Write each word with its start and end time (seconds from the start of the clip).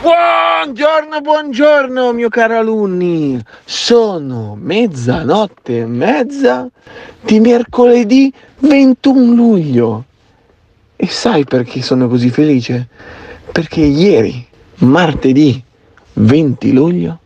Buongiorno, 0.00 1.20
buongiorno 1.20 2.12
mio 2.12 2.28
caro 2.28 2.56
alunni. 2.56 3.42
Sono 3.64 4.56
mezzanotte 4.56 5.78
e 5.78 5.86
mezza 5.86 6.68
di 7.20 7.40
mercoledì 7.40 8.32
21 8.60 9.34
luglio. 9.34 10.04
E 10.94 11.08
sai 11.08 11.44
perché 11.44 11.82
sono 11.82 12.06
così 12.06 12.30
felice? 12.30 12.86
Perché 13.50 13.80
ieri, 13.80 14.46
martedì 14.76 15.60
20 16.12 16.72
luglio, 16.72 17.18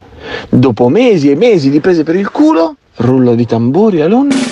dopo 0.48 0.88
mesi 0.88 1.30
e 1.30 1.34
mesi 1.34 1.68
di 1.68 1.80
prese 1.80 2.04
per 2.04 2.16
il 2.16 2.30
culo, 2.30 2.76
rullo 2.96 3.34
di 3.34 3.44
tamburi 3.44 4.00
alunni, 4.00 4.50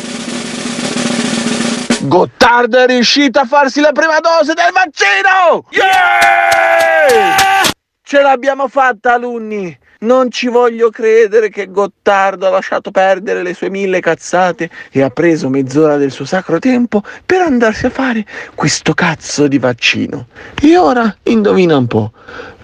Gottardo 2.03 2.77
è 2.77 2.87
riuscito 2.87 3.39
a 3.39 3.47
farsi 3.47 3.81
la 3.81 3.93
prima 3.93 4.19
dose 4.21 4.53
del 4.53 4.73
vaccino! 4.73 5.65
Yeah! 5.71 7.70
Ce 8.11 8.21
l'abbiamo 8.21 8.67
fatta, 8.67 9.15
alunni! 9.15 9.79
Non 10.01 10.33
ci 10.33 10.49
voglio 10.49 10.91
credere 10.91 11.49
che 11.49 11.71
Gottardo 11.71 12.45
ha 12.45 12.51
lasciato 12.51 12.91
perdere 12.91 13.45
le 13.45 13.55
sue 13.55 13.71
mille 13.71 14.01
cazzate 14.01 14.69
e 14.91 15.01
ha 15.01 15.11
preso 15.11 15.49
mezz'ora 15.49 15.97
del 15.97 16.11
suo 16.11 16.25
sacro 16.25 16.59
tempo 16.59 17.05
per 17.25 17.41
andarsi 17.41 17.87
a 17.87 17.91
fare 17.91 18.27
questo 18.57 18.95
cazzo 18.95 19.47
di 19.47 19.61
vaccino. 19.61 20.27
E 20.61 20.77
ora, 20.77 21.19
indovina 21.23 21.77
un 21.77 21.87
po', 21.87 22.11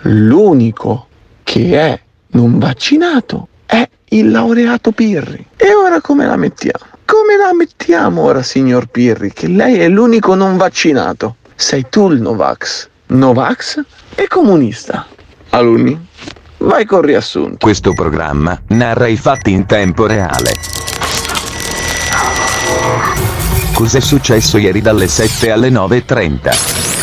l'unico 0.00 1.06
che 1.44 1.78
è 1.78 2.00
non 2.31 2.58
vaccinato 2.58 3.47
è 3.66 3.88
il 4.08 4.33
laureato 4.33 4.91
Pirri. 4.91 5.47
E 5.56 5.72
ora 5.72 6.00
come 6.00 6.27
la 6.27 6.34
mettiamo? 6.34 6.86
Come 7.05 7.36
la 7.36 7.55
mettiamo 7.55 8.22
ora, 8.22 8.42
signor 8.42 8.86
Pirri, 8.88 9.33
che 9.33 9.47
lei 9.47 9.78
è 9.78 9.86
l'unico 9.88 10.34
non 10.34 10.56
vaccinato? 10.56 11.36
Sei 11.55 11.86
tu 11.88 12.10
il 12.10 12.20
Novax. 12.20 12.88
Novax 13.06 13.81
e 14.16 14.27
comunista. 14.27 15.06
Alunni, 15.57 15.99
vai 16.59 16.85
col 16.85 17.03
riassunto. 17.03 17.57
Questo 17.59 17.95
programma 17.95 18.61
narra 18.69 19.07
i 19.07 19.17
fatti 19.17 19.53
in 19.53 19.65
tempo 19.65 20.07
reale. 20.07 20.53
Cos'è 23.73 24.01
successo 24.01 24.59
ieri 24.59 24.83
dalle 24.83 25.09
7 25.09 25.51
alle 25.51 25.71
9.30? 25.71 26.95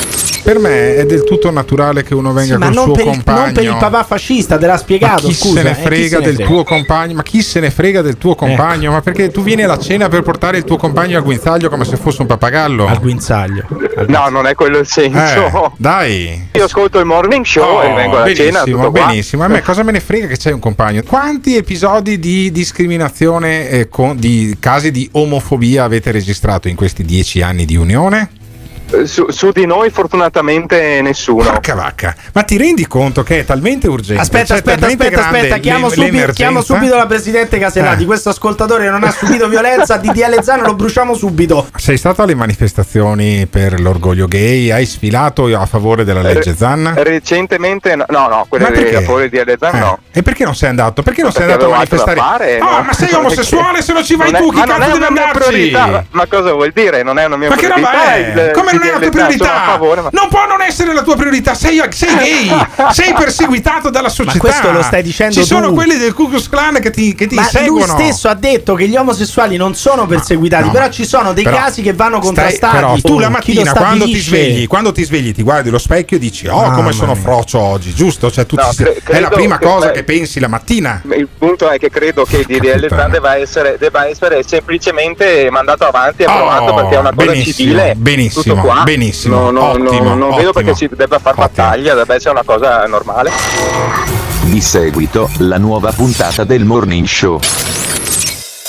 Per 0.44 0.60
me 0.60 0.96
è 0.98 1.06
del 1.06 1.24
tutto 1.24 1.50
naturale 1.52 2.04
che 2.04 2.14
uno 2.14 2.34
venga 2.34 2.56
Sì, 2.56 2.60
ma 2.60 2.66
col 2.66 2.74
suo 2.76 2.92
per, 2.92 3.06
il, 3.06 3.12
compagno. 3.12 3.42
non 3.46 3.54
per 3.54 3.64
il 3.64 3.76
papà 3.80 4.04
fascista, 4.04 4.58
te 4.58 4.66
l'ha 4.66 4.74
Ma 4.74 4.78
spiegato. 4.78 5.28
chi 5.28 5.34
scusa, 5.34 5.56
se 5.58 5.64
ne 5.64 5.70
eh, 5.72 5.74
frega 5.82 6.08
se 6.08 6.18
ne 6.18 6.26
del 6.26 6.36
frega? 6.36 6.50
tuo 6.50 6.64
compagno? 6.66 7.14
Ma 7.16 7.24
chi 7.24 7.42
se 7.42 7.60
ne 7.62 7.72
frega 7.72 8.02
del 8.02 8.18
tuo 8.18 8.36
compagno? 8.36 8.92
Ma 8.92 9.00
perché 9.02 9.30
tu 9.32 9.42
vieni 9.42 9.64
alla 9.64 9.80
cena 9.80 10.10
per 10.10 10.22
portare 10.22 10.58
il 10.58 10.66
tuo 10.66 10.76
compagno 10.76 11.18
al 11.18 11.24
guinzaglio 11.24 11.70
come 11.70 11.86
se 11.86 11.96
fosse 11.96 12.22
un 12.22 12.28
pappagallo? 12.28 12.86
Al 12.88 13.00
guinzaglio. 13.00 13.64
No, 14.08 14.28
non 14.28 14.46
è 14.46 14.54
quello 14.54 14.80
il 14.80 14.88
senso. 14.88 15.66
Eh, 15.66 15.72
dai. 15.78 16.48
Io 16.52 16.66
ascolto 16.66 17.00
il 17.00 17.06
morning 17.06 17.46
show 17.46 17.82
e 17.82 17.92
Oh, 17.92 17.94
vengo 17.96 18.18
alla 18.18 18.34
cena. 18.36 18.52
benissimo, 18.64 18.78
Tutto 18.80 18.92
qua. 18.92 19.06
benissimo. 19.08 19.44
A 19.44 19.48
me 19.48 19.62
cosa 19.62 19.84
me 19.84 19.92
ne 19.94 20.00
frega 20.02 20.28
che 20.28 20.36
c'hai 20.38 20.52
un 20.52 20.60
compagno? 20.60 21.04
Quanti 21.08 21.56
episodi 21.56 22.20
di 22.20 22.52
discriminazione, 22.52 23.70
eh, 23.70 23.88
con- 23.88 24.18
di 24.18 24.58
casi 24.60 24.92
di 24.92 25.08
omofobia 25.14 25.86
avete 25.86 26.12
registrato 26.12 26.68
in 26.68 26.76
questi 26.76 27.04
dieci 27.06 27.42
anni 27.42 27.64
di 27.64 27.78
unione? 27.78 28.30
Su, 29.06 29.26
su 29.30 29.52
di 29.52 29.66
noi 29.66 29.90
fortunatamente 29.90 31.02
nessuno. 31.02 31.44
Porca 31.44 31.74
vacca, 31.74 32.16
ma 32.34 32.44
ti 32.44 32.58
rendi 32.58 32.86
conto 32.86 33.24
che 33.24 33.40
è 33.40 33.46
talmente 33.46 33.88
urgente? 33.88 34.22
Aspetta, 34.22 34.46
cioè, 34.46 34.58
aspetta, 34.58 34.86
aspetta, 34.86 35.22
aspetta, 35.26 35.58
chiamo, 35.58 35.88
l'e- 35.88 35.94
subito, 35.94 36.12
l'emergenza? 36.12 36.34
chiamo 36.44 36.62
subito 36.62 36.96
la 36.96 37.06
presidente 37.08 37.58
Casellati. 37.58 38.04
Eh. 38.04 38.06
Questo 38.06 38.30
ascoltatore 38.30 38.90
non 38.90 39.04
ha 39.04 39.12
subito 39.12 39.48
violenza. 39.48 39.98
Di 39.98 40.12
Zano 40.42 40.64
lo 40.64 40.76
bruciamo 40.76 41.16
subito. 41.16 41.68
Sei 41.76 41.98
stato 41.98 42.22
alle 42.22 42.36
manifestazioni 42.36 43.48
per 43.48 43.80
l'orgoglio 43.80 44.28
gay? 44.28 44.70
Hai 44.72 44.86
sfilato 44.86 45.46
a 45.46 45.66
favore 45.66 46.04
della 46.04 46.22
legge 46.22 46.52
Re- 46.52 46.56
Zanna? 46.56 46.94
Recentemente, 46.96 47.96
no, 47.96 48.06
no, 48.10 48.28
no 48.28 48.48
Ma 48.50 48.58
perché? 48.70 48.96
a 48.98 49.02
favore 49.02 49.30
di 49.30 49.40
Alezan 49.40 49.76
Eh, 49.76 49.80
no. 49.80 50.00
E 50.12 50.22
perché 50.22 50.44
non 50.44 50.56
sei 50.56 50.70
andato? 50.70 51.02
Perché 51.02 51.22
non 51.24 51.32
sei 51.32 51.46
Perché 51.46 51.54
andato 51.64 51.74
a 51.74 51.78
manifestare? 51.78 52.16
fare, 52.20 52.60
oh, 52.62 52.70
no? 52.78 52.84
ma 52.84 52.94
sei 52.94 53.10
è 53.10 53.16
omosessuale 53.16 53.78
che- 53.78 53.84
se 53.84 53.94
non 53.94 54.04
ci 54.04 54.16
vai 54.16 54.32
non 54.32 54.42
è- 54.42 54.44
tu? 54.44 54.50
Chi 54.52 54.58
ma 54.60 54.66
non 54.66 54.78
cazzo 54.78 54.90
è 54.90 54.94
deve 54.94 55.06
andarci? 55.08 55.38
priorità. 55.40 56.06
Ma 56.12 56.26
cosa 56.28 56.52
vuol 56.54 56.72
dire? 56.74 57.04
Non 57.04 57.18
è 57.20 57.26
una 57.26 57.38
mia 57.38 57.50
Ma 57.50 57.56
che 57.56 57.66
priorità. 57.68 57.92
roba 57.92 58.14
è? 58.14 58.52
Come 58.52 58.72
non 58.74 58.83
è 58.88 58.92
la 58.92 59.00
tua 59.00 59.12
Sono 59.12 59.24
a 59.24 59.26
priorità? 59.28 59.64
favore, 59.66 60.02
ma- 60.02 60.10
Non 60.12 60.28
può 60.30 60.46
non 60.48 60.62
essere 60.62 60.94
la 60.94 61.02
tua 61.02 61.16
priorità. 61.16 61.54
Sei, 61.54 61.82
sei 61.90 62.16
gay, 62.16 62.66
sei 62.92 63.14
perseguitato 63.14 63.90
dalla 63.90 64.10
società. 64.10 64.38
questo 64.40 64.72
lo 64.72 64.82
stai 64.82 65.02
dicendo 65.04 65.34
Ci 65.34 65.44
sono 65.46 65.68
tu. 65.70 65.74
quelli 65.76 65.98
del 65.98 66.14
Ku 66.14 66.30
Klux 66.30 66.50
Klan 66.50 66.80
che 66.82 66.92
ti, 66.92 67.16
che 67.16 67.28
ti 67.28 67.36
Ma 67.36 67.44
seguono. 67.44 67.86
lui 67.96 68.04
stesso 68.06 68.28
ha 68.30 68.34
detto 68.34 68.74
che 68.76 68.88
gli 68.88 68.96
omosessuali 68.96 69.58
non 69.58 69.76
sono 69.76 70.06
perseguitati, 70.06 70.66
no, 70.66 70.72
però 70.72 70.86
ma- 70.86 70.92
ci 70.92 71.06
sono 71.06 71.34
dei 71.34 71.44
però 71.44 71.58
casi 71.58 71.82
che 71.82 71.94
vanno 71.94 72.16
stai- 72.22 72.26
contrastati. 72.26 72.76
però 72.76 72.96
tu 73.02 73.20
la 73.20 73.26
Oh, 73.26 73.30
lo 73.30 73.30
mattina 73.30 73.72
quando 73.74 74.06
ti 74.06 74.20
svegli, 74.20 74.68
quando 74.68 74.92
ti 74.92 75.04
svegli, 75.04 75.34
ti 75.34 75.42
guardi 75.44 75.70
allo 75.70 75.78
specchio 75.80 76.18
e 76.18 76.20
dici: 76.20 76.48
Oh, 76.48 76.62
Mamma 76.62 76.76
come 76.76 76.92
sono 76.92 77.16
frocio 77.16 77.60
oggi, 77.60 77.94
giusto? 77.94 78.30
Cioè, 78.32 78.46
tu 78.46 78.56
No, 78.56 78.70
ti- 78.70 78.84
cre- 78.84 79.02
è 79.06 79.20
la 79.20 79.30
prima 79.30 79.58
che- 79.58 79.66
cosa 79.66 79.88
beh, 79.88 79.92
che 79.94 80.04
pensi 80.04 80.40
la 80.40 80.48
mattina. 80.48 81.02
Il 81.16 81.28
punto 81.38 81.70
è 81.70 81.78
che 81.80 81.90
credo 81.90 82.24
che 82.26 82.38
il 82.38 82.46
DDL. 82.46 82.88
Zan 82.90 83.12
debba 83.12 83.36
essere, 83.38 83.78
debba 83.80 84.08
essere 84.08 84.44
semplicemente 84.44 85.50
mandato 85.50 85.86
avanti 85.86 86.24
e 86.24 86.26
approvato 86.26 86.72
Oh, 86.72 86.76
perché 86.76 86.96
è 86.96 87.00
una 87.00 87.14
cosa 87.14 87.26
benissimo, 87.32 87.54
civile. 87.70 87.94
benissimo, 87.96 88.63
qua. 88.64 88.84
benissimo, 88.84 89.36
No, 89.36 89.52
no, 89.52 89.78
no, 89.78 89.90
ottimo, 89.90 90.16
non 90.16 90.30
vedo 90.36 90.50
ottimo, 90.50 90.52
perché 90.54 90.76
si 90.76 90.88
debba 90.88 91.20
fare 91.20 91.36
ottimo. 91.40 91.46
battaglia, 91.48 91.94
debba 91.96 92.16
essere 92.16 92.32
una 92.32 92.44
cosa 92.44 92.86
normale. 92.88 93.32
Di 94.44 94.62
seguito, 94.62 95.30
la 95.38 95.58
nuova 95.58 95.92
puntata 95.92 96.44
del 96.44 96.64
Morning 96.66 97.06
Show. 97.06 97.40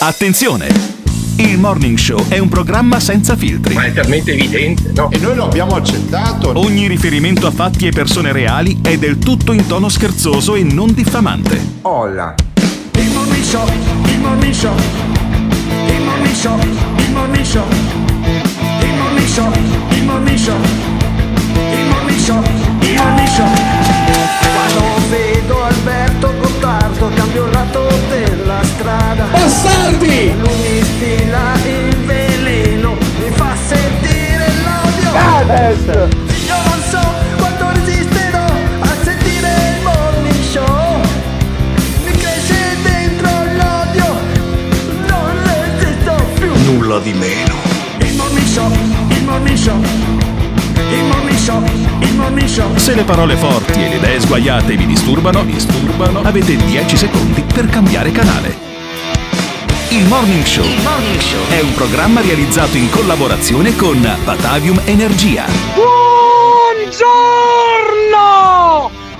Attenzione! 0.01 1.03
Il 1.37 1.59
Morning 1.59 1.99
Show 1.99 2.29
è 2.29 2.39
un 2.39 2.49
programma 2.49 3.01
senza 3.01 3.35
filtri. 3.37 3.75
Ma 3.75 3.85
è 3.87 3.93
talmente 3.93 4.33
evidente, 4.33 4.93
no? 4.95 5.11
E 5.11 5.19
noi 5.19 5.35
lo 5.35 5.45
abbiamo 5.45 5.75
accettato. 5.75 6.53
Ogni 6.55 6.87
riferimento 6.87 7.47
a 7.49 7.51
fatti 7.51 7.87
e 7.89 7.91
persone 7.91 8.31
reali 8.33 8.79
è 8.83 8.97
del 8.99 9.19
tutto 9.19 9.53
in 9.53 9.67
tono 9.67 9.89
scherzoso 9.89 10.55
e 10.55 10.63
non 10.63 10.93
diffamante. 10.95 11.61
Olla. 11.83 12.35
Il 12.97 13.11
morning 13.13 13.43
show, 13.43 13.67
il 14.05 14.19
morning 14.21 14.53
show, 14.53 14.75
il 15.89 16.03
morning 16.03 16.35
show, 16.35 16.59
il 16.61 17.11
morning 17.13 17.45
show, 17.45 17.65
il 18.81 18.95
morning 18.95 19.27
show, 19.27 19.53
il 19.91 20.05
morning 20.05 20.39
show, 20.39 20.57
il 21.55 21.87
morning 21.89 22.19
show, 22.19 22.43
il 22.81 22.95
morning 22.95 23.29
show. 23.29 23.49
Quando 24.55 25.09
vedo 25.09 25.65
Alberto 25.65 26.35
Gottardo 26.39 27.11
cambio 27.15 27.47
lato 27.51 27.89
della 28.09 28.63
strada. 28.63 29.25
Bastardi! 29.31 30.33
Lui 30.39 30.57
mi 30.63 30.83
stila 30.83 31.55
il 31.65 31.97
veleno, 32.05 32.97
mi 33.19 33.31
fa 33.31 33.55
sentire 33.67 34.47
l'odio. 34.65 35.13
Io 36.47 36.57
non 36.69 36.83
so 36.91 37.01
quanto 37.39 37.71
resisterò 37.73 38.45
a 38.81 38.95
sentire 39.03 39.49
il 39.77 39.83
morning 39.83 40.43
show. 40.51 41.01
Mi 42.05 42.13
cresce 42.13 42.77
dentro 42.83 43.31
l'odio, 43.31 44.17
non 45.09 45.33
resisto 45.45 46.15
più. 46.35 46.53
Nulla 46.65 46.99
di 47.01 47.13
meno. 47.13 47.64
Il 48.55 48.61
morning 48.61 48.79
show, 48.79 49.11
il 49.11 49.25
morning 49.25 49.57
show, 49.57 49.83
il 50.93 51.03
morning 51.03 51.37
show, 51.39 51.61
il 51.99 52.15
morning 52.15 52.47
show. 52.47 52.77
Se 52.77 52.95
le 52.95 53.03
parole 53.03 53.35
forti 53.35 53.83
e 53.83 53.89
le 53.89 53.97
idee 53.97 54.21
sguaiate 54.21 54.77
vi 54.77 54.87
disturbano, 54.87 55.43
disturbano, 55.43 56.21
avete 56.23 56.55
10 56.55 56.97
secondi 56.97 57.43
per 57.53 57.67
cambiare 57.67 58.13
canale. 58.13 58.57
Il 59.89 60.07
Morning 60.07 60.45
Show 60.45 60.65
è 61.49 61.63
un 61.63 61.75
programma 61.75 62.21
realizzato 62.21 62.77
in 62.77 62.89
collaborazione 62.91 63.75
con 63.75 64.01
Batavium 64.23 64.81
Energia. 64.85 65.47
Buongiorno! 65.75 67.03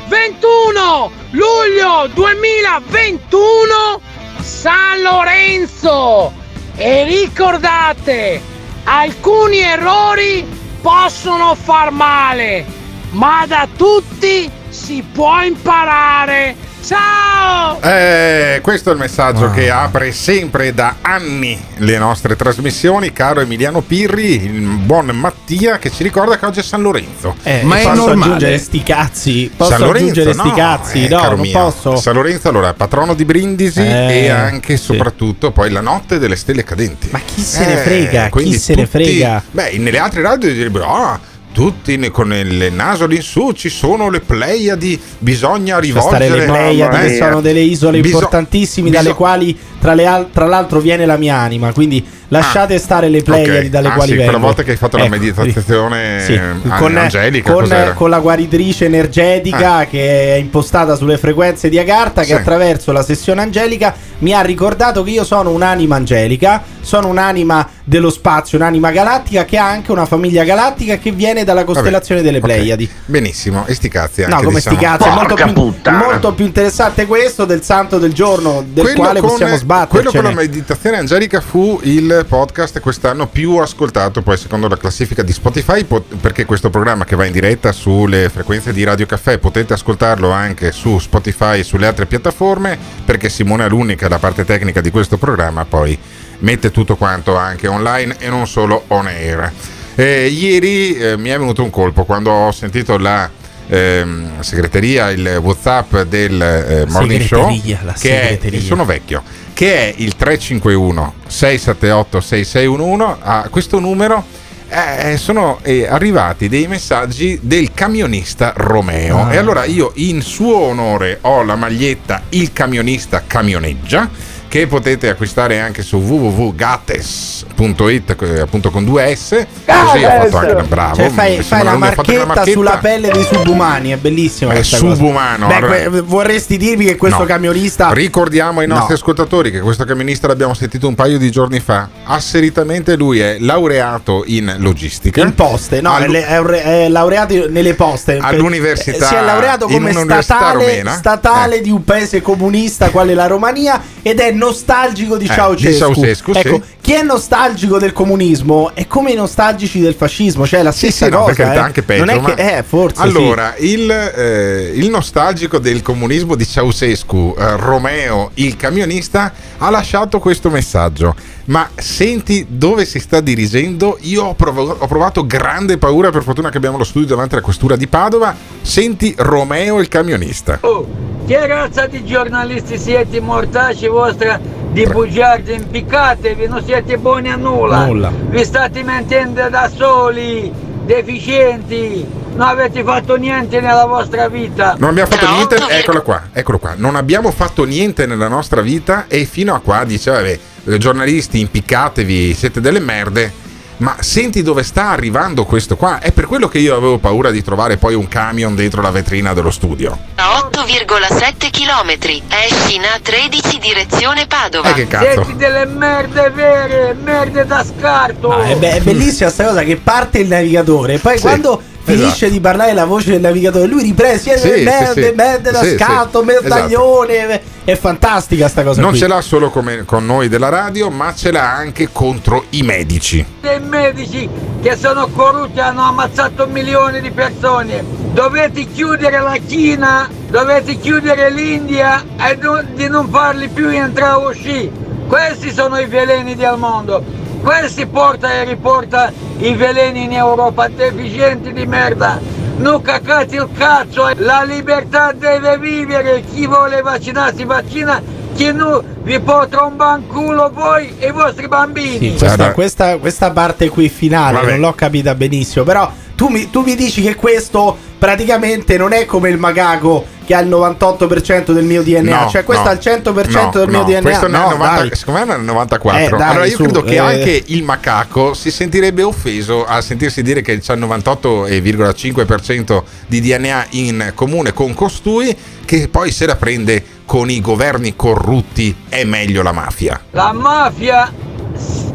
21 0.07 1.11
luglio 1.31 2.09
2021 2.15 4.01
San 4.41 5.03
Lorenzo! 5.03 6.33
E 6.77 7.03
ricordate, 7.05 8.54
alcuni 8.85 9.59
errori 9.59 10.47
possono 10.81 11.55
far 11.55 11.91
male, 11.91 12.65
ma 13.11 13.45
da 13.47 13.67
tutti 13.77 14.51
si 14.69 15.03
può 15.13 15.43
imparare. 15.43 16.57
Ciao! 16.85 17.81
Eh, 17.81 18.59
questo 18.63 18.91
è 18.91 18.93
il 18.93 18.99
messaggio 18.99 19.51
che 19.51 19.71
apre 19.71 20.13
sempre 20.13 20.75
da 20.75 20.97
anni 21.01 21.59
le 21.79 21.97
nostre 21.97 22.37
trasmissioni, 22.37 23.11
caro 23.13 23.41
Emiliano 23.41 23.81
Pirri, 23.81 24.45
il 24.45 24.61
buon 24.61 25.07
Mattia 25.07 25.79
che 25.79 25.91
ci 25.91 26.03
ricorda 26.03 26.39
che 26.39 26.45
oggi 26.45 26.61
è 26.61 26.63
San 26.63 26.83
Lorenzo. 26.83 27.37
Eh, 27.43 27.63
Ma 27.65 27.79
è 27.79 27.83
posso 27.85 27.95
normale. 28.07 28.25
aggiungere 28.25 28.59
sti 28.59 28.83
cazzi? 28.83 29.51
Posso 29.57 29.71
San 29.71 29.81
Lorenzo, 29.81 30.11
aggiungere 30.11 30.33
sti 30.35 30.49
no, 30.49 30.55
cazzi? 30.55 31.05
eh, 31.05 31.09
no, 31.09 31.17
caro 31.21 31.37
non 31.37 31.41
mio. 31.47 31.53
posso. 31.59 31.97
San 31.97 32.15
Lorenzo 32.15 32.49
allora 32.51 32.75
patrono 32.75 33.15
di 33.15 33.25
Brindisi 33.25 33.81
Eh, 33.81 34.25
e 34.25 34.29
anche 34.29 34.75
e 34.75 34.77
soprattutto 34.77 35.53
poi 35.53 35.71
la 35.71 35.81
notte 35.81 36.19
delle 36.19 36.37
stelle 36.37 36.65
cadenti. 36.65 37.09
Ma 37.13 37.21
chi 37.25 37.41
se 37.41 37.65
ne 37.67 37.77
frega? 37.79 38.29
Chi 38.29 38.59
se 38.59 38.75
ne 38.75 38.87
frega? 38.87 39.43
Beh, 39.51 39.79
nelle 39.79 39.99
altre 39.99 40.21
radio 40.21 40.53
direbbero 40.53 40.87
"Ah, 40.95 41.19
tutti 41.55 42.11
con 42.11 42.33
il 42.35 42.73
naso 42.73 43.07
lì 43.07 43.15
in 43.17 43.23
su 43.23 43.53
ci 43.53 43.69
sono 43.69 44.11
le 44.11 44.19
Pleiadi, 44.19 45.01
bisogna 45.21 45.79
rivolgere 45.79 46.29
le 46.29 46.45
Pleiadi 46.47 46.97
che 47.07 47.17
sono 47.17 47.41
delle 47.41 47.61
isole 47.61 48.01
biso- 48.01 48.17
importantissime 48.17 48.91
biso- 48.91 49.03
dalle 49.03 49.15
quali 49.15 49.57
tra, 49.81 49.93
al- 49.93 50.31
tra 50.33 50.47
l'altro 50.47 50.81
viene 50.81 51.07
la 51.07 51.17
mia 51.17 51.37
anima 51.37 51.73
quindi 51.73 52.05
lasciate 52.29 52.77
stare 52.79 53.09
le 53.09 53.23
Pleiadi 53.23 53.67
Ok. 53.67 53.71
dalle 53.71 53.89
Ah, 53.89 53.93
quali 53.93 54.11
sì, 54.11 54.17
vengo 54.17 54.31
quella 54.33 54.45
volta 54.47 54.63
che 54.65 54.71
hai 54.73 54.77
fatto 54.77 54.97
la 54.97 55.05
Ecco, 55.05 55.17
meditazione 55.17 56.21
sì. 56.21 56.33
eh, 56.33 56.41
con, 56.77 56.97
angelica 56.97 57.53
con, 57.53 57.93
con 57.95 58.11
la 58.11 58.19
guaritrice 58.19 58.87
energetica 58.87 59.87
che 59.87 60.35
è 60.35 60.39
impostata 60.39 60.97
sulle 60.97 61.19
frequenze 61.19 61.69
di 61.69 61.79
Agartha 61.79 62.23
che 62.23 62.27
Sì. 62.29 62.33
attraverso 62.33 62.91
la 62.91 63.05
sessione 63.05 63.43
angelica 63.43 63.95
mi 64.19 64.33
ha 64.35 64.41
ricordato 64.41 65.05
che 65.05 65.11
io 65.11 65.23
sono 65.25 65.51
un'anima 65.51 65.95
angelica 65.95 66.63
sono 66.85 67.09
un'anima 67.09 67.69
dello 67.85 68.11
spazio 68.11 68.59
un'anima 68.59 68.91
galattica 68.91 69.45
che 69.45 69.59
ha 69.59 69.67
anche 69.69 69.93
una 69.93 70.07
famiglia 70.07 70.45
galattica 70.45 70.97
che 70.99 71.11
viene 71.11 71.45
dalla 71.45 71.65
costellazione 71.65 72.23
delle 72.23 72.39
ok. 72.39 72.43
Pleiadi 72.45 72.89
benissimo 73.07 73.67
e 73.67 73.75
sti 73.75 73.89
cazzi 73.89 74.21
No, 74.25 74.35
anche, 74.37 74.45
come 74.45 74.57
diciamo. 74.57 74.77
sti 74.77 74.85
cazzi, 74.85 75.09
è 75.09 75.13
molto 75.13 75.35
più, 75.35 75.91
molto 75.93 76.33
più 76.35 76.45
interessante 76.45 77.07
questo 77.07 77.45
del 77.45 77.63
santo 77.63 77.99
del 77.99 78.13
giorno, 78.13 78.65
del 78.67 78.85
Quello 78.85 78.99
quale 78.99 79.21
con- 79.21 79.29
possiamo 79.31 79.57
sbatterci. 79.57 79.91
Quello 79.95 80.11
con 80.11 80.23
la 80.23 80.41
meditazione 80.41 80.99
angelica 80.99 81.41
fu 81.41 81.79
il 81.83 82.25
podcast 82.29 82.81
quest'anno 82.81 83.27
più 83.27 83.57
ascoltato, 83.57 84.23
poi 84.23 84.37
secondo 84.37 84.69
la 84.69 84.77
classifica 84.77 85.23
di 85.23 85.33
Spotify, 85.33 85.85
pot- 85.85 86.15
perché 86.21 86.45
questo 86.45 86.71
programma 86.71 87.05
che 87.05 87.17
va 87.17 87.25
in 87.25 87.33
diretta 87.33 87.73
sulle 87.73 88.29
frequenze 88.29 88.73
di 88.73 88.85
Radio 88.85 89.07
Caffè 89.07 89.39
potete 89.39 89.73
ascoltarlo 89.73 90.31
anche 90.31 90.73
su 90.73 90.99
Spotify 90.99 91.61
e 91.61 91.65
sulle 91.65 91.87
altre 91.87 92.07
piattaforme, 92.07 92.79
perché 93.05 93.29
Simone 93.29 93.65
Alunni, 93.65 93.95
che 93.97 94.07
è 94.07 94.09
la 94.09 94.19
parte 94.19 94.45
tecnica 94.45 94.81
di 94.81 94.91
questo 94.91 95.17
programma, 95.17 95.65
poi 95.65 95.99
mette 96.41 96.71
tutto 96.71 96.97
quanto 96.97 97.37
anche 97.37 97.67
online 97.67 98.17
e 98.19 98.29
non 98.29 98.47
solo 98.47 98.85
on 98.89 99.07
air. 99.07 99.53
Eh, 99.95 100.27
ieri 100.27 100.97
eh, 100.97 101.17
mi 101.17 101.29
è 101.29 101.39
venuto 101.39 101.63
un 101.63 101.71
colpo 101.71 102.05
quando 102.05 102.31
ho 102.31 102.53
sentito 102.53 102.99
la 102.99 103.31
ehm, 103.69 104.41
segreteria, 104.41 105.11
il 105.11 105.39
WhatsApp 105.41 105.99
del 106.03 106.41
eh, 106.41 106.87
Morning 106.89 107.23
Show, 107.23 107.61
che 107.99 108.39
è, 108.39 108.61
sono 108.61 108.85
vecchio, 108.85 109.23
che 109.53 109.75
è 109.75 109.95
il 109.97 110.17
351 110.17 111.15
678 111.27 112.21
6611. 112.21 113.21
A 113.21 113.49
questo 113.51 113.79
numero 113.79 114.25
eh, 114.69 115.17
sono 115.17 115.61
eh, 115.63 115.87
arrivati 115.87 116.49
dei 116.49 116.67
messaggi 116.67 117.39
del 117.43 117.73
camionista 117.73 118.53
Romeo. 118.57 119.27
Ah. 119.27 119.35
E 119.35 119.37
allora 119.37 119.65
io 119.65 119.93
in 119.97 120.21
suo 120.23 120.57
onore 120.57 121.19
ho 121.23 121.43
la 121.43 121.57
maglietta 121.57 122.23
Il 122.31 122.53
camionista 122.53 123.23
camioneggia. 123.27 124.33
Che 124.55 124.69
potete 124.69 125.09
acquistare 125.09 125.59
anche 125.59 125.83
su 125.83 125.97
www.gates.it 125.97 128.17
eh, 128.23 128.39
appunto 128.41 128.71
con 128.71 128.85
due 128.85 129.13
S. 129.17 129.31
Così 129.67 130.05
ho 130.05 130.09
fatto 130.09 130.37
anche 130.37 130.63
bravo. 130.69 130.95
Cioè, 130.95 131.11
fai, 131.11 131.43
fai 131.43 131.65
la 131.65 131.73
fatto 131.73 132.01
anche 132.03 132.25
marchetta, 132.25 132.51
sulla 132.53 132.79
pelle 132.81 133.11
dei 133.11 133.25
subumani, 133.25 133.91
è 133.91 133.97
bellissima. 133.97 134.53
È 134.53 134.63
subumano, 134.63 135.49
Beh, 135.49 135.55
allora- 135.57 135.91
vorresti 136.03 136.57
dirmi 136.57 136.85
che 136.85 136.95
questo 136.95 137.19
No. 137.19 137.25
camionista. 137.25 137.91
Ricordiamo 137.93 138.61
ai 138.61 138.69
nostri 138.69 138.91
No. 138.91 138.95
ascoltatori 138.95 139.51
che 139.51 139.59
questo 139.59 139.85
camionista 139.85 140.29
l'abbiamo 140.29 140.55
sentito 140.55 140.87
un 140.87 140.95
paio 140.95 141.19
di 141.19 141.33
giorni 141.33 141.59
fa. 141.59 141.89
Asseritamente 142.05 142.95
lui 142.95 143.19
è 143.19 143.39
laureato 143.41 144.23
in 144.27 144.55
logistica. 144.59 145.21
In 145.21 145.35
poste, 145.35 145.81
no, 145.81 145.95
Allu- 145.95 146.15
è, 146.15 146.27
è- 146.39 146.85
è 146.85 146.89
laureato 146.89 147.49
nelle 147.51 147.75
poste. 147.75 148.19
All'università- 148.21 149.05
Eh, 149.05 149.09
Si 149.09 149.15
è 149.17 149.21
laureato 149.21 149.67
come 149.67 149.91
statale, 149.91 150.53
romena. 150.65 150.93
statale 150.93 151.61
di 151.61 151.71
un 151.71 151.83
paese 151.83 152.23
comunista 152.23 152.91
quale 152.91 153.15
la 153.15 153.27
Romania 153.27 153.83
ed 154.01 154.21
è 154.21 154.31
nostalgico 154.45 155.17
di 155.17 155.25
Eh, 155.25 155.29
Ceausescu. 155.29 155.71
di 155.71 155.77
Ceausescu, 155.77 156.33
sì. 156.35 156.63
Chi 156.85 156.93
è 156.93 157.03
nostalgico 157.03 157.79
del 157.79 157.95
comunismo 157.95 158.73
è 158.75 158.87
come 158.87 159.11
i 159.11 159.15
nostalgici 159.15 159.81
del 159.81 159.95
fascismo, 159.95 160.47
cioè 160.47 160.63
la 160.63 160.71
Sì, 160.71 160.91
stessa 160.91 161.07
sì, 161.07 161.11
no, 161.11 161.21
cosa. 161.21 161.29
per 161.29 161.37
carità, 161.37 161.61
eh. 161.63 161.65
anche 161.65 161.83
peggio. 161.83 162.05
Non 162.05 162.15
è 162.15 162.21
ma- 162.21 162.35
che, 162.35 162.59
eh, 162.59 162.63
forse. 162.63 162.97
sì. 162.97 163.03
allora, 163.03 163.55
il, 163.57 163.91
eh, 163.91 164.71
il 164.75 164.91
nostalgico 164.91 165.59
del 165.59 165.81
comunismo 165.81 166.35
di 166.35 166.47
Ceausescu, 166.47 167.37
eh, 167.39 167.57
Romeo, 167.57 168.33
il 168.35 168.55
camionista, 168.59 169.33
ha 169.57 169.71
lasciato 169.71 170.19
questo 170.19 170.51
messaggio. 170.51 171.15
Ma 171.47 171.67
senti 171.75 172.45
dove 172.51 172.85
si 172.85 172.99
sta 172.99 173.21
dirigendo? 173.21 173.97
Io 174.03 174.23
ho, 174.25 174.35
prov- 174.35 174.77
ho 174.83 174.87
provato 174.87 175.25
grande 175.25 175.79
paura, 175.79 176.11
per 176.11 176.23
fortuna 176.23 176.51
che 176.51 176.59
abbiamo 176.59 176.77
lo 176.77 176.85
studio 176.85 177.09
davanti 177.09 177.33
alla 177.33 177.43
questura 177.43 177.77
di 177.77 177.87
Padova. 177.87 178.37
Senti 178.61 179.15
Romeo, 179.17 179.81
il 179.81 179.89
camionista. 179.89 180.59
Oh, 180.61 180.87
che 181.27 181.47
razza 181.47 181.87
di 181.87 182.05
giornalisti 182.05 182.77
siete 182.79 183.21
mortacci 183.21 183.89
vostra 183.89 184.39
di 184.75 184.85
bugiardi 184.87 185.53
impiccatevi, 185.53 186.49
non 186.49 186.61
siete 186.75 186.99
buoni 186.99 187.31
a 187.31 187.37
nulla. 187.37 187.87
Nulla. 187.87 188.11
Vi 188.31 188.45
state 188.45 188.83
mentendo 188.83 189.49
da 189.49 189.71
soli, 189.73 190.53
deficienti, 190.85 192.05
non 192.35 192.49
avete 192.49 192.83
fatto 192.83 193.15
niente 193.15 193.61
nella 193.61 193.87
vostra 193.87 194.29
vita. 194.29 194.75
Non 194.77 194.91
abbiamo 194.91 195.09
fatto 195.09 195.31
niente, 195.31 195.57
eccola 195.69 196.01
qua, 196.01 196.23
eccolo 196.33 196.59
qua. 196.59 196.75
Non 196.77 196.97
abbiamo 196.97 197.31
fatto 197.31 197.63
niente 197.63 198.07
nella 198.07 198.27
nostra 198.27 198.61
vita 198.61 199.05
e 199.07 199.25
fino 199.25 199.55
a 199.55 199.61
qua 199.61 199.85
dice, 199.85 200.11
vabbè, 200.11 200.39
eh, 200.65 200.79
giornalisti, 200.79 201.39
impiccatevi, 201.39 202.35
siete 202.35 202.61
delle 202.61 202.81
merde. 202.81 203.33
Ma 203.79 203.97
senti 204.01 204.43
dove 204.43 204.63
sta 204.63 204.91
arrivando 204.91 205.45
questo 205.45 205.77
qua? 205.77 205.99
È 205.99 206.13
per 206.13 206.27
quello 206.27 206.49
che 206.49 206.59
io 206.59 206.77
avevo 206.77 206.99
paura 206.99 207.31
di 207.31 207.43
trovare 207.43 207.77
poi 207.77 207.95
un 207.95 208.07
camion 208.07 208.55
dentro 208.55 208.81
la 208.81 208.91
vetrina 208.91 209.35
dello 209.35 209.51
studio. 209.51 209.99
A 210.15 210.49
8,7 210.53 211.51
km. 211.51 211.91
Esci 212.29 212.77
in 212.77 212.83
A13 212.83 213.59
direzione 213.61 214.27
Padova. 214.27 214.71
Eh, 214.71 214.75
che 214.75 214.87
cazzo. 214.87 215.25
Siete 215.25 215.37
delle 215.37 215.67
merde 215.67 216.31
vere, 216.31 216.97
merde 217.03 217.45
da 217.47 217.65
scarto. 217.65 218.31
Ah, 218.31 218.45
è, 218.45 218.57
be- 218.57 218.77
è 218.77 218.81
bellissima 218.81 219.29
sta 219.29 219.47
cosa 219.47 219.63
che 219.65 219.77
parte 219.77 220.21
il 220.21 220.29
navigatore 220.29 220.95
e 220.95 220.99
poi 220.99 221.17
Sì, 221.17 221.23
quando 221.23 221.61
finisce 221.85 222.07
esatto. 222.09 222.33
di 222.33 222.41
parlare 222.41 222.73
la 222.73 222.85
voce 222.87 223.11
del 223.13 223.21
navigatore 223.21 223.67
lui 223.67 223.83
riprende 223.83 224.19
siete 224.19 224.57
Sì, 224.59 224.63
merde, 224.65 225.09
sì. 225.09 225.13
merde 225.15 225.51
da 225.51 225.59
Sì, 225.63 225.69
sì, 225.71 225.77
scatto, 225.77 226.23
medaglione 226.25 227.41
è 227.65 227.77
fantastica 227.77 228.49
sta 228.49 228.63
cosa 228.63 228.81
Non 228.81 228.91
qui 228.91 228.99
ce 228.99 229.07
l'ha 229.07 229.21
solo 229.21 229.51
come 229.51 229.85
con 229.85 230.05
noi 230.05 230.29
della 230.29 230.49
radio, 230.49 230.91
ma 230.91 231.15
ce 231.15 231.31
l'ha 231.31 231.51
anche 231.55 231.89
contro 231.93 232.45
i 232.51 232.63
medici. 232.63 233.25
dei 233.41 233.61
medici 233.61 234.29
che 234.63 234.77
sono 234.77 235.09
corrotti 235.09 235.61
hanno 235.61 235.83
ammazzato 235.83 236.47
milioni 236.47 237.01
di 237.01 237.11
persone. 237.11 237.85
Dovete 238.13 238.67
chiudere 238.73 239.21
la 239.21 239.37
Cina, 239.47 240.09
dovete 240.31 240.79
chiudere 240.79 241.31
l'India 241.31 242.03
e 242.19 242.39
non- 242.41 242.69
di 242.75 242.89
non 242.89 243.09
farli 243.11 243.49
più 243.49 243.69
entrare 243.69 244.15
o 244.23 244.29
uscire. 244.31 244.71
Questi 245.07 245.53
sono 245.53 245.79
i 245.79 245.87
veleni 245.87 246.35
del 246.35 246.57
mondo. 246.57 247.03
Questi 247.45 247.85
porta 247.85 248.33
e 248.33 248.45
riporta 248.45 249.13
i 249.39 249.55
veleni 249.55 250.05
in 250.05 250.13
Europa, 250.13 250.67
deficienti 250.69 251.53
di 251.53 251.67
merda. 251.67 252.19
Non 252.57 252.81
cacate 252.81 253.37
il 253.37 253.49
cazzo, 253.55 254.09
la 254.17 254.43
libertà 254.45 255.13
deve 255.13 255.59
vivere, 255.59 256.23
chi 256.23 256.47
vuole 256.47 256.81
vaccinarsi 256.81 257.45
vaccina, 257.45 258.01
chi 258.35 258.51
no 258.51 258.83
vi 259.03 259.21
può 259.21 259.47
trombare 259.47 260.01
in 260.01 260.07
culo 260.07 260.51
voi 260.55 260.95
e 260.99 261.09
i 261.09 261.13
vostri 261.13 261.47
bambini. 261.47 262.13
Sì, 262.13 262.17
questa, 262.17 262.53
questa- 262.53 262.97
questa 262.97 263.31
parte 263.31 263.69
qui 263.69 263.91
finale 263.91 264.39
Vabbè. 264.39 264.51
non 264.53 264.61
l'ho 264.61 264.73
capita 264.73 265.15
benissimo 265.15 265.65
però 265.65 265.91
tu 266.17 266.29
mi, 266.29 266.49
tu 266.51 266.63
mi 266.63 266.75
dici 266.75 267.03
che 267.03 267.15
questo 267.15 267.77
praticamente 267.99 268.77
non 268.79 268.93
è 268.93 269.05
come 269.05 269.29
il 269.29 269.37
magago 269.39 270.05
che 270.25 270.35
ha 270.35 270.41
il 270.41 270.49
98% 270.49 271.53
del 271.53 271.65
mio 271.65 271.83
DNA 271.83 272.25
No, 272.25 272.29
cioè 272.29 272.45
questo 272.45 272.65
no, 272.65 272.71
ha 272.71 272.73
il 272.73 272.81
100% 272.83 273.03
no, 273.05 273.13
del 273.53 273.69
mio 273.69 273.79
no, 273.79 273.85
DNA 273.85 274.01
Questo 274.01 274.29
no, 274.29 274.51
90 274.51 274.77
dai. 274.77 274.91
secondo 274.95 275.21
me 275.21 275.27
nel 275.37 275.45
94. 275.45 276.01
Eh, 276.01 276.09
dai, 276.19 276.31
allora 276.31 276.47
io 276.47 276.57
su, 276.57 276.63
credo 276.63 276.83
che 276.83 276.95
eh. 276.95 276.99
anche 276.99 277.43
il 277.47 277.63
macaco 277.63 278.35
si 278.35 278.51
sentirebbe 278.51 279.03
offeso 279.03 279.65
a 279.65 279.81
sentirsi 279.81 280.23
dire 280.23 280.43
che 280.43 280.59
c'ha 280.61 280.75
il 280.75 280.81
98,5% 280.81 282.83
di 283.07 283.21
DNA 283.21 283.67
in 283.71 284.13
comune 284.15 284.53
con 284.53 284.75
costui, 284.75 285.35
che 285.65 285.89
poi 285.89 286.11
se 286.11 286.27
la 286.27 286.37
prende 286.37 286.85
con 287.05 287.31
i 287.31 287.41
governi 287.41 287.97
corrotti 287.97 288.77
è 288.89 289.05
meglio 289.05 289.43
la 289.43 289.53
mafia. 289.53 290.01
La 290.11 290.33
mafia 290.33 291.13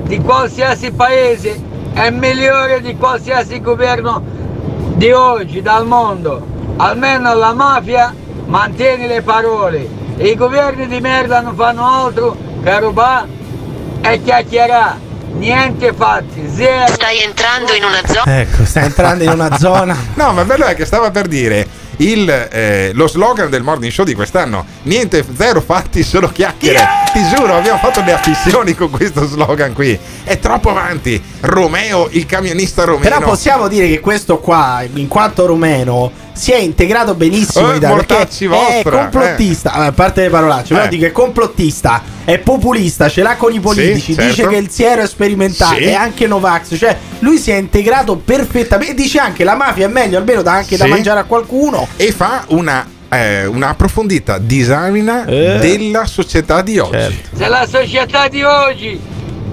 di 0.03 0.19
qualsiasi 0.21 0.91
paese 0.91 1.61
è 1.93 2.09
migliore 2.09 2.81
di 2.81 2.95
qualsiasi 2.95 3.61
governo 3.61 4.37
di 4.95 5.11
oggi 5.11 5.61
dal 5.61 5.85
mondo. 5.85 6.57
Almeno 6.81 7.35
la 7.35 7.53
mafia 7.53 8.15
mantiene 8.45 9.05
le 9.05 9.21
parole. 9.21 9.85
E 10.15 10.27
I 10.27 10.35
governi 10.35 10.87
di 10.87 11.01
merda 11.01 11.41
non 11.41 11.53
fanno 11.53 11.85
altro 11.85 12.37
che 12.63 12.79
rubare 12.79 13.27
e 14.01 14.21
chiacchierare. 14.23 15.07
Niente 15.33 15.93
fatti, 15.93 16.49
zero. 16.49 16.93
Stai 16.93 17.19
entrando 17.21 17.73
in 17.73 17.83
una 17.83 18.01
zona. 18.05 18.39
ecco 18.39 18.63
stai 18.63 18.85
entrando 18.85 19.23
in 19.23 19.29
una 19.29 19.55
zona 19.59 19.95
No, 20.15 20.33
ma 20.33 20.43
bello 20.43 20.65
è 20.65 20.73
che 20.73 20.85
stava 20.85 21.11
per 21.11 21.27
dire 21.27 21.67
il, 21.99 22.29
eh, 22.29 22.91
lo 22.93 23.07
slogan 23.07 23.49
del 23.49 23.61
morning 23.61 23.91
show 23.91 24.05
di 24.05 24.13
quest'anno. 24.13 24.65
Niente, 24.83 25.25
zero 25.37 25.59
fatti, 25.59 26.01
solo 26.01 26.29
chiacchiere. 26.29 26.79
Ti 27.11 27.19
giuro, 27.35 27.55
abbiamo 27.55 27.77
fatto 27.77 28.01
le 28.03 28.13
affissioni 28.13 28.73
con 28.73 28.89
questo 28.89 29.25
slogan 29.25 29.73
qui. 29.73 29.99
È 30.23 30.39
troppo 30.39 30.69
avanti. 30.69 31.21
Romeo, 31.41 32.07
il 32.11 32.25
camionista 32.25 32.85
romeno. 32.85 33.03
Però 33.03 33.19
possiamo 33.19 33.67
dire 33.67 33.87
che 33.89 33.99
questo 33.99 34.39
qua, 34.39 34.81
in 34.93 35.07
quanto 35.09 35.45
rumeno, 35.45 36.09
si 36.33 36.51
è 36.51 36.57
integrato 36.57 37.15
benissimo 37.15 37.67
Eh, 37.67 37.71
in 37.71 37.75
Italia, 37.77 37.95
perché 38.05 38.79
è 38.79 38.83
complottista, 38.83 39.71
a 39.73 39.91
parte 39.91 40.21
le 40.21 40.29
parolacce, 40.29 40.73
però 40.73 40.85
Eh. 40.85 40.89
dico 40.89 41.05
è 41.05 41.11
complottista, 41.11 42.01
è 42.23 42.37
populista, 42.39 43.09
ce 43.09 43.21
l'ha 43.21 43.35
con 43.35 43.53
i 43.53 43.59
politici, 43.59 44.13
certo. 44.13 44.29
dice 44.29 44.47
che 44.47 44.55
il 44.55 44.69
siero 44.69 45.01
è 45.01 45.07
sperimentale, 45.07 45.77
Sì. 45.81 45.83
è 45.83 45.93
anche 45.93 46.27
Novax, 46.27 46.77
cioè 46.77 46.97
lui 47.19 47.37
si 47.37 47.51
è 47.51 47.55
integrato 47.55 48.15
perfettamente, 48.17 48.93
e 48.93 48.95
dice 48.95 49.19
anche 49.19 49.43
la 49.43 49.55
mafia 49.55 49.85
è 49.85 49.89
meglio, 49.89 50.17
almeno 50.17 50.41
dà 50.41 50.53
anche 50.53 50.77
da 50.77 50.85
Sì. 50.85 50.89
mangiare 50.89 51.19
a 51.19 51.23
qualcuno. 51.23 51.87
E 51.97 52.11
fa 52.11 52.45
una, 52.49 52.87
eh, 53.09 53.45
una 53.45 53.69
approfondita 53.69 54.37
disamina 54.37 55.25
Eh. 55.25 55.57
della 55.59 56.05
società 56.05 56.61
di 56.61 56.77
oggi. 56.79 56.91
Certo. 56.91 57.35
Se 57.37 57.47
la 57.47 57.67
società 57.69 58.27
di 58.27 58.43
oggi 58.43 58.99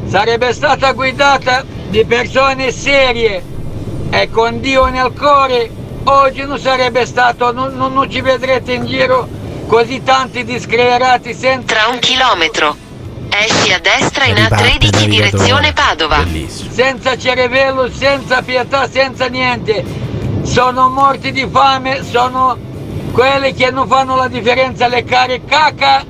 sarebbe 0.08 0.52
stata 0.52 0.92
guidata 0.92 1.64
di 1.88 2.04
persone 2.04 2.70
serie 2.70 3.42
e 4.10 4.28
con 4.30 4.60
Dio 4.60 4.86
nel 4.86 5.10
cuore, 5.18 5.68
oggi 6.06 6.44
non 6.44 6.58
sarebbe 6.58 7.06
stato, 7.06 7.52
non, 7.52 7.74
non- 7.76 7.92
non 7.92 8.10
ci 8.10 8.20
vedrete 8.20 8.72
in 8.72 8.86
giro 8.86 9.28
così 9.66 10.02
tanti 10.02 10.44
discreerati 10.44 11.34
senza... 11.34 11.74
Tra 11.74 11.92
un 11.92 11.98
chilometro. 11.98 12.76
Esci 13.28 13.72
a 13.72 13.80
destra 13.80 14.24
in 14.24 14.34
Riparte 14.34 14.62
il 14.62 14.68
A13 14.68 14.90
navigatore. 14.92 15.06
direzione 15.08 15.72
Padova. 15.72 16.16
Bellissimo. 16.18 16.72
senza 16.72 17.18
cervello, 17.18 17.90
senza 17.90 18.42
pietà, 18.42 18.88
senza 18.88 19.26
niente. 19.26 19.84
Sono 20.42 20.88
morti 20.88 21.32
di 21.32 21.46
fame, 21.50 22.02
sono 22.08 22.56
quelli 23.12 23.52
che 23.52 23.70
non 23.70 23.88
fanno 23.88 24.16
la 24.16 24.28
differenza, 24.28 24.86
le 24.86 25.04
care 25.04 25.44
caca 25.44 26.04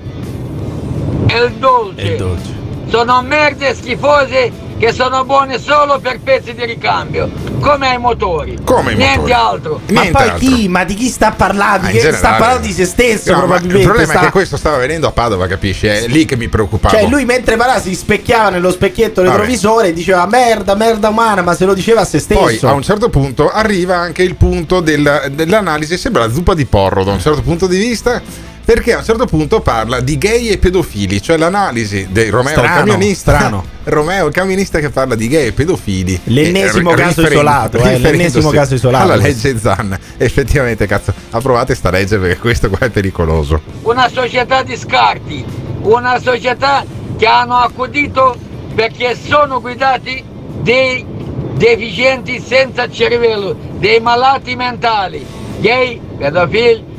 e 1.27 1.37
il 1.39 1.53
dolce. 1.55 2.15
È 2.15 2.17
dolce. 2.17 2.55
Sono 2.89 3.23
merde 3.23 3.75
schifose 3.75 4.53
che 4.79 4.93
sono 4.93 5.25
buone 5.25 5.59
solo 5.59 5.99
per 6.01 6.21
pezzi 6.21 6.53
di 6.55 6.65
ricambio, 6.67 7.31
come 7.61 7.89
ai 7.89 7.99
motori. 7.99 8.59
Come 8.63 8.93
i 8.93 8.97
Niente 8.97 9.17
motori. 9.21 9.33
altro. 9.33 9.81
Ma 9.91 10.01
Niente 10.03 10.11
poi 10.13 10.29
altro. 10.29 10.39
chi? 10.49 10.69
Ma 10.69 10.85
di 10.85 10.95
chi 10.95 11.09
sta 11.09 11.31
parlando? 11.33 11.87
Ah, 11.87 11.91
Di 11.91 11.99
sta 12.01 12.35
parlando 12.35 12.67
di 12.67 12.73
se 12.73 12.85
stesso 12.85 13.33
No, 13.33 13.39
probabilmente. 13.39 13.79
il 13.79 13.85
problema 13.87 14.13
sta- 14.13 14.21
è 14.21 14.25
che 14.27 14.31
questo 14.33 14.57
stava 14.59 14.77
venendo 14.77 15.07
a 15.07 15.13
Padova, 15.13 15.47
capisci? 15.47 15.87
È 15.87 16.07
lì 16.09 16.27
che 16.27 16.37
mi 16.37 16.49
preoccupavo. 16.49 16.95
Cioè, 16.95 17.09
lui 17.09 17.25
mentre 17.25 17.57
parlava 17.57 17.81
si 17.81 17.95
specchiava 17.95 18.51
nello 18.51 18.71
specchietto 18.71 19.23
retrovisore 19.23 19.89
e 19.89 19.93
diceva 19.95 20.27
merda, 20.27 20.75
merda 20.75 21.09
umana, 21.09 21.41
ma 21.41 21.55
se 21.55 21.65
lo 21.65 21.73
diceva 21.73 22.03
a 22.03 22.05
se 22.05 22.19
stesso. 22.19 22.41
Poi 22.41 22.59
a 22.63 22.73
un 22.73 22.83
certo 22.83 23.09
punto 23.09 23.51
arriva 23.51 23.97
anche 23.97 24.23
il 24.23 24.35
punto 24.37 24.81
del- 24.81 25.31
dell'analisi, 25.33 25.97
sembra 25.97 26.27
la 26.27 26.33
zuppa 26.33 26.53
di 26.53 26.67
porro 26.67 27.03
da 27.03 27.13
un 27.13 27.21
certo 27.21 27.41
punto 27.41 27.67
di 27.67 27.79
vista, 27.79 28.21
perché 28.67 28.95
a 28.95 28.99
un 28.99 29.05
certo 29.05 29.27
punto 29.27 29.61
parla 29.61 30.01
di 30.01 30.19
gay 30.19 30.49
e 30.49 30.59
pedofili, 30.59 31.23
cioè 31.23 31.37
l'analisi 31.37 32.09
di 32.11 32.29
Romeo 32.31 32.51
Strano, 32.51 32.75
camionista. 32.75 33.37
strano. 33.37 33.65
Romeo 33.85 34.27
il 34.27 34.33
camionista 34.33 34.81
che 34.81 34.91
parla 34.91 35.15
di 35.15 35.29
gay 35.29 35.47
e 35.47 35.53
pedofili. 35.53 36.19
L'ennesimo 36.25 36.91
eh, 36.91 36.97
caso 36.97 37.23
isolato, 37.23 37.79
eh, 37.79 37.99
l'ennesimo 37.99 38.51
caso 38.51 38.75
isolato. 38.75 39.05
Alla 39.05 39.23
legge 39.23 39.57
Zan. 39.57 39.97
Effettivamente, 40.17 40.85
cazzo, 40.89 41.15
approvate 41.31 41.77
sta 41.77 41.91
legge 41.91 42.19
perché 42.19 42.39
questo 42.39 42.69
qua 42.69 42.81
è 42.81 42.91
pericoloso. 42.91 43.61
Una 43.83 44.09
società 44.09 44.65
di 44.65 44.77
scarti, 44.77 45.45
una 45.83 46.19
società 46.19 46.85
che 47.17 47.27
hanno 47.27 47.59
accudito 47.59 48.37
perché 48.75 49.17
sono 49.17 49.61
guidati 49.61 50.25
dei 50.63 51.07
deficienti 51.55 52.43
senza 52.45 52.91
cervello, 52.91 53.57
dei 53.79 54.01
malati 54.01 54.57
mentali, 54.57 55.25
gay, 55.61 56.01
pedofili 56.19 56.95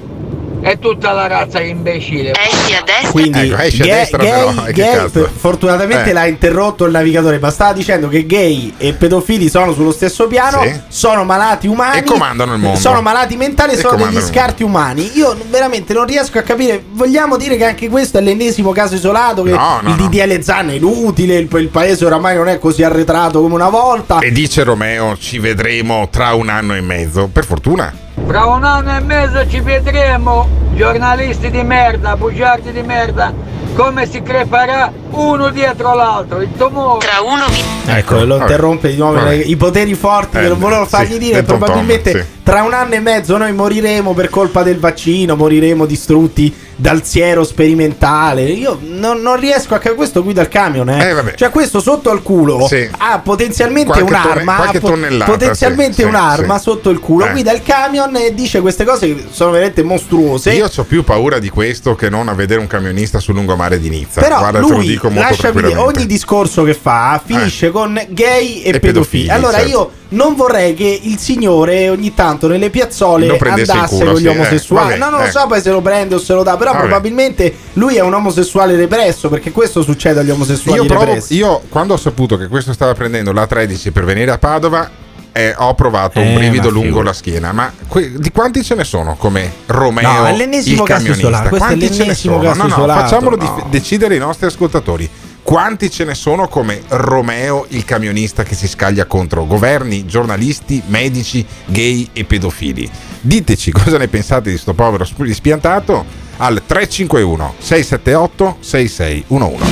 e 0.69 0.79
tutta 0.79 1.11
la 1.11 1.27
razza 1.27 1.61
imbecille. 1.61 2.31
Esci 2.31 2.73
a 2.75 2.81
destra. 2.85 3.11
Quindi 3.11 3.39
Ecco, 3.49 3.61
esce 3.61 3.83
a 3.83 3.85
gay- 3.85 3.95
destra 3.97 4.17
gay- 4.23 4.31
però, 4.31 4.49
eh, 4.51 4.73
che 4.73 4.81
gay- 4.81 4.95
cazzo. 4.95 5.29
fortunatamente 5.35 6.09
Eh. 6.09 6.13
l'ha 6.13 6.25
interrotto 6.25 6.85
il 6.85 6.91
navigatore, 6.91 7.39
ma 7.39 7.49
stava 7.51 7.73
dicendo 7.73 8.07
che 8.09 8.25
gay 8.25 8.73
e 8.77 8.93
pedofili 8.93 9.49
sono 9.49 9.73
sullo 9.73 9.91
stesso 9.91 10.27
piano, 10.27 10.61
Sì. 10.63 10.79
sono 10.87 11.23
malati 11.23 11.67
umani 11.67 11.99
E 11.99 12.03
comandano 12.03 12.53
il 12.53 12.59
mondo. 12.59 12.79
Sono 12.79 13.01
malati 13.01 13.35
mentali 13.37 13.73
e 13.73 13.77
sono 13.77 13.95
degli 14.05 14.19
scarti 14.21 14.63
umani. 14.63 15.11
Io 15.15 15.35
veramente 15.49 15.93
non 15.93 16.05
riesco 16.05 16.37
a 16.37 16.41
capire. 16.41 16.83
Vogliamo 16.91 17.37
dire 17.37 17.55
che 17.57 17.65
anche 17.65 17.89
questo 17.89 18.17
è 18.17 18.21
l'ennesimo 18.21 18.71
caso 18.71 18.95
isolato? 18.95 19.43
Che 19.43 19.51
No, 19.51 19.79
no, 19.81 19.89
il 19.89 19.95
no. 20.01 20.07
DDL 20.07 20.41
Zan 20.41 20.69
è 20.69 20.73
inutile, 20.73 21.37
il, 21.37 21.47
il 21.51 21.67
paese 21.69 22.05
oramai 22.05 22.35
non 22.35 22.47
è 22.47 22.59
così 22.59 22.83
arretrato 22.83 23.41
come 23.41 23.55
una 23.55 23.69
volta. 23.69 24.19
E 24.19 24.31
dice 24.31 24.63
Romeo, 24.63 25.17
ci 25.17 25.39
vedremo 25.39 26.07
tra 26.11 26.33
un 26.33 26.49
anno 26.49 26.75
e 26.75 26.81
mezzo. 26.81 27.29
Per 27.31 27.45
fortuna. 27.45 27.93
Fra 28.25 28.45
un 28.45 28.63
anno 28.63 28.95
e 28.97 28.99
mezzo 28.99 29.47
ci 29.47 29.59
vedremo, 29.61 30.47
giornalisti 30.73 31.49
di 31.49 31.63
merda, 31.63 32.17
bugiardi 32.17 32.71
di 32.71 32.81
merda, 32.81 33.33
come 33.75 34.05
si 34.05 34.21
creperà 34.21 34.91
uno 35.11 35.49
dietro 35.49 35.93
l'altro, 35.95 36.41
il 36.41 36.49
tumore. 36.57 37.05
Tra 37.05 37.21
uno 37.21 37.45
vi- 37.47 37.63
Ecco, 37.89 38.25
lo 38.25 38.37
interrompe 38.37 38.89
di 38.89 38.97
nuovo 38.97 39.31
i 39.31 39.55
poteri 39.55 39.93
forti 39.93 40.37
Eh, 40.37 40.41
che 40.41 40.47
non 40.49 40.59
volevo 40.59 40.83
sì, 40.83 40.89
fargli 40.89 41.17
dire. 41.17 41.35
del 41.35 41.45
Tom 41.45 41.57
Probabilmente 41.57 42.11
sì. 42.11 42.25
Tra 42.47 42.63
un 42.63 42.71
anno 42.71 42.93
e 42.93 43.01
mezzo 43.01 43.35
noi 43.35 43.51
moriremo 43.51 44.13
per 44.13 44.29
colpa 44.29 44.63
del 44.63 44.79
vaccino, 44.79 45.35
moriremo 45.35 45.85
distrutti 45.85 46.55
dal 46.77 47.03
siero 47.03 47.43
sperimentale. 47.43 48.43
Io 48.43 48.79
non, 48.83 49.19
non 49.21 49.37
riesco 49.37 49.73
a 49.73 49.79
capire. 49.79 49.95
Questo 49.95 50.23
guida 50.23 50.43
il 50.43 50.47
camion, 50.47 50.89
eh. 50.89 51.09
Eh. 51.09 51.35
Cioè, 51.35 51.49
questo 51.49 51.81
sotto 51.81 52.09
al 52.09 52.21
culo 52.23 52.65
Sì. 52.65 52.87
ha 52.99 53.19
potenzialmente 53.19 53.91
Qualche 53.91 54.13
un'arma. 54.13 54.71
tonne- 54.79 55.17
potenzialmente 55.25 55.95
sì, 55.95 56.03
un'arma 56.03 56.55
sì. 56.55 56.63
sotto 56.63 56.89
il 56.89 56.99
culo. 56.99 57.25
Eh. 57.25 57.31
Guida 57.31 57.51
il 57.51 57.63
camion 57.63 58.15
e 58.15 58.33
dice 58.33 58.61
queste 58.61 58.85
cose 58.85 59.13
che 59.13 59.25
sono 59.29 59.51
veramente 59.51 59.83
mostruose. 59.83 60.53
Io 60.53 60.69
ho 60.73 60.83
più 60.83 61.03
paura 61.03 61.39
di 61.39 61.49
questo 61.49 61.95
che 61.95 62.09
non 62.09 62.29
a 62.29 62.33
vedere 62.33 62.61
un 62.61 62.67
camionista 62.67 63.19
sul 63.19 63.33
lungomare 63.33 63.77
di 63.77 63.89
Nizza. 63.89 64.21
Però 64.21 64.37
Guarda, 64.37 64.59
te 64.61 64.69
lo 64.69 64.75
lui, 64.77 64.87
dico 64.87 65.09
molto 65.09 65.29
lasciami 65.31 65.73
ogni 65.75 66.05
discorso 66.05 66.63
che 66.63 66.73
fa 66.73 67.21
finisce 67.25 67.71
con 67.71 67.99
gay 68.09 68.61
e, 68.61 68.69
E 68.69 68.79
pedofili. 68.79 68.79
pedofili, 68.79 69.29
Allora 69.31 69.57
certo. 69.57 69.67
io 69.69 69.91
non 70.09 70.35
vorrei 70.35 70.73
che 70.73 70.99
il 71.03 71.17
signore 71.17 71.89
ogni 71.89 72.13
tanto 72.13 72.47
nelle 72.47 72.69
piazzole 72.69 73.27
Lo 73.27 73.37
andasse 73.39 73.95
culo, 73.95 74.11
con 74.11 74.19
gli 74.19 74.23
sì, 74.23 74.25
eh. 74.27 74.29
omosessuali. 74.29 74.87
Vabbè, 74.89 74.97
no, 74.99 75.09
non 75.09 75.19
lo 75.21 75.25
eh. 75.27 75.31
so 75.31 75.45
poi 75.47 75.61
se 75.61 75.71
lo 75.71 75.81
prende 75.81 76.15
o 76.15 76.19
se 76.19 76.33
lo 76.33 76.43
dà, 76.43 76.55
però 76.55 76.71
Vabbè. 76.71 76.83
probabilmente 76.85 77.53
lui 77.73 77.95
è 77.95 78.01
un 78.01 78.13
omosessuale 78.13 78.75
represso, 78.75 79.29
perché 79.29 79.51
questo 79.51 79.81
succede 79.81 80.21
agli 80.21 80.29
omosessuali 80.29 80.79
Io, 80.79 80.85
provo- 80.85 81.03
repressi. 81.05 81.35
io 81.35 81.61
quando 81.69 81.93
ho 81.93 81.97
saputo 81.97 82.37
che 82.37 82.47
questo 82.47 82.71
stava 82.73 82.93
prendendo 82.93 83.31
la 83.33 83.45
13 83.47 83.91
per 83.91 84.05
venire 84.05 84.31
a 84.31 84.37
Padova, 84.37 84.89
eh, 85.33 85.53
ho 85.55 85.75
provato 85.75 86.19
un 86.19 86.25
Eh, 86.29 86.33
brivido 86.35 86.69
lungo 86.69 87.01
la 87.03 87.13
schiena. 87.13 87.51
Ma 87.51 87.71
que- 87.87 88.13
di 88.17 88.31
quanti 88.31 88.63
ce 88.63 88.73
ne 88.75 88.83
sono 88.83 89.15
come 89.17 89.51
Romeo? 89.67 90.09
No, 90.11 90.25
è 90.25 90.35
l'ennesimo 90.35 90.81
il 90.83 90.87
camionista? 90.89 91.29
questo 91.41 91.55
è 91.55 91.57
Quanti 91.59 91.85
ce 91.85 91.91
ne 91.91 91.97
l'ennesimo 91.97 92.37
sono? 92.37 92.47
caso 92.47 92.57
no, 92.61 92.67
no, 92.67 92.73
isolato, 92.73 92.99
facciamolo 93.01 93.35
no. 93.35 93.43
dif- 93.43 93.67
decidere 93.69 94.15
i 94.15 94.19
nostri 94.19 94.45
ascoltatori. 94.47 95.07
Quanti 95.47 95.89
ce 95.89 96.03
ne 96.03 96.13
sono 96.13 96.49
come 96.49 96.81
Romeo 96.89 97.67
il 97.69 97.85
camionista 97.85 98.43
che 98.43 98.53
si 98.53 98.67
scaglia 98.67 99.05
contro 99.05 99.45
governi, 99.45 100.05
giornalisti, 100.05 100.83
medici, 100.87 101.45
gay 101.67 102.09
e 102.11 102.25
pedofili? 102.25 102.91
Diteci 103.21 103.71
cosa 103.71 103.97
ne 103.97 104.09
pensate 104.09 104.49
di 104.49 104.57
sto 104.57 104.73
povero 104.73 105.05
sp- 105.05 105.23
spiantato 105.29 106.03
al 106.35 106.63
351 106.65 107.53
678 107.59 108.57
6611. 108.59 109.63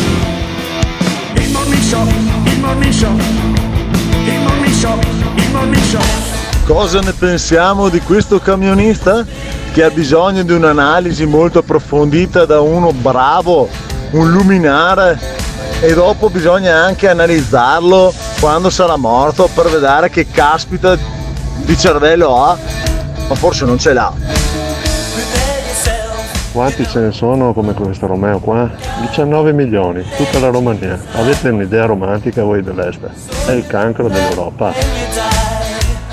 Il 1.34 1.52
morning 1.52 1.82
show, 1.82 2.08
il 2.08 2.60
morning 2.62 2.94
show, 2.94 3.18
il 3.18 4.40
morning 4.44 4.74
show, 4.74 4.98
il 5.36 5.52
morning 5.52 5.84
show. 5.84 6.02
Cosa 6.64 7.02
ne 7.02 7.12
pensiamo 7.12 7.90
di 7.90 8.00
questo 8.00 8.40
camionista 8.40 9.26
che 9.74 9.84
ha 9.84 9.90
bisogno 9.90 10.44
di 10.44 10.54
un'analisi 10.54 11.26
molto 11.26 11.60
approfondita 11.60 12.46
da 12.46 12.62
uno 12.62 12.94
bravo, 12.94 13.68
un 14.12 14.32
luminare 14.32 15.44
e 15.86 15.94
dopo 15.94 16.32
bisogna 16.32 16.84
anche 16.84 17.08
analizzarlo 17.08 18.12
quando 18.40 18.72
sarà 18.72 18.96
morto 18.96 19.48
per 19.54 19.70
vedere 19.70 20.10
che 20.10 20.26
caspita 20.32 20.98
di 21.58 21.78
cervello 21.78 22.44
ha, 22.44 22.58
ma 23.28 23.36
forse 23.36 23.66
non 23.66 23.78
ce 23.78 23.94
l'ha. 23.94 24.12
Quanti 26.52 26.88
ce 26.88 27.02
ne 27.02 27.12
sono 27.12 27.54
come 27.54 27.76
questo 27.76 28.08
Romeo 28.08 28.40
qua? 28.40 28.68
19 29.02 29.54
milioni, 29.54 30.04
tutta 30.18 30.40
la 30.40 30.48
Romania. 30.48 31.00
Avete 31.12 31.50
un'idea 31.50 31.86
romantica 31.86 32.42
voi 32.42 32.64
dell'Est? 32.64 33.08
È 33.46 33.52
il 33.52 33.68
cancro 33.68 34.08
dell'Europa. 34.08 34.74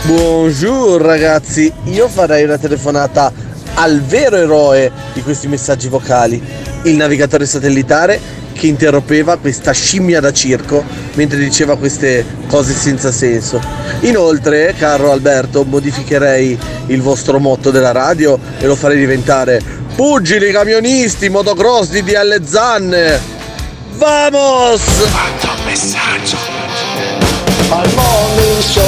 Buongiorno 0.02 1.06
ragazzi, 1.06 1.72
io 1.84 2.08
farei 2.08 2.44
una 2.44 2.58
telefonata 2.58 3.32
al 3.74 4.02
vero 4.02 4.36
eroe 4.36 4.92
di 5.14 5.22
questi 5.22 5.48
messaggi 5.48 5.88
vocali, 5.88 6.42
il 6.82 6.96
navigatore 6.96 7.46
satellitare 7.46 8.41
che 8.52 8.66
interrompeva 8.66 9.36
questa 9.36 9.72
scimmia 9.72 10.20
da 10.20 10.32
circo 10.32 10.84
mentre 11.14 11.38
diceva 11.38 11.76
queste 11.76 12.24
cose 12.46 12.72
senza 12.74 13.10
senso. 13.10 13.60
Inoltre, 14.00 14.74
caro 14.78 15.10
Alberto, 15.10 15.64
modificherei 15.64 16.58
il 16.86 17.02
vostro 17.02 17.38
motto 17.38 17.70
della 17.70 17.92
radio 17.92 18.38
e 18.58 18.66
lo 18.66 18.76
farei 18.76 18.98
diventare 18.98 19.80
Pugili 19.94 20.50
camionisti, 20.52 21.28
motocross 21.28 21.90
di 21.90 22.02
DL 22.02 22.42
Zanne. 22.44 23.20
Vamos! 23.96 24.80
messaggio. 25.72 26.36
Al 27.70 27.88
morning 27.94 28.60
show 28.60 28.82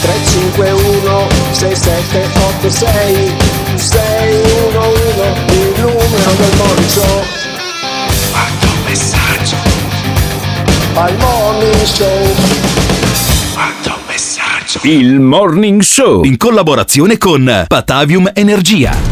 3, 0.00 0.12
351 0.22 1.28
6786 1.52 3.32
611 3.76 5.32
il 5.52 5.72
numero 5.80 6.32
del 6.38 6.54
morning 6.56 6.88
show 6.88 7.41
Al 10.94 11.16
morning 11.16 11.84
show. 11.84 12.34
Quanto 13.54 13.98
messaggio. 14.06 14.80
Il 14.82 15.20
Morning 15.20 15.80
Show. 15.80 16.22
In 16.24 16.36
collaborazione 16.36 17.16
con 17.16 17.64
Patavium 17.66 18.30
Energia. 18.34 19.11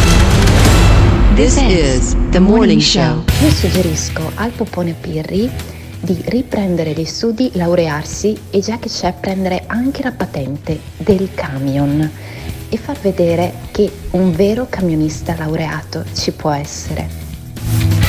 This 1.35 1.55
is 1.57 2.15
the 2.31 2.39
morning 2.39 2.81
show. 2.81 3.23
Io 3.41 3.49
suggerisco 3.49 4.31
al 4.35 4.51
Popone 4.51 4.93
Pirri 4.99 5.49
di 6.01 6.21
riprendere 6.25 6.91
gli 6.91 7.05
studi, 7.05 7.51
laurearsi 7.53 8.37
e 8.49 8.59
già 8.59 8.77
che 8.77 8.89
c'è 8.89 9.13
prendere 9.13 9.63
anche 9.67 10.03
la 10.03 10.11
patente 10.11 10.77
del 10.97 11.29
camion 11.33 12.11
e 12.67 12.77
far 12.77 12.99
vedere 12.99 13.53
che 13.71 13.89
un 14.11 14.33
vero 14.33 14.67
camionista 14.69 15.33
laureato 15.37 16.03
ci 16.13 16.31
può 16.33 16.51
essere. 16.51 18.00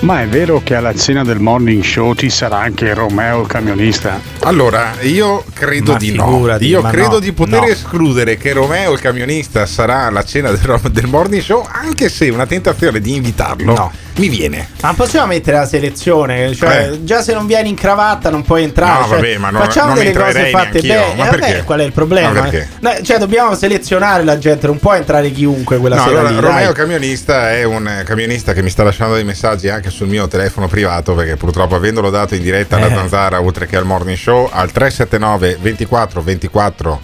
Ma 0.00 0.22
è 0.22 0.26
vero 0.28 0.62
che 0.64 0.74
alla 0.74 0.94
cena 0.94 1.22
del 1.24 1.40
morning 1.40 1.82
show 1.82 2.14
ci 2.14 2.30
sarà 2.30 2.58
anche 2.58 2.94
Romeo 2.94 3.42
il 3.42 3.46
camionista? 3.46 4.18
Allora, 4.40 4.94
io 5.02 5.44
credo 5.52 5.92
Ma 5.92 5.98
di 5.98 6.14
no. 6.14 6.56
Io 6.60 6.80
credo 6.80 7.08
no, 7.12 7.18
di 7.18 7.32
poter 7.32 7.60
no. 7.60 7.66
escludere 7.66 8.38
che 8.38 8.54
Romeo 8.54 8.92
il 8.92 8.98
camionista 9.00 9.66
sarà 9.66 10.06
alla 10.06 10.24
cena 10.24 10.50
del, 10.50 10.80
del 10.90 11.06
morning 11.06 11.42
show, 11.42 11.66
anche 11.70 12.08
se 12.08 12.30
una 12.30 12.46
tentazione 12.46 12.98
di 13.00 13.14
invitarlo 13.14 13.92
mi 14.16 14.28
viene. 14.28 14.68
Ma 14.82 14.92
possiamo 14.94 15.26
mettere 15.26 15.56
la 15.58 15.66
selezione? 15.66 16.54
Cioè, 16.54 16.90
Eh. 16.92 17.04
già 17.04 17.22
se 17.22 17.32
non 17.32 17.46
vieni 17.46 17.68
in 17.70 17.74
cravatta 17.74 18.28
non 18.30 18.42
puoi 18.42 18.64
entrare. 18.64 19.00
No, 19.00 19.06
cioè, 19.06 19.16
vabbè, 19.16 19.36
ma 19.38 19.50
non- 19.50 19.62
facciamo 19.62 19.94
non 19.94 19.98
delle 19.98 20.12
cose 20.12 20.50
fatte 20.50 20.80
bene. 20.80 21.14
Ma 21.16 21.24
Eh, 21.24 21.28
vabbè, 21.30 21.38
perché? 21.38 21.62
qual 21.64 21.80
è 21.80 21.84
il 21.84 21.92
problema? 21.92 22.50
No, 22.80 22.92
cioè, 23.02 23.18
dobbiamo 23.18 23.54
selezionare 23.54 24.24
la 24.24 24.38
gente, 24.38 24.66
non 24.66 24.78
può 24.78 24.94
entrare 24.94 25.30
chiunque 25.30 25.78
quella 25.78 25.96
No, 25.96 26.04
sera 26.04 26.18
allora, 26.20 26.34
lì. 26.34 26.40
Romeo 26.40 26.64
dai. 26.66 26.74
camionista 26.74 27.50
è 27.52 27.64
un 27.64 28.02
camionista 28.04 28.52
che 28.52 28.62
mi 28.62 28.70
sta 28.70 28.82
lasciando 28.82 29.14
dei 29.14 29.24
messaggi 29.24 29.68
anche 29.68 29.90
sul 29.90 30.08
mio 30.08 30.28
telefono 30.28 30.68
privato 30.68 31.14
perché 31.14 31.36
purtroppo 31.36 31.74
avendolo 31.74 32.10
dato 32.10 32.34
in 32.34 32.42
diretta 32.42 32.76
alla 32.76 32.88
Eh. 32.88 32.94
Zanzara 32.94 33.40
oltre 33.40 33.66
che 33.66 33.76
al 33.76 33.84
morning 33.84 34.16
show 34.16 34.48
al 34.52 34.70
379 34.72 35.58
24 35.60 36.22
24 36.22 37.00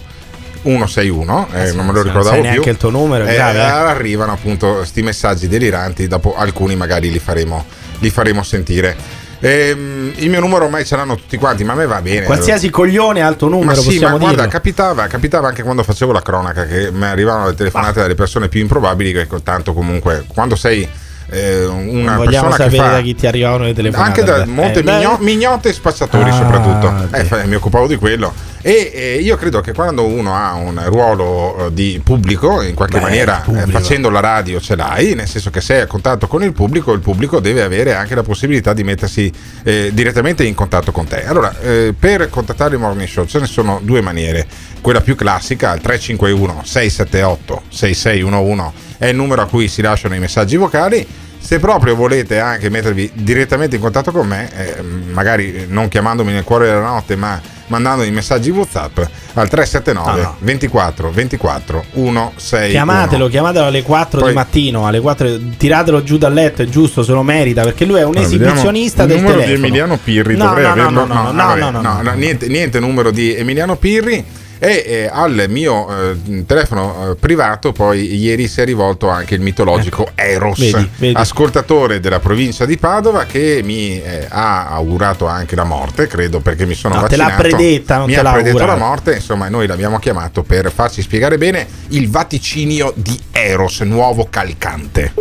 161 0.67 1.47
eh, 1.53 1.67
Eh 1.69 1.71
non 1.73 1.85
me 1.85 1.91
lo 1.93 1.97
se 1.99 2.03
non 2.03 2.13
ricordavo 2.13 2.23
sai 2.23 2.41
più 2.41 2.49
neanche 2.49 2.69
il 2.69 2.77
tuo 2.77 2.89
numero, 2.89 3.25
Eh, 3.25 3.33
grave, 3.33 3.57
eh. 3.59 3.61
arrivano 3.61 4.33
appunto 4.33 4.83
sti 4.83 5.01
messaggi 5.01 5.47
deliranti 5.47 6.07
dopo 6.07 6.35
alcuni 6.35 6.75
magari 6.75 7.09
li 7.11 7.19
faremo, 7.19 7.65
li 7.99 8.09
faremo 8.09 8.43
sentire 8.43 9.25
Ehm, 9.39 10.13
il 10.15 10.29
mio 10.31 10.39
numero 10.39 10.65
ormai 10.65 10.83
ce 10.83 10.95
l'hanno 10.95 11.15
tutti 11.15 11.37
quanti 11.37 11.63
ma 11.63 11.73
a 11.73 11.75
me 11.75 11.85
va 11.85 12.01
bene 12.01 12.25
Qualsiasi 12.25 12.71
coglione 12.71 13.21
ha 13.21 13.27
il 13.29 13.35
tuo 13.35 13.49
ma 13.49 13.55
numero, 13.57 13.81
sì, 13.81 13.99
ma 13.99 14.09
guarda, 14.09 14.29
dirlo. 14.29 14.47
capitava, 14.47 15.05
capitava 15.05 15.47
anche 15.47 15.61
quando 15.61 15.83
facevo 15.83 16.11
la 16.11 16.23
cronaca 16.23 16.65
che 16.65 16.89
mi 16.91 17.05
arrivavano 17.05 17.47
le 17.49 17.53
telefonate 17.53 18.01
dalle 18.01 18.15
persone 18.15 18.47
più 18.47 18.61
improbabili 18.61 19.13
che 19.13 19.27
tanto 19.43 19.73
comunque 19.73 20.25
quando 20.27 20.55
sei 20.55 20.87
eh, 21.29 21.65
una 21.65 22.15
Non 22.15 22.25
vogliamo 22.25 22.47
persona 22.49 22.55
che 22.55 22.63
sapere 22.63 22.77
fa 22.77 22.89
da 22.95 23.01
chi 23.01 23.15
ti 23.15 23.27
arrivavano 23.27 23.63
le 23.65 23.73
telefonate. 23.73 24.21
anche 24.21 24.23
da 24.31 24.45
molte 24.45 24.79
Eh, 24.79 24.83
migno- 24.83 25.17
mignote 25.21 25.69
e 25.69 25.73
spacciatori 25.73 26.29
Ah, 26.29 26.33
soprattutto. 26.33 27.15
Eh, 27.15 27.23
fa- 27.25 27.43
mi 27.45 27.55
occupavo 27.55 27.87
di 27.87 27.95
quello. 27.97 28.33
E 28.61 28.91
eh, 28.93 29.15
io 29.21 29.37
credo 29.37 29.61
che 29.61 29.71
quando 29.71 30.03
uno 30.05 30.35
ha 30.35 30.53
un 30.55 30.81
ruolo 30.87 31.67
eh, 31.67 31.73
di 31.73 32.01
pubblico 32.03 32.61
in 32.61 32.73
qualche 32.73 32.97
Beh, 32.97 33.03
maniera 33.03 33.43
eh, 33.45 33.65
facendo 33.67 34.09
la 34.09 34.19
radio 34.19 34.59
ce 34.59 34.75
l'hai 34.75 35.13
nel 35.13 35.27
senso 35.27 35.51
che 35.51 35.61
sei 35.61 35.81
a 35.81 35.85
contatto 35.87 36.27
con 36.27 36.43
il 36.43 36.51
pubblico 36.51 36.91
il 36.91 36.99
pubblico 36.99 37.39
deve 37.39 37.61
avere 37.61 37.93
anche 37.93 38.13
la 38.15 38.23
possibilità 38.23 38.73
di 38.73 38.83
mettersi 38.83 39.31
eh, 39.63 39.91
direttamente 39.93 40.43
in 40.43 40.53
contatto 40.55 40.91
con 40.91 41.05
te. 41.07 41.25
Allora 41.25 41.53
per 41.97 42.29
contattare 42.29 42.73
il 42.75 42.81
morning 42.81 43.07
show 43.07 43.25
ce 43.25 43.39
ne 43.39 43.45
sono 43.45 43.79
due 43.83 44.01
maniere. 44.01 44.45
Quella 44.81 45.01
più 45.01 45.15
classica 45.15 45.71
al 45.71 45.79
351 45.79 46.61
678 46.65 47.61
6611 47.69 48.85
è 48.97 49.07
il 49.07 49.15
numero 49.15 49.41
a 49.41 49.45
cui 49.47 49.67
si 49.67 49.81
lasciano 49.81 50.15
i 50.15 50.19
messaggi 50.19 50.55
vocali 50.57 51.05
se 51.39 51.59
proprio 51.59 51.95
volete 51.95 52.39
anche 52.39 52.69
mettervi 52.69 53.09
direttamente 53.13 53.75
in 53.77 53.81
contatto 53.81 54.11
con 54.11 54.27
me, 54.27 54.49
eh, 54.53 54.81
magari 54.81 55.65
non 55.69 55.87
chiamandomi 55.87 56.33
nel 56.33 56.43
cuore 56.43 56.65
della 56.65 56.81
notte, 56.81 57.15
ma 57.15 57.39
mandandomi 57.67 58.09
messaggi 58.11 58.49
WhatsApp 58.49 58.97
al 59.33 59.47
379 59.47 60.21
No, 60.21 60.27
no. 60.27 60.35
24 60.39 61.11
24 61.11 61.85
161. 61.93 62.69
Chiamatelo, 62.69 63.27
chiamatelo 63.29 63.65
alle 63.65 63.81
4 63.81 64.19
Poi- 64.19 64.29
di 64.29 64.35
mattino, 64.35 64.87
alle 64.87 64.99
4, 64.99 65.39
tiratelo 65.57 66.03
giù 66.03 66.17
dal 66.17 66.33
letto, 66.33 66.63
è 66.63 66.65
giusto, 66.65 67.03
se 67.03 67.13
lo 67.13 67.23
merita, 67.23 67.61
perché 67.63 67.85
lui 67.85 67.99
è 67.99 68.03
un 68.03 68.17
esibizionista 68.17 69.05
del 69.05 69.17
il 69.17 69.21
numero 69.21 69.39
telefono. 69.39 69.61
di 69.61 69.67
Emiliano 69.67 69.99
Pirri 70.03 70.35
No, 70.35 70.45
dovrei 70.47 70.63
no, 70.63 70.69
no, 70.69 70.81
averlo 70.81 71.05
no, 71.05 71.13
no, 71.13 71.31
no, 71.31 71.45
vabbè, 71.45 71.59
no, 71.59 71.69
no, 71.69 71.81
no. 71.81 72.01
no, 72.01 72.11
niente, 72.13 72.47
niente 72.47 72.79
numero 72.81 73.11
di 73.11 73.33
Emiliano 73.35 73.75
Pirri 73.77 74.25
e 74.59 74.83
eh, 74.85 75.09
al 75.11 75.45
mio 75.49 76.11
eh, 76.11 76.45
telefono 76.45 77.11
eh, 77.11 77.15
privato 77.15 77.71
poi 77.71 78.15
ieri 78.15 78.47
si 78.47 78.61
è 78.61 78.65
rivolto 78.65 79.09
anche 79.09 79.35
il 79.35 79.41
mitologico 79.41 80.09
Eros 80.15 80.59
Ecco. 80.59 80.77
Vedi, 80.77 80.89
vedi. 80.97 81.15
ascoltatore 81.15 81.99
della 81.99 82.19
provincia 82.19 82.65
di 82.65 82.77
Padova 82.77 83.25
che 83.25 83.61
mi 83.63 84.01
eh, 84.01 84.25
ha 84.29 84.67
augurato 84.67 85.27
anche 85.27 85.55
la 85.55 85.63
morte 85.63 86.07
credo 86.07 86.39
perché 86.39 86.65
mi 86.65 86.73
sono 86.73 86.95
No, 86.95 87.07
te 87.07 87.15
l'ha 87.15 87.25
vaccinato 87.25 87.55
predetta, 87.55 87.97
non 87.97 88.07
mi 88.07 88.13
te 88.13 88.19
ha 88.19 88.23
l'ha 88.23 88.31
predetto 88.31 88.65
la 88.65 88.75
morte 88.75 89.13
insomma 89.15 89.47
noi 89.49 89.67
l'abbiamo 89.67 89.99
chiamato 89.99 90.43
per 90.43 90.71
farci 90.71 91.01
spiegare 91.01 91.37
bene 91.37 91.67
il 91.89 92.09
vaticinio 92.09 92.93
di 92.95 93.19
Eros 93.31 93.81
nuovo 93.81 94.27
calcante 94.29 95.13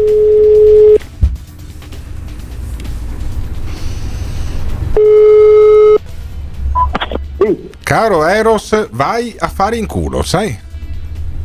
Caro 7.87 8.27
Eros, 8.27 8.89
vai 8.91 9.33
a 9.39 9.47
fare 9.47 9.77
in 9.77 9.87
culo, 9.87 10.25
sai? 10.25 10.59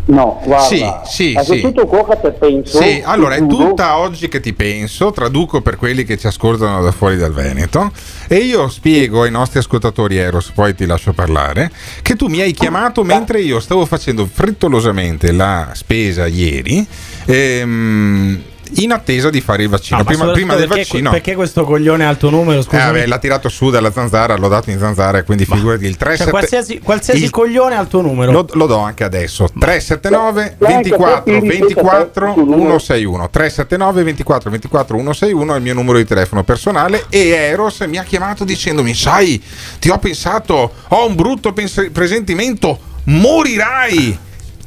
No, 0.05 0.41
guarda. 0.43 0.65
Sì, 0.65 0.83
sì, 1.05 1.33
è 1.33 1.43
sì. 1.43 1.61
tutto 1.61 1.85
quello 1.85 2.05
che 2.05 2.19
te 2.19 2.31
penso. 2.31 2.81
Sì, 2.81 2.99
allora 3.05 3.35
è 3.35 3.45
tutta 3.45 3.99
oggi 3.99 4.27
che 4.27 4.39
ti 4.39 4.51
penso, 4.51 5.11
traduco 5.11 5.61
per 5.61 5.75
quelli 5.75 6.03
che 6.03 6.17
ci 6.17 6.25
ascoltano 6.25 6.81
da 6.81 6.91
fuori 6.91 7.17
dal 7.17 7.31
Veneto 7.31 7.91
e 8.27 8.37
io 8.37 8.69
spiego 8.69 9.21
ai 9.21 9.29
nostri 9.29 9.59
ascoltatori 9.59 10.17
Eros, 10.17 10.49
poi 10.49 10.73
ti 10.73 10.87
lascio 10.87 11.13
parlare, 11.13 11.71
che 12.01 12.15
tu 12.15 12.25
mi 12.25 12.41
hai 12.41 12.53
chiamato 12.53 13.03
mentre 13.03 13.39
io 13.39 13.59
stavo 13.59 13.85
facendo 13.85 14.25
frettolosamente 14.25 15.31
la 15.31 15.69
spesa 15.73 16.25
ieri 16.25 16.83
ehm, 17.25 18.41
in 18.75 18.91
attesa 18.91 19.29
di 19.29 19.41
fare 19.41 19.63
il 19.63 19.69
vaccino. 19.69 19.97
No, 19.97 20.03
ma 20.03 20.09
prima, 20.09 20.31
prima 20.31 20.55
del 20.55 20.67
perché, 20.67 20.83
vaccino. 20.83 21.09
perché 21.11 21.35
questo 21.35 21.63
coglione 21.65 22.05
tuo 22.17 22.29
numero? 22.29 22.59
Eh, 22.59 22.63
Scusa. 22.63 22.85
vabbè, 22.85 23.05
l'ha 23.05 23.17
tirato 23.19 23.49
su 23.49 23.69
dalla 23.69 23.91
zanzara, 23.91 24.35
l'ho 24.35 24.47
dato 24.47 24.69
in 24.69 24.79
zanzara, 24.79 25.19
e 25.19 25.23
quindi 25.23 25.45
figurati 25.45 25.85
il 25.85 25.97
3 25.97 26.17
Cioè, 26.17 26.29
qualsiasi, 26.29 26.79
qualsiasi 26.79 27.23
il- 27.23 27.29
coglione 27.29 27.75
tuo 27.87 28.01
numero. 28.01 28.31
Lo, 28.31 28.45
lo 28.53 28.65
do 28.65 28.77
anche 28.77 29.03
adesso 29.03 29.47
379 29.57 30.55
Lei 30.59 30.73
anche 30.73 30.89
24 30.89 31.23
te, 31.23 31.39
Piri, 31.39 31.47
24 31.59 32.33
pensa 32.33 32.41
te, 32.45 32.51
161 32.51 33.29
379 33.29 34.03
24 34.03 34.49
24 34.49 34.97
161 34.97 35.53
è 35.53 35.57
il 35.57 35.61
mio 35.63 35.73
numero 35.73 35.97
di 35.97 36.05
telefono 36.05 36.43
personale 36.43 37.05
e 37.09 37.27
Eros 37.29 37.79
mi 37.81 37.97
ha 37.97 38.03
chiamato 38.03 38.43
dicendomi 38.43 38.93
sai 38.93 39.41
ti 39.79 39.89
ho 39.89 39.97
pensato 39.97 40.71
ho 40.87 41.05
un 41.07 41.15
brutto 41.15 41.53
pens- 41.53 41.89
presentimento 41.91 42.79
morirai 43.05 44.17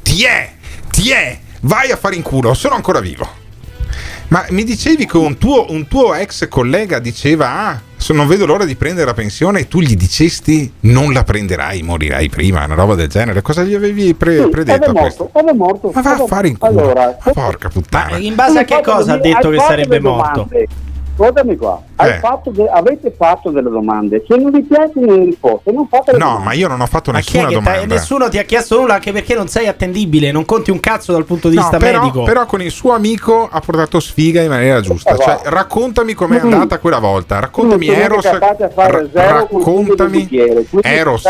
ti 0.03 0.23
è 0.23 0.51
ti 0.89 1.11
è 1.11 1.37
vai 1.61 1.91
a 1.91 1.97
fare 1.97 2.15
in 2.15 2.21
culo 2.21 2.53
sono 2.53 2.75
ancora 2.75 2.99
vivo 2.99 3.27
ma 4.29 4.45
mi 4.49 4.63
dicevi 4.63 5.05
che 5.05 5.17
un 5.17 5.37
tuo, 5.37 5.65
un 5.69 5.87
tuo 5.87 6.13
ex 6.13 6.47
collega 6.47 6.99
diceva 6.99 7.49
ah 7.49 7.81
non 8.13 8.27
vedo 8.27 8.45
l'ora 8.45 8.65
di 8.65 8.75
prendere 8.75 9.07
la 9.07 9.13
pensione 9.13 9.61
e 9.61 9.67
tu 9.67 9.79
gli 9.81 9.95
dicesti 9.95 10.71
non 10.81 11.11
la 11.11 11.23
prenderai, 11.23 11.81
morirai 11.81 12.29
prima, 12.29 12.63
una 12.63 12.75
roba 12.75 12.93
del 12.93 13.07
genere. 13.07 13.41
Cosa 13.41 13.63
gli 13.63 13.73
avevi 13.73 14.13
pre- 14.13 14.43
Sì, 14.43 14.49
predetto 14.49 14.83
era 14.83 14.91
a 14.91 15.01
questo? 15.01 15.23
morto, 15.23 15.39
era 15.39 15.53
morto. 15.53 15.91
Ma 15.91 16.01
va 16.01 16.11
a 16.11 16.27
fare 16.27 16.47
in 16.49 16.57
culo. 16.57 16.79
Allora, 16.81 17.17
porca 17.33 17.69
puttana. 17.69 18.17
in 18.17 18.35
base 18.35 18.59
a 18.59 18.63
che 18.63 18.81
cosa 18.83 19.13
ha 19.13 19.17
detto 19.17 19.49
che 19.49 19.59
sarebbe 19.59 19.99
morto? 19.99 20.47
Guardami 21.15 21.55
qua, 21.55 21.81
Eh. 21.97 22.19
fatto 22.19 22.49
de- 22.51 22.67
avete 22.69 23.13
fatto 23.17 23.49
delle 23.51 23.69
domande, 23.69 24.23
se 24.27 24.35
non 24.37 24.51
vi 24.51 24.61
piacciono 24.63 25.15
le 25.15 25.23
risposte, 25.25 25.71
non 25.71 25.87
fate 25.87 26.11
le 26.11 26.17
No, 26.17 26.25
domande. 26.25 26.45
ma 26.45 26.53
io 26.53 26.67
non 26.67 26.81
ho 26.81 26.85
fatto 26.87 27.11
Ma 27.11 27.17
nessuna 27.17 27.47
domanda. 27.49 27.85
nessuno 27.85 28.27
ti 28.29 28.37
ha 28.37 28.43
chiesto 28.43 28.77
nulla 28.79 28.95
anche 28.95 29.11
perché 29.13 29.33
non 29.33 29.47
sei 29.47 29.67
attendibile, 29.67 30.31
non 30.31 30.43
conti 30.45 30.71
un 30.71 30.79
cazzo 30.81 31.13
dal 31.13 31.23
punto 31.25 31.47
di 31.49 31.55
No, 31.55 31.61
vista 31.61 31.77
però, 31.77 32.01
medico. 32.01 32.23
però 32.23 32.45
con 32.45 32.61
il 32.61 32.71
suo 32.71 32.91
amico 32.93 33.47
ha 33.49 33.59
portato 33.61 33.99
sfiga 33.99 34.41
in 34.41 34.49
maniera 34.49 34.81
giusta. 34.81 35.13
Eh, 35.13 35.17
Cioè, 35.17 35.39
va. 35.43 35.49
raccontami 35.49 36.13
com'è 36.13 36.41
Mm. 36.43 36.51
andata 36.53 36.79
quella 36.79 36.99
volta. 36.99 37.39
Raccontami 37.39 37.87
non 37.87 37.95
Eros. 37.95 38.23
del 38.23 38.39
raccontami 39.15 40.27
Eros. 40.81 41.23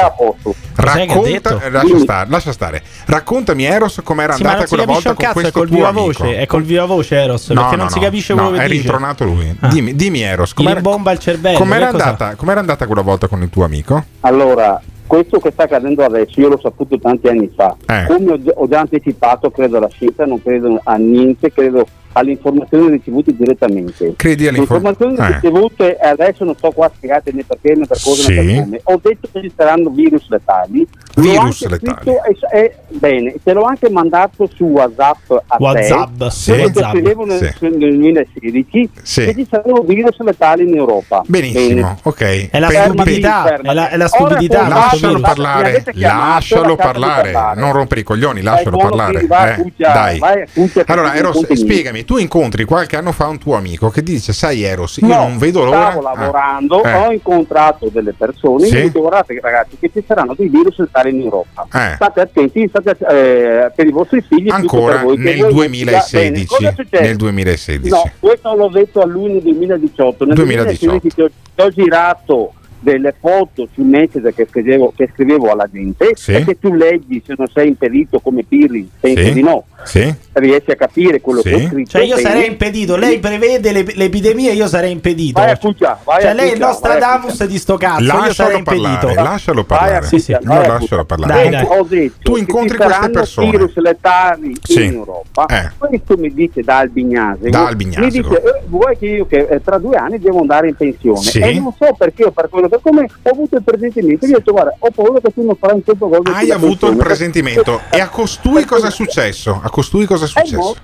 Racconta, 0.75 1.29
detto? 1.29 1.61
lascia 1.71 1.99
stare, 1.99 2.29
lascia 2.29 2.51
stare. 2.51 2.83
Raccontami 3.05 3.63
Eros 3.65 4.01
com'era 4.03 4.33
Sì, 4.33 4.43
andata 4.43 4.67
quella 4.67 4.85
volta 4.85 5.13
con 5.13 5.17
cazzo, 5.17 5.29
è 5.29 5.33
questo 5.41 5.51
col 5.59 5.67
tuo 5.67 5.75
viva 5.77 5.87
amico. 5.89 6.23
voce, 6.23 6.37
è 6.37 6.45
col 6.45 6.63
viva 6.63 6.85
voce 6.85 7.15
Eros, 7.15 7.49
No, 7.49 7.61
perché 7.61 7.75
no, 7.75 7.81
non 7.83 7.91
si 7.91 7.99
no, 7.99 8.05
capisce 8.05 8.33
no, 8.33 8.41
quello 8.43 8.57
che 8.57 8.63
è 8.63 8.67
rintronato 8.67 9.23
lui. 9.23 9.55
Ah. 9.59 9.67
Dimmi, 9.67 9.95
dimmi 9.95 10.21
Eros, 10.21 10.53
com'era, 10.55 10.79
rimbomba 10.79 11.11
il 11.11 11.19
cervello. 11.19 11.57
com'era 11.57 11.89
andata, 11.89 12.35
com'era 12.35 12.59
andata 12.59 12.85
quella 12.87 13.01
volta 13.01 13.27
con 13.27 13.41
il 13.43 13.49
tuo 13.49 13.63
amico? 13.63 14.03
Allora, 14.21 14.81
questo 15.05 15.39
che 15.39 15.51
sta 15.51 15.63
accadendo 15.63 16.03
adesso 16.03 16.39
io 16.39 16.49
l'ho 16.49 16.59
saputo 16.59 16.97
tanti 16.97 17.27
anni 17.27 17.51
fa. 17.55 17.75
Eh. 17.85 18.05
Come 18.07 18.31
ho, 18.31 18.39
ho 18.55 18.67
già 18.67 18.79
anticipato, 18.79 19.51
credo 19.51 19.77
alla 19.77 19.89
scienza, 19.89 20.25
non 20.25 20.41
credo 20.41 20.79
a 20.83 20.95
niente, 20.95 21.51
credo 21.51 21.85
alle 22.17 22.31
informazioni 22.31 22.91
ricevute 22.91 23.35
direttamente. 23.35 24.13
Credi 24.15 24.43
Le 24.43 24.49
alle 24.49 24.57
info- 24.59 24.75
informazioni 24.75 25.17
eh. 25.17 25.33
ricevute, 25.33 25.97
e 25.97 26.07
adesso 26.07 26.43
non 26.45 26.55
sto 26.55 26.71
qua 26.71 26.85
a 26.85 26.91
spiegare 26.95 27.23
né 27.33 27.43
perché 27.45 27.75
né 27.75 27.85
per 27.85 27.97
cosa 28.01 28.21
Sì. 28.23 28.33
né 28.33 28.43
per 28.53 28.63
come. 28.63 28.79
Ho 28.83 28.99
detto 29.01 29.27
che 29.31 29.41
ci 29.41 29.51
saranno 29.55 29.89
virus 29.89 30.27
letali. 30.29 30.87
Virus 31.17 31.67
letali. 31.67 31.79
scritto 31.95 32.23
e- 32.51 32.59
e- 32.59 32.75
bene, 32.89 33.35
te 33.43 33.53
l'ho 33.53 33.63
anche 33.63 33.89
mandato 33.89 34.49
su 34.53 34.65
WhatsApp 34.65 35.31
a 35.47 35.55
WhatsApp, 35.59 36.17
te. 36.17 36.29
sì. 36.31 36.51
WhatsApp. 36.51 36.91
scrivevo 36.91 37.25
nel, 37.25 37.37
Sì. 37.37 37.51
nel 37.59 37.77
2016 37.77 38.89
Sì. 39.01 39.25
che 39.25 39.33
ci 39.33 39.47
saranno 39.49 39.81
virus 39.81 40.17
letali 40.19 40.63
in 40.63 40.75
Europa. 40.75 41.21
Benissimo, 41.25 41.67
Bene. 41.81 41.97
ok. 42.03 42.49
È 42.49 42.59
la 42.59 42.67
Per- 42.67 42.83
stupidità, 42.83 43.55
è 43.57 43.73
la, 43.73 43.89
è 43.89 43.97
la 43.97 44.05
Ora 44.05 44.07
stupidità. 44.07 44.57
questo 44.65 44.73
Lascialo 44.73 45.19
parlare, 45.19 45.83
lascialo 45.93 46.75
parlare, 46.75 47.31
parlare. 47.31 47.59
non 47.59 47.71
rompere 47.73 48.01
i 48.01 48.03
coglioni, 48.03 48.41
lascialo 48.41 48.77
parlare. 48.77 49.25
vai 49.27 49.59
eh. 49.59 49.73
Dai. 49.75 50.19
vai 50.19 50.43
Allora, 50.85 51.15
Eros, 51.15 51.51
spiegami, 51.53 52.04
tu 52.05 52.17
incontri 52.17 52.63
qualche 52.63 52.95
anno 52.95 53.11
fa 53.11 53.27
un 53.27 53.37
tuo 53.37 53.55
amico 53.55 53.89
che 53.89 54.01
dice, 54.03 54.31
sai 54.31 54.63
Eros, 54.63 54.97
io 54.97 55.07
No, 55.07 55.15
non 55.27 55.37
vedo 55.37 55.63
l'ora. 55.63 55.89
Stavo 55.91 56.07
Ah. 56.07 56.13
lavorando, 56.15 56.83
Eh. 56.83 56.93
ho 56.93 57.11
incontrato 57.11 57.89
delle 57.91 58.13
persone 58.13 58.65
Sì. 58.67 58.77
e 58.77 58.81
detto 58.83 58.99
guardate 59.01 59.37
ragazzi 59.41 59.77
che 59.79 59.89
ci 59.93 60.03
saranno 60.07 60.33
dei 60.35 60.47
virus 60.47 60.77
letali 60.79 61.09
in 61.09 61.21
Europa. 61.21 61.67
Eh. 61.73 61.95
State 61.95 62.21
attenti, 62.21 62.67
state, 62.69 62.91
eh, 63.09 63.71
per 63.75 63.85
i 63.87 63.91
vostri 63.91 64.21
figli. 64.21 64.49
Ancora 64.49 65.01
voi, 65.03 65.17
nel 65.17 65.39
voi- 65.39 65.51
2016. 65.53 66.55
Bene? 66.89 67.05
Nel 67.07 67.15
2016. 67.17 67.89
No, 67.89 68.09
questo 68.19 68.55
l'ho 68.55 68.69
detto 68.69 69.01
a 69.01 69.05
luglio 69.05 69.39
2018. 69.39 70.25
Nel 70.25 70.35
2018. 70.35 70.85
2016 70.85 71.13
ti 71.15 71.21
ho, 71.21 71.29
ti 71.55 71.61
ho 71.61 71.69
girato 71.69 72.53
delle 72.85 73.15
foto 73.19 73.67
su 73.73 73.81
Messenger 73.81 74.31
che 74.33 74.45
scrivevo, 74.47 74.93
che 74.95 75.09
scrivevo 75.11 75.51
alla 75.51 75.67
gente 75.71 76.11
Sì. 76.13 76.33
e 76.33 76.45
che 76.45 76.59
tu 76.59 76.71
leggi 76.73 77.21
se 77.25 77.33
non 77.35 77.47
sei 77.51 77.69
impedito 77.69 78.19
come 78.19 78.43
Pirri, 78.47 78.87
penso 78.99 79.23
Sì. 79.23 79.33
di 79.33 79.41
no. 79.41 79.65
Sì? 79.83 80.13
Riesci 80.33 80.71
a 80.71 80.75
capire 80.75 81.19
quello 81.21 81.41
Sì. 81.41 81.49
che 81.49 81.55
ho 81.55 81.67
scritto. 81.67 81.89
Cioè, 81.91 82.03
io 82.03 82.17
sarei 82.17 82.47
impedito. 82.47 82.95
Lei 82.95 83.19
prevede 83.19 83.71
le, 83.71 83.85
l'epidemia, 83.95 84.51
io 84.53 84.67
sarei 84.67 84.91
impedito. 84.91 85.39
Vai 85.41 85.51
a 85.51 85.57
Cuccia, 85.57 85.99
vai 86.03 86.21
cioè, 86.21 86.29
a 86.29 86.33
lei 86.33 86.49
è 86.49 86.53
il 86.53 86.59
vai 86.59 86.67
Nostradamus 86.69 87.45
di 87.45 87.57
sto 87.57 87.77
cazzo. 87.77 88.01
io 88.01 88.07
Lascialo 88.07 88.33
sarei 88.33 88.63
parlare, 88.63 88.93
impedito. 88.93 89.21
lascialo 89.23 89.65
Vai 89.67 89.77
parlare. 89.79 90.05
Sì, 90.05 90.19
sì. 90.19 90.31
vai 90.31 90.41
No, 90.43 90.53
a 90.53 90.67
lascialo 90.67 91.05
parlare. 91.05 91.33
Dai, 91.33 91.51
Comunque, 91.65 91.77
Ho 91.77 91.83
detto 91.83 92.15
tu 92.21 92.33
che 92.33 92.39
incontri 92.39 92.77
queste 92.77 93.09
persone. 93.09 93.49
virus 93.49 93.75
letali 93.77 94.55
Sì. 94.61 94.83
in 94.85 94.93
Europa. 94.93 95.45
Eh. 95.47 95.71
Questo 95.77 96.17
mi 96.17 96.33
dice 96.33 96.61
da 96.61 96.77
Albignase. 96.79 97.49
Da 97.49 97.67
Albignasego. 97.67 98.05
Mi 98.05 98.11
dice, 98.11 98.41
eh, 98.43 98.61
vuoi 98.67 98.97
che 98.97 99.05
io 99.07 99.25
che 99.25 99.47
eh, 99.49 99.61
tra 99.63 99.77
due 99.77 99.95
anni 99.97 100.19
devo 100.19 100.41
andare 100.41 100.67
in 100.69 100.75
pensione? 100.75 101.21
Sì. 101.21 101.39
E 101.39 101.59
non 101.59 101.73
so 101.77 101.93
perché 101.97 102.25
o 102.25 102.31
per 102.31 102.49
quello 102.49 102.67
per 102.75 102.79
come 102.81 103.09
ho 103.21 103.29
avuto 103.29 103.55
il 103.55 103.63
presentimento. 103.63 104.25
Io 104.25 104.35
ho 104.35 104.37
detto, 104.37 104.51
guarda, 104.51 104.75
ho 104.77 104.89
paura 104.91 105.19
che 105.19 105.33
tu 105.33 105.45
non 105.45 105.55
farai 105.55 105.75
un 105.77 105.83
certo 105.83 106.07
gol. 106.09 106.21
Hai 106.25 106.51
avuto 106.51 106.89
il 106.89 106.97
presentimento. 106.97 107.81
E 107.89 107.99
a 107.99 108.09
costui 108.09 108.65
cosa 108.65 108.87
è 108.87 108.91
successo? 108.91 109.59
A 109.63 109.69
costui 109.69 110.05
cosa 110.05 110.25
è 110.25 110.27
È 110.27 110.45
successo? 110.45 110.75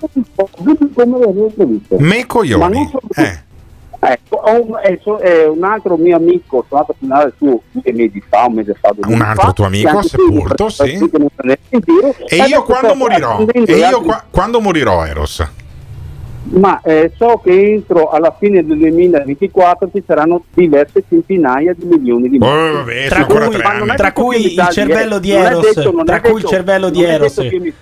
Me 1.98 2.26
coglioni. 2.26 2.90
Eh. 3.16 3.50
Ecco, 4.04 4.34
ho 4.34 4.60
un, 4.60 4.76
eh, 4.82 5.00
eh, 5.22 5.56
altro 5.60 5.96
mio 5.96 6.16
amico, 6.16 6.64
sono 6.68 6.80
andato 6.80 6.90
a 6.90 6.94
finale 6.98 7.32
suo 7.36 7.60
due 7.70 7.92
mesi 7.92 8.20
fa, 8.28 8.46
un 8.46 8.54
mese 8.54 8.74
fa, 8.80 8.92
Un 8.96 9.20
altro 9.22 9.46
fa, 9.46 9.52
tuo 9.52 9.64
amico, 9.66 10.02
Sepolto, 10.02 10.68
sì. 10.70 11.08
E 12.26 12.36
io 12.48 12.64
quando 12.64 12.96
morirò? 12.96 13.46
E 13.46 13.76
io 13.76 14.00
qua- 14.00 14.24
quando 14.28 14.60
morirò, 14.60 15.06
Eros? 15.06 15.46
Ma 16.44 16.80
eh, 16.82 17.12
so 17.16 17.40
che 17.42 17.72
entro 17.74 18.10
alla 18.10 18.34
fine 18.36 18.64
del 18.66 18.76
2024 18.78 19.90
ci 19.94 20.02
saranno 20.04 20.44
diverse 20.52 21.04
centinaia 21.08 21.72
di 21.76 21.84
milioni 21.84 22.28
di 22.28 22.38
morti. 22.38 22.54
Oh, 22.54 22.72
vabbè, 22.78 23.06
Tra 23.08 23.24
cui- 23.26 23.50
Tra 23.50 23.84
detto 23.94 24.12
cui 24.12 24.36
che 24.36 24.48
il 24.60 24.68
cervello 24.70 25.16
eh. 25.16 25.20
di 25.20 25.30
Eros, 25.30 25.74
detto- 25.74 26.02
tra 26.04 26.20
cui 26.20 26.30
il 26.30 26.36
detto- 26.36 26.48
cervello 26.48 26.90
di 26.90 27.04
Eros. 27.04 27.34
che. 27.36 27.72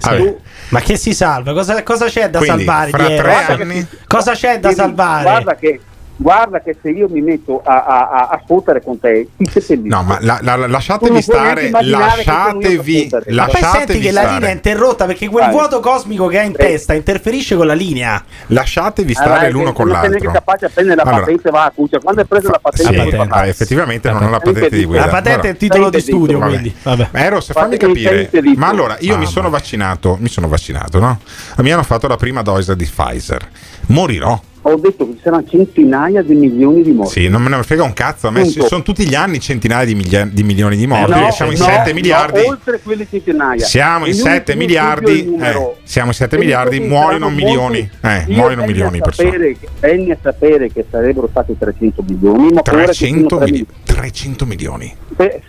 Tu- 0.00 0.36
Ma 0.70 0.80
che 0.80 0.96
si 0.96 1.12
salva? 1.12 1.52
Cosa, 1.52 1.82
cosa 1.82 2.06
c'è 2.06 2.30
da 2.30 2.38
Quindi, 2.38 2.64
salvare 2.64 2.90
fra 2.90 3.06
di 3.08 3.16
tre 3.16 3.30
Eros? 3.32 3.60
anni- 3.60 3.86
Cosa 4.06 4.32
c'è 4.32 4.52
da 4.58 4.72
Quindi, 4.72 4.76
salvare? 4.76 5.22
Guarda 5.22 5.54
che, 5.56 5.80
guarda 6.20 6.60
che 6.60 6.76
se 6.82 6.90
io 6.90 7.08
mi 7.08 7.20
metto 7.22 7.62
a, 7.64 7.84
a, 7.84 8.08
a, 8.08 8.28
a 8.32 8.40
sfottere 8.44 8.82
con 8.82 8.98
te, 8.98 9.28
ti 9.36 9.48
seppellisco. 9.60 9.94
No, 9.96 10.02
ma 10.02 10.18
la- 10.20 10.40
la- 10.42 10.56
la- 10.56 10.66
lasciatevi 10.66 11.12
non 11.12 11.22
stare, 11.22 11.70
lasciatevi, 11.70 13.08
fottere. 13.08 13.34
Ma 13.34 13.44
poi 13.44 13.52
senti 13.54 13.60
lasciatevi 13.62 14.00
che 14.00 14.10
la 14.12 14.32
linea 14.32 14.48
è 14.48 14.52
interrotta 14.52 15.06
perché 15.06 15.28
quel 15.28 15.44
Vai. 15.44 15.52
vuoto 15.52 15.80
cosmico 15.80 16.26
che 16.26 16.38
ha 16.38 16.42
in 16.42 16.52
testa 16.52 16.92
interferisce 16.94 17.56
con 17.56 17.66
la 17.66 17.74
linea. 17.74 18.22
Lasciatevi 18.48 19.14
Allora, 19.16 19.34
stare 19.34 19.46
che 19.46 19.52
l'uno 19.52 19.72
con 19.72 19.86
non 19.86 19.94
sei 20.00 20.02
l'altro. 20.10 20.18
neanche 20.30 20.38
capace 20.44 20.64
a 20.66 20.70
prendere 20.72 20.96
la 20.96 21.02
Allora, 21.02 21.20
patente, 21.20 21.50
va 21.50 21.64
a 21.64 21.72
cuccia. 21.74 21.98
Quando 22.00 22.20
hai 22.20 22.26
preso 22.26 22.50
la 22.50 22.58
patente, 22.60 22.92
Sì, 22.92 22.98
puoi 22.98 23.10
patente. 23.10 23.34
ah, 23.34 23.46
effettivamente 23.46 24.10
non 24.10 24.22
ho 24.24 24.30
la 24.30 24.38
patente 24.40 24.68
di 24.76 24.84
guida. 24.84 25.00
La 25.04 25.10
patente 25.10 25.30
è 25.30 25.32
Allora, 25.34 25.48
il 25.50 25.56
titolo 25.56 25.90
di 25.90 26.00
studio, 26.00 26.38
Vabbè. 26.38 26.50
quindi. 26.50 26.74
Vabbè. 26.82 27.08
Ma 27.12 27.18
Eros, 27.24 27.52
fammi 27.52 27.76
capire. 27.76 28.30
Ma 28.56 28.68
allora, 28.68 28.96
io 29.00 29.16
mi 29.16 29.24
Ah, 29.24 29.28
sono 29.28 29.50
vaccinato, 29.50 30.16
mi 30.20 30.28
sono 30.28 30.48
vaccinato, 30.48 30.98
no? 30.98 31.20
Mi 31.58 31.70
hanno 31.72 31.82
fatto 31.82 32.08
la 32.08 32.16
prima 32.16 32.42
dose 32.42 32.74
di 32.76 32.84
Pfizer. 32.84 33.48
Morirò. 33.86 34.40
Ho 34.70 34.76
detto 34.76 35.06
che 35.06 35.14
ci 35.14 35.20
saranno 35.22 35.46
centinaia 35.48 36.22
di 36.22 36.34
milioni 36.34 36.82
di 36.82 36.92
morti. 36.92 37.22
Sì, 37.22 37.28
non 37.28 37.40
me 37.42 37.48
ne 37.48 37.62
frega 37.62 37.82
un 37.84 37.94
cazzo. 37.94 38.26
A 38.26 38.30
me 38.30 38.42
Punto. 38.42 38.66
sono 38.66 38.82
tutti 38.82 39.06
gli 39.08 39.14
anni 39.14 39.40
centinaia 39.40 39.86
di, 39.86 39.94
miglia- 39.94 40.26
di 40.30 40.42
milioni 40.42 40.76
di 40.76 40.86
morti. 40.86 41.12
Eh, 41.12 41.20
no, 41.20 41.30
siamo 41.30 41.52
in 41.52 41.58
no, 41.58 41.64
7 41.64 41.88
no, 41.88 41.94
miliardi. 41.94 42.40
oltre 42.40 42.80
quelle 42.82 43.06
centinaia. 43.08 43.64
Siamo 43.64 44.04
in 44.04 44.12
Gli 44.12 44.16
7 44.16 44.36
ultimi 44.52 44.58
miliardi. 44.58 45.34
eh, 45.40 45.72
siamo 45.84 46.08
in 46.08 46.14
7 46.14 46.36
E 46.36 46.38
miliardi. 46.38 46.80
Muoiono 46.80 47.30
milioni. 47.30 47.90
Eh, 48.02 48.24
Io 48.28 48.34
muoiono 48.36 48.64
milioni 48.66 48.92
di 48.92 49.00
persone. 49.00 49.30
sapere 49.30 49.56
che- 49.58 49.68
Venni 49.80 50.10
a 50.10 50.18
sapere 50.20 50.70
che 50.70 50.84
sarebbero 50.90 51.28
stati 51.30 51.56
300 51.56 52.04
milioni. 52.06 52.52
Ma 52.52 52.60
ora 52.60 52.70
che 52.78 52.84
300, 52.84 53.28
sono 53.36 53.44
mili- 53.44 53.66
300 53.84 54.44
milioni. 54.44 54.94
se- 55.16 55.42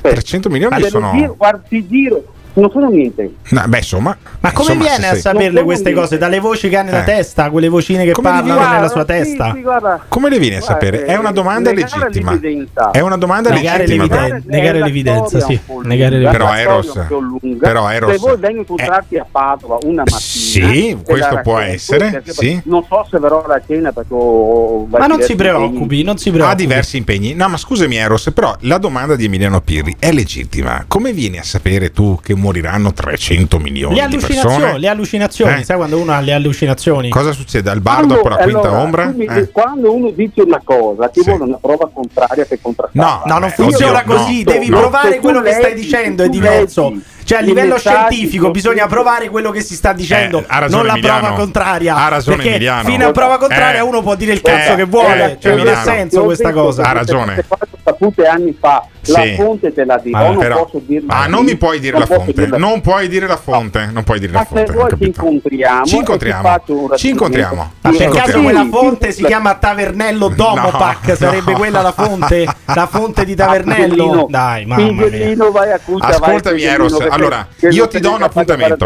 300 0.00 0.48
milioni 0.48 0.82
sono. 0.84 1.34
guarda, 1.36 1.62
ti 1.68 1.86
giro, 1.86 2.24
non 2.54 2.70
sono 2.70 2.88
niente. 2.88 3.34
No, 3.50 3.62
beh, 3.66 3.78
insomma. 3.78 4.16
Ma 4.40 4.52
come 4.52 4.72
insomma, 4.74 4.88
viene 4.96 5.08
a 5.08 5.14
saperle 5.16 5.50
Non 5.52 5.64
queste 5.64 5.92
cose? 5.92 6.18
Dalle 6.18 6.38
voci 6.40 6.68
che 6.68 6.76
ha 6.76 6.82
nella 6.82 7.02
Eh. 7.02 7.04
testa, 7.04 7.50
quelle 7.50 7.68
vocine 7.68 8.04
che 8.04 8.12
Come 8.12 8.28
parlano 8.28 8.54
viene- 8.58 8.74
nella 8.74 8.88
sua 8.88 9.04
Guarda, 9.04 9.12
testa? 9.24 9.44
sì, 9.50 9.56
sì, 9.56 9.62
guarda. 9.62 10.04
Come 10.08 10.28
le 10.30 10.38
viene 10.38 10.56
a 10.56 10.58
Guarda, 10.58 10.74
sapere? 10.74 11.04
È 11.04 11.16
una 11.16 11.30
eh, 11.30 11.32
domanda 11.32 11.70
negare 11.72 11.98
legittima. 12.04 12.30
l'evidenza. 12.32 12.90
È 12.90 13.00
una 13.00 13.16
domanda 13.16 13.50
Negare 13.50 13.86
legittima. 13.86 14.04
l'evidenza. 14.04 14.46
però. 14.46 14.56
Negare- 14.58 14.80
l'evidenza, 14.82 15.40
sì. 15.40 15.60
un 15.66 15.82
Negare 15.86 16.18
Però 16.30 16.54
Eros- 16.54 16.94
un 17.10 17.58
però 17.58 17.90
Eros- 17.90 18.12
se 18.12 18.18
voi 18.18 18.38
a 18.42 18.50
incontrarti 18.50 19.16
a 19.18 19.26
Padova 19.30 19.78
una 19.82 20.02
mattina 20.04 20.18
Sì, 20.18 20.98
questo 21.04 21.40
può 21.42 21.58
essere, 21.58 22.22
sì. 22.26 22.60
non 22.64 22.84
so 22.88 23.06
se 23.10 23.18
verrò 23.18 23.42
alla 23.44 23.60
cena 23.66 23.92
perché 23.92 24.12
ho 24.14 24.86
Ma 24.86 25.06
non 25.06 25.20
si 25.22 25.34
preoccupi, 25.34 26.02
non 26.02 26.18
si 26.18 26.30
preoccupi. 26.30 26.52
Ha 26.52 26.56
diversi 26.56 26.96
impegni. 26.96 27.34
No, 27.34 27.48
ma 27.48 27.56
scusami, 27.56 27.96
Eros, 27.96 28.30
però 28.34 28.54
la 28.60 28.78
domanda 28.78 29.16
di 29.16 29.24
Emiliano 29.24 29.60
Pirri 29.60 29.96
è 29.98 30.12
legittima. 30.12 30.84
Come 30.88 31.12
vieni 31.12 31.38
a 31.38 31.42
sapere 31.42 31.90
tu 31.92 32.18
che 32.22 32.34
moriranno 32.42 32.92
300 32.92 33.58
milioni 33.58 33.94
Le 33.94 34.00
di 34.06 34.14
allucinazioni, 34.14 34.56
persone. 34.56 34.78
le 34.78 34.88
allucinazioni, 34.88 35.60
Eh? 35.60 35.64
sai 35.64 35.76
quando 35.76 35.98
uno 35.98 36.12
ha 36.12 36.20
le 36.20 36.32
allucinazioni? 36.34 37.08
Cosa 37.08 37.32
succede 37.32 37.70
al 37.70 37.80
bar 37.80 37.94
Quando- 37.96 38.14
dopo 38.16 38.28
la 38.28 38.36
quinta 38.36 38.58
allora, 38.60 38.80
ombra? 38.82 39.06
tu 39.10 39.16
mi- 39.16 39.24
Eh. 39.26 39.50
Quando 39.50 39.94
uno 39.94 40.10
dice 40.10 40.42
una 40.42 40.60
cosa, 40.62 41.08
ti 41.08 41.22
vuole 41.24 41.44
una 41.44 41.58
prova 41.60 41.88
contraria 41.92 42.44
per 42.44 42.58
contrastarla. 42.60 43.22
No, 43.24 43.38
non 43.38 43.48
Beh, 43.48 43.54
funziona 43.54 44.00
oddio, 44.00 44.14
così, 44.16 44.42
no. 44.42 44.52
devi 44.52 44.68
No, 44.68 44.78
provare 44.80 45.18
quello 45.20 45.40
che 45.40 45.52
stai 45.52 45.74
dicendo, 45.74 46.22
è 46.24 46.28
diverso. 46.28 46.88
leggi 46.90 47.04
Cioè, 47.32 47.40
a 47.40 47.44
livello 47.44 47.78
scientifico 47.78 48.50
bisogna 48.50 48.86
provare 48.86 49.28
quello 49.30 49.50
che 49.50 49.60
si 49.62 49.74
sta 49.74 49.92
dicendo, 49.92 50.40
Eh, 50.40 50.44
ha 50.48 50.58
ragione 50.60 50.76
non 50.82 50.86
la 50.86 50.92
Emiliano. 50.98 51.20
prova 51.20 51.34
contraria. 51.36 51.94
Ha 51.96 52.08
ragione 52.08 52.36
perché 52.36 52.50
Emiliano. 52.50 52.88
fino 52.88 53.06
a 53.08 53.12
prova 53.12 53.38
contraria 53.38 53.80
Eh. 53.80 53.84
uno 53.84 54.02
può 54.02 54.14
dire 54.14 54.32
il 54.32 54.42
cazzo 54.42 54.72
Eh, 54.72 54.76
che 54.76 54.84
vuole, 54.84 55.32
eh, 55.32 55.38
cioè 55.40 55.54
non 55.54 55.66
ha 55.68 55.82
senso 55.82 56.22
questa 56.24 56.52
cosa. 56.52 56.82
Ha 56.82 56.92
ragione. 56.92 57.44
sapute 57.84 58.26
anni 58.26 58.56
fa, 58.58 58.86
la 59.06 59.22
Sì. 59.22 59.34
fonte 59.34 59.72
te 59.72 59.84
la 59.84 59.98
dirò, 59.98 60.18
Ah, 60.18 60.26
non 60.28 60.38
però- 60.38 60.64
posso 60.64 60.80
dirla. 60.86 61.12
Ah, 61.14 61.26
non 61.26 61.44
mi 61.44 61.56
puoi 61.56 61.80
dire 61.80 61.98
non 61.98 62.06
la 62.08 62.14
fonte. 62.14 62.46
Non 62.46 62.80
puoi 62.80 63.08
dire 63.08 63.26
la 63.26 63.36
fonte. 63.36 63.88
Non 63.92 64.04
puoi 64.04 64.20
dire 64.20 64.32
la 64.32 64.38
Ma 64.38 64.44
se 64.44 64.54
fonte. 64.54 64.70
ho 64.70 64.74
vuoi 64.74 64.90
ci 64.96 65.04
incontriamo, 65.06 65.84
Ci 65.84 65.96
incontriamo. 65.96 66.60
Ci 66.94 67.08
incontriamo. 67.08 67.72
Ma 67.80 67.90
per 67.90 68.08
caso 68.10 68.40
quella 68.40 68.66
fonte 68.70 69.10
si 69.10 69.24
chiama 69.24 69.54
Tavernello 69.54 70.28
Domopac? 70.28 71.08
No, 71.08 71.14
Sarebbe 71.16 71.52
no. 71.52 71.58
quella 71.58 71.82
la 71.82 71.92
fonte? 71.92 72.46
La 72.66 72.86
fonte 72.86 73.24
di 73.24 73.34
Tavernello? 73.34 74.26
Dai, 74.30 74.64
mamma 74.64 74.90
mia. 74.92 75.04
Figellino, 75.04 75.50
vai 75.50 75.72
a 75.72 75.80
cuccia, 75.84 76.06
vai, 76.06 76.14
Ascoltami, 76.14 76.62
Eros. 76.62 76.92
Allora, 77.26 77.48
io 77.70 77.88
ti 77.88 78.00
do 78.00 78.12
un 78.14 78.22
appuntamento. 78.22 78.84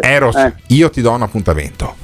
Eros, 0.00 0.36
Eh. 0.36 0.52
io 0.68 0.90
ti 0.90 1.00
do 1.00 1.10
un 1.12 1.22
appuntamento. 1.22 1.94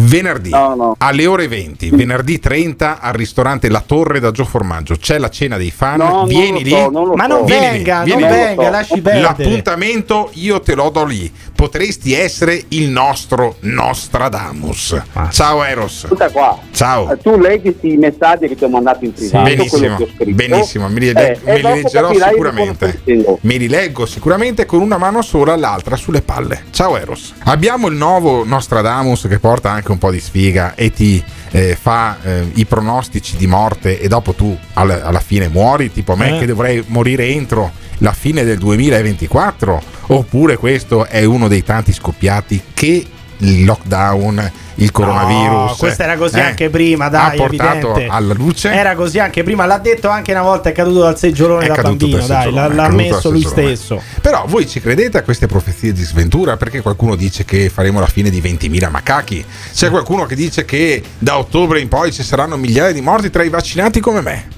Venerdì 0.00 0.50
alle 0.98 1.26
ore 1.26 1.48
20, 1.48 1.90
venerdì 1.90 2.38
30 2.38 3.00
al 3.00 3.14
ristorante 3.14 3.68
La 3.68 3.82
Torre 3.84 4.20
da 4.20 4.30
Gio 4.30 4.44
Formaggio. 4.44 4.94
C'è 4.96 5.18
la 5.18 5.28
cena 5.28 5.56
dei 5.56 5.72
fan. 5.72 5.96
No, 5.98 6.24
vieni 6.24 6.62
lì. 6.62 6.70
so, 6.70 6.88
non 6.88 7.06
lo 7.08 7.14
Ma 7.14 7.24
so. 7.26 7.28
non 7.38 7.44
Vieni 7.44 7.66
lì, 7.66 7.72
venga, 7.78 8.02
vieni 8.04 8.22
non 8.22 8.30
lì. 8.30 8.36
venga, 8.36 8.70
lasci 8.70 9.00
perdere. 9.00 9.20
L'appuntamento 9.22 10.30
io 10.34 10.60
te 10.60 10.74
lo 10.76 10.90
do 10.90 11.04
lì. 11.04 11.30
Potresti 11.54 12.12
essere 12.12 12.62
il 12.68 12.88
nostro 12.90 13.56
Nostradamus. 13.60 15.02
Ciao 15.30 15.64
Eros. 15.64 16.04
Ascolta 16.04 16.30
qua. 16.30 16.58
Ciao. 16.70 17.10
Eh, 17.12 17.16
Tu 17.18 17.36
leggi 17.36 17.76
i 17.80 17.96
messaggi 17.96 18.46
che 18.46 18.54
ti 18.54 18.62
ho 18.62 18.68
mandato 18.68 19.04
in 19.04 19.12
privato, 19.12 19.42
benissimo, 19.44 19.96
benissimo, 20.24 20.88
me 20.88 21.00
li, 21.00 21.08
Eh, 21.08 21.38
me 21.42 21.52
e 21.52 21.56
li 21.56 21.62
leggerò 21.62 22.12
sicuramente. 22.14 23.00
Me 23.40 23.56
li 23.56 23.66
leggo 23.66 24.06
sicuramente 24.06 24.64
con 24.64 24.80
una 24.80 24.96
mano 24.96 25.22
sola, 25.22 25.56
l'altra 25.56 25.96
sulle 25.96 26.22
palle. 26.22 26.66
Ciao 26.70 26.96
Eros. 26.96 27.34
Abbiamo 27.44 27.88
il 27.88 27.96
nuovo 27.96 28.44
Nostradamus 28.44 29.26
che 29.28 29.40
porta 29.40 29.70
anche 29.72 29.86
un 29.92 29.98
po' 29.98 30.10
di 30.10 30.20
sfiga 30.20 30.74
e 30.74 30.90
ti 30.92 31.22
eh, 31.50 31.76
fa 31.80 32.18
eh, 32.22 32.50
i 32.54 32.64
pronostici 32.66 33.36
di 33.36 33.46
morte 33.46 34.00
e 34.00 34.08
dopo 34.08 34.32
tu 34.34 34.56
al- 34.74 34.90
alla 35.04 35.20
fine 35.20 35.48
muori, 35.48 35.92
tipo 35.92 36.14
me 36.16 36.36
Eh. 36.36 36.38
che 36.40 36.46
dovrei 36.46 36.82
morire 36.88 37.26
entro 37.28 37.70
la 37.98 38.12
fine 38.12 38.44
del 38.44 38.58
2024 38.58 39.82
oppure 40.08 40.56
questo 40.56 41.06
è 41.06 41.24
uno 41.24 41.48
dei 41.48 41.62
tanti 41.64 41.92
scoppiati 41.92 42.62
che 42.74 43.04
il 43.38 43.64
lockdown, 43.64 44.52
il 44.76 44.90
coronavirus 44.90 45.70
No, 45.70 45.74
questa 45.78 46.04
era 46.04 46.16
così 46.16 46.38
eh, 46.38 46.42
anche 46.42 46.70
prima, 46.70 47.08
dai, 47.08 47.34
ha 47.34 47.40
portato 47.40 47.90
evidente. 47.90 48.06
alla 48.08 48.34
luce 48.34 48.70
Era 48.72 48.94
così 48.94 49.18
anche 49.18 49.42
prima, 49.42 49.66
l'ha 49.66 49.78
detto 49.78 50.08
anche 50.08 50.32
una 50.32 50.42
volta, 50.42 50.68
è 50.70 50.72
caduto 50.72 51.00
dal 51.00 51.18
seggiolone 51.18 51.66
È 51.66 51.68
da 51.68 51.82
bambino, 51.82 52.26
dai, 52.26 52.52
l'ha, 52.52 52.68
l'ha 52.68 52.88
dal 52.88 53.20
lui 53.24 53.42
stesso. 53.42 54.00
Però 54.20 54.44
voi 54.46 54.68
ci 54.68 54.80
credete 54.80 55.18
a 55.18 55.22
queste 55.22 55.46
profezie 55.46 55.92
di 55.92 56.02
sventura? 56.02 56.56
Perché 56.56 56.80
qualcuno 56.80 57.16
dice 57.16 57.44
che 57.44 57.68
faremo 57.68 58.00
la 58.00 58.06
fine 58.06 58.30
di 58.30 58.40
20.000 58.40 58.90
macachi? 58.90 59.44
C'è 59.72 59.90
qualcuno 59.90 60.26
che 60.26 60.34
dice 60.34 60.64
che 60.64 61.02
da 61.18 61.38
ottobre 61.38 61.80
in 61.80 61.88
poi 61.88 62.12
ci 62.12 62.22
saranno 62.22 62.56
migliaia 62.56 62.92
di 62.92 63.00
morti 63.00 63.30
tra 63.30 63.42
i 63.42 63.48
vaccinati 63.48 64.00
come 64.00 64.20
me? 64.20 64.56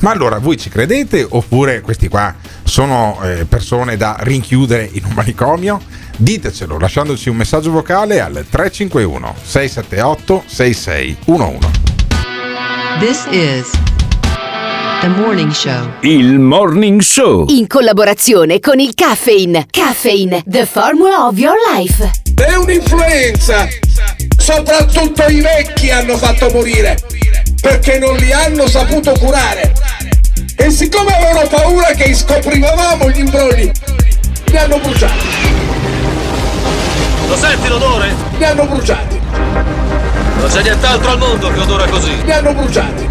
Ma 0.00 0.10
allora 0.10 0.38
voi 0.38 0.56
ci 0.56 0.68
credete 0.68 1.26
oppure 1.28 1.80
questi 1.80 2.08
qua 2.08 2.34
sono 2.64 3.18
eh, 3.22 3.44
persone 3.44 3.96
da 3.96 4.16
rinchiudere 4.20 4.88
in 4.92 5.04
un 5.04 5.12
manicomio? 5.14 5.80
Ditecelo 6.16 6.78
lasciandoci 6.78 7.28
un 7.28 7.36
messaggio 7.36 7.70
vocale 7.70 8.20
al 8.20 8.44
351 8.48 9.34
678 9.42 10.44
6611. 10.46 11.80
This 12.98 13.26
is 13.30 13.70
the 15.00 15.08
morning 15.08 15.50
show. 15.50 15.88
Il 16.00 16.38
Morning 16.38 17.00
Show. 17.00 17.46
In 17.48 17.66
collaborazione 17.66 18.60
con 18.60 18.78
il 18.78 18.94
Caffeine. 18.94 19.66
Caffeine, 19.70 20.42
the 20.46 20.66
formula 20.66 21.26
of 21.26 21.38
your 21.38 21.56
life. 21.74 22.10
È 22.34 22.54
un'influenza! 22.54 23.66
Soprattutto 24.36 25.24
i 25.26 25.40
vecchi 25.40 25.90
hanno 25.90 26.16
fatto 26.16 26.50
morire 26.52 26.98
perché 27.60 27.98
non 27.98 28.16
li 28.16 28.32
hanno 28.32 28.66
saputo 28.66 29.12
curare. 29.18 29.72
E 30.56 30.70
siccome 30.70 31.14
avevano 31.14 31.48
paura 31.48 31.86
che 31.92 32.14
scoprivamo 32.14 33.10
gli 33.10 33.18
imbrogli, 33.20 33.70
li 34.46 34.56
hanno 34.56 34.78
bruciati. 34.78 35.51
Lo 37.32 37.38
senti 37.38 37.66
l'odore? 37.66 38.14
Li 38.36 38.44
hanno 38.44 38.66
bruciati. 38.66 39.18
Non 40.36 40.50
c'è 40.50 40.60
nient'altro 40.60 41.12
al 41.12 41.18
mondo 41.18 41.50
che 41.50 41.60
odora 41.60 41.86
così. 41.86 42.24
Li 42.24 42.30
hanno 42.30 42.52
bruciati. 42.52 43.08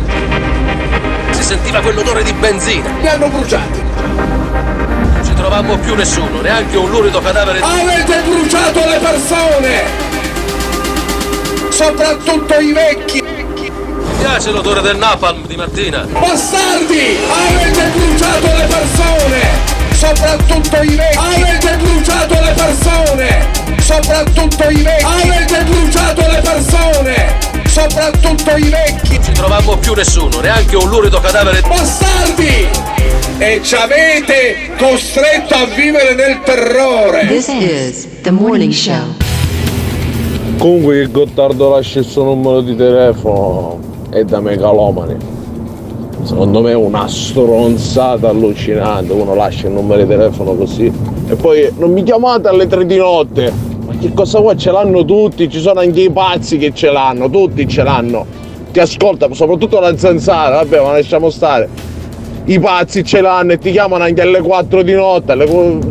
Si 1.31 1.41
sentiva 1.41 1.79
quell'odore 1.79 2.21
di 2.21 2.31
benzina. 2.33 2.87
Li 2.99 3.07
hanno 3.07 3.29
bruciati. 3.29 3.81
Non 3.81 5.21
ci 5.25 5.33
trovammo 5.33 5.75
più 5.79 5.95
nessuno, 5.95 6.39
neanche 6.39 6.77
un 6.77 6.91
lurido 6.91 7.19
cadavere 7.19 7.61
di... 7.61 7.65
Avete 7.65 8.21
bruciato 8.21 8.79
le 8.87 8.99
persone! 8.99 9.83
Soprattutto 11.71 12.59
i 12.59 12.73
vecchi! 12.73 13.23
Mi 13.23 13.71
piace 14.19 14.51
l'odore 14.51 14.81
del 14.81 14.97
napalm 14.97 15.47
di 15.47 15.55
mattina. 15.55 16.05
Bastardi! 16.07 17.17
Avete 17.27 17.89
bruciato 17.95 18.45
le 18.45 18.67
persone! 18.67 19.39
Soprattutto 19.93 20.81
i 20.83 20.95
vecchi! 20.95 21.17
Avete 21.17 21.75
bruciato 21.77 22.33
le 22.39 22.53
persone! 22.53 23.60
Soprattutto 23.81 24.69
i 24.69 24.81
vecchi! 24.81 25.03
Avete 25.03 25.63
bruciato 25.63 26.21
le 26.21 26.41
persone! 26.41 27.39
Soprattutto 27.67 28.55
i 28.55 28.69
vecchi! 28.69 29.15
Non 29.15 29.23
ci 29.23 29.31
trovammo 29.31 29.77
più 29.77 29.93
nessuno, 29.93 30.39
neanche 30.39 30.75
un 30.75 30.87
lurido 30.87 31.19
cadavere 31.19 31.61
di... 31.61 31.67
Bastardi! 31.67 32.67
E 33.39 33.59
ci 33.63 33.75
avete 33.75 34.71
costretto 34.77 35.55
a 35.55 35.65
vivere 35.65 36.13
nel 36.13 36.39
terrore! 36.43 37.25
This 37.27 37.47
is 37.47 38.07
the 38.21 38.31
morning 38.31 38.71
show. 38.71 39.15
Comunque 40.57 41.01
che 41.01 41.11
Gottardo 41.11 41.69
lascia 41.69 41.99
il 41.99 42.05
suo 42.05 42.23
numero 42.23 42.61
di 42.61 42.75
telefono 42.75 43.79
è 44.11 44.23
da 44.23 44.39
megalomani. 44.39 45.17
Secondo 46.23 46.61
me 46.61 46.69
è 46.69 46.75
una 46.75 47.07
stronzata 47.07 48.29
allucinante, 48.29 49.11
uno 49.11 49.33
lascia 49.33 49.65
il 49.67 49.73
numero 49.73 50.03
di 50.03 50.07
telefono 50.07 50.53
così. 50.53 50.91
E 51.27 51.35
poi 51.35 51.67
non 51.77 51.91
mi 51.91 52.03
chiamate 52.03 52.47
alle 52.47 52.67
tre 52.67 52.85
di 52.85 52.97
notte. 52.97 53.69
Che 54.01 54.13
cosa 54.13 54.39
vuoi? 54.39 54.57
Ce 54.57 54.71
l'hanno 54.71 55.05
tutti, 55.05 55.47
ci 55.47 55.59
sono 55.59 55.79
anche 55.79 56.01
i 56.01 56.11
pazzi 56.11 56.57
che 56.57 56.73
ce 56.73 56.89
l'hanno, 56.89 57.29
tutti 57.29 57.67
ce 57.67 57.83
l'hanno. 57.83 58.25
Ti 58.71 58.79
ascolta, 58.79 59.31
soprattutto 59.31 59.79
la 59.79 59.95
zanzara, 59.95 60.55
vabbè, 60.55 60.81
ma 60.81 60.91
lasciamo 60.93 61.29
stare. 61.29 61.69
I 62.45 62.59
pazzi 62.59 63.03
ce 63.03 63.21
l'hanno 63.21 63.51
e 63.51 63.59
ti 63.59 63.69
chiamano 63.69 64.03
anche 64.03 64.21
alle 64.21 64.41
4 64.41 64.81
di 64.81 64.93
notte, 64.93 65.33
alle... 65.33 65.45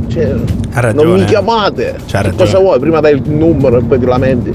cioè, 0.09 0.35
Ha 0.73 0.81
ragione, 0.81 1.05
non 1.05 1.15
mi 1.19 1.23
eh. 1.23 1.27
chiamate. 1.27 1.95
C'ha 2.07 2.21
Che 2.21 2.31
ragione. 2.31 2.37
cosa 2.37 2.59
vuoi? 2.59 2.81
Prima 2.81 2.99
dai 2.99 3.15
il 3.15 3.23
numero 3.31 3.79
e 3.79 3.83
poi 3.85 3.99
ti 4.01 4.05
lamenti. 4.07 4.49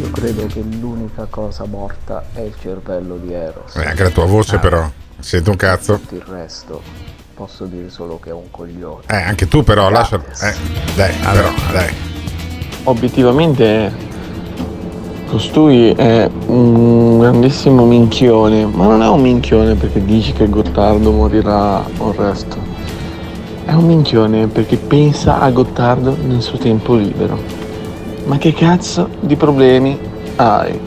Io 0.00 0.10
credo 0.12 0.46
che 0.46 0.62
l'unica 0.80 1.26
cosa 1.28 1.66
morta 1.66 2.24
è 2.32 2.40
il 2.40 2.54
cervello 2.58 3.18
di 3.22 3.34
Eros. 3.34 3.76
Eh, 3.76 3.84
anche 3.84 4.02
la 4.02 4.10
tua 4.10 4.24
voce 4.24 4.56
però, 4.56 4.82
sento 5.18 5.50
un 5.50 5.56
cazzo. 5.56 5.98
Tutto 5.98 6.14
il 6.14 6.24
resto 6.26 6.80
posso 7.36 7.66
dire 7.66 7.90
solo 7.90 8.18
che 8.18 8.30
è 8.30 8.32
un 8.32 8.50
coglione. 8.50 9.02
Eh, 9.08 9.16
anche 9.16 9.46
tu 9.46 9.62
però, 9.62 9.90
lascia... 9.90 10.16
Eh, 10.16 10.54
dai, 10.94 11.12
però, 11.22 11.50
dai. 11.70 11.94
Obiettivamente 12.84 13.92
costui 15.28 15.90
è 15.90 16.30
un 16.46 17.18
grandissimo 17.18 17.84
minchione, 17.84 18.64
ma 18.64 18.86
non 18.86 19.02
è 19.02 19.08
un 19.08 19.20
minchione 19.20 19.74
perché 19.74 20.02
dici 20.02 20.32
che 20.32 20.48
Gottardo 20.48 21.12
morirà 21.12 21.84
o 21.98 22.08
il 22.08 22.16
resto. 22.16 22.56
È 23.66 23.72
un 23.72 23.84
minchione 23.84 24.46
perché 24.46 24.78
pensa 24.78 25.38
a 25.38 25.50
Gottardo 25.50 26.16
nel 26.24 26.40
suo 26.40 26.56
tempo 26.56 26.94
libero. 26.94 27.38
Ma 28.24 28.38
che 28.38 28.54
cazzo 28.54 29.10
di 29.20 29.36
problemi 29.36 29.98
hai? 30.36 30.80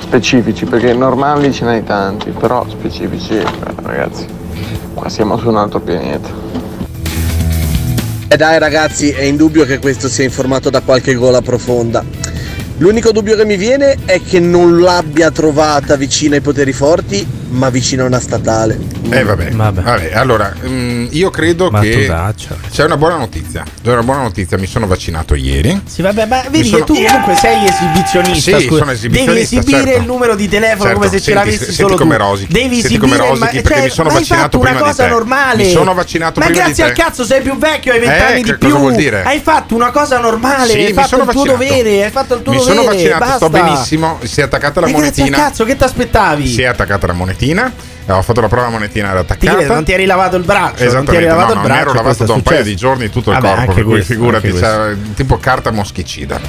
Specifici, 0.00 0.64
perché 0.64 0.94
normali 0.94 1.52
ce 1.52 1.66
n'hai 1.66 1.84
tanti, 1.84 2.30
però 2.30 2.64
specifici, 2.68 3.34
eh, 3.34 3.44
ragazzi, 3.82 4.26
qua 4.94 5.08
siamo 5.08 5.38
su 5.38 5.48
un 5.48 5.56
altro 5.56 5.80
pianeta. 5.80 6.28
E 8.28 8.36
dai 8.36 8.58
ragazzi, 8.58 9.10
è 9.10 9.22
indubbio 9.22 9.64
che 9.64 9.78
questo 9.78 10.08
sia 10.08 10.24
informato 10.24 10.70
da 10.70 10.80
qualche 10.80 11.14
gola 11.14 11.40
profonda. 11.40 12.04
L'unico 12.78 13.12
dubbio 13.12 13.36
che 13.36 13.44
mi 13.44 13.56
viene 13.56 13.98
è 14.04 14.20
che 14.20 14.40
non 14.40 14.80
l'abbia 14.80 15.30
trovata 15.30 15.94
vicino 15.94 16.34
ai 16.34 16.40
poteri 16.40 16.72
forti 16.72 17.24
ma 17.50 17.70
vicino 17.70 18.02
a 18.04 18.06
una 18.06 18.20
statale. 18.20 18.78
Eh 19.10 19.22
vabbè, 19.22 19.50
vabbè. 19.50 20.12
allora 20.14 20.52
mm, 20.66 21.06
io 21.10 21.30
credo 21.30 21.70
Ma 21.70 21.80
che 21.80 22.06
daccia. 22.06 22.56
c'è 22.70 22.84
una 22.84 22.96
buona 22.96 23.16
notizia. 23.16 23.62
C'è 23.82 23.92
una 23.92 24.02
buona 24.02 24.22
notizia, 24.22 24.56
mi 24.58 24.66
sono 24.66 24.86
vaccinato 24.86 25.34
ieri. 25.34 25.82
Sì, 25.86 26.02
vabbè, 26.02 26.26
ma 26.26 26.42
vedi 26.50 26.68
sono- 26.68 26.84
che 26.84 26.92
tu 26.92 27.02
comunque 27.04 27.34
sei 27.36 27.64
esibizionista. 27.66 28.58
Sì, 28.58 28.64
scusa. 28.66 28.78
sono 28.80 28.90
esibizionista, 28.92 29.32
Devi 29.32 29.40
esibire 29.58 29.84
certo. 29.84 30.00
il 30.00 30.06
numero 30.06 30.34
di 30.34 30.48
telefono 30.48 30.82
Certo, 30.82 30.94
come 30.96 31.08
se 31.10 31.18
ce 31.18 31.22
senti, 31.24 31.38
l'avessi 31.38 31.58
senti 31.64 31.74
solo 31.74 31.96
come 31.96 32.16
tu. 32.16 32.22
rosichi, 32.22 32.52
Devi 32.52 32.80
senti 32.80 32.96
come 32.98 33.12
esibire, 33.14 33.28
rosichi, 33.30 33.44
ma, 33.56 33.60
perché 33.62 33.74
cioè, 33.74 33.82
mi 33.84 33.90
sono 33.90 34.08
ma 34.08 34.14
hai 34.14 34.20
vaccinato 34.20 34.42
fatto 34.44 34.58
una 34.58 34.68
prima 34.70 34.80
di 34.82 34.88
cosa 34.90 35.06
normale. 35.08 35.62
Mi 35.64 35.70
sono 35.70 35.94
vaccinato 35.94 36.40
ma 36.40 36.46
prima 36.46 36.60
di 36.60 36.64
grazie 36.72 36.84
te. 36.84 36.90
al 36.90 36.96
cazzo 36.96 37.24
sei 37.24 37.42
più 37.42 37.58
vecchio, 37.58 37.92
hai 37.92 37.98
Eh, 37.98 38.00
vent'anni 38.00 38.42
che 38.42 38.52
di 38.52 38.58
cosa 38.58 38.66
più. 38.72 38.76
vuol 38.78 38.94
dire? 38.94 39.22
Hai 39.22 39.40
fatto 39.40 39.74
una 39.74 39.90
cosa 39.90 40.18
normale, 40.18 40.68
Sì, 40.72 40.78
hai 40.78 40.86
mi 40.86 40.92
fatto 40.92 41.16
il 41.22 41.28
tuo 41.28 41.44
dovere, 41.44 42.04
hai 42.04 42.10
fatto 42.10 42.34
il 42.34 42.42
tuo 42.42 42.52
Mi 42.52 42.58
dovere. 42.58 42.76
sono 42.76 42.88
vaccinato, 42.88 43.36
sto 43.36 43.50
benissimo. 43.50 44.18
Si 44.22 44.40
è 44.40 44.44
attaccata 44.44 44.80
la 44.80 44.88
monetina. 44.88 45.36
cazzo, 45.36 45.64
che 45.64 45.76
ti 45.76 45.84
aspettavi? 45.84 46.46
Si 46.48 46.62
è 46.62 46.66
attaccata 46.66 47.06
la 47.06 47.12
monetina. 47.12 47.43
Ho 48.08 48.22
fatto 48.22 48.40
la 48.40 48.48
prova, 48.48 48.68
monetina 48.68 49.10
era 49.10 49.24
Ti 49.24 49.32
attaccata. 49.32 49.56
credo, 49.56 49.74
non 49.74 49.84
ti 49.84 49.92
eri 49.92 50.04
lavato 50.04 50.36
il 50.36 50.44
braccio, 50.44 50.92
non 50.92 51.04
ti 51.06 51.16
eri 51.16 51.24
lavato 51.26 51.46
no, 51.46 51.50
il 51.52 51.56
non 51.56 51.64
braccio. 51.66 51.80
ero 51.80 51.90
e 51.90 51.94
lavato 51.94 52.24
da 52.24 52.32
un 52.34 52.42
paio 52.42 52.56
successo. 52.58 52.62
di 52.62 52.76
giorni 52.76 53.10
tutto 53.10 53.30
il 53.30 53.38
Vabbè, 53.38 53.54
corpo, 53.56 53.72
per 53.72 53.82
cui 53.84 53.92
questo, 53.92 54.12
figurati, 54.12 54.52
c'è 54.52 54.94
tipo 55.14 55.38
carta 55.38 55.70
moschicida. 55.70 56.40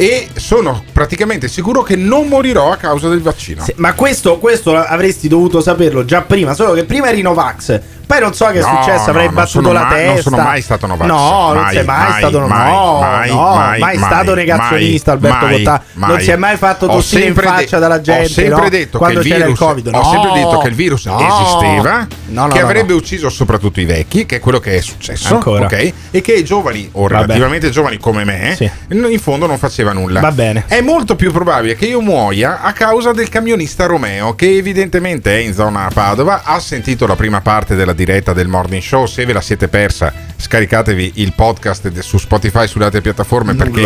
E 0.00 0.28
sono 0.36 0.82
praticamente 0.94 1.46
sicuro 1.46 1.82
che 1.82 1.94
non 1.94 2.26
morirò 2.26 2.72
a 2.72 2.76
causa 2.76 3.10
del 3.10 3.20
vaccino. 3.20 3.62
Sì, 3.62 3.74
ma 3.76 3.92
questo, 3.92 4.38
questo 4.38 4.74
avresti 4.74 5.28
dovuto 5.28 5.60
saperlo 5.60 6.06
già 6.06 6.22
prima, 6.22 6.54
solo 6.54 6.72
che 6.72 6.84
prima 6.84 7.10
eri 7.10 7.20
Novax. 7.20 7.80
Poi 8.10 8.18
non 8.18 8.34
so 8.34 8.46
che 8.46 8.58
è 8.58 8.62
No, 8.62 8.66
successo, 8.82 9.04
no, 9.04 9.10
avrei 9.10 9.26
non 9.26 9.34
battuto 9.34 9.70
la 9.72 9.82
mai- 9.82 9.90
testa. 9.90 10.12
non 10.12 10.22
sono 10.22 10.36
mai 10.38 10.62
stato 10.62 10.86
Novax. 10.88 11.06
No, 11.06 11.52
non 11.52 11.62
Mai, 11.62 11.74
sei 11.74 11.84
mai, 11.84 12.08
mai, 12.08 12.18
stato 12.18 12.38
mai, 12.40 12.72
no, 12.72 12.98
mai, 13.00 13.28
no, 13.30 13.54
mai, 13.54 13.78
mai 13.78 13.96
stato 13.98 14.34
negazionista 14.34 15.12
Alberto 15.12 15.46
Cottà. 15.46 15.82
Non 15.92 16.20
si 16.20 16.30
è 16.30 16.36
mai 16.36 16.56
fatto 16.56 16.86
tossire 16.88 17.26
in 17.26 17.34
faccia 17.34 17.76
de- 17.76 17.82
dalla 17.82 18.00
gente 18.00 18.22
Ho 18.24 18.26
sempre 18.28 18.62
no? 18.62 18.68
detto 18.68 18.98
quando 18.98 19.20
che 19.20 19.26
il 19.26 19.32
c'era 19.32 19.44
virus, 19.44 19.60
il 19.60 19.66
Covid. 19.66 19.86
Ho 19.94 20.02
sempre 20.10 20.28
No, 20.30 20.34
detto 20.34 20.58
che 20.58 20.68
il 20.68 20.74
virus 20.74 21.04
no. 21.06 21.18
esisteva, 21.20 22.06
No, 22.28 22.46
no, 22.46 22.48
che 22.48 22.58
no, 22.58 22.64
avrebbe 22.64 22.92
no. 22.94 22.98
ucciso 22.98 23.28
soprattutto 23.28 23.78
i 23.80 23.84
vecchi, 23.84 24.26
che 24.26 24.36
è 24.36 24.40
quello 24.40 24.58
che 24.58 24.76
è 24.76 24.80
successo, 24.80 25.34
Ancora. 25.34 25.66
ok? 25.66 25.92
E 26.10 26.20
che 26.20 26.32
i 26.32 26.42
giovani 26.42 26.88
o 26.92 27.02
Vabbè. 27.02 27.14
relativamente 27.26 27.70
giovani 27.70 27.98
come 27.98 28.24
me, 28.24 28.56
in 28.88 29.20
fondo 29.20 29.46
non 29.46 29.58
faceva 29.58 29.89
nulla. 29.92 30.20
Va 30.20 30.32
bene. 30.32 30.64
È 30.66 30.80
molto 30.80 31.16
più 31.16 31.32
probabile 31.32 31.76
che 31.76 31.86
io 31.86 32.00
muoia 32.00 32.60
a 32.62 32.72
causa 32.72 33.12
del 33.12 33.28
camionista 33.28 33.86
Romeo, 33.86 34.34
che 34.34 34.56
evidentemente 34.56 35.36
è 35.36 35.40
in 35.40 35.54
zona 35.54 35.88
Padova, 35.92 36.42
ha 36.44 36.58
sentito 36.60 37.06
la 37.06 37.16
prima 37.16 37.40
parte 37.40 37.74
della 37.74 37.92
diretta 37.92 38.32
del 38.32 38.48
morning 38.48 38.82
show. 38.82 39.06
Se 39.06 39.24
ve 39.24 39.32
la 39.32 39.40
siete 39.40 39.68
persa, 39.68 40.12
scaricatevi 40.40 41.12
il 41.16 41.34
podcast 41.34 41.98
su 42.00 42.18
Spotify, 42.18 42.66
sulle 42.66 42.86
altre 42.86 43.00
piattaforme 43.00 43.54
perché 43.54 43.82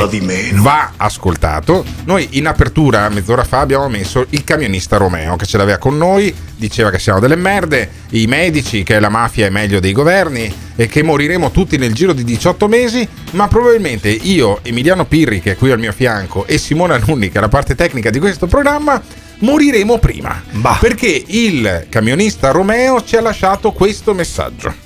va 0.54 0.92
ascoltato. 0.96 1.84
Noi 2.04 2.28
in 2.32 2.46
apertura, 2.46 3.08
mezz'ora 3.08 3.44
fa, 3.44 3.60
abbiamo 3.60 3.88
messo 3.88 4.24
il 4.30 4.44
camionista 4.44 4.96
Romeo 4.96 5.36
che 5.36 5.46
ce 5.46 5.56
l'aveva 5.56 5.78
con 5.78 5.96
noi, 5.96 6.34
diceva 6.56 6.90
che 6.90 6.98
siamo 6.98 7.18
delle 7.18 7.36
merde, 7.36 7.90
i 8.10 8.26
medici, 8.26 8.82
che 8.82 9.00
la 9.00 9.08
mafia 9.08 9.46
è 9.46 9.50
meglio 9.50 9.80
dei 9.80 9.92
governi 9.92 10.52
e 10.76 10.86
che 10.86 11.02
moriremo 11.02 11.50
tutti 11.50 11.76
nel 11.76 11.92
giro 11.92 12.12
di 12.12 12.24
18 12.24 12.68
mesi, 12.68 13.06
ma 13.32 13.48
probabilmente 13.48 14.08
io, 14.08 14.60
Emiliano 14.62 15.04
Pirri, 15.04 15.40
che 15.40 15.52
è 15.52 15.56
qui 15.56 15.70
al 15.70 15.78
mio 15.78 15.92
fianco, 15.92 16.46
e 16.46 16.58
Simone 16.58 16.94
Alunni, 16.94 17.30
che 17.30 17.38
è 17.38 17.40
la 17.40 17.48
parte 17.48 17.74
tecnica 17.74 18.10
di 18.10 18.18
questo 18.18 18.46
programma, 18.46 19.00
moriremo 19.38 19.98
prima. 19.98 20.42
Perché 20.80 21.22
il 21.26 21.86
camionista 21.88 22.50
Romeo 22.50 23.02
ci 23.02 23.16
ha 23.16 23.20
lasciato 23.20 23.72
questo 23.72 24.14
messaggio. 24.14 24.83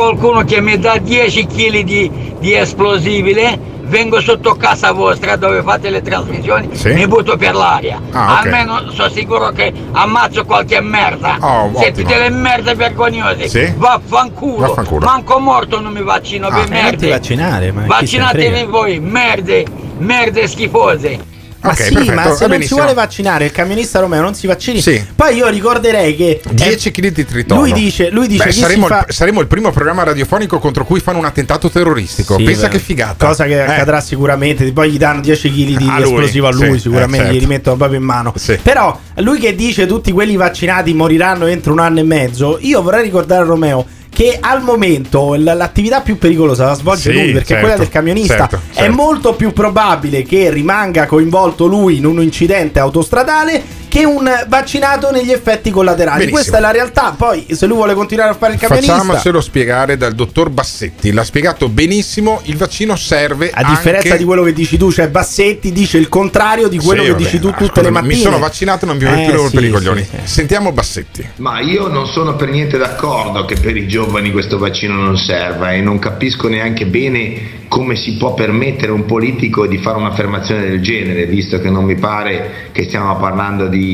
Qualcuno 0.00 0.44
che 0.44 0.60
mi 0.60 0.78
dà 0.78 0.98
10 0.98 1.46
kg 1.46 1.78
di, 1.80 2.10
di 2.38 2.52
esplosibile, 2.52 3.58
vengo 3.84 4.20
sotto 4.20 4.52
casa 4.54 4.92
vostra 4.92 5.36
dove 5.36 5.62
fate 5.62 5.88
le 5.88 6.02
trasmissioni, 6.02 6.68
Sì. 6.72 6.92
mi 6.92 7.06
butto 7.08 7.38
per 7.38 7.54
l'aria. 7.54 7.98
Ah, 8.10 8.32
ok. 8.40 8.44
Almeno 8.44 8.90
sono 8.90 9.08
sicuro 9.08 9.52
che 9.52 9.72
ammazzo 9.92 10.44
qualche 10.44 10.82
merda. 10.82 11.38
Oh, 11.40 11.70
Siete 11.76 12.02
ottimo. 12.02 12.08
delle 12.10 12.28
merde 12.28 12.74
vergognose. 12.74 13.48
Sì. 13.48 13.72
Vaffanculo. 13.74 14.66
Vaffanculo. 14.66 15.06
Manco 15.06 15.38
morto 15.38 15.80
non 15.80 15.94
mi 15.94 16.02
vaccino, 16.02 16.48
Ah, 16.48 16.60
eh, 16.60 16.64
ti 16.64 16.70
merde. 16.72 17.08
vaccinare, 17.08 17.72
ma 17.72 17.80
se 17.80 17.86
Vaccinatevi 17.86 18.64
voi, 18.66 19.00
merde, 19.00 19.64
merde 19.96 20.46
schifose. 20.46 21.18
Ma 21.60 21.70
Ok, 21.70 21.82
sì, 21.82 21.92
perfetto, 21.94 22.14
ma 22.14 22.22
va 22.28 22.34
se 22.34 22.46
non 22.46 22.62
si 22.62 22.74
vuole 22.74 22.94
vaccinare 22.94 23.44
il 23.46 23.52
camionista 23.52 23.98
Romeo 24.00 24.20
non 24.22 24.34
si 24.34 24.46
vaccini. 24.46 24.80
Sì. 24.80 25.04
Poi 25.14 25.36
io 25.36 25.48
ricorderei 25.48 26.14
che 26.14 26.40
10 26.50 26.90
kg 26.90 27.08
di 27.12 27.24
tritolo. 27.24 27.60
Lui 27.60 27.72
dice- 27.72 28.10
lui 28.10 28.28
dice 28.28 28.44
Beh, 28.44 28.52
saremo, 28.52 28.86
fa- 28.86 29.04
il, 29.08 29.14
saremo 29.14 29.40
il 29.40 29.46
primo 29.46 29.70
programma 29.70 30.02
radiofonico 30.04 30.58
contro 30.58 30.84
cui 30.84 31.00
fanno 31.00 31.18
un 31.18 31.24
attentato 31.24 31.70
terroristico. 31.70 32.36
Sì, 32.36 32.44
Pensa 32.44 32.66
beh, 32.66 32.72
che 32.72 32.78
figata. 32.78 33.26
Cosa 33.26 33.44
che 33.44 33.54
Eh. 33.54 33.60
accadrà 33.60 34.00
sicuramente. 34.00 34.70
Poi 34.72 34.90
gli 34.90 34.98
danno 34.98 35.20
10 35.20 35.50
kg 35.50 35.76
di 35.76 35.86
A 35.88 35.98
lui, 35.98 36.02
esplosivo 36.04 36.46
a 36.46 36.52
lui, 36.52 36.72
sì, 36.74 36.80
sicuramente 36.80 37.16
eh, 37.16 37.20
certo. 37.20 37.34
gli 37.34 37.40
rimettono 37.40 37.76
proprio 37.76 37.98
in 37.98 38.04
mano. 38.04 38.32
Sì. 38.36 38.58
Però 38.62 38.98
lui 39.16 39.38
che 39.38 39.54
dice 39.54 39.86
tutti 39.86 40.12
quelli 40.12 40.36
vaccinati 40.36 40.92
moriranno 40.94 41.46
entro 41.46 41.72
un 41.72 41.80
anno 41.80 42.00
e 42.00 42.04
mezzo, 42.04 42.58
io 42.60 42.82
vorrei 42.82 43.02
ricordare 43.02 43.42
a 43.42 43.46
Romeo 43.46 43.86
che 44.16 44.38
al 44.40 44.62
momento 44.62 45.34
l- 45.34 45.42
l'attività 45.44 46.00
più 46.00 46.16
pericolosa 46.16 46.64
la 46.64 46.72
svolge 46.72 47.10
Sì, 47.10 47.12
lui 47.12 47.32
perché 47.32 47.48
certo, 47.48 47.62
quella 47.66 47.76
del 47.78 47.90
camionista 47.90 48.36
certo, 48.48 48.60
è 48.70 48.74
certo. 48.76 48.92
molto 48.94 49.34
più 49.34 49.52
probabile 49.52 50.22
che 50.22 50.48
rimanga 50.48 51.04
coinvolto 51.04 51.66
lui 51.66 51.98
in 51.98 52.06
un 52.06 52.22
incidente 52.22 52.78
autostradale 52.78 53.62
che 53.96 54.04
un 54.04 54.30
vaccinato 54.48 55.10
negli 55.10 55.32
effetti 55.32 55.70
collaterali. 55.70 56.26
Benissimo. 56.26 56.36
Questa 56.38 56.58
è 56.58 56.60
la 56.60 56.70
realtà. 56.70 57.14
Poi 57.16 57.46
se 57.50 57.66
lui 57.66 57.76
vuole 57.76 57.94
continuare 57.94 58.30
a 58.30 58.34
fare 58.34 58.52
il 58.52 58.58
camionista 58.58 58.96
Facciamocelo 58.96 59.40
spiegare 59.40 59.96
dal 59.96 60.14
dottor 60.14 60.50
Bassetti. 60.50 61.12
L'ha 61.12 61.24
spiegato 61.24 61.68
benissimo. 61.70 62.40
Il 62.44 62.56
vaccino 62.58 62.94
serve 62.96 63.50
A 63.50 63.64
differenza 63.64 64.08
anche... 64.08 64.18
di 64.18 64.24
quello 64.24 64.42
che 64.42 64.52
dici 64.52 64.76
tu, 64.76 64.92
cioè 64.92 65.08
Bassetti 65.08 65.72
dice 65.72 65.96
il 65.96 66.10
contrario 66.10 66.68
di 66.68 66.78
quello 66.78 67.00
Sì, 67.00 67.06
che 67.06 67.12
vabbè, 67.12 67.22
dici 67.24 67.38
tu 67.38 67.46
ma 67.48 67.52
tutte 67.52 67.66
scusami, 67.68 67.86
le 67.86 67.92
mattine. 67.92 68.14
Mi 68.14 68.20
sono 68.20 68.38
vaccinato, 68.38 68.86
non 68.86 68.98
vi 68.98 69.04
ho 69.06 69.14
Eh, 69.14 69.30
più 69.30 69.46
sì, 69.46 69.54
per 69.54 69.62
i 69.62 69.66
sì, 69.66 69.72
coglioni. 69.72 70.02
sì. 70.02 70.16
Sentiamo 70.24 70.72
Bassetti. 70.72 71.26
Ma 71.36 71.60
io 71.60 71.88
non 71.88 72.06
sono 72.06 72.36
per 72.36 72.48
niente 72.50 72.76
d'accordo 72.76 73.44
che 73.46 73.56
per 73.56 73.76
i 73.76 73.86
giovani 73.88 74.30
questo 74.30 74.58
vaccino 74.58 74.94
non 74.94 75.16
serva 75.16 75.72
e 75.72 75.80
non 75.80 75.98
capisco 75.98 76.48
neanche 76.48 76.84
bene 76.84 77.64
come 77.68 77.96
si 77.96 78.16
può 78.16 78.34
permettere 78.34 78.92
a 78.92 78.94
un 78.94 79.06
politico 79.06 79.66
di 79.66 79.78
fare 79.78 79.96
un'affermazione 79.98 80.68
del 80.68 80.80
genere, 80.80 81.26
visto 81.26 81.58
che 81.60 81.68
non 81.70 81.84
mi 81.84 81.96
pare 81.96 82.68
che 82.72 82.84
stiamo 82.84 83.16
parlando 83.16 83.66
di 83.66 83.85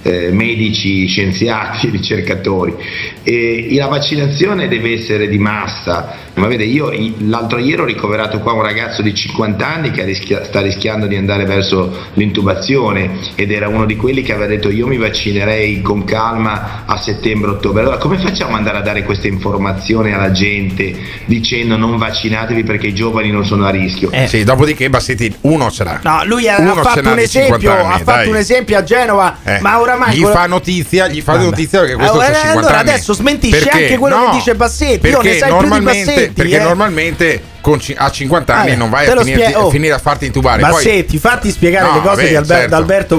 eh, 0.03 0.31
medici, 0.31 1.07
scienziati, 1.07 1.89
ricercatori. 1.91 2.75
E 3.23 3.67
la 3.75 3.87
vaccinazione 3.87 4.67
deve 4.67 4.93
essere 4.93 5.27
di 5.27 5.37
massa, 5.37 6.29
ma 6.35 6.47
vede, 6.47 6.63
io 6.63 6.91
l'altro 7.19 7.57
ieri 7.57 7.81
ho 7.81 7.85
ricoverato 7.85 8.39
qua 8.39 8.53
un 8.53 8.61
ragazzo 8.61 9.01
di 9.01 9.13
50 9.13 9.67
anni 9.67 9.91
che 9.91 10.03
rischia- 10.03 10.43
sta 10.43 10.61
rischiando 10.61 11.07
di 11.07 11.15
andare 11.15 11.45
verso 11.45 12.09
l'intubazione 12.13 13.11
ed 13.35 13.51
era 13.51 13.67
uno 13.67 13.85
di 13.85 13.95
quelli 13.95 14.21
che 14.21 14.31
aveva 14.31 14.47
detto 14.47 14.69
io 14.69 14.87
mi 14.87 14.97
vaccinerei 14.97 15.81
con 15.81 16.03
calma 16.03 16.83
a 16.85 16.97
settembre-ottobre. 16.97 17.81
Allora 17.81 17.97
come 17.97 18.17
facciamo 18.17 18.51
ad 18.51 18.57
andare 18.59 18.77
a 18.77 18.81
dare 18.81 19.03
questa 19.03 19.27
informazione 19.27 20.13
alla 20.13 20.31
gente 20.31 20.95
dicendo 21.25 21.77
non 21.77 21.97
vaccinatevi 21.97 22.63
perché 22.63 22.87
i 22.87 22.93
giovani 22.93 23.29
non 23.31 23.45
sono 23.45 23.65
a 23.65 23.69
rischio? 23.69 24.09
Sì, 24.25 24.43
dopodiché 24.43 24.89
Bassetti 24.89 25.33
uno 25.41 25.69
ce 25.69 25.83
l'ha. 25.83 25.99
No, 26.03 26.23
lui 26.25 26.47
ha, 26.47 26.59
Uno 26.59 26.75
fatto 26.75 27.09
un 27.09 27.15
di 27.15 27.27
50 27.27 27.55
esempio, 27.57 27.71
anni, 27.71 27.93
ha 27.93 27.97
fatto 28.03 28.29
un 28.29 28.35
esempio 28.35 28.77
a 28.77 28.83
Genova, 28.83 29.37
Eh, 29.43 29.59
ma 29.61 29.79
oramai 29.91 30.15
gli 30.15 30.19
quello- 30.21 30.35
fa 30.35 30.45
notizia, 30.47 31.07
gli 31.07 31.21
fa 31.21 31.31
Vabbè. 31.33 31.43
notizia 31.45 31.83
che 31.85 31.93
questo 31.95 32.11
Allora, 32.13 32.27
c'ha 32.27 32.33
50 32.39 32.59
allora 32.59 32.77
adesso 32.79 33.13
smentisce 33.13 33.59
Perché? 33.59 33.77
anche 33.83 33.97
quello 33.97 34.17
No, 34.17 34.29
che 34.29 34.37
dice 34.37 34.55
Bassetti. 34.55 35.07
Io 35.07 35.17
Perché 35.17 35.29
ne 35.33 35.37
sai 35.37 35.49
più 35.49 35.57
di 35.57 35.63
normalmente, 35.69 36.11
Bassetti, 36.13 36.33
perché 36.33 36.55
eh. 36.55 36.63
normalmente 36.63 37.41
ci- 37.79 37.95
a 37.97 38.09
50 38.09 38.53
anni 38.53 38.63
Vabbè, 38.69 38.75
non 38.77 38.89
vai 38.89 39.07
a, 39.07 39.13
lo 39.13 39.21
finirti- 39.23 39.43
spie- 39.45 39.55
oh. 39.57 39.69
finire 39.69 39.93
a 39.93 39.97
farti 39.99 40.25
intubare. 40.25 40.61
Poi- 40.61 40.71
Bassetti, 40.71 41.17
fatti 41.17 41.51
spiegare 41.51 41.87
No, 41.87 41.93
le 41.95 41.99
cose 42.01 42.15
vabbè, 42.15 42.27
di 42.29 42.35
Alber- 42.35 42.57
certo. 42.59 42.75
Alberto 42.75 43.17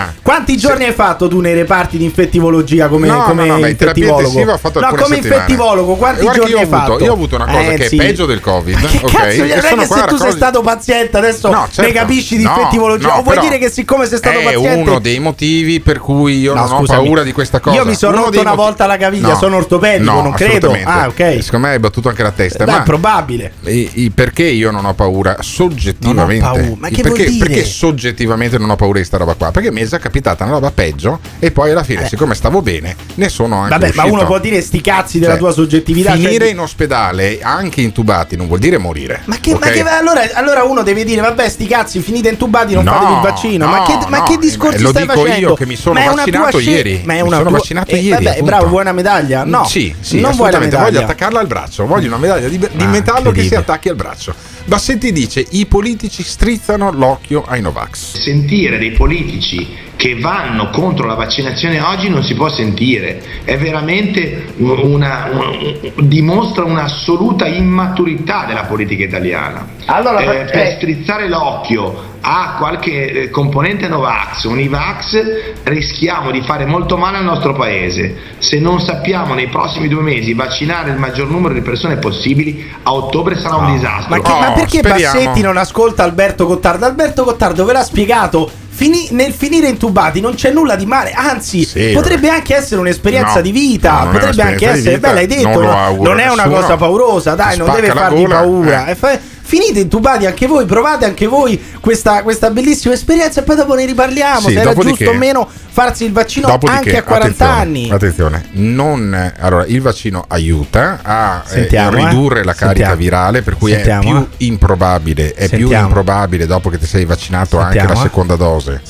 ha. 0.00 0.12
Quanti 0.22 0.56
giorni 0.56 0.84
hai 0.84 0.92
fatto 0.92 1.28
tu 1.28 1.40
nei 1.40 1.54
reparti 1.54 1.98
di 1.98 2.04
infettivologia 2.04 2.88
come, 2.88 3.08
No, 3.08 3.22
come 3.22 3.46
no, 3.46 3.56
no, 3.58 3.66
infettivologo? 3.66 4.20
intensiva 4.20 4.52
ho 4.54 4.58
fatto 4.58 4.80
no, 4.80 4.86
come 4.88 5.00
settimane. 5.16 5.34
infettivologo, 5.34 5.94
quanti 5.94 6.22
Guarda 6.22 6.38
giorni 6.40 6.54
hai 6.54 6.62
avuto- 6.62 6.76
fatto? 6.76 7.04
io 7.04 7.10
ho 7.10 7.14
avuto 7.14 7.34
una 7.36 7.44
cosa 7.46 7.60
Eh, 7.60 7.74
che 7.76 7.84
è 7.84 7.88
sì. 7.88 7.96
peggio 7.96 8.26
del 8.26 8.40
Covid. 8.40 8.78
Che 8.86 9.00
ok? 9.02 9.10
cazzo, 9.12 9.36
non 9.38 9.50
è 9.50 9.76
che 9.78 9.86
se 9.86 10.04
tu 10.06 10.16
sei 10.16 10.32
stato 10.32 10.60
paziente 10.62 11.16
adesso 11.16 11.48
No, 11.50 11.62
ne 11.62 11.68
certo. 11.72 11.92
capisci 11.92 12.36
di 12.36 12.42
infettivologia? 12.44 13.18
o 13.18 13.22
vuoi 13.22 13.38
dire 13.38 13.58
che 13.58 13.70
siccome 13.70 14.06
sei 14.06 14.18
stato 14.18 14.38
è 14.38 14.42
paziente 14.44 14.88
uno 14.90 14.98
dei 14.98 15.18
motivi 15.18 15.80
per 15.80 15.98
cui 15.98 16.38
io 16.40 16.54
No, 16.54 16.66
non 16.66 16.82
ho 16.82 16.84
paura 16.84 17.22
di 17.22 17.32
questa 17.32 17.60
cosa. 17.60 17.76
Io 17.76 17.84
mi 17.84 17.94
sono 17.94 18.16
rotto 18.24 18.40
una 18.40 18.54
volta 18.54 18.86
la 18.86 18.96
caviglia, 18.96 19.28
No, 19.28 19.36
sono 19.36 19.56
ortopedico, 19.56 20.10
no, 20.10 20.22
non 20.22 20.32
credo. 20.32 20.76
Ah, 20.84 21.06
ok. 21.08 21.38
Secondo 21.42 21.66
me 21.66 21.72
hai 21.74 21.78
battuto 21.78 22.08
anche 22.08 22.22
la 22.22 22.30
testa. 22.32 22.64
Ma 22.64 22.80
è 22.80 22.82
probabile. 22.82 23.52
I- 23.66 23.90
i- 23.94 24.10
perché 24.10 24.44
io 24.44 24.70
non 24.70 24.84
ho 24.84 24.94
paura 24.94 25.36
soggettivamente? 25.40 26.44
Ho 26.46 26.52
paura. 26.52 26.74
Ma 26.78 26.88
che 26.88 27.02
perché, 27.02 27.30
perché 27.38 27.64
soggettivamente 27.64 28.58
non 28.58 28.70
ho 28.70 28.76
paura 28.76 28.98
di 28.98 29.04
sta 29.04 29.16
roba 29.16 29.34
qua? 29.34 29.50
Perché 29.50 29.70
mi 29.70 29.80
è 29.82 29.86
già 29.86 29.98
capitata 29.98 30.44
una 30.44 30.54
roba 30.54 30.70
peggio 30.70 31.20
e 31.38 31.50
poi 31.50 31.70
alla 31.70 31.82
fine, 31.82 32.06
siccome 32.08 32.34
stavo 32.34 32.62
bene, 32.62 32.94
ne 33.14 33.28
sono 33.28 33.56
anche 33.56 33.70
Vabbè, 33.70 33.92
ma 33.94 34.02
uscito. 34.02 34.14
uno 34.14 34.26
può 34.26 34.38
dire 34.38 34.60
sti 34.60 34.80
cazzi 34.80 35.18
della 35.18 35.32
Cioè, 35.32 35.40
tua 35.40 35.50
soggettività. 35.52 36.10
cioè- 36.12 36.20
Finire 36.20 36.48
in 36.48 36.58
ospedale 36.60 37.40
anche 37.40 37.80
intubati 37.80 38.36
non 38.36 38.46
vuol 38.46 38.58
dire 38.58 38.78
morire. 38.78 39.22
Ma 39.26 39.36
che, 39.40 39.50
ma 39.52 39.56
ok? 39.66 39.70
che- 39.72 39.80
allora, 39.82 40.22
allora 40.34 40.62
uno 40.64 40.82
deve 40.82 41.04
dire, 41.04 41.20
vabbè, 41.20 41.48
sti 41.48 41.66
cazzi, 41.66 42.00
finite 42.00 42.28
intubati, 42.28 42.74
non 42.74 42.84
No, 42.84 42.92
fatevi 42.92 43.12
il 43.12 43.20
vaccino. 43.20 43.66
ma 43.66 43.78
no, 43.78 43.84
che, 43.84 44.06
ma 44.08 44.18
no, 44.18 44.24
che 44.24 44.38
discorsi 44.38 44.78
eh, 44.78 44.82
lo 44.82 44.88
stai 44.90 45.02
dico 45.02 45.14
facendo? 45.14 45.48
io 45.48 45.54
che 45.54 45.66
mi 45.66 45.76
sono 45.76 46.00
Ma 46.00 46.12
vaccinato 46.14 46.58
ieri. 46.58 47.02
Ma 47.04 47.14
è 47.14 47.16
Mi 47.16 47.22
una 47.28 47.36
sono 47.38 47.48
tua- 47.48 47.58
vaccinato 47.58 47.90
eh, 47.90 47.98
ieri, 47.98 48.24
Vabbè, 48.24 48.42
bravo, 48.42 48.66
vuoi 48.68 48.82
una 48.82 48.92
medaglia? 48.92 49.44
No, 49.44 49.64
Sì, 49.64 49.94
sì, 50.00 50.20
non 50.20 50.34
vuoi 50.36 50.50
la. 50.50 50.58
Voglio 50.58 51.00
attaccarla 51.00 51.40
al 51.40 51.46
braccio. 51.46 51.86
Voglio 51.86 52.06
una 52.08 52.18
medaglia 52.18 52.48
di, 52.48 52.58
di 52.58 52.86
metallo 52.86 53.30
che 53.30 53.42
si 53.42 53.54
attacchi 53.56 53.88
al 53.88 53.96
braccio. 53.96 54.34
Bassetti 54.64 55.12
dice 55.12 55.44
i 55.50 55.66
politici 55.66 56.22
strizzano 56.22 56.90
l'occhio 56.92 57.42
ai 57.42 57.60
Novax. 57.60 58.18
Sentire 58.20 58.78
dei 58.78 58.92
politici 58.92 59.85
che 59.96 60.18
vanno 60.20 60.68
contro 60.70 61.06
la 61.06 61.14
vaccinazione 61.14 61.80
oggi 61.80 62.10
non 62.10 62.22
si 62.22 62.34
può 62.34 62.48
sentire, 62.50 63.22
è 63.44 63.56
veramente 63.56 64.52
una, 64.58 65.28
un- 65.32 65.92
dimostra 66.06 66.64
un'assoluta 66.64 67.46
immaturità 67.46 68.44
della 68.46 68.64
politica 68.64 69.04
italiana. 69.04 69.66
Allora, 69.86 70.20
Eh, 70.20 70.40
eh, 70.40 70.44
per 70.44 70.72
strizzare 70.76 71.28
l'occhio 71.28 72.14
a 72.20 72.56
qualche 72.58 73.22
eh, 73.22 73.30
componente 73.30 73.88
Novax, 73.88 74.44
Univax, 74.44 75.22
rischiamo 75.62 76.30
di 76.30 76.42
fare 76.42 76.66
molto 76.66 76.96
male 76.98 77.18
al 77.18 77.24
nostro 77.24 77.54
paese. 77.54 78.16
Se 78.38 78.58
non 78.58 78.80
sappiamo 78.80 79.32
nei 79.32 79.46
prossimi 79.48 79.88
due 79.88 80.02
mesi 80.02 80.34
vaccinare 80.34 80.90
il 80.90 80.98
maggior 80.98 81.28
numero 81.30 81.54
di 81.54 81.60
persone 81.62 81.96
possibili, 81.96 82.70
a 82.82 82.92
ottobre 82.92 83.38
sarà 83.38 83.56
un 83.56 83.72
disastro. 83.72 84.16
Ma, 84.16 84.20
che- 84.20 84.32
ma 84.40 84.52
perché 84.52 84.80
Bassetti 84.82 85.40
non 85.40 85.56
ascolta 85.56 86.02
Alberto 86.02 86.46
Gottardo? 86.46 86.84
Alberto 86.84 87.24
Gottardo 87.24 87.64
ve 87.64 87.72
l'ha 87.72 87.82
spiegato. 87.82 88.50
Fini- 88.76 89.08
nel 89.12 89.32
finire 89.32 89.68
intubati 89.68 90.20
non 90.20 90.34
c'è 90.34 90.50
nulla 90.50 90.76
di 90.76 90.84
male, 90.84 91.12
anzi, 91.12 91.64
Sì, 91.64 91.92
potrebbe 91.94 92.28
anche 92.28 92.54
essere 92.54 92.80
un'esperienza 92.80 93.36
No, 93.36 93.40
di 93.40 93.50
vita. 93.52 94.02
no, 94.04 94.10
potrebbe 94.10 94.42
anche 94.42 94.68
essere, 94.68 94.94
vita, 94.96 95.08
beh, 95.08 95.14
l'hai 95.14 95.26
detto, 95.26 95.60
non 95.62 95.96
non 96.00 96.18
è 96.20 96.28
una 96.28 96.44
cosa 96.44 96.76
paurosa, 96.76 97.34
dai, 97.34 97.56
non 97.56 97.72
deve 97.74 97.88
gola, 97.88 98.36
paura. 98.36 98.86
eh. 98.86 98.94
Fa- 98.94 99.18
finite 99.46 99.78
intubati 99.78 100.26
anche 100.26 100.48
voi, 100.48 100.64
provate 100.66 101.04
anche 101.04 101.28
voi 101.28 101.62
questa, 101.80 102.24
questa 102.24 102.50
bellissima 102.50 102.94
esperienza 102.94 103.40
e 103.40 103.42
poi 103.44 103.54
dopo 103.54 103.74
ne 103.74 103.86
riparliamo. 103.86 104.48
Sì, 104.48 104.54
se 104.54 104.60
era 104.60 104.74
giusto 104.74 105.08
o 105.08 105.14
meno 105.14 105.48
farsi 105.48 106.04
il 106.04 106.12
vaccino 106.12 106.48
anche 106.48 106.96
a 106.96 107.02
40 107.04 107.14
attenzione, 107.14 107.52
anni. 107.52 107.90
Attenzione, 107.90 108.44
non, 108.52 109.32
allora, 109.38 109.64
il 109.66 109.80
vaccino 109.80 110.24
aiuta 110.26 110.98
a 111.02 111.44
eh, 111.46 111.48
Sentiamo, 111.48 111.96
eh. 111.96 112.08
ridurre 112.08 112.44
la 112.44 112.54
carica 112.54 112.88
Sentiamo. 112.88 112.96
virale, 112.96 113.42
per 113.42 113.56
cui 113.56 113.70
Sentiamo, 113.70 114.00
è 114.00 114.04
più 114.04 114.16
eh. 114.16 114.44
improbabile, 114.46 115.32
è 115.34 115.48
più 115.48 115.70
improbabile 115.70 116.46
dopo 116.46 116.68
che 116.68 116.78
ti 116.78 116.86
sei 116.86 117.04
vaccinato 117.04 117.58
anche 117.60 117.82
la 117.82 117.92
eh. 117.92 117.96
seconda 117.96 118.34
dose. 118.34 118.80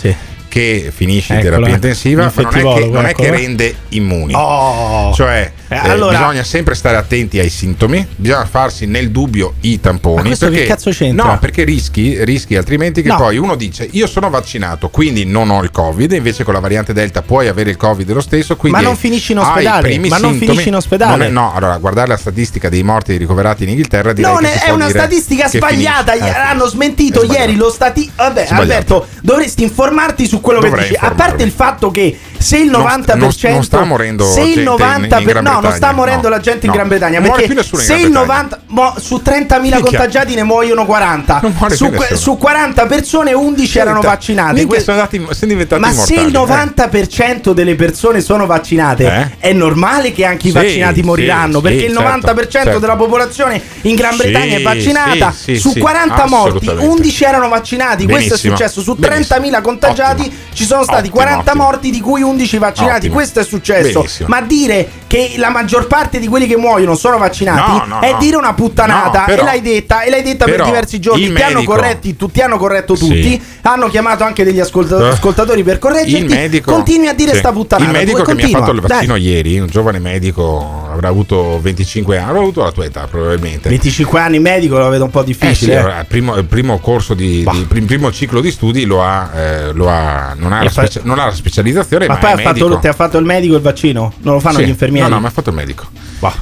Che 0.49 0.91
finisci 0.95 1.35
in 1.35 1.41
terapia 1.41 1.75
intensiva, 1.75 2.33
ma 2.35 2.43
non 2.43 2.55
è 2.55 2.63
che, 2.63 2.87
non 2.87 3.05
è 3.05 3.13
che 3.13 3.31
rende 3.31 3.75
immuni. 3.91 4.33
Oh. 4.35 5.13
Cioè, 5.13 5.53
Eh, 5.69 5.75
eh, 5.75 5.79
allora- 5.91 6.17
bisogna 6.19 6.45
sempre 6.45 6.75
stare 6.75 6.97
attenti 6.97 7.39
ai 7.41 7.49
sintomi, 7.51 8.07
bisogna 8.17 8.45
farsi 8.45 8.87
nel 8.87 9.11
dubbio 9.11 9.55
i 9.63 9.81
tamponi. 9.81 10.17
Ma 10.17 10.23
questo 10.23 10.47
che 10.47 10.53
perché, 10.53 10.67
cazzo 10.69 10.91
c'entra? 10.91 11.27
No, 11.27 11.39
perché 11.39 11.65
rischi, 11.65 12.23
rischi 12.25 12.57
altrimenti 12.57 13.03
che 13.03 13.09
No. 13.09 13.17
poi 13.17 13.37
uno 13.37 13.57
dice 13.57 13.89
io 13.91 14.07
sono 14.07 14.31
vaccinato, 14.31 14.89
quindi 14.89 15.25
non 15.25 15.51
ho 15.51 15.63
il 15.63 15.71
Covid, 15.71 16.13
invece 16.13 16.45
con 16.45 16.55
la 16.55 16.61
variante 16.61 16.93
Delta 16.93 17.23
puoi 17.23 17.49
avere 17.49 17.71
il 17.71 17.77
Covid 17.77 18.11
lo 18.13 18.21
stesso. 18.21 18.57
Quindi 18.57 18.79
Ma 18.81 18.85
non 18.85 18.97
finisci 18.97 19.33
in 19.33 19.39
ospedale, 19.39 19.99
ma 19.99 20.19
non 20.19 20.31
sintomi. 20.31 20.39
finisci 20.39 20.69
in 20.69 20.75
ospedale. 20.77 21.27
È- 21.27 21.31
no, 21.31 21.53
allora 21.55 21.77
guardare 21.79 22.09
la 22.09 22.17
statistica 22.17 22.69
dei 22.69 22.83
morti 22.85 23.17
ricoverati 23.17 23.65
in 23.65 23.71
Inghilterra 23.71 24.13
direi 24.13 24.33
Non 24.33 24.45
è, 24.45 24.63
è 24.63 24.71
una 24.71 24.89
statistica 24.89 25.49
sbagliata. 25.49 26.13
Eh, 26.15 26.29
hanno 26.29 26.67
smentito 26.67 27.25
ieri 27.25 27.57
lo 27.57 27.71
stati. 27.71 28.11
Vabbè, 28.15 28.45
Sbagliato. 28.47 28.61
Alberto, 28.63 29.07
dovresti 29.23 29.63
informarti 29.65 30.27
su 30.27 30.41
quello 30.41 30.61
Dovrei 30.61 30.85
che 30.85 30.89
dici. 30.91 31.05
A 31.05 31.11
parte 31.11 31.43
il 31.43 31.51
fatto 31.51 31.91
che 31.91 32.19
se 32.39 32.59
il 32.59 32.71
Non- 32.71 32.83
90%. 32.83 33.47
non- 33.49 33.55
non 33.57 33.65
sta 33.65 33.85
morendo 33.85 34.25
se 34.25 34.41
il 34.41 34.47
gente 34.47 34.61
in- 34.61 34.67
90 34.67 35.19
in 35.19 35.25
per- 35.25 35.35
Gran 35.61 35.63
no, 35.63 35.69
non 35.69 35.77
sta 35.77 35.87
Bretagna, 35.87 35.93
morendo 35.93 36.29
no. 36.29 36.35
la 36.35 36.41
gente 36.41 36.67
in 36.67 36.71
No. 36.71 36.77
Gran 36.77 36.89
Bretagna. 36.89 37.19
Non 37.19 37.23
muore 37.27 37.41
Perché 37.43 37.55
più 37.55 37.63
nessuno 37.63 37.83
se 37.83 37.93
il 37.95 37.99
Bretagna. 38.11 38.21
90. 38.21 38.61
mo- 38.67 38.95
su 38.99 39.21
30.000 39.25 39.61
Minchia. 39.61 39.81
contagiati 39.81 40.35
ne 40.35 40.43
muoiono 40.43 40.85
40. 40.87 41.41
muore 41.57 41.75
Su, 41.77 41.93
su 42.15 42.37
40 42.37 42.87
persone 42.87 43.33
11 43.33 43.79
erano 43.79 43.93
Minchia, 43.95 44.11
vaccinate. 44.11 44.53
minchia, 44.55 44.81
sono, 44.81 45.09
diventati 45.47 45.81
ma 45.81 45.93
se 45.93 46.15
il 46.15 46.29
immortali, 46.29 46.69
eh. 46.71 46.73
90% 46.75 47.53
delle 47.53 47.75
persone 47.75 48.21
sono 48.21 48.47
vaccinate, 48.47 49.37
è 49.39 49.53
normale 49.53 50.13
che 50.13 50.25
anche 50.25 50.49
i 50.49 50.51
Sì, 50.51 50.57
vaccinati 50.57 51.01
sì, 51.01 51.07
moriranno. 51.07 51.57
sì, 51.57 51.63
perché 51.63 51.85
il 51.85 51.95
certo, 51.97 52.27
90% 52.33 52.49
certo. 52.51 52.79
della 52.79 52.97
popolazione 52.97 53.61
in 53.83 53.95
Gran 53.95 54.13
Sì, 54.13 54.19
Bretagna 54.19 54.57
è 54.57 54.63
vaccinata. 54.63 55.31
sì, 55.33 55.55
sì, 55.55 55.59
Su 55.61 55.71
sì, 55.73 55.81
40 55.81 56.27
morti, 56.27 56.57
assolutamente. 56.59 56.87
11 56.93 57.25
erano 57.25 57.49
vaccinati. 57.49 58.05
Questo 58.05 58.25
è 58.25 58.27
Benissimo. 58.29 58.57
successo. 58.57 58.81
Su 58.83 58.95
Benissimo. 58.95 59.39
30.000 59.41 59.61
contagiati 59.63 60.33
ci 60.53 60.65
sono 60.65 60.83
stati 60.83 61.09
Ottimo, 61.09 61.15
40 61.15 61.51
ottimo. 61.51 61.65
morti, 61.65 61.91
di 61.91 62.01
cui 62.01 62.23
11 62.23 62.59
vaccinati. 62.59 63.09
Questo 63.09 63.41
è 63.41 63.45
successo. 63.45 64.01
Benissimo. 64.01 64.29
Ma 64.29 64.41
dire 64.43 64.89
che 65.07 65.35
la 65.37 65.46
maggior 65.51 65.87
parte 65.87 66.19
di 66.19 66.27
quelli 66.27 66.47
che 66.47 66.57
muoiono 66.57 66.95
sono 66.95 67.19
vaccinati 67.19 67.71
No, 67.89 67.97
no, 67.97 68.01
è 68.01 68.13
no. 68.13 68.19
dire 68.19 68.37
una 68.37 68.55
puttanata. 68.55 69.23
Però- 69.25 69.43
e 69.43 69.45
l'hai 69.45 69.61
detta, 69.63 70.03
e 70.03 70.11
l'hai 70.11 70.23
detta 70.23 70.45
per 70.45 70.63
diversi 70.65 70.99
giorni. 71.01 71.23
il 71.25 71.35
Ti 71.35 71.43
hanno 71.43 71.55
medico- 71.55 71.73
corretti, 71.75 72.17
tutti 72.17 72.41
hanno 72.41 72.57
corretto 72.59 72.95
tutti. 72.95 73.23
Sì. 73.23 73.43
Hanno 73.63 73.89
chiamato 73.89 74.25
anche 74.25 74.45
degli 74.45 74.61
ascolta- 74.61 74.99
Eh. 74.99 75.09
ascoltatori 75.09 75.63
per 75.63 75.79
correggerti. 75.79 76.25
Il 76.25 76.31
medico, 76.31 76.73
Continui 76.73 77.09
a 77.09 77.15
dire 77.15 77.33
sì. 77.33 77.39
sta 77.39 77.53
puttanata. 77.53 77.91
Il 77.91 77.97
medico 77.97 78.23
che 78.23 78.35
mi 78.35 78.41
ha 78.41 78.43
continua. 78.45 78.61
fatto 78.61 78.73
il 78.73 78.81
vaccino 78.81 79.13
Dai. 79.15 79.23
ieri, 79.23 79.59
un 79.59 79.67
giovane 79.69 79.99
medico, 79.99 80.89
avrà 80.91 81.09
avuto 81.09 81.59
25 81.61 82.17
anni, 82.19 82.29
avrà 82.29 82.41
avuto 82.41 82.63
la 82.63 82.73
tua 82.73 82.85
età 82.85 83.07
probabilmente. 83.11 83.69
25 83.69 84.21
anni 84.21 84.39
medico 84.39 84.79
lo 84.79 84.89
vedo 84.89 85.05
un 85.05 85.11
po' 85.11 85.21
Eh 85.21 85.25
sì, 85.25 85.29
difficile. 85.33 85.73
eh. 85.73 85.77
allora, 85.77 86.01
il, 86.01 86.07
primo, 86.07 86.37
il 86.37 86.45
primo 86.45 86.79
corso 86.79 87.15
di, 87.15 87.45
di- 87.51 87.65
prim- 87.69 87.87
primo 87.87 88.11
ciclo 88.13 88.41
di 88.41 88.51
studi 88.51 88.85
lo 88.85 89.03
ha, 89.03 89.31
eh, 89.35 89.73
lo 89.73 89.89
ha- 89.89 90.35
non, 90.37 90.53
ha 90.53 90.63
la 90.63 90.71
fa- 90.71 90.89
non 91.03 91.19
ha 91.19 91.27
la 91.27 91.35
specializzazione, 91.35 92.07
Ma 92.07 92.15
ma, 92.15 92.21
poi 92.21 92.33
ha 92.33 92.37
fatto, 92.39 92.79
ti 92.79 92.87
ha 92.89 92.93
fatto 92.93 93.19
il 93.19 93.25
medico 93.25 93.55
il 93.57 93.63
vaccino? 93.63 94.13
Non 94.23 94.35
lo 94.35 94.41
fanno 94.41 94.59
Sì. 94.59 94.65
gli 94.65 94.69
infermieri? 94.69 95.09
No, 95.09 95.19
no, 95.19 95.21
fatto 95.37 95.51
il 95.51 95.57
medico. 95.57 95.87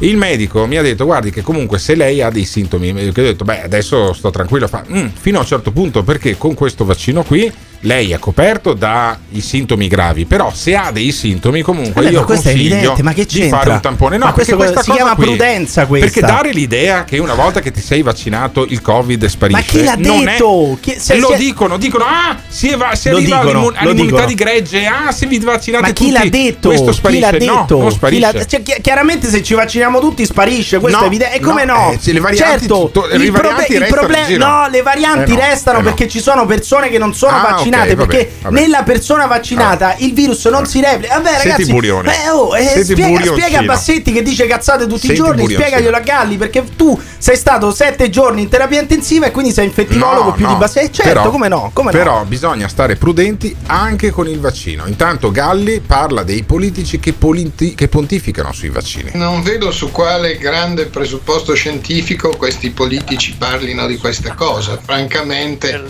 Il 0.00 0.16
medico 0.16 0.66
mi 0.66 0.76
ha 0.76 0.82
detto: 0.82 1.04
Guardi, 1.04 1.30
che 1.30 1.42
comunque 1.42 1.78
se 1.78 1.94
lei 1.94 2.22
ha 2.22 2.30
dei 2.30 2.44
sintomi, 2.44 2.92
che 3.12 3.20
ho 3.20 3.24
detto, 3.24 3.44
beh, 3.44 3.62
adesso 3.62 4.12
sto 4.12 4.30
tranquillo. 4.30 4.68
Fa, 4.68 4.84
"Mm, 4.90 5.06
fino 5.18 5.38
a 5.38 5.40
un 5.40 5.46
certo 5.46 5.72
punto, 5.72 6.02
perché 6.02 6.36
con 6.36 6.54
questo 6.54 6.84
vaccino 6.84 7.22
qui 7.24 7.52
lei 7.84 8.12
è 8.12 8.18
coperto 8.18 8.72
dai 8.74 9.16
sintomi 9.40 9.88
gravi. 9.88 10.24
Però 10.24 10.50
se 10.54 10.74
ha 10.74 10.90
dei 10.90 11.12
sintomi, 11.12 11.62
comunque 11.62 12.02
Vabbè, 12.02 12.12
io 12.14 12.20
ma 12.20 12.26
questo 12.26 12.48
è 12.48 12.52
consiglio 12.52 12.74
evidente, 12.76 13.02
ma 13.02 13.12
che 13.12 13.24
di 13.26 13.38
c'entra? 13.40 13.58
fare 13.58 13.70
un 13.70 13.80
tampone. 13.80 14.16
No, 14.16 14.24
Ma 14.26 14.32
questo 14.32 14.56
perché 14.56 14.72
questa 14.72 14.90
si 14.90 14.96
chiama 14.96 15.14
qui- 15.14 15.24
prudenza 15.26 15.86
questa. 15.86 16.06
Perché 16.06 16.20
dare 16.20 16.52
l'idea 16.52 17.04
che 17.04 17.18
una 17.18 17.34
volta 17.34 17.60
che 17.60 17.70
ti 17.70 17.80
sei 17.80 18.02
vaccinato 18.02 18.64
il 18.68 18.80
Covid 18.80 19.24
sparisce. 19.26 19.60
Ma 19.62 19.66
chi 19.78 19.84
l'ha 19.84 19.94
non 20.08 20.22
è- 20.28 20.32
detto? 20.32 20.78
Chi- 20.80 20.96
se- 20.98 21.18
lo 21.18 21.28
se- 21.28 21.36
dicono, 21.36 21.76
dicono, 21.76 22.04
ah, 22.04 22.36
si, 22.48 22.68
eva- 22.70 22.94
si 22.94 23.08
arriva 23.08 23.40
dicono, 23.40 23.72
all'immunità 23.74 24.24
di 24.24 24.34
gregge, 24.34 24.86
ah, 24.86 25.12
se 25.12 25.26
vi 25.26 25.38
vaccinate 25.38 25.82
Ma 25.86 25.92
chi 25.92 26.06
tutti, 26.08 26.12
l'ha 26.12 26.28
detto? 26.28 26.68
Questo 26.68 26.90
Chi 26.90 26.96
sparisce. 26.96 27.38
l'ha 27.38 27.44
No, 27.52 27.60
detto? 27.60 27.78
non 27.78 27.88
Chi 27.88 27.94
sparisce. 27.94 28.32
l'ha- 28.32 28.46
cioè, 28.46 28.62
chi- 28.62 28.76
chiaramente 28.80 29.28
se 29.28 29.42
ci 29.42 29.54
vacciniamo 29.54 30.00
tutti 30.00 30.24
sparisce, 30.24 30.78
questo 30.78 30.98
No, 30.98 31.04
è 31.04 31.06
evidente. 31.08 31.36
E 31.36 31.40
come 31.40 31.64
no, 31.64 31.74
no? 31.74 31.90
eh, 32.02 32.12
le 32.12 32.20
varianti 32.20 32.58
certo, 32.60 32.90
tutto- 32.90 33.08
il, 33.14 33.30
varianti 33.30 33.72
il 33.74 33.86
problema- 33.88 34.36
no, 34.36 34.68
le 34.70 34.82
varianti 34.82 35.32
Eh 35.32 35.34
no, 35.34 35.40
restano 35.40 35.78
eh 35.78 35.82
no. 35.82 35.88
perché 35.88 36.08
ci 36.08 36.20
sono 36.20 36.46
persone 36.46 36.88
che 36.88 36.98
non 36.98 37.14
sono 37.14 37.36
Ah, 37.36 37.40
vaccinate. 37.50 37.72
Ok, 37.82 37.94
vabbè, 37.94 38.06
perché 38.06 38.32
vabbè. 38.42 38.60
nella 38.60 38.82
persona 38.82 39.26
vaccinata 39.26 39.94
il 39.98 40.12
virus 40.14 40.44
non 40.46 40.66
si 40.66 40.80
replica. 40.80 41.14
Vabbè, 41.14 41.30
Senti 41.30 41.48
ragazzi, 41.48 41.70
Burione. 41.70 42.24
eh, 42.24 42.30
oh, 42.30 42.56
eh, 42.56 42.66
Senti 42.66 42.92
spiega, 42.92 43.24
spiega 43.24 43.58
a 43.58 43.62
Bassetti 43.62 44.12
che 44.12 44.22
dice 44.22 44.46
cazzate 44.46 44.86
tutti 44.86 45.06
Senti 45.06 45.14
i 45.14 45.16
giorni. 45.16 45.42
Burioncino. 45.42 45.66
Spiegaglielo 45.66 45.96
a 45.96 46.00
Galli 46.00 46.36
perché 46.36 46.64
tu 46.76 47.00
sei 47.18 47.36
stato 47.36 47.72
sette 47.72 48.10
giorni 48.10 48.42
in 48.42 48.48
terapia 48.48 48.80
intensiva 48.80 49.26
e 49.26 49.30
quindi 49.30 49.52
sei 49.52 49.66
infettivologo 49.66 50.32
più 50.32 50.46
di 50.46 50.54
Bassetti. 50.54 50.92
Certo, 50.94 51.12
Però- 51.12 51.30
come 51.30 51.48
no? 51.48 51.70
Come 51.72 51.90
no? 51.92 51.98
però 51.98 52.24
bisogna 52.24 52.68
stare 52.68 52.96
prudenti 52.96 53.54
anche 53.66 54.10
con 54.10 54.28
il 54.28 54.40
vaccino. 54.40 54.86
Intanto 54.86 55.30
Galli 55.30 55.80
parla 55.80 56.22
dei 56.22 56.42
politici 56.42 57.00
che, 57.00 57.12
politi- 57.12 57.74
che 57.74 57.88
pontificano 57.88 58.52
sui 58.52 58.68
vaccini. 58.68 59.10
Non 59.14 59.42
vedo 59.42 59.70
su 59.70 59.90
quale 59.90 60.36
grande 60.36 60.86
presupposto 60.86 61.54
scientifico 61.54 62.36
questi 62.36 62.70
politici 62.70 63.34
parlino 63.36 63.86
di 63.86 63.96
questa 63.96 64.34
cosa. 64.34 64.78
Francamente, 64.82 65.82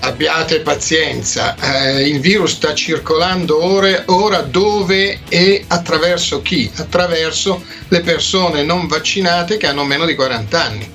abbiate 0.00 0.60
pazienza. 0.60 1.03
Eh, 1.60 2.08
il 2.08 2.20
virus 2.20 2.52
sta 2.52 2.74
circolando 2.74 3.62
ore- 3.62 4.02
ora 4.06 4.40
dove 4.40 5.20
e 5.28 5.64
attraverso 5.66 6.42
chi? 6.42 6.70
Attraverso 6.76 7.62
le 7.88 8.00
persone 8.00 8.62
non 8.62 8.86
vaccinate 8.86 9.56
che 9.56 9.66
hanno 9.66 9.84
meno 9.84 10.06
di 10.06 10.14
40 10.14 10.62
anni. 10.62 10.92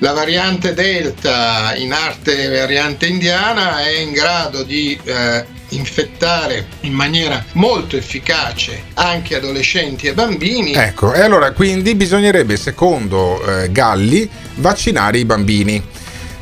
La 0.00 0.12
variante 0.12 0.74
Delta, 0.74 1.74
in 1.76 1.92
arte 1.92 2.48
variante 2.48 3.06
indiana, 3.06 3.82
è 3.82 3.96
in 3.96 4.12
grado 4.12 4.62
di 4.62 4.98
eh, 5.02 5.44
infettare 5.70 6.66
in 6.80 6.92
maniera 6.92 7.42
molto 7.52 7.96
efficace 7.96 8.82
anche 8.94 9.36
adolescenti 9.36 10.06
e 10.06 10.12
bambini. 10.12 10.74
Ecco, 10.74 11.14
e 11.14 11.20
allora 11.20 11.52
quindi 11.52 11.94
bisognerebbe, 11.94 12.56
secondo 12.56 13.42
eh, 13.44 13.72
Galli, 13.72 14.28
vaccinare 14.56 15.18
i 15.18 15.24
bambini. 15.24 15.82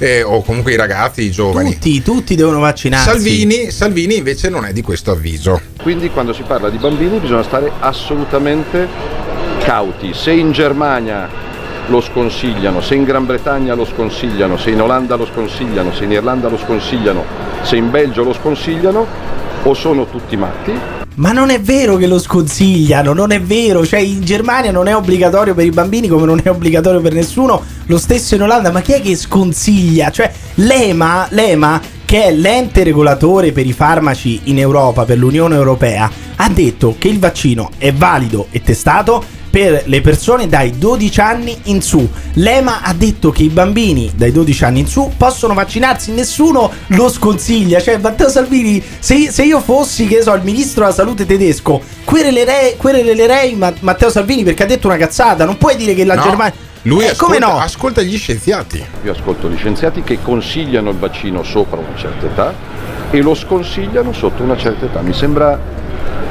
Eh, 0.05 0.23
o 0.23 0.43
comunque 0.43 0.73
i 0.73 0.77
ragazzi, 0.77 1.23
i 1.23 1.31
giovani. 1.31 1.73
Tutti, 1.73 2.03
tutti 2.03 2.35
devono 2.35 2.61
vaccinarsi. 2.61 3.09
Salvini, 3.09 3.71
Salvini 3.71 4.17
invece 4.19 4.51
non 4.51 4.67
è 4.67 4.73
di 4.75 4.83
questo 4.83 5.13
avviso. 5.13 5.59
Quindi 5.81 6.11
quando 6.11 6.35
si 6.35 6.43
parla 6.43 6.69
di 6.69 6.77
bambini 6.77 7.19
bisogna 7.19 7.43
stare 7.43 7.73
assolutamente 7.81 8.87
cauti. 9.61 10.13
Se 10.13 10.31
in 10.31 10.53
Germania 10.53 11.27
lo 11.87 12.03
sconsigliano, 12.03 12.83
se 12.83 12.95
in 12.95 13.05
Gran 13.05 13.25
Bretagna 13.25 13.75
lo 13.75 13.87
sconsigliano, 13.87 14.59
se 14.59 14.71
in 14.71 14.83
Olanda 14.83 15.17
lo 15.17 15.25
sconsigliano, 15.25 15.95
se 15.95 16.05
in 16.05 16.13
Irlanda 16.13 16.49
lo 16.49 16.59
sconsigliano, 16.59 17.25
se 17.63 17.77
in 17.77 17.91
Belgio 17.91 18.25
lo 18.25 18.35
sconsigliano, 18.35 19.07
o 19.63 19.73
sono 19.73 20.07
tutti 20.07 20.37
matti 20.37 20.94
Ma 21.17 21.31
non 21.31 21.51
è 21.51 21.61
vero 21.61 21.97
che 21.97 22.09
lo 22.09 22.19
sconsigliano, 22.19 23.13
non 23.13 23.31
è 23.31 23.41
vero. 23.41 23.87
Cioè, 23.87 24.01
in 24.01 24.23
Germania 24.23 24.73
non 24.73 24.89
è 24.89 24.97
obbligatorio 24.97 25.55
per 25.55 25.65
i 25.65 25.71
bambini 25.71 26.09
come 26.09 26.27
non 26.27 26.41
è 26.43 26.51
obbligatorio 26.51 27.01
per 27.01 27.13
nessuno. 27.13 27.63
Lo 27.87 27.99
stesso 27.99 28.35
in 28.35 28.43
Olanda, 28.43 28.73
ma 28.73 28.81
chi 28.81 28.93
è 28.93 29.01
che 29.01 29.15
sconsiglia? 29.15 30.11
Cioè, 30.11 30.33
l'EMA, 30.55 31.29
l'EMA 31.31 31.81
che 32.05 32.25
è 32.25 32.33
l'ente 32.33 32.83
regolatore 32.83 33.53
per 33.53 33.67
i 33.67 33.73
farmaci 33.73 34.41
in 34.45 34.59
Europa, 34.59 35.05
per 35.05 35.19
l'Unione 35.19 35.55
Europea, 35.55 36.11
ha 36.37 36.49
detto 36.49 36.97
che 36.99 37.09
il 37.09 37.19
vaccino 37.21 37.71
è 37.79 37.93
valido 37.93 38.49
e 38.51 38.61
testato 38.61 39.25
per 39.55 39.83
le 39.87 40.01
persone 40.01 40.49
dai 40.49 40.77
12 40.79 41.21
anni 41.21 41.57
in 41.67 41.81
su. 41.81 42.09
L'EMA 42.33 42.81
ha 42.83 42.93
detto 42.93 43.31
che 43.31 43.45
i 43.45 43.49
bambini 43.51 44.11
dai 44.17 44.33
12 44.33 44.65
anni 44.65 44.81
in 44.81 44.89
su 44.89 45.13
possono 45.17 45.55
vaccinarsi, 45.55 46.11
nessuno 46.11 46.73
lo 46.89 47.09
sconsiglia. 47.09 47.81
Cioè, 47.81 47.99
Matteo 47.99 48.29
Salvini, 48.29 48.83
se, 48.99 49.31
se 49.31 49.45
io 49.45 49.61
fossi, 49.61 50.09
che 50.09 50.23
so, 50.23 50.35
il 50.35 50.43
ministro 50.43 50.83
della 50.83 50.93
salute 50.93 51.25
tedesco, 51.25 51.81
querelerei, 52.03 52.77
querelerei 52.77 53.55
Ma- 53.55 53.73
Matteo 53.79 54.11
Salvini 54.11 54.43
perché 54.43 54.65
ha 54.65 54.67
detto 54.67 54.89
una 54.89 54.97
cazzata. 54.97 55.45
Non 55.45 55.57
puoi 55.57 55.77
dire 55.77 55.95
che 55.95 56.05
la 56.05 56.17
No, 56.17 56.23
Germania. 56.23 56.55
Lui 56.83 57.05
Eh, 57.05 57.11
ascolta, 57.11 57.25
come 57.25 57.39
no? 57.39 57.59
ascolta 57.61 58.03
gli 58.03 58.19
scienziati. 58.19 58.85
Io 59.05 59.13
ascolto 59.13 59.49
gli 59.49 59.57
scienziati 59.57 60.03
che 60.03 60.19
consigliano 60.21 60.91
il 60.91 60.97
vaccino 60.97 61.45
sopra 61.45 61.79
una 61.79 61.97
certa 61.97 62.27
età 62.27 62.55
e 63.15 63.23
lo 63.23 63.35
sconsigliano 63.35 64.13
sotto 64.13 64.43
una 64.43 64.57
certa 64.57 64.87
età. 64.87 65.01
Mi 65.01 65.13
sembra 65.13 65.59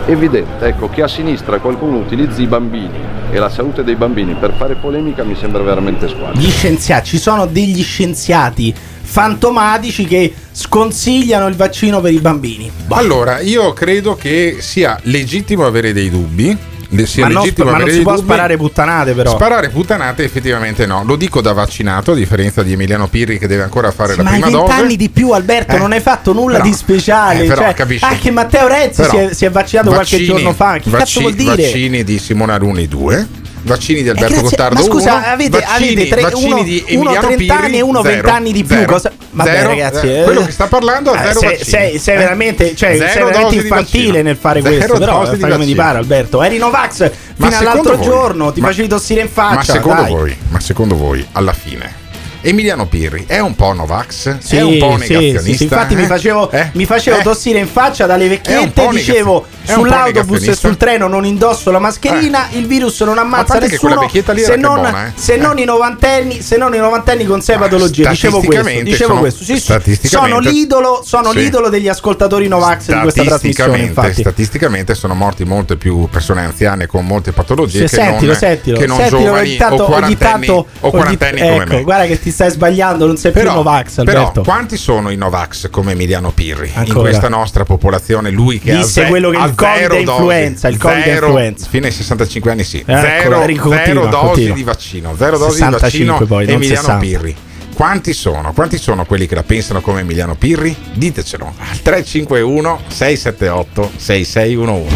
evidente, 0.05 0.65
ecco, 0.65 0.89
che 0.89 1.01
a 1.01 1.07
sinistra 1.07 1.59
qualcuno 1.59 1.97
utilizzi 1.97 2.41
i 2.41 2.47
bambini 2.47 2.99
e 3.31 3.39
la 3.39 3.49
salute 3.49 3.85
dei 3.85 3.95
bambini 3.95 4.33
per 4.33 4.53
fare 4.57 4.75
polemica 4.75 5.23
mi 5.23 5.35
sembra 5.35 5.63
veramente 5.63 6.09
squadra. 6.09 6.39
Gli 6.39 6.49
scienziati, 6.49 7.07
ci 7.07 7.17
sono 7.17 7.45
degli 7.45 7.81
scienziati 7.81 8.73
fantomatici 9.01 10.05
che 10.05 10.33
sconsigliano 10.51 11.47
il 11.47 11.55
vaccino 11.55 12.01
per 12.01 12.11
i 12.11 12.19
bambini. 12.19 12.69
Allora, 12.89 13.39
io 13.39 13.71
credo 13.71 14.15
che 14.15 14.57
sia 14.59 14.99
legittimo 15.03 15.65
avere 15.65 15.93
dei 15.93 16.09
dubbi. 16.09 16.71
Sia 17.05 17.25
ma 17.27 17.33
non, 17.33 17.41
legittimo 17.43 17.71
ma 17.71 17.77
non 17.77 17.89
si 17.89 18.01
può 18.01 18.13
dubbi. 18.15 18.23
sparare 18.25 18.57
puttanate, 18.57 19.13
però. 19.13 19.31
Sparare 19.31 19.69
puttanate 19.69 20.23
effettivamente 20.23 20.85
no, 20.85 21.03
lo 21.05 21.15
dico 21.15 21.41
da 21.41 21.53
vaccinato 21.53 22.11
a 22.11 22.15
differenza 22.15 22.63
di 22.63 22.73
Emiliano 22.73 23.07
Pirri 23.07 23.37
che 23.39 23.47
deve 23.47 23.63
ancora 23.63 23.91
fare 23.91 24.15
la 24.15 24.23
ma 24.23 24.31
hai 24.31 24.41
prima 24.41 24.57
dose. 24.57 24.67
vent'anni 24.71 24.95
di 24.95 25.09
più, 25.09 25.31
Alberto, 25.31 25.75
Eh. 25.75 25.77
non 25.79 25.91
hai 25.91 25.99
fatto 25.99 26.33
nulla 26.33 26.57
Però- 26.57 26.69
di 26.69 26.73
speciale. 26.75 27.43
eh, 27.43 27.47
però 27.47 27.61
cioè, 27.63 27.73
capisci. 27.73 28.05
anche 28.05 28.31
Matteo 28.31 28.67
Renzi 28.67 29.01
Però 29.01 29.09
si, 29.11 29.17
è, 29.17 29.33
si 29.33 29.45
è 29.45 29.49
vaccinato 29.51 29.89
qualche 29.89 30.17
vaccini- 30.17 30.25
giorno 30.25 30.53
fa. 30.53 30.73
Che 30.73 30.79
cazzo 30.83 30.97
vacci- 30.97 31.19
vuol 31.21 31.33
dire? 31.33 31.55
Vaccini 31.55 32.03
di 32.03 32.19
Simona 32.19 32.57
Runi 32.57 32.87
2, 32.87 33.27
vaccini 33.63 34.03
di 34.03 34.09
Alberto 34.09 34.35
Eh, 34.35 34.41
Gottardo 34.41 34.75
ma 34.75 34.81
scusa, 34.81 35.13
1, 35.15 35.23
avete, 35.25 35.59
vaccini, 35.59 35.91
avete 35.93 36.07
tre- 36.09 36.21
vaccini 36.21 36.51
uno, 36.51 36.63
di 36.63 36.83
uno 36.89 37.01
Emiliano 37.09 37.27
30 37.27 37.53
anni 37.53 37.63
Pirri, 37.65 37.77
e 37.77 37.81
uno 37.81 38.01
zero, 38.01 38.13
20 38.13 38.29
anni 38.29 38.51
di 38.51 38.63
più. 38.63 38.75
zero, 38.75 38.91
Cosa- 38.91 39.11
Vabbè, 39.31 39.49
zero, 39.51 39.67
ragazzi, 39.69 40.07
eh, 40.07 40.19
eh. 40.19 40.23
quello 40.23 40.45
che 40.45 40.51
sta 40.51 40.67
parlando 40.67 41.11
ha 41.11 41.19
Eh, 41.21 41.27
zero 41.33 41.39
sei, 41.39 41.63
sei, 41.63 41.99
sei 41.99 42.15
Eh? 42.15 42.17
veramente, 42.17 42.75
cioè, 42.75 42.95
sei 42.97 43.23
veramente 43.23 43.55
infantile 43.55 44.21
nel 44.21 44.35
fare 44.37 44.61
Zero 44.61 44.75
questo. 44.75 44.97
Però 44.99 45.25
dosi 45.25 45.65
di 45.65 45.75
pare, 45.75 45.97
Alberto. 45.97 46.43
Eri 46.43 46.57
Novax 46.57 47.11
fino 47.35 47.57
all'altro 47.57 47.95
voi- 47.95 48.05
giorno, 48.05 48.51
ti 48.51 48.61
ma- 48.61 48.67
facevi 48.67 48.87
tossire 48.87 49.21
in 49.21 49.29
faccia. 49.29 49.55
Ma 49.55 49.63
secondo 49.63 50.03
voi, 50.05 50.37
ma 50.49 50.59
secondo 50.59 50.95
voi, 50.95 51.25
alla 51.31 51.53
fine, 51.53 52.01
Emiliano 52.45 52.87
Pirri 52.87 53.23
è 53.25 53.39
un 53.39 53.55
po' 53.55 53.71
Novax? 53.71 54.37
Sì, 54.39 54.57
è 54.57 54.61
un 54.61 54.77
po' 54.77 54.97
negazionista? 54.97 55.39
sì, 55.41 55.55
sì, 55.55 55.63
infatti 55.63 55.95
mi 55.95 56.03
eh? 56.03 56.07
facevo, 56.07 56.51
Eh? 56.51 56.69
mi 56.73 56.85
facevo 56.85 57.19
Eh? 57.19 57.23
tossire 57.23 57.59
in 57.59 57.67
faccia 57.67 58.05
dalle 58.05 58.27
vecchiette 58.27 58.85
dicevo 58.89 59.45
sull'autobus 59.63 60.47
e 60.49 60.53
sul 60.55 60.75
treno 60.75 61.07
non 61.07 61.23
indosso 61.25 61.71
la 61.71 61.79
mascherina, 61.79 62.49
il 62.51 62.67
virus 62.67 62.99
non 62.99 63.17
ammazza 63.17 63.53
quella 63.57 63.67
nessuno 63.67 64.33
lì 64.33 64.41
se, 64.41 64.55
non, 64.57 64.73
buona, 64.73 65.07
eh. 65.07 65.11
se 65.15 65.37
non 65.37 65.57
i 65.57 65.63
novantenni, 65.63 66.41
se 66.41 66.57
non 66.57 66.75
i 66.75 66.79
novantenni 66.79 67.23
con 67.23 67.41
sei 67.41 67.57
patologie. 67.57 68.09
Dicevo 68.09 68.41
questo, 68.41 68.81
dicevo 68.83 69.07
sono- 69.07 69.19
questo. 69.21 70.05
Sono 70.05 70.39
l'idolo, 70.39 71.01
sono 71.05 71.31
l'idolo 71.31 71.69
degli 71.69 71.87
ascoltatori 71.87 72.49
Novax 72.49 72.91
di 72.93 72.99
questa 72.99 73.23
trasmissione, 73.23 73.71
Statisticamente, 73.77 73.87
infatti. 73.87 74.21
statisticamente 74.21 74.95
sono 74.95 75.13
morti 75.13 75.45
molte 75.45 75.77
più 75.77 76.09
persone 76.09 76.43
anziane 76.43 76.87
con 76.87 77.05
molte 77.05 77.31
patologie 77.31 77.87
Sì, 77.87 77.95
che, 77.95 78.01
sentilo, 78.03 78.31
non, 78.31 78.35
sentilo, 78.39 78.77
che 78.77 78.85
non 78.85 78.97
sentilo, 78.97 79.19
giovani 79.21 79.47
ogni 79.47 79.55
tanto- 79.57 79.75
o 79.75 79.85
ogni 79.85 79.87
quarantenni, 80.17 80.45
tanto- 80.45 80.53
o 80.53 80.65
ogni- 80.81 80.91
quarantenni 80.91 81.39
come 81.39 81.55
ecco, 81.63 81.73
me. 81.75 81.81
guarda 81.83 82.05
che 82.05 82.19
ti 82.19 82.31
stai 82.33 82.49
sbagliando, 82.51 83.05
non 83.05 83.15
sei 83.15 83.31
più 83.31 83.43
Novax, 83.43 84.03
Però 84.03 84.19
Alberto. 84.19 84.41
quanti 84.43 84.75
sono 84.75 85.09
i 85.09 85.15
Novax 85.15 85.69
come 85.69 85.93
Emiliano 85.93 86.31
Pirri 86.31 86.67
in 86.67 86.79
Ancora. 86.79 86.99
questa 87.01 87.29
nostra 87.29 87.63
popolazione? 87.63 88.29
Lui 88.31 88.59
che 88.59 88.75
Disse 88.75 89.05
ha 89.05 89.07
quello 89.07 89.29
che 89.29 89.37
il 89.37 89.55
Covid 89.55 89.99
influenza, 89.99 90.67
il 90.67 90.77
Covid 90.77 91.05
influenza. 91.05 91.67
Fino 91.69 91.85
ai 91.85 91.91
65 91.93 92.51
anni 92.51 92.63
sì. 92.63 92.83
Ecco, 92.85 92.99
zero 92.99 93.39
continua, 93.39 93.77
zero 93.85 94.05
dosi 94.07 94.25
continua. 94.25 94.55
di 94.55 94.63
vaccino. 94.63 95.15
Zero 95.17 95.37
dosi 95.37 95.63
di 95.63 95.71
65 95.71 95.79
vaccino 95.79 96.25
poi, 96.25 96.43
Emiliano 96.49 96.81
60. 96.87 96.97
Pirri. 96.97 97.35
Quanti 97.73 98.13
sono? 98.13 98.53
Quanti 98.53 98.77
sono 98.77 99.05
quelli 99.05 99.25
che 99.25 99.35
la 99.35 99.43
pensano 99.43 99.81
come 99.81 100.01
Emiliano 100.01 100.35
Pirri? 100.35 100.75
Ditecelo 100.93 101.45
al 101.57 101.81
351 101.81 102.79
678 102.87 103.91
6611. 103.95 104.95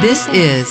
This 0.00 0.26
is 0.32 0.70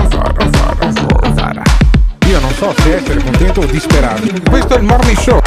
Non 2.51 2.73
so 2.75 2.81
se 2.81 2.95
essere 2.95 3.23
contento 3.23 3.61
o 3.61 3.65
disperato. 3.65 4.23
Questo 4.49 4.75
è 4.75 4.77
il 4.77 4.83
morning 4.83 5.17
show. 5.17 5.39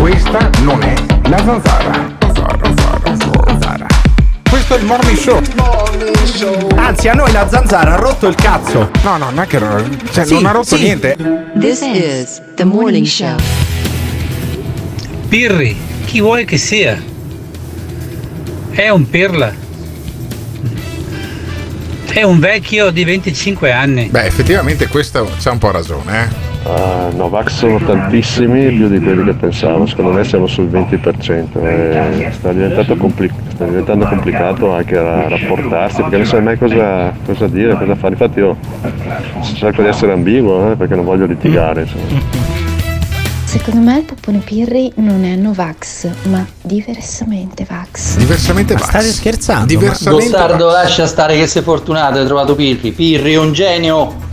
Questa 0.00 0.50
non 0.62 0.82
è 0.82 0.94
la 1.28 1.38
zanzara. 1.38 2.16
Zanzara, 2.18 2.58
zanzara, 2.62 3.46
zanzara. 3.46 3.86
Questo 4.50 4.74
è 4.74 4.78
il 4.78 4.84
morning 4.84 5.16
show. 5.16 5.40
Anzi, 6.76 7.08
a 7.08 7.12
noi 7.14 7.30
la 7.30 7.48
zanzara 7.48 7.94
ha 7.94 7.96
rotto 7.96 8.26
il 8.26 8.34
cazzo. 8.34 8.90
No, 9.02 9.18
no, 9.18 9.30
non 9.30 9.40
è 9.40 9.46
che 9.46 9.60
cioè, 10.10 10.24
Sì, 10.24 10.34
non 10.34 10.46
ha 10.46 10.50
rotto 10.50 10.76
sì. 10.76 10.82
niente. 10.82 11.16
This 11.58 11.80
is 11.82 12.42
the 12.56 12.64
morning 12.64 13.06
show. 13.06 13.36
Pirri, 15.28 15.76
chi 16.06 16.20
vuoi 16.20 16.44
che 16.44 16.58
sia? 16.58 17.00
È 18.70 18.88
un 18.88 19.08
pirla. 19.08 19.66
È 22.12 22.22
un 22.22 22.38
vecchio 22.38 22.90
di 22.90 23.04
25 23.04 23.70
anni. 23.70 24.08
Beh, 24.10 24.24
effettivamente 24.24 24.88
questo 24.88 25.28
c'ha 25.38 25.50
un 25.52 25.58
po' 25.58 25.70
ragione, 25.70 26.22
eh. 26.22 26.46
Ah, 26.68 27.08
Novax 27.14 27.52
sono 27.52 27.78
tantissimi 27.78 28.66
più 28.68 28.88
di 28.88 28.98
quelli 28.98 29.24
che 29.24 29.32
pensavo, 29.32 29.86
secondo 29.86 30.10
me 30.10 30.24
siamo 30.24 30.46
sul 30.46 30.66
20%, 30.66 31.64
e 31.64 32.28
sta, 32.32 32.52
diventando 32.52 32.96
compli- 32.96 33.30
sta 33.50 33.64
diventando 33.64 34.06
complicato 34.06 34.72
anche 34.74 34.96
a 34.96 35.28
rapportarsi 35.28 36.02
perché 36.02 36.16
non 36.16 36.26
sai 36.26 36.42
mai 36.42 36.58
cosa, 36.58 37.14
cosa 37.24 37.46
dire, 37.46 37.74
cosa 37.74 37.94
fare, 37.94 38.12
infatti 38.14 38.38
io 38.40 38.56
cerco 39.54 39.82
di 39.82 39.88
essere 39.88 40.12
ambiguo 40.12 40.72
eh, 40.72 40.76
perché 40.76 40.94
non 40.94 41.04
voglio 41.04 41.26
litigare. 41.26 41.82
insomma. 41.82 42.67
Secondo 43.48 43.80
me 43.80 44.00
il 44.00 44.04
Poppone 44.04 44.40
Pirri 44.40 44.92
non 44.96 45.24
è 45.24 45.34
Novax, 45.34 46.06
ma 46.24 46.46
diversamente 46.60 47.64
Vax. 47.66 48.18
Diversamente 48.18 48.74
Ma 48.74 48.80
state 48.80 49.10
scherzando? 49.10 49.64
Diversamente 49.64 50.28
Gottardo, 50.28 50.66
lascia 50.66 51.06
stare 51.06 51.34
che 51.34 51.46
sei 51.46 51.62
fortunato, 51.62 52.18
hai 52.18 52.26
trovato 52.26 52.54
Pirri. 52.54 52.92
Pirri 52.92 53.32
è 53.32 53.38
un 53.38 53.54
genio. 53.54 54.27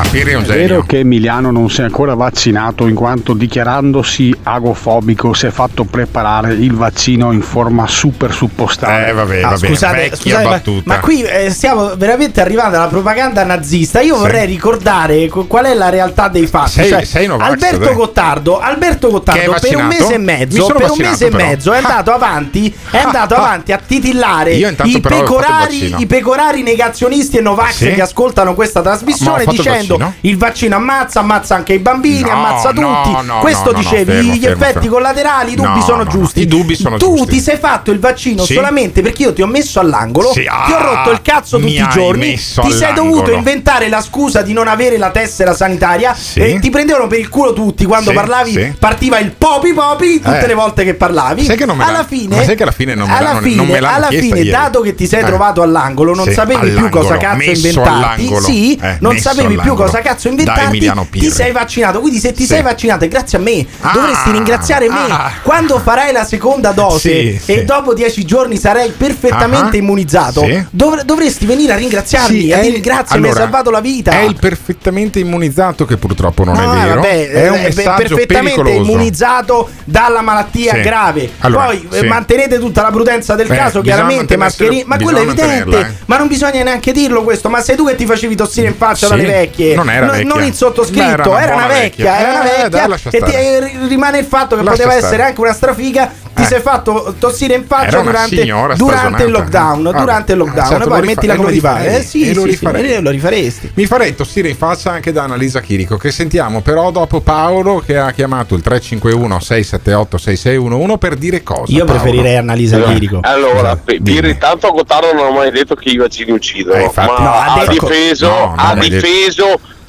Ah, 0.00 0.06
Pirri 0.08 0.30
è 0.30 0.34
un 0.36 0.44
È 0.44 0.46
vero 0.46 0.84
che 0.84 1.00
Emiliano 1.00 1.50
non 1.50 1.68
si 1.70 1.80
è 1.80 1.84
ancora 1.84 2.14
vaccinato 2.14 2.86
in 2.86 2.94
quanto 2.94 3.32
dichiarandosi 3.34 4.32
agofobico 4.44 5.32
si 5.34 5.46
è 5.46 5.50
fatto 5.50 5.82
preparare 5.82 6.52
il 6.52 6.72
vaccino 6.72 7.32
in 7.32 7.42
forma 7.42 7.84
super 7.88 8.32
suppostale. 8.32 9.08
Eh 9.08 9.12
vabbè, 9.12 9.40
Ah, 9.42 9.48
vabbè, 9.50 9.66
scusate, 9.66 9.96
vecchia 9.96 10.16
scusate, 10.16 10.44
ma, 10.44 10.50
battuta. 10.50 10.82
ma 10.84 11.00
qui 11.00 11.22
eh, 11.22 11.50
stiamo 11.50 11.96
veramente 11.96 12.40
arrivando 12.40 12.76
alla 12.76 12.86
propaganda 12.86 13.42
nazista. 13.42 14.00
Io 14.00 14.14
Sì. 14.14 14.20
vorrei 14.20 14.46
ricordare 14.46 15.26
co- 15.26 15.46
qual 15.46 15.64
è 15.64 15.74
la 15.74 15.88
realtà 15.88 16.28
dei 16.28 16.46
fatti. 16.46 16.70
Sei- 16.70 16.88
Cioè, 16.90 17.04
sei 17.04 17.26
Novax, 17.26 17.48
Alberto 17.50 17.78
dai. 17.84 17.94
Gottardo, 17.94 18.60
Alberto 18.60 19.10
Gottardo 19.10 19.56
per 19.60 19.76
un 19.76 19.86
mese 19.86 20.14
e 20.14 20.18
Mi 20.18 20.24
mezzo, 20.26 20.62
sono 20.62 20.78
per 20.78 20.90
un 20.90 20.96
mese 20.98 21.26
e 21.26 21.30
però. 21.30 21.44
mezzo 21.44 21.72
è 21.72 21.76
andato 21.78 22.12
avanti, 22.12 22.72
è 22.92 22.98
andato 22.98 23.34
avanti 23.34 23.72
a 23.72 23.80
titillare 23.84 24.52
i 24.54 25.00
pecorari, 25.00 25.94
i 25.98 26.06
pecorari 26.06 26.62
negazionisti 26.62 27.38
e 27.38 27.40
Novax 27.40 27.72
Sì. 27.72 27.92
che 27.94 28.00
ascoltano 28.02 28.54
questa 28.54 28.80
trasmissione 28.80 29.42
il 29.42 29.48
dicendo 29.88 29.96
vaccino? 29.98 30.14
il 30.20 30.36
vaccino 30.38 30.76
ammazza, 30.76 31.20
ammazza 31.20 31.54
anche 31.54 31.72
i 31.74 31.78
bambini, 31.78 32.20
No, 32.22 32.30
ammazza 32.32 32.68
tutti. 32.70 32.80
no, 33.24 33.38
Questo 33.40 33.64
no, 33.66 33.72
no, 33.72 33.78
dicevi, 33.78 34.04
fermo, 34.12 34.32
gli 34.32 34.38
fermo, 34.40 34.54
effetti 34.62 34.72
fermo. 34.80 34.90
collaterali, 34.90 35.52
i 35.52 35.56
dubbi 35.56 35.68
No, 35.78 35.82
sono 35.82 35.96
no, 35.98 36.02
no, 36.04 36.10
giusti. 36.10 36.40
i 36.40 36.46
dubbi 36.46 36.74
sono 36.76 36.96
tu 36.96 37.16
giusti. 37.16 37.32
ti 37.34 37.40
sei 37.40 37.56
fatto 37.56 37.90
il 37.90 37.98
vaccino 37.98 38.44
Sì. 38.44 38.54
solamente 38.54 39.02
perché 39.02 39.22
io 39.22 39.32
ti 39.32 39.42
ho 39.42 39.46
messo 39.46 39.80
all'angolo, 39.80 40.32
Sì, 40.32 40.42
ti 40.42 40.48
ho 40.72 40.76
ah, 40.76 40.82
rotto 40.82 41.10
il 41.10 41.22
cazzo 41.22 41.58
tutti 41.58 41.72
i 41.74 41.88
giorni, 41.90 42.32
ti 42.34 42.38
sei 42.38 42.60
all'angolo. 42.90 42.94
dovuto 43.10 43.32
inventare 43.32 43.88
la 43.88 44.00
scusa 44.00 44.42
di 44.42 44.52
non 44.52 44.68
avere 44.68 44.96
la 44.98 45.10
tessera 45.10 45.54
sanitaria 45.54 46.14
Sì. 46.14 46.40
e 46.40 46.58
ti 46.58 46.70
prendevano 46.70 47.06
per 47.06 47.18
il 47.18 47.28
culo 47.28 47.52
tutti 47.52 47.84
quando 47.84 48.12
parlavi, 48.12 48.74
partiva 48.78 49.18
il 49.18 49.32
popi 49.32 49.72
popi 49.72 50.20
tutte 50.20 50.44
Eh. 50.44 50.46
le 50.46 50.54
volte 50.54 50.84
che 50.84 50.94
parlavi. 50.94 51.44
Sai 51.44 51.56
che 51.56 51.66
non 51.66 51.76
me 51.76 51.84
la- 51.84 51.90
alla 51.90 52.04
fine, 52.04 52.36
ma 52.36 52.42
sai 52.44 52.56
che 52.56 52.62
alla 52.62 52.72
fine 52.72 52.94
non 52.94 53.08
me 53.08 53.16
alla 53.18 53.40
fine, 53.40 53.56
non 53.56 53.66
me 53.66 53.80
l'hanno 53.80 53.96
alla 53.96 54.08
fine, 54.08 54.44
dato 54.44 54.80
che 54.80 54.94
ti 54.94 55.06
sei 55.06 55.20
Eh. 55.22 55.24
trovato 55.24 55.62
all'angolo, 55.62 56.14
non 56.14 56.30
sapevi 56.30 56.70
più 56.70 56.88
cosa 56.88 57.16
cazzo 57.16 57.50
inventarti. 57.50 58.36
Sì, 58.40 58.76
Eh, 58.80 58.96
non 59.00 59.16
sapevi 59.18 59.56
più. 59.56 59.74
Cosa 59.84 60.00
cazzo 60.00 60.28
inventarti? 60.28 60.90
Ti 61.10 61.30
sei 61.30 61.52
vaccinato. 61.52 62.00
Quindi 62.00 62.18
se 62.18 62.32
ti 62.32 62.42
Sì. 62.42 62.48
sei 62.48 62.62
vaccinato 62.62 63.04
è 63.04 63.08
grazie 63.08 63.38
a 63.38 63.40
me. 63.40 63.66
Ah, 63.80 63.92
Dovresti 63.92 64.30
ringraziare 64.30 64.88
me. 64.88 65.06
ah. 65.08 65.32
Quando 65.42 65.78
farai 65.78 66.12
la 66.12 66.24
seconda 66.24 66.72
dose 66.72 66.98
Sì, 66.98 67.28
e 67.52 67.58
sì. 67.58 67.64
dopo 67.64 67.94
dieci 67.94 68.24
giorni 68.24 68.56
sarai 68.56 68.90
perfettamente 68.90 69.76
Ah, 69.76 69.80
immunizzato, 69.80 70.40
sì. 70.44 70.64
dovre- 70.70 71.04
dovresti 71.04 71.46
venire 71.46 71.72
a 71.72 71.76
ringraziarmi 71.76 72.40
Sì, 72.40 72.48
e 72.50 72.60
dire 72.60 72.80
grazie, 72.80 73.18
mi 73.18 73.24
hai 73.26 73.30
allora, 73.30 73.44
salvato 73.44 73.70
la 73.70 73.80
vita. 73.80 74.12
È 74.12 74.20
il 74.22 74.36
perfettamente 74.38 75.18
immunizzato 75.18 75.84
che 75.84 75.96
purtroppo 75.96 76.44
non 76.44 76.56
Ah, 76.56 76.62
è 76.62 76.86
vero. 76.86 76.94
vabbè, 77.00 77.30
è 77.30 77.48
un 77.48 77.56
eh, 77.56 77.60
messaggio 77.62 77.96
perfettamente 78.14 78.62
pericoloso. 78.62 78.90
immunizzato 78.90 79.68
dalla 79.84 80.20
malattia 80.20 80.74
grave. 80.78 81.30
Allora, 81.40 81.64
Poi 81.66 81.88
eh, 81.92 82.02
mantenete 82.04 82.58
tutta 82.58 82.82
la 82.82 82.90
prudenza 82.90 83.34
del 83.34 83.50
Eh, 83.50 83.56
caso, 83.56 83.80
chiaramente, 83.80 84.36
mascherine. 84.36 84.84
Ma 84.86 84.98
quello 84.98 85.18
è 85.18 85.22
evidente. 85.22 85.78
eh. 85.78 85.86
Ma 86.06 86.16
non 86.16 86.28
bisogna 86.28 86.62
neanche 86.62 86.92
dirlo 86.92 87.22
questo. 87.22 87.48
Ma 87.48 87.60
sei 87.62 87.76
tu 87.76 87.86
che 87.86 87.94
ti 87.94 88.06
facevi 88.06 88.34
tossire 88.34 88.66
in 88.68 88.76
faccia 88.76 89.08
dalle 89.08 89.24
vecchie. 89.24 89.57
Non 89.74 89.90
era 89.90 90.06
No- 90.06 90.12
vecchia. 90.12 90.28
Non 90.34 90.42
il 90.44 90.54
sottoscritto, 90.54 91.02
Beh, 91.04 91.10
era 91.12 91.24
una 91.28 91.42
era, 91.42 91.54
una 91.54 91.66
vecchia. 91.66 92.04
vecchia. 92.12 92.18
Era 92.18 92.30
una 92.30 92.42
Eh, 92.42 92.48
vecchia. 92.62 92.68
dai, 92.68 92.88
lascia 92.88 93.10
e 93.10 93.22
ti- 93.22 93.32
eh, 93.32 93.72
rimane 93.88 94.18
il 94.18 94.24
fatto 94.24 94.56
che 94.56 94.62
Lascia 94.62 94.76
poteva 94.76 94.90
stare. 94.92 95.06
essere 95.06 95.22
anche 95.28 95.40
una 95.40 95.52
strafiga. 95.52 96.12
Ti 96.38 96.44
Eh. 96.44 96.46
sei 96.46 96.60
fatto 96.60 97.14
tossire 97.18 97.54
in 97.54 97.64
faccia 97.66 98.00
durante, 98.00 98.44
durante 98.76 99.22
il 99.24 99.30
lockdown. 99.32 99.82
Vabbè. 99.82 99.98
durante 99.98 100.32
il 100.32 100.38
lockdown. 100.38 100.68
Certo, 100.68 100.84
e 100.84 100.86
poi 100.88 101.00
lo 101.00 101.06
metti 101.06 101.20
rifa- 101.20 101.26
la 101.26 101.34
lo 101.34 101.40
come 101.40 101.52
ti 101.52 101.60
pare. 101.60 101.96
Eh, 101.98 102.02
sì, 102.02 102.22
E 102.22 102.34
lo 102.34 102.42
sì, 102.42 102.46
sì, 102.46 102.50
rifarei. 102.52 103.02
lo 103.02 103.10
rifaresti. 103.10 103.70
Mi 103.74 103.86
farei 103.86 104.14
tossire 104.14 104.48
in 104.48 104.56
faccia 104.56 104.92
anche 104.92 105.10
da 105.10 105.24
Annalisa 105.24 105.60
Chirico, 105.60 105.96
che 105.96 106.12
sentiamo 106.12 106.60
però 106.60 106.92
dopo 106.92 107.20
Paolo 107.20 107.82
che 107.84 107.96
ha 107.98 108.12
chiamato 108.12 108.54
il 108.54 108.62
351 108.62 109.40
678 109.40 110.16
6611 110.16 110.98
per 110.98 111.16
dire 111.16 111.42
cosa. 111.42 111.72
Io 111.72 111.84
Paolo? 111.84 112.00
preferirei 112.00 112.36
Annalisa. 112.36 112.80
Chirico. 112.82 113.18
Allora, 113.22 113.74
P- 113.76 114.00
Pirri, 114.00 114.38
tanto 114.38 114.70
Gottardo 114.70 115.12
non 115.12 115.26
ha 115.26 115.30
mai 115.30 115.50
detto 115.50 115.74
che 115.74 115.88
i 115.88 115.96
vaccini 115.96 116.30
uccidono, 116.30 116.76
Eh, 116.78 116.84
infatti- 116.84 117.20
ma 117.22 117.28
No, 117.28 117.32
ha 117.34 117.66
difeso, 117.66 118.54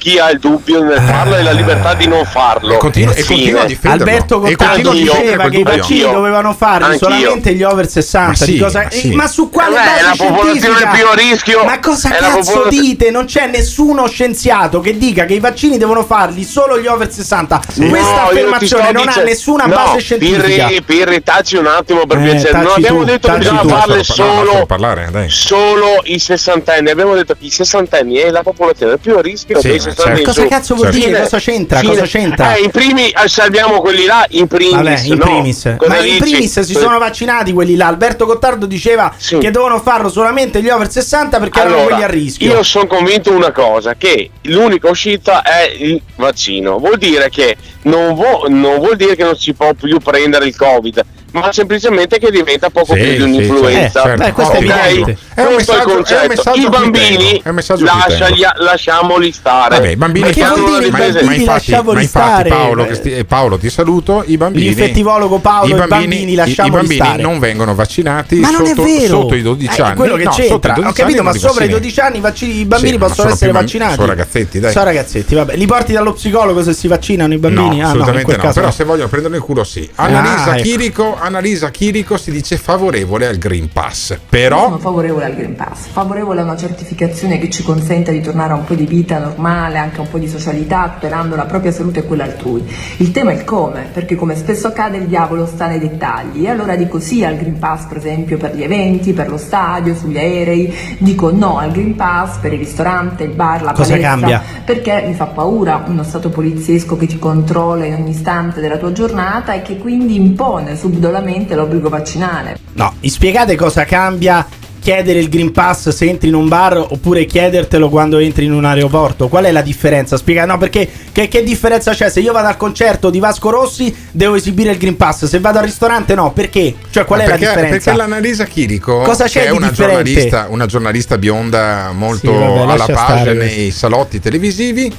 chi 0.00 0.18
ha 0.18 0.30
il 0.30 0.38
dubbio 0.38 0.82
nel 0.82 0.98
farlo 1.00 1.36
e 1.36 1.42
la 1.42 1.50
libertà 1.52 1.94
di 1.94 2.06
non 2.06 2.24
farlo. 2.24 2.74
E 2.74 2.76
continua- 2.78 3.12
e 3.12 3.22
Fine. 3.22 3.34
continua 3.36 3.60
a 3.62 3.64
difenderlo. 3.66 4.04
Alberto 4.12 4.42
a 4.42 4.92
diceva 4.92 5.48
che 5.48 5.56
i 5.58 5.62
vaccini 5.62 6.00
dovevano 6.00 6.54
farli 6.54 6.84
Anch'io. 6.84 6.98
solamente 6.98 7.54
gli 7.54 7.62
over 7.62 7.88
60. 7.88 8.28
Ma 8.28 8.34
sì, 8.34 8.52
di 8.52 8.58
cosa- 8.58 8.82
ma 8.82 8.90
sì. 8.90 9.10
ma 9.14 9.26
su 9.26 9.50
quale 9.50 9.76
Eh 9.76 9.78
beh, 9.78 9.84
base 9.84 9.98
è 9.98 10.02
la 10.02 10.14
popolazione 10.16 10.58
scientifica? 10.58 10.90
più 10.90 11.06
a 11.06 11.14
rischio. 11.14 11.64
Ma 11.64 11.78
cosa 11.80 12.08
cazzo 12.08 12.20
popolazione- 12.52 12.70
dite? 12.70 13.10
Non 13.10 13.24
c'è 13.26 13.46
nessuno 13.46 14.06
scienziato 14.08 14.80
che 14.80 14.96
dica 14.96 15.24
che 15.26 15.34
i 15.34 15.40
vaccini 15.40 15.76
devono 15.78 16.04
farli 16.04 16.44
solo 16.44 16.78
gli 16.80 16.86
over 16.86 17.10
60. 17.12 17.60
No, 17.74 17.84
io 17.84 17.90
Questa 17.90 18.12
ti 18.12 18.18
affermazione 18.38 18.92
non 18.92 19.02
ha 19.02 19.06
dice- 19.06 19.24
nessuna 19.24 19.64
no, 19.66 19.74
base 19.74 19.98
scientifica. 20.00 20.66
Pirri, 20.66 20.82
Pirri, 20.82 21.22
taci 21.22 21.56
un 21.56 21.66
attimo 21.66 22.06
per 22.06 22.18
Eh, 22.18 22.22
piacere. 22.22 22.58
Non 22.62 22.72
abbiamo 22.76 22.98
tu, 23.00 23.04
detto 23.04 23.30
che 23.30 23.38
bisogna 23.38 23.64
farle 23.64 23.96
no, 23.96 24.02
solo, 24.02 24.66
parlare, 24.66 25.28
solo 25.28 26.00
i 26.04 26.18
sessantenni. 26.18 26.90
Abbiamo 26.90 27.14
detto 27.14 27.34
che 27.38 27.44
i 27.46 27.50
sessantenni 27.50 28.16
è 28.16 28.30
la 28.30 28.42
popolazione 28.42 28.96
più 28.98 29.16
a 29.16 29.20
rischio 29.20 29.60
Sì, 29.60 29.68
dei. 29.68 29.80
Certo. 29.94 30.18
in 30.18 30.24
Cosa 30.24 30.42
su. 30.42 30.48
cazzo 30.48 30.74
vuol 30.74 30.92
Fine. 30.92 31.06
dire? 31.06 31.20
Cosa 31.22 31.38
c'entra? 31.38 31.82
Cosa 31.82 32.02
c'entra? 32.04 32.54
Eh, 32.54 32.62
in 32.62 32.70
primi 32.70 33.08
eh, 33.08 33.28
salviamo 33.28 33.80
quelli 33.80 34.04
là, 34.04 34.24
in 34.30 34.46
primis. 34.46 34.72
Vabbè, 34.74 35.00
in 35.04 35.14
no? 35.18 35.24
primis. 35.24 35.74
Cosa 35.76 35.90
Ma 35.90 35.98
in 35.98 36.04
dici? 36.04 36.18
primis 36.18 36.60
si 36.60 36.72
sono 36.74 36.98
vaccinati 36.98 37.52
quelli 37.52 37.76
là. 37.76 37.86
Alberto 37.86 38.26
Gottardo 38.26 38.66
diceva 38.66 39.12
Sì. 39.16 39.38
che 39.38 39.50
devono 39.50 39.80
farlo 39.80 40.08
solamente 40.08 40.62
gli 40.62 40.68
over 40.68 40.90
60 40.90 41.38
perché 41.38 41.60
erano 41.60 41.74
Allora, 41.76 41.88
quelli 41.96 42.02
a 42.04 42.08
rischio. 42.08 42.52
Io 42.52 42.62
sono 42.62 42.86
convinto 42.86 43.32
una 43.32 43.52
cosa, 43.52 43.94
che 43.94 44.30
l'unica 44.42 44.88
uscita 44.88 45.42
è 45.42 45.70
il 45.78 46.00
vaccino. 46.16 46.78
Vuol 46.78 46.96
dire 46.98 47.28
che 47.30 47.56
non, 47.82 48.14
vo- 48.14 48.46
non 48.48 48.76
vuol 48.78 48.96
dire 48.96 49.16
che 49.16 49.24
non 49.24 49.36
si 49.36 49.52
può 49.54 49.72
più 49.74 49.98
prendere 49.98 50.46
il 50.46 50.56
Covid, 50.56 51.02
ma 51.32 51.52
semplicemente 51.52 52.18
che 52.18 52.30
diventa 52.30 52.70
poco 52.70 52.94
Sì, 52.94 53.00
più 53.00 53.10
di 53.10 53.16
sì, 53.16 53.22
un'influenza. 53.22 54.02
certo. 54.02 54.22
Eh, 54.22 54.26
beh, 54.26 54.32
questo 54.32 54.52
è 54.54 54.56
Ok? 54.56 54.62
evidente. 54.64 55.18
È 55.34 55.40
un 55.42 55.54
Questo 55.54 55.72
il 55.72 55.78
messaggio- 55.78 55.80
è 55.80 55.90
un 55.90 55.94
concetto. 55.96 56.28
messaggio 56.28 56.60
I 56.60 56.68
bambini 56.68 57.40
è 57.42 57.50
messaggio 57.50 57.84
lasciagli- 57.84 58.46
lasciamoli 58.58 59.32
stare. 59.32 59.74
Vabbè, 59.76 59.88
i 59.88 59.96
bambini 59.96 60.26
Ma 60.26 60.32
che 60.32 60.44
vuol 60.44 60.78
dire 60.80 60.90
bambini 60.90 61.24
ma 61.24 61.34
infatti, 61.34 61.44
lasciamoli 61.46 61.94
ma 61.96 62.02
infatti 62.02 62.28
stare? 62.30 62.48
Paolo, 62.48 62.86
che 62.86 62.94
sti- 62.94 63.12
eh, 63.12 63.24
Paolo, 63.24 63.58
ti 63.58 63.70
saluto. 63.70 64.22
I 64.26 64.36
bambini, 64.36 64.64
L'infettivologo 64.66 65.38
Paolo, 65.38 65.74
i 65.74 65.86
bambini 65.86 66.32
i- 66.32 66.34
lasciamoli 66.34 66.74
i 66.74 66.76
bambini 66.78 67.00
stare. 67.04 67.22
non 67.22 67.38
vengono 67.38 67.74
vaccinati 67.74 68.36
Ma 68.36 68.50
non 68.50 68.66
sotto, 68.66 68.82
è 68.82 68.84
vero. 68.84 69.06
sotto 69.20 69.34
i 69.34 69.42
12 69.42 69.80
Eh, 69.80 69.84
anni. 69.84 69.94
quello 69.96 70.16
che 70.16 70.24
No, 70.24 70.30
sotto 70.32 70.44
i 70.44 70.48
c'entra. 70.48 70.72
12 70.74 70.90
Ho 70.90 71.04
capito, 71.04 71.20
anni 71.20 71.26
ma 71.28 71.32
sopra 71.34 71.48
i 71.48 71.68
vaccini. 71.68 71.72
12 71.72 72.00
anni 72.00 72.16
i, 72.16 72.64
bambini 72.64 72.92
Sì, 72.92 72.98
possono 72.98 73.14
sono 73.14 73.30
essere 73.32 73.52
vaccinati. 73.52 73.94
sono 73.94 74.06
ragazzetti, 74.06 74.60
dai. 74.60 74.72
Sono 74.72 74.84
ragazzetti, 74.84 75.34
vabbè. 75.34 75.56
Li 75.56 75.66
porti 75.66 75.92
dallo 75.92 76.12
psicologo 76.12 76.62
se 76.62 76.72
si 76.72 76.88
vaccinano 76.88 77.32
i 77.34 77.38
bambini? 77.38 77.66
No, 77.66 77.72
ah, 77.72 77.76
no, 77.76 77.86
assolutamente 77.88 78.36
no. 78.36 78.52
Però 78.52 78.70
se 78.70 78.84
vogliono 78.84 79.08
prenderlo 79.08 79.36
in 79.36 79.42
culo, 79.42 79.64
sì. 79.64 79.88
Annalisa, 79.96 80.50
Ah, 80.50 80.54
ecco. 80.56 80.62
Chirico, 80.62 81.18
Annalisa 81.22 81.68
Chirico 81.70 82.16
si 82.16 82.30
dice 82.30 82.56
favorevole 82.56 83.26
al 83.26 83.36
Green 83.36 83.68
Pass. 83.70 84.10
Io 84.10 84.18
Però 84.28 84.64
sono 84.64 84.78
favorevole 84.78 85.26
al 85.26 85.34
Green 85.34 85.54
Pass, 85.54 85.88
favorevole 85.88 86.40
a 86.40 86.44
una 86.44 86.56
certificazione 86.56 87.38
che 87.38 87.50
ci 87.50 87.62
consenta 87.62 88.10
di 88.10 88.22
tornare 88.22 88.54
a 88.54 88.56
un 88.56 88.64
po' 88.64 88.72
di 88.74 88.86
vita 88.86 89.18
normale, 89.18 89.76
anche 89.76 90.00
un 90.00 90.08
po' 90.08 90.16
di 90.18 90.26
socialità, 90.28 90.92
tutelando 90.94 91.36
la 91.36 91.44
propria 91.44 91.72
salute 91.72 92.00
e 92.00 92.04
quella 92.04 92.24
altrui. 92.24 92.64
Il 92.96 93.10
tema 93.10 93.32
è 93.32 93.34
il 93.34 93.44
come, 93.44 93.88
perché 93.92 94.14
come 94.14 94.34
spesso 94.34 94.68
accade 94.68 94.96
il 94.96 95.06
diavolo 95.08 95.44
sta 95.44 95.66
nei 95.66 95.78
dettagli. 95.78 96.46
E 96.46 96.48
allora 96.48 96.74
dico 96.74 96.98
sì 97.00 97.22
al 97.22 97.36
Green 97.36 97.58
Pass, 97.58 97.84
per 97.84 97.98
esempio, 97.98 98.38
per 98.38 98.54
gli 98.56 98.62
eventi, 98.62 99.12
per 99.12 99.28
lo 99.28 99.36
stadio, 99.36 99.94
sugli 99.94 100.16
aerei, 100.16 100.74
dico 100.98 101.30
no 101.30 101.58
al 101.58 101.70
Green 101.70 101.96
Pass 101.96 102.38
per 102.38 102.54
il 102.54 102.58
ristorante, 102.60 103.24
il 103.24 103.34
bar, 103.34 103.62
la 103.62 103.72
Cosa 103.72 103.90
palestra, 103.90 104.10
cambia? 104.10 104.42
perché 104.64 105.04
mi 105.06 105.12
fa 105.12 105.26
paura 105.26 105.84
uno 105.86 106.02
stato 106.02 106.30
poliziesco 106.30 106.96
che 106.96 107.06
ti 107.06 107.18
controlla 107.18 107.84
in 107.84 107.92
ogni 107.94 108.10
istante 108.10 108.60
della 108.60 108.78
tua 108.78 108.92
giornata 108.92 109.52
e 109.52 109.60
che 109.60 109.76
quindi 109.76 110.14
impone 110.14 110.76
subdolamente 111.10 111.54
l'obbligo 111.54 111.88
vaccinale. 111.88 112.58
No, 112.74 112.94
mi 113.00 113.08
spiegate 113.08 113.56
cosa 113.56 113.84
cambia 113.84 114.46
chiedere 114.80 115.18
il 115.18 115.28
Green 115.28 115.52
Pass 115.52 115.90
se 115.90 116.08
entri 116.08 116.28
in 116.28 116.34
un 116.34 116.48
bar 116.48 116.78
oppure 116.78 117.26
chiedertelo 117.26 117.90
quando 117.90 118.16
entri 118.16 118.46
in 118.46 118.52
un 118.52 118.64
aeroporto? 118.64 119.28
Qual 119.28 119.44
è 119.44 119.52
la 119.52 119.60
differenza? 119.60 120.16
Spiega, 120.16 120.46
no, 120.46 120.56
perché 120.56 120.88
che, 121.12 121.28
che 121.28 121.42
differenza 121.42 121.92
c'è? 121.92 122.08
Se 122.08 122.20
io 122.20 122.32
vado 122.32 122.48
al 122.48 122.56
concerto 122.56 123.10
di 123.10 123.18
Vasco 123.18 123.50
Rossi 123.50 123.94
devo 124.10 124.36
esibire 124.36 124.70
il 124.70 124.78
Green 124.78 124.96
Pass, 124.96 125.26
se 125.26 125.38
vado 125.40 125.58
al 125.58 125.64
ristorante 125.64 126.14
no, 126.14 126.32
perché? 126.32 126.74
Cioè 126.88 127.04
qual 127.04 127.20
è 127.20 127.24
perché, 127.24 127.44
la 127.44 127.50
differenza? 127.50 127.90
Perché 127.90 127.98
l'Annalisa 127.98 128.44
Chirico, 128.44 129.00
Cosa 129.02 129.24
c'è 129.24 129.42
che 129.42 129.46
è 129.48 129.50
di 129.50 129.56
una 129.56 129.70
giornalista, 129.70 130.46
una 130.48 130.66
giornalista 130.66 131.18
bionda 131.18 131.90
molto 131.92 132.32
Sì, 132.32 132.38
vabbè, 132.38 132.72
alla 132.72 132.84
stare 132.84 133.34
nei 133.34 133.70
salotti 133.70 134.18
televisivi, 134.18 134.90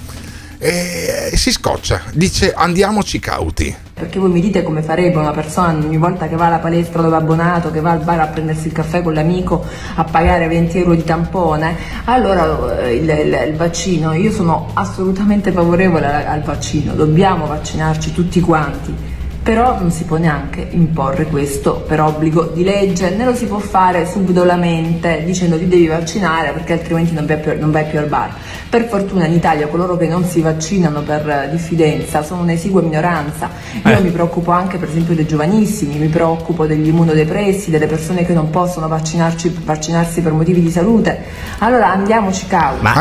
eh, 0.64 1.32
si 1.36 1.51
scoccia, 1.51 2.01
dice 2.14 2.53
andiamoci 2.53 3.20
cauti. 3.20 3.76
Perché 3.93 4.20
voi 4.20 4.30
mi 4.30 4.41
dite 4.41 4.64
come 4.64 4.82
farebbe 4.82 5.18
una 5.18 5.32
persona 5.32 5.74
ogni 5.74 5.97
volta 5.97 6.28
che 6.28 6.36
va 6.36 6.45
alla 6.47 6.57
palestra 6.59 7.01
dove 7.01 7.16
è 7.16 7.20
abbonato, 7.20 7.72
che 7.72 7.82
va 7.82 7.91
al 7.91 7.99
bar 8.03 8.20
a 8.20 8.28
prendersi 8.28 8.68
il 8.68 8.74
caffè 8.74 9.01
con 9.01 9.14
l'amico 9.14 9.64
a 9.95 10.03
pagare 10.03 10.47
20 10.47 10.78
euro 10.80 10.95
di 10.95 11.03
tampone? 11.03 11.76
Allora 12.05 12.80
eh, 12.80 12.95
il, 12.95 13.09
il- 13.09 13.47
il 13.49 13.55
vaccino, 13.55 14.14
io 14.14 14.32
sono 14.32 14.70
assolutamente 14.74 15.51
favorevole 15.51 16.05
al, 16.05 16.26
al 16.28 16.41
vaccino, 16.43 16.93
dobbiamo 16.93 17.45
vaccinarci 17.47 18.14
tutti 18.14 18.39
quanti. 18.39 19.11
Però 19.44 19.80
non 19.80 19.89
si 19.89 20.04
può 20.04 20.18
neanche 20.18 20.68
imporre 20.70 21.26
questo 21.26 21.84
per 21.88 22.00
obbligo 22.00 22.52
di 22.54 22.64
legge, 22.64 23.10
né 23.10 23.26
lo 23.26 23.34
si 23.34 23.46
può 23.46 23.58
fare 23.58 24.06
subdolamente 24.06 25.24
dicendo 25.26 25.58
ti 25.58 25.68
devi 25.68 25.88
vaccinare 25.88 26.52
perché 26.52 26.74
altrimenti 26.74 27.14
non 27.14 27.26
vai 27.26 27.39
più, 27.39 27.60
non 27.60 27.72
vai 27.72 27.86
più 27.86 27.98
al 27.98 28.06
bar. 28.06 28.36
Per 28.70 28.88
fortuna 28.88 29.26
in 29.26 29.34
Italia 29.34 29.68
coloro 29.68 29.98
che 29.98 30.08
non 30.08 30.26
si 30.26 30.42
vaccinano 30.42 31.02
per 31.02 31.28
eh, 31.28 31.50
diffidenza 31.50 32.22
sono 32.22 32.44
un'esigua 32.44 32.84
minoranza. 32.84 33.50
Io 33.84 34.00
mi 34.02 34.12
preoccupo 34.12 34.52
anche 34.52 34.78
per 34.78 34.89
esempio 34.89 35.16
dei 35.16 35.26
giovanissimi, 35.26 35.98
mi 35.98 36.08
preoccupo 36.08 36.68
degli 36.68 36.89
immunodepressi, 36.89 37.72
delle 37.72 37.88
persone 37.88 38.24
che 38.24 38.34
non 38.34 38.52
possono 38.52 38.88
vaccinarci- 38.88 39.64
vaccinarsi 39.66 40.22
per 40.22 40.34
motivi 40.34 40.62
di 40.62 40.70
salute. 40.70 41.20
Allora 41.58 41.92
andiamoci 41.92 42.46
cauti. 42.46 42.84
Ma 42.84 42.94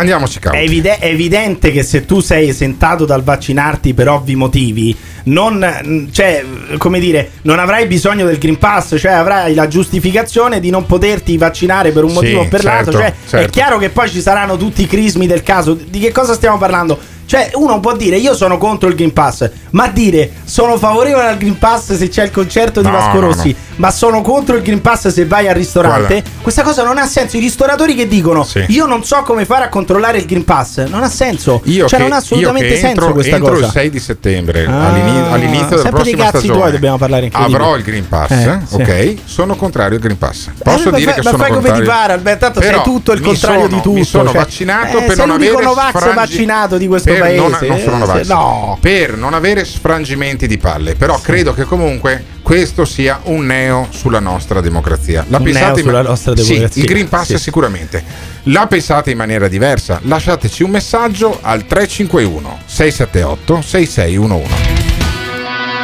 È, 0.57 0.62
evide- 0.62 0.97
è 0.99 1.07
evidente 1.07 1.70
che 1.70 1.82
se 1.82 2.07
tu 2.07 2.20
sei 2.20 2.49
esentato 2.49 3.05
dal 3.05 3.22
vaccinarti 3.22 3.93
per 3.93 4.09
ovvi 4.09 4.34
motivi, 4.36 4.97
non, 5.24 6.08
cioè, 6.12 6.44
come 6.78 6.98
dire, 6.98 7.30
non 7.42 7.58
avrai 7.58 7.86
bisogno 7.86 8.24
del 8.26 8.38
Green 8.38 8.58
Pass, 8.58 8.96
cioè 8.98 9.12
avrai 9.12 9.54
la 9.54 9.68
giustificazione 9.68 10.60
di 10.60 10.70
non 10.70 10.86
poterti 10.86 11.36
vaccinare 11.36 11.90
per 11.92 12.04
un 12.04 12.10
Sì, 12.10 12.14
motivo 12.16 12.40
o 12.40 12.48
per 12.48 12.64
l'altro. 12.64 12.92
certo, 12.98 13.16
Cioè, 13.20 13.26
è 13.26 13.28
certo. 13.42 13.50
chiaro 13.50 13.78
che 13.78 13.90
poi 13.90 14.08
ci 14.08 14.20
saranno 14.20 14.56
tutti 14.56 14.82
i 14.82 14.86
crismi 14.86 15.26
del 15.26 15.42
caso. 15.42 15.74
Di 15.74 15.98
che 15.98 16.12
cosa 16.12 16.34
stiamo 16.34 16.58
parlando? 16.58 16.98
Cioè, 17.26 17.50
uno 17.54 17.78
può 17.78 17.94
dire 17.94 18.16
io 18.16 18.34
sono 18.34 18.58
contro 18.58 18.88
il 18.88 18.96
Green 18.96 19.12
Pass, 19.12 19.48
ma 19.70 19.86
dire 19.88 20.30
sono 20.44 20.76
favorevole 20.78 21.28
al 21.28 21.36
Green 21.36 21.58
Pass 21.58 21.94
se 21.94 22.08
c'è 22.08 22.24
il 22.24 22.32
concerto 22.32 22.80
di 22.80 22.88
No, 22.88 22.92
Vasco 22.94 23.20
no, 23.20 23.26
Rossi, 23.26 23.48
no. 23.50 23.69
Ma 23.81 23.91
sono 23.91 24.20
contro 24.20 24.57
il 24.57 24.62
Green 24.62 24.83
Pass 24.83 25.09
se 25.09 25.24
vai 25.24 25.49
al 25.49 25.55
ristorante, 25.55 26.20
Guarda. 26.20 26.31
questa 26.43 26.62
cosa 26.62 26.83
non 26.85 26.99
ha 26.99 27.07
senso. 27.07 27.39
I 27.39 27.41
ristoratori 27.41 27.95
che 27.95 28.07
dicono 28.07 28.45
Sì. 28.45 28.62
io 28.68 28.85
non 28.85 29.03
so 29.05 29.22
come 29.22 29.47
fare 29.47 29.64
a 29.64 29.68
controllare 29.70 30.18
il 30.18 30.26
Green 30.26 30.45
Pass, 30.45 30.85
non 30.87 31.03
ha 31.03 31.09
senso. 31.09 31.62
Io 31.64 31.89
cioè, 31.89 31.99
che, 31.99 32.05
non 32.05 32.12
ha 32.12 32.16
assolutamente 32.18 32.72
senso 32.76 32.87
entro, 32.87 33.12
questa 33.12 33.37
entro 33.37 33.53
cosa. 33.55 33.64
il 33.66 33.70
6 33.72 33.91
di 33.91 33.99
settembre, 33.99 34.66
Ah, 34.66 34.89
all'ini- 34.89 35.33
all'inizio 35.33 35.76
della 35.78 35.89
prossima 35.89 36.24
cazzi 36.24 36.37
stagione, 36.39 36.59
tuoi 36.59 36.70
dobbiamo 36.72 36.99
parlare, 36.99 37.28
avrò 37.33 37.74
il 37.76 37.83
Green 37.83 38.07
Pass, 38.07 38.31
Eh, 38.33 38.59
sì. 38.66 38.74
ok? 38.74 39.14
Sono 39.24 39.57
contrario 39.57 39.97
al 39.97 40.03
Green 40.03 40.18
Pass. 40.18 40.51
Posso 40.62 40.89
Eh, 40.89 40.91
ma 40.91 40.97
dire 40.99 41.12
fai- 41.12 41.20
che 41.20 41.24
ma 41.24 41.31
sono 41.31 41.43
fai 41.43 41.53
come 41.53 41.61
contrario. 41.68 41.83
ti 41.83 41.89
pare, 41.91 42.12
Alberto, 42.12 42.39
tanto 42.45 42.61
sei 42.61 42.70
Però 42.70 42.83
tutto 42.83 43.12
il 43.12 43.20
contrario 43.20 43.61
sono- 43.62 43.68
di 43.74 43.81
tutto. 43.81 43.93
Mi 43.93 44.05
sono 44.05 44.31
cioè, 44.31 44.37
vaccinato 44.41 44.99
eh, 44.99 45.03
per 45.05 45.16
sei 45.16 45.26
non 45.26 45.37
avere 45.37 45.62
Novax 45.62 45.89
sfrangi- 45.97 46.14
vaccinato 46.16 46.76
di 46.76 46.87
questo 46.87 47.11
non- 47.11 47.18
paese. 47.20 47.66
Non, 47.66 47.78
sono 47.81 48.14
Eh, 48.18 48.24
no. 48.24 48.78
Per 48.81 49.16
non 49.16 49.33
avere 49.33 49.64
sfrangimenti 49.64 50.47
di 50.47 50.59
palle. 50.59 50.95
Però 50.97 51.18
credo 51.22 51.55
che 51.55 51.64
comunque 51.64 52.24
questo 52.51 52.84
sia 52.84 53.20
un 53.26 53.46
neo 53.46 53.86
sulla 53.90 54.18
nostra 54.18 54.61
democrazia. 54.61 55.24
La 55.28 55.36
Un 55.36 55.44
pensate 55.44 55.66
neo 55.66 55.78
in 55.78 55.84
sulla 55.84 56.03
nostra 56.03 56.34
Sì, 56.34 56.46
democrazia, 56.55 56.82
il 56.82 56.88
Green 56.88 57.09
Pass 57.09 57.26
sì. 57.26 57.38
sicuramente. 57.38 58.03
La 58.44 58.66
pensate 58.66 59.12
in 59.12 59.16
maniera 59.16 59.46
diversa? 59.46 60.01
Lasciateci 60.03 60.64
un 60.64 60.70
messaggio 60.70 61.38
al 61.42 61.64
351 61.64 62.59
678 62.64 63.62
6611. 63.62 64.55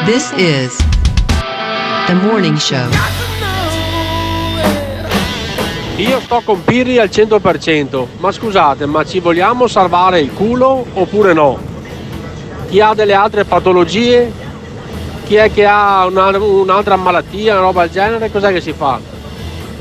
This 0.06 0.32
is 0.34 0.76
the 2.06 2.14
morning 2.14 2.56
show. 2.56 2.88
Io 5.98 6.18
sto 6.18 6.42
con 6.44 6.64
Pirri 6.64 6.98
al 6.98 7.10
100%, 7.12 8.06
ma 8.18 8.32
scusate, 8.32 8.86
ma 8.86 9.04
ci 9.04 9.20
vogliamo 9.20 9.68
salvare 9.68 10.18
il 10.18 10.32
culo 10.32 10.84
oppure 10.94 11.32
no? 11.32 11.60
Chi 12.68 12.80
ha 12.80 12.92
delle 12.92 13.14
altre 13.14 13.44
patologie? 13.44 14.45
Chi 15.26 15.34
è 15.34 15.52
che 15.52 15.66
ha 15.66 16.06
una- 16.06 16.38
un'altra 16.38 16.94
malattia, 16.94 17.54
una 17.54 17.62
roba 17.62 17.80
del 17.82 17.90
genere? 17.90 18.30
Cos'è 18.30 18.52
che 18.52 18.60
si 18.60 18.72
fa? 18.72 19.00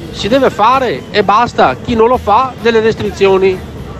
Si 0.09 0.27
deve 0.27 0.49
fare 0.49 1.03
e 1.11 1.21
basta. 1.21 1.75
Chi 1.85 1.93
non 1.93 2.07
lo 2.07 2.17
fa, 2.17 2.51
delle 2.59 2.79
restrizioni. 2.79 3.55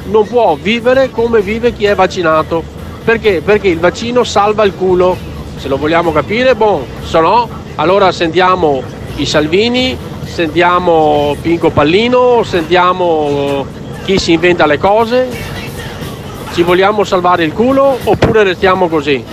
Non 0.06 0.28
può 0.28 0.58
vivere 0.60 1.12
come 1.12 1.42
vive 1.42 1.72
chi 1.72 1.86
è 1.86 1.94
vaccinato. 1.94 2.64
Perché? 3.04 3.44
Perché 3.46 3.68
il 3.68 3.80
vaccino 3.80 4.24
salva 4.24 4.64
il 4.64 4.74
culo. 4.74 5.16
Se 5.58 5.68
lo 5.68 5.78
vogliamo 5.78 6.12
capire, 6.12 6.56
buon, 6.56 6.84
se 7.04 7.20
no, 7.20 7.48
allora 7.76 8.12
sentiamo 8.12 8.82
i 9.18 9.26
Salvini, 9.28 9.96
sentiamo 10.24 11.36
Pinco 11.42 11.70
Pallino, 11.70 12.42
sentiamo 12.44 13.66
chi 14.04 14.18
si 14.18 14.32
inventa 14.34 14.66
le 14.66 14.80
cose. 14.80 15.28
Ci 16.54 16.64
vogliamo 16.64 17.04
salvare 17.04 17.44
il 17.44 17.54
culo 17.54 18.00
oppure 18.04 18.44
restiamo 18.44 18.88
così? 18.88 19.24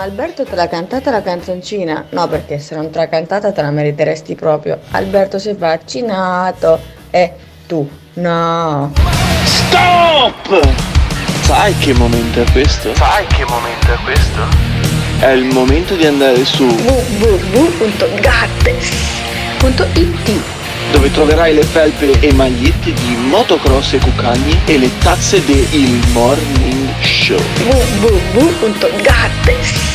Ma 0.00 0.06
Alberto 0.06 0.44
te 0.44 0.54
l'ha 0.54 0.66
cantata 0.66 1.10
la 1.10 1.20
canzoncina? 1.20 2.06
No, 2.08 2.26
perché 2.26 2.58
se 2.58 2.74
non 2.74 2.88
te 2.88 2.96
l'ha 2.96 3.08
cantata 3.08 3.52
te 3.52 3.60
la 3.60 3.70
meriteresti 3.70 4.34
proprio. 4.34 4.78
Alberto 4.92 5.38
si 5.38 5.50
è 5.50 5.54
vaccinato 5.54 6.80
e 7.10 7.34
tu 7.66 7.86
no. 8.14 8.94
Stop! 9.44 10.58
Sai 11.42 11.76
che 11.76 11.92
momento 11.92 12.40
è 12.40 12.50
questo? 12.50 12.94
Sai 12.94 13.26
che 13.26 13.44
momento 13.44 13.92
è 13.92 13.98
questo? 14.02 14.40
È 15.18 15.28
il 15.32 15.44
momento 15.44 15.94
di 15.94 16.06
andare 16.06 16.46
su 16.46 16.64
www.gattes.it 16.64 18.00
dove 20.92 21.10
troverai 21.10 21.52
le 21.54 21.62
felpe 21.62 22.18
e 22.20 22.32
magliette 22.32 22.94
di 22.94 23.16
motocross 23.28 23.92
e 23.92 23.98
cucagni 23.98 24.58
e 24.64 24.78
le 24.78 24.90
tazze 24.98 25.44
del 25.44 26.00
Morning 26.12 26.88
Show. 27.02 27.38
www.gattes.it 28.00 29.89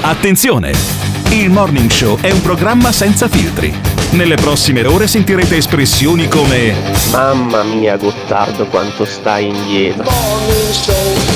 Attenzione! 0.00 0.72
Il 1.28 1.50
Morning 1.50 1.90
Show 1.90 2.18
è 2.20 2.30
un 2.30 2.40
programma 2.40 2.92
senza 2.92 3.28
filtri. 3.28 3.78
Nelle 4.12 4.36
prossime 4.36 4.86
ore 4.86 5.06
sentirete 5.06 5.56
espressioni 5.56 6.28
come 6.28 6.74
Mamma 7.10 7.62
mia 7.62 7.96
Gottardo 7.98 8.64
quanto 8.66 9.04
stai 9.04 9.48
indietro. 9.48 10.10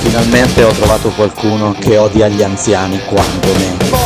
Finalmente 0.02 0.64
ho 0.64 0.70
trovato 0.70 1.10
qualcuno 1.10 1.74
che 1.78 1.98
odia 1.98 2.28
gli 2.28 2.42
anziani 2.42 2.98
quanto 3.04 3.48
me. 3.48 3.97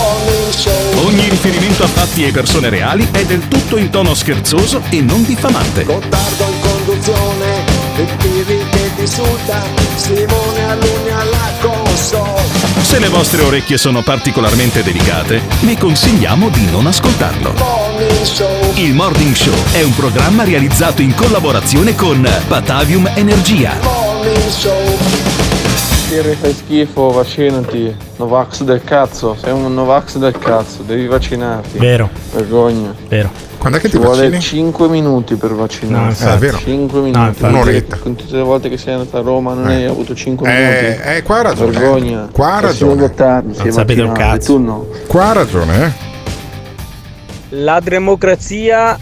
Ogni 1.05 1.30
riferimento 1.30 1.82
a 1.82 1.86
fatti 1.86 2.26
e 2.26 2.30
persone 2.30 2.68
reali 2.68 3.09
è 3.11 3.24
del 3.24 3.48
tutto 3.48 3.78
in 3.78 3.88
tono 3.88 4.14
scherzoso 4.14 4.82
e 4.90 5.00
non 5.00 5.24
diffamante. 5.24 5.82
Gottardo 5.84 6.44
in 6.44 6.61
conduzione, 6.61 7.64
e 7.96 8.05
che 8.05 8.16
ti 8.70 9.00
insulta, 9.00 9.62
Simone 9.96 10.70
all'ugna 10.70 11.20
alla 11.20 11.50
console. 11.59 12.42
Se 12.82 12.98
le 12.98 13.09
vostre 13.09 13.42
orecchie 13.42 13.78
sono 13.78 14.03
particolarmente 14.03 14.82
delicate, 14.82 15.40
vi 15.61 15.76
consigliamo 15.76 16.50
di 16.50 16.66
non 16.70 16.86
ascoltarlo. 16.86 17.55
Il 18.74 18.92
Morning 18.92 19.34
Show 19.34 19.55
è 19.72 19.82
un 19.82 19.94
programma 19.94 20.44
realizzato 20.44 21.00
in 21.00 21.14
collaborazione 21.14 21.94
con 21.94 22.28
Batavium 22.46 23.11
Energia. 23.14 23.78
Morning 23.82 24.48
Show. 24.48 25.12
Pirri 26.13 26.35
fai 26.35 26.53
schifo, 26.53 27.11
vaccinati. 27.11 27.97
Novax 28.17 28.65
del 28.65 28.85
cazzo, 28.85 29.35
sei 29.35 29.51
un 29.55 29.73
Novax 29.73 30.19
del 30.19 30.37
cazzo, 30.39 30.83
devi 30.83 31.07
vaccinarti. 31.07 31.79
Vero. 31.79 32.11
Vergogna. 32.35 32.95
Vero. 33.09 33.31
Quando 33.57 33.79
è 33.79 33.81
che 33.81 33.89
Ci 33.89 33.97
ti 33.97 34.03
vuole 34.03 34.25
vaccini? 34.29 34.41
5 34.43 34.89
minuti 34.89 35.37
per 35.37 35.53
No, 35.53 35.57
vaccinarti. 35.57 36.09
infatti. 36.11 36.35
È 36.35 36.39
vero. 36.39 36.59
5 36.59 36.99
No, 36.99 37.05
minuti. 37.07 37.27
infatti. 37.29 37.55
Un'oretta. 37.55 37.97
Con 37.97 38.15
tutte 38.15 38.37
le 38.37 38.43
volte 38.43 38.69
che 38.69 38.77
sei 38.77 38.93
andata 38.93 39.17
a 39.17 39.21
Roma 39.23 39.55
non 39.55 39.71
Eh. 39.71 39.75
hai 39.77 39.85
avuto 39.87 40.15
5 40.15 40.47
Eh, 40.47 40.53
minuti. 40.53 41.09
eh, 41.17 41.23
qua 41.23 41.39
ha 41.39 41.43
ragione. 41.43 41.71
Vergogna. 41.71 42.29
Qua 42.31 42.53
ha 42.57 42.61
ragione. 42.61 43.05
È 43.07 43.23
Non 43.43 43.71
sapete 43.71 44.03
un 44.03 44.11
e 44.11 44.13
cazzo. 44.13 44.53
Tu 44.53 44.59
no. 44.63 44.87
Qua 45.07 45.31
ha 45.31 45.33
ragione, 45.33 45.85
eh? 45.87 45.93
La 47.57 47.81
democrazia 47.83 48.99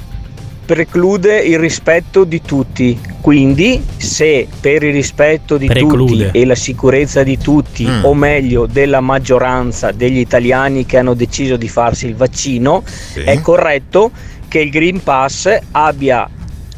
preclude 0.75 1.41
il 1.41 1.59
rispetto 1.59 2.23
di 2.23 2.41
tutti. 2.43 2.97
Quindi, 3.21 3.85
se 3.97 4.47
per 4.61 4.85
il 4.85 4.93
rispetto 4.93 5.57
di 5.57 5.67
Preclude. 5.67 6.27
tutti 6.27 6.39
e 6.39 6.45
la 6.45 6.55
sicurezza 6.55 7.25
di 7.25 7.39
tutti, 7.39 7.85
Mm. 7.85 8.05
o 8.05 8.15
meglio 8.15 8.67
della 8.67 9.01
maggioranza 9.01 9.91
degli 9.91 10.19
italiani 10.19 10.87
che 10.87 10.99
hanno 10.99 11.15
deciso 11.15 11.57
di 11.57 11.69
farsi 11.69 12.07
il 12.07 12.15
vaccino, 12.15 12.85
è 13.15 13.41
corretto 13.41 14.13
che 14.47 14.61
il 14.61 14.71
Green 14.71 15.03
Pass 15.03 15.59
abbia, 15.73 16.29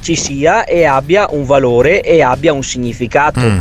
ci 0.00 0.16
sia 0.16 0.64
e 0.64 0.84
abbia 0.84 1.26
un 1.30 1.44
valore 1.44 2.00
e 2.02 2.22
abbia 2.22 2.54
un 2.54 2.62
significato. 2.62 3.40
Mm. 3.40 3.58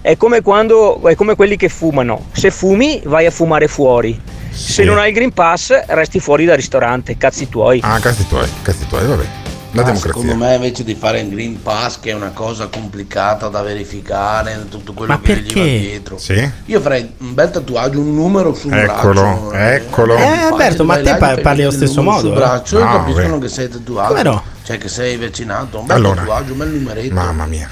È 0.00 0.16
come 0.16 0.40
quando 0.40 1.06
è 1.06 1.14
come 1.14 1.34
quelli 1.34 1.56
che 1.56 1.68
fumano. 1.68 2.28
Se 2.32 2.50
fumi, 2.50 3.02
vai 3.04 3.26
a 3.26 3.30
fumare 3.30 3.68
fuori. 3.68 4.18
Se 4.50 4.84
non 4.84 4.96
hai 4.96 5.08
il 5.10 5.14
Green 5.14 5.32
Pass, 5.32 5.84
resti 5.88 6.18
fuori 6.18 6.46
dal 6.46 6.56
ristorante. 6.56 7.18
Cazzi 7.18 7.50
tuoi. 7.50 7.80
Ah, 7.82 7.98
cazzi 8.00 8.26
tuoi, 8.26 8.48
cazzi 8.62 8.86
tuoi, 8.88 9.06
vabbè. 9.06 9.39
La 9.72 9.82
democrazia. 9.82 10.20
Secondo 10.22 10.44
me 10.44 10.54
invece 10.56 10.82
di 10.84 10.94
fare 10.94 11.20
il 11.20 11.28
Green 11.30 11.62
Pass, 11.62 12.00
che 12.00 12.10
è 12.10 12.14
una 12.14 12.30
cosa 12.32 12.66
complicata 12.66 13.48
da 13.48 13.62
verificare, 13.62 14.66
tutto 14.68 14.92
quello 14.92 15.12
Ma 15.12 15.20
che 15.20 15.34
gli 15.34 15.36
va 15.36 15.42
perché? 15.54 15.78
dietro. 15.78 16.18
Sì. 16.18 16.50
Io 16.66 16.80
farei 16.80 17.12
un 17.18 17.34
bel 17.34 17.50
tatuaggio, 17.50 18.00
un 18.00 18.14
numero 18.14 18.52
sul 18.54 18.72
Eccolo, 18.72 19.12
braccio. 19.20 19.52
eccolo. 19.52 20.16
Eh, 20.16 20.22
Alberto, 20.24 20.84
ma 20.84 20.96
te 20.96 21.02
là, 21.02 21.14
pa- 21.16 21.30
gli 21.30 21.34
fai 21.34 21.42
parli 21.42 21.62
allo 21.62 21.70
stesso 21.70 22.00
numero 22.02 22.16
modo, 22.16 22.28
Sul 22.28 22.36
eh? 22.36 22.40
braccio 22.40 22.78
e 22.78 22.82
No, 22.82 22.90
capiscono 22.90 23.38
beh. 23.38 23.46
che 23.46 23.52
sei 23.52 23.68
tatuato. 23.68 24.08
Come 24.08 24.22
no? 24.22 24.42
Cioè 24.64 24.78
che 24.78 24.88
sei 24.88 25.16
vaccinato. 25.16 25.78
Un 25.78 25.86
bel 25.86 25.96
Allora. 25.96 26.14
tatuaggio, 26.20 26.52
un 26.52 26.58
bel 26.58 26.68
numeretto. 26.68 27.14
Mamma 27.14 27.46
mia. 27.46 27.70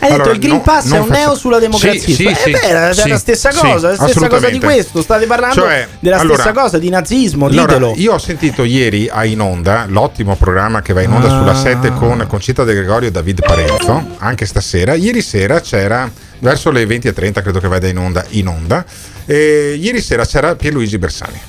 Hai 0.00 0.08
detto 0.10 0.14
Allora, 0.22 0.30
il 0.32 0.38
Green 0.38 0.54
no- 0.56 0.60
Pass 0.62 0.92
è 0.92 0.98
un 0.98 1.06
faccia- 1.06 1.18
neo 1.20 1.34
sulla 1.34 1.58
democrazia. 1.58 2.00
Sì, 2.00 2.12
sì, 2.14 2.24
è 2.26 2.34
sì, 2.34 2.50
vero, 2.52 2.90
è 2.90 3.06
la 3.08 3.18
stessa 3.18 3.50
cosa, 3.52 3.88
è 3.92 3.96
la 3.96 4.08
stessa 4.08 4.28
cosa 4.28 4.48
di 4.48 4.60
questo. 4.60 5.02
State 5.02 5.26
parlando 5.26 5.54
Cioè, 5.62 5.88
della 5.98 6.18
allora- 6.18 6.42
stessa 6.42 6.52
cosa, 6.60 6.78
di 6.78 6.88
nazismo, 6.88 7.46
Allora, 7.46 7.66
ditelo. 7.66 7.94
io 7.96 8.12
ho 8.14 8.18
sentito 8.18 8.64
ieri 8.64 9.08
a 9.10 9.24
In 9.24 9.40
Onda, 9.40 9.86
l'ottimo 9.88 10.36
programma 10.36 10.82
che 10.82 10.92
va 10.92 11.02
in 11.02 11.10
onda 11.12 11.26
Ah. 11.26 11.38
sulla 11.38 11.54
7 11.54 11.92
con 11.94 12.24
Concita 12.28 12.62
De 12.64 12.74
Gregorio 12.74 13.08
e 13.08 13.10
David 13.10 13.40
Parenzo, 13.44 14.06
anche 14.18 14.46
stasera. 14.46 14.94
Ieri 14.94 15.20
sera 15.20 15.60
c'era, 15.60 16.08
verso 16.38 16.70
le 16.70 16.84
20.30 16.86 17.42
credo 17.42 17.58
che 17.58 17.66
vada 17.68 17.88
in 17.88 17.98
onda, 17.98 18.24
in 18.30 18.46
onda 18.46 18.84
ieri 19.26 20.00
sera 20.00 20.24
c'era 20.24 20.54
Pierluigi 20.54 20.96
Bersani. 20.98 21.40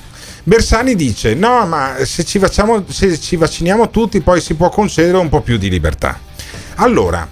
Bersani 0.43 0.95
dice: 0.95 1.35
No, 1.35 1.65
ma 1.67 1.95
se 2.03 2.23
ci, 2.23 2.39
facciamo, 2.39 2.83
se 2.89 3.19
ci 3.19 3.35
vacciniamo 3.35 3.89
tutti, 3.91 4.19
poi 4.21 4.41
si 4.41 4.55
può 4.55 4.69
concedere 4.69 5.17
un 5.17 5.29
po' 5.29 5.41
più 5.41 5.57
di 5.57 5.69
libertà. 5.69 6.17
Allora, 6.75 7.27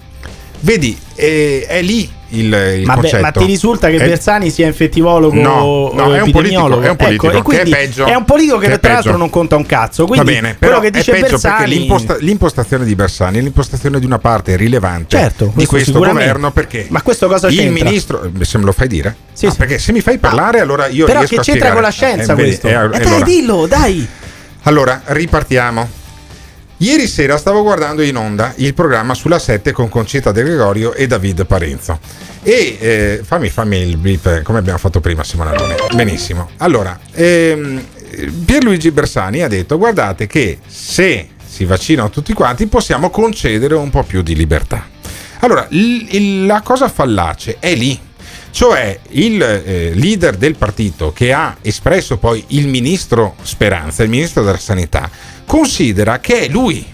vedi, 0.60 0.96
eh, 1.14 1.64
è 1.66 1.82
lì 1.82 2.10
il, 2.30 2.44
il 2.80 2.82
Ma, 2.84 2.96
beh, 2.96 3.20
ma 3.20 3.30
ti 3.30 3.46
risulta 3.46 3.88
che 3.88 3.96
È- 3.96 4.06
Bersani 4.06 4.50
sia 4.50 4.66
infettivologo 4.66 5.34
No, 5.40 5.90
no, 5.94 6.14
è 6.14 6.20
un 6.20 6.30
politico, 6.30 6.80
è 6.82 6.88
un 6.90 6.96
politico, 6.96 7.28
Ecco, 7.30 7.38
e 7.38 7.42
quindi 7.42 7.70
che 7.70 7.78
è 7.78 7.86
peggio, 7.86 8.04
è 8.04 8.14
un 8.14 8.24
politico 8.26 8.58
che, 8.58 8.66
che 8.66 8.72
è 8.74 8.80
tra 8.80 8.92
l'altro 8.92 9.16
non 9.16 9.30
conta 9.30 9.56
un 9.56 9.64
cazzo. 9.64 10.04
Quindi 10.06 10.26
Va 10.26 10.32
bene, 10.32 10.56
quello 10.58 10.74
però 10.74 10.80
che 10.80 10.90
dice 10.90 11.12
è 11.12 11.14
peggio 11.14 11.30
Bersani 11.38 11.56
perché 11.56 11.70
l'imposta- 11.74 12.16
l'impostazione 12.20 12.84
di 12.84 12.94
Bersani 12.94 13.38
è 13.38 13.40
l'impostazione 13.40 13.98
di 13.98 14.04
una 14.04 14.18
parte 14.18 14.56
rilevante 14.56 15.16
Certo, 15.16 15.52
di 15.54 15.64
questo 15.64 15.98
governo 15.98 16.50
perché 16.52 16.86
Ma 16.90 17.00
questo 17.00 17.28
cosa 17.28 17.48
il 17.48 17.56
c'entra? 17.56 17.84
ministro 17.84 18.30
se 18.40 18.58
me 18.58 18.64
lo 18.64 18.72
fai 18.72 18.88
dire 18.88 19.16
Ah, 19.42 19.54
perché 19.56 19.78
se 19.78 19.92
mi 19.92 20.00
fai 20.02 20.18
parlare 20.18 20.60
allora 20.60 20.86
io 20.88 21.06
Però 21.06 21.20
che 21.20 21.26
c'entra 21.26 21.42
spiegare. 21.44 21.72
con 21.72 21.82
la 21.82 21.90
scienza 21.90 22.32
Eh, 22.32 22.36
questo? 22.36 22.66
eh, 22.66 22.70
Eh, 22.72 22.74
allora- 22.74 22.98
dai, 22.98 23.22
dillo, 23.22 23.66
dai. 23.66 24.06
allora, 24.64 25.00
ripartiamo. 25.06 25.88
Ieri 26.80 27.08
sera 27.08 27.36
stavo 27.36 27.62
guardando 27.62 28.02
in 28.02 28.16
onda 28.16 28.52
il 28.56 28.72
programma 28.72 29.14
sulla 29.14 29.40
7 29.40 29.72
con 29.72 29.88
Concita 29.88 30.30
De 30.30 30.44
Gregorio 30.44 30.94
e 30.94 31.08
David 31.08 31.44
Parenzo. 31.44 31.98
E 32.44 32.76
eh, 32.80 33.20
fammi, 33.24 33.48
fammi 33.50 33.78
il 33.78 33.96
beep 33.96 34.42
come 34.42 34.58
abbiamo 34.58 34.78
fatto 34.78 35.00
prima, 35.00 35.24
Simone 35.24 35.50
Alone. 35.50 35.74
Benissimo. 35.94 36.50
Allora, 36.58 36.96
ehm, 37.12 37.84
Pierluigi 38.44 38.92
Bersani 38.92 39.42
ha 39.42 39.48
detto: 39.48 39.76
guardate 39.76 40.28
che 40.28 40.58
se 40.66 41.28
si 41.44 41.64
vaccinano 41.64 42.10
tutti 42.10 42.32
quanti 42.32 42.68
possiamo 42.68 43.10
concedere 43.10 43.74
un 43.74 43.90
po' 43.90 44.04
più 44.04 44.22
di 44.22 44.36
libertà. 44.36 44.86
Allora, 45.40 45.66
il- 45.70 46.06
il- 46.10 46.46
la 46.46 46.60
cosa 46.62 46.88
fallace 46.88 47.56
è 47.58 47.74
lì. 47.74 48.06
Cioè 48.50 48.98
il 49.10 49.40
eh, 49.42 49.92
leader 49.94 50.36
del 50.36 50.56
partito 50.56 51.12
che 51.12 51.32
ha 51.32 51.56
espresso 51.60 52.16
poi 52.16 52.42
il 52.48 52.66
ministro 52.66 53.34
Speranza, 53.42 54.02
il 54.02 54.08
ministro 54.08 54.42
della 54.42 54.56
Sanità, 54.58 55.08
considera 55.48 56.20
che 56.20 56.40
è 56.40 56.48
lui 56.48 56.84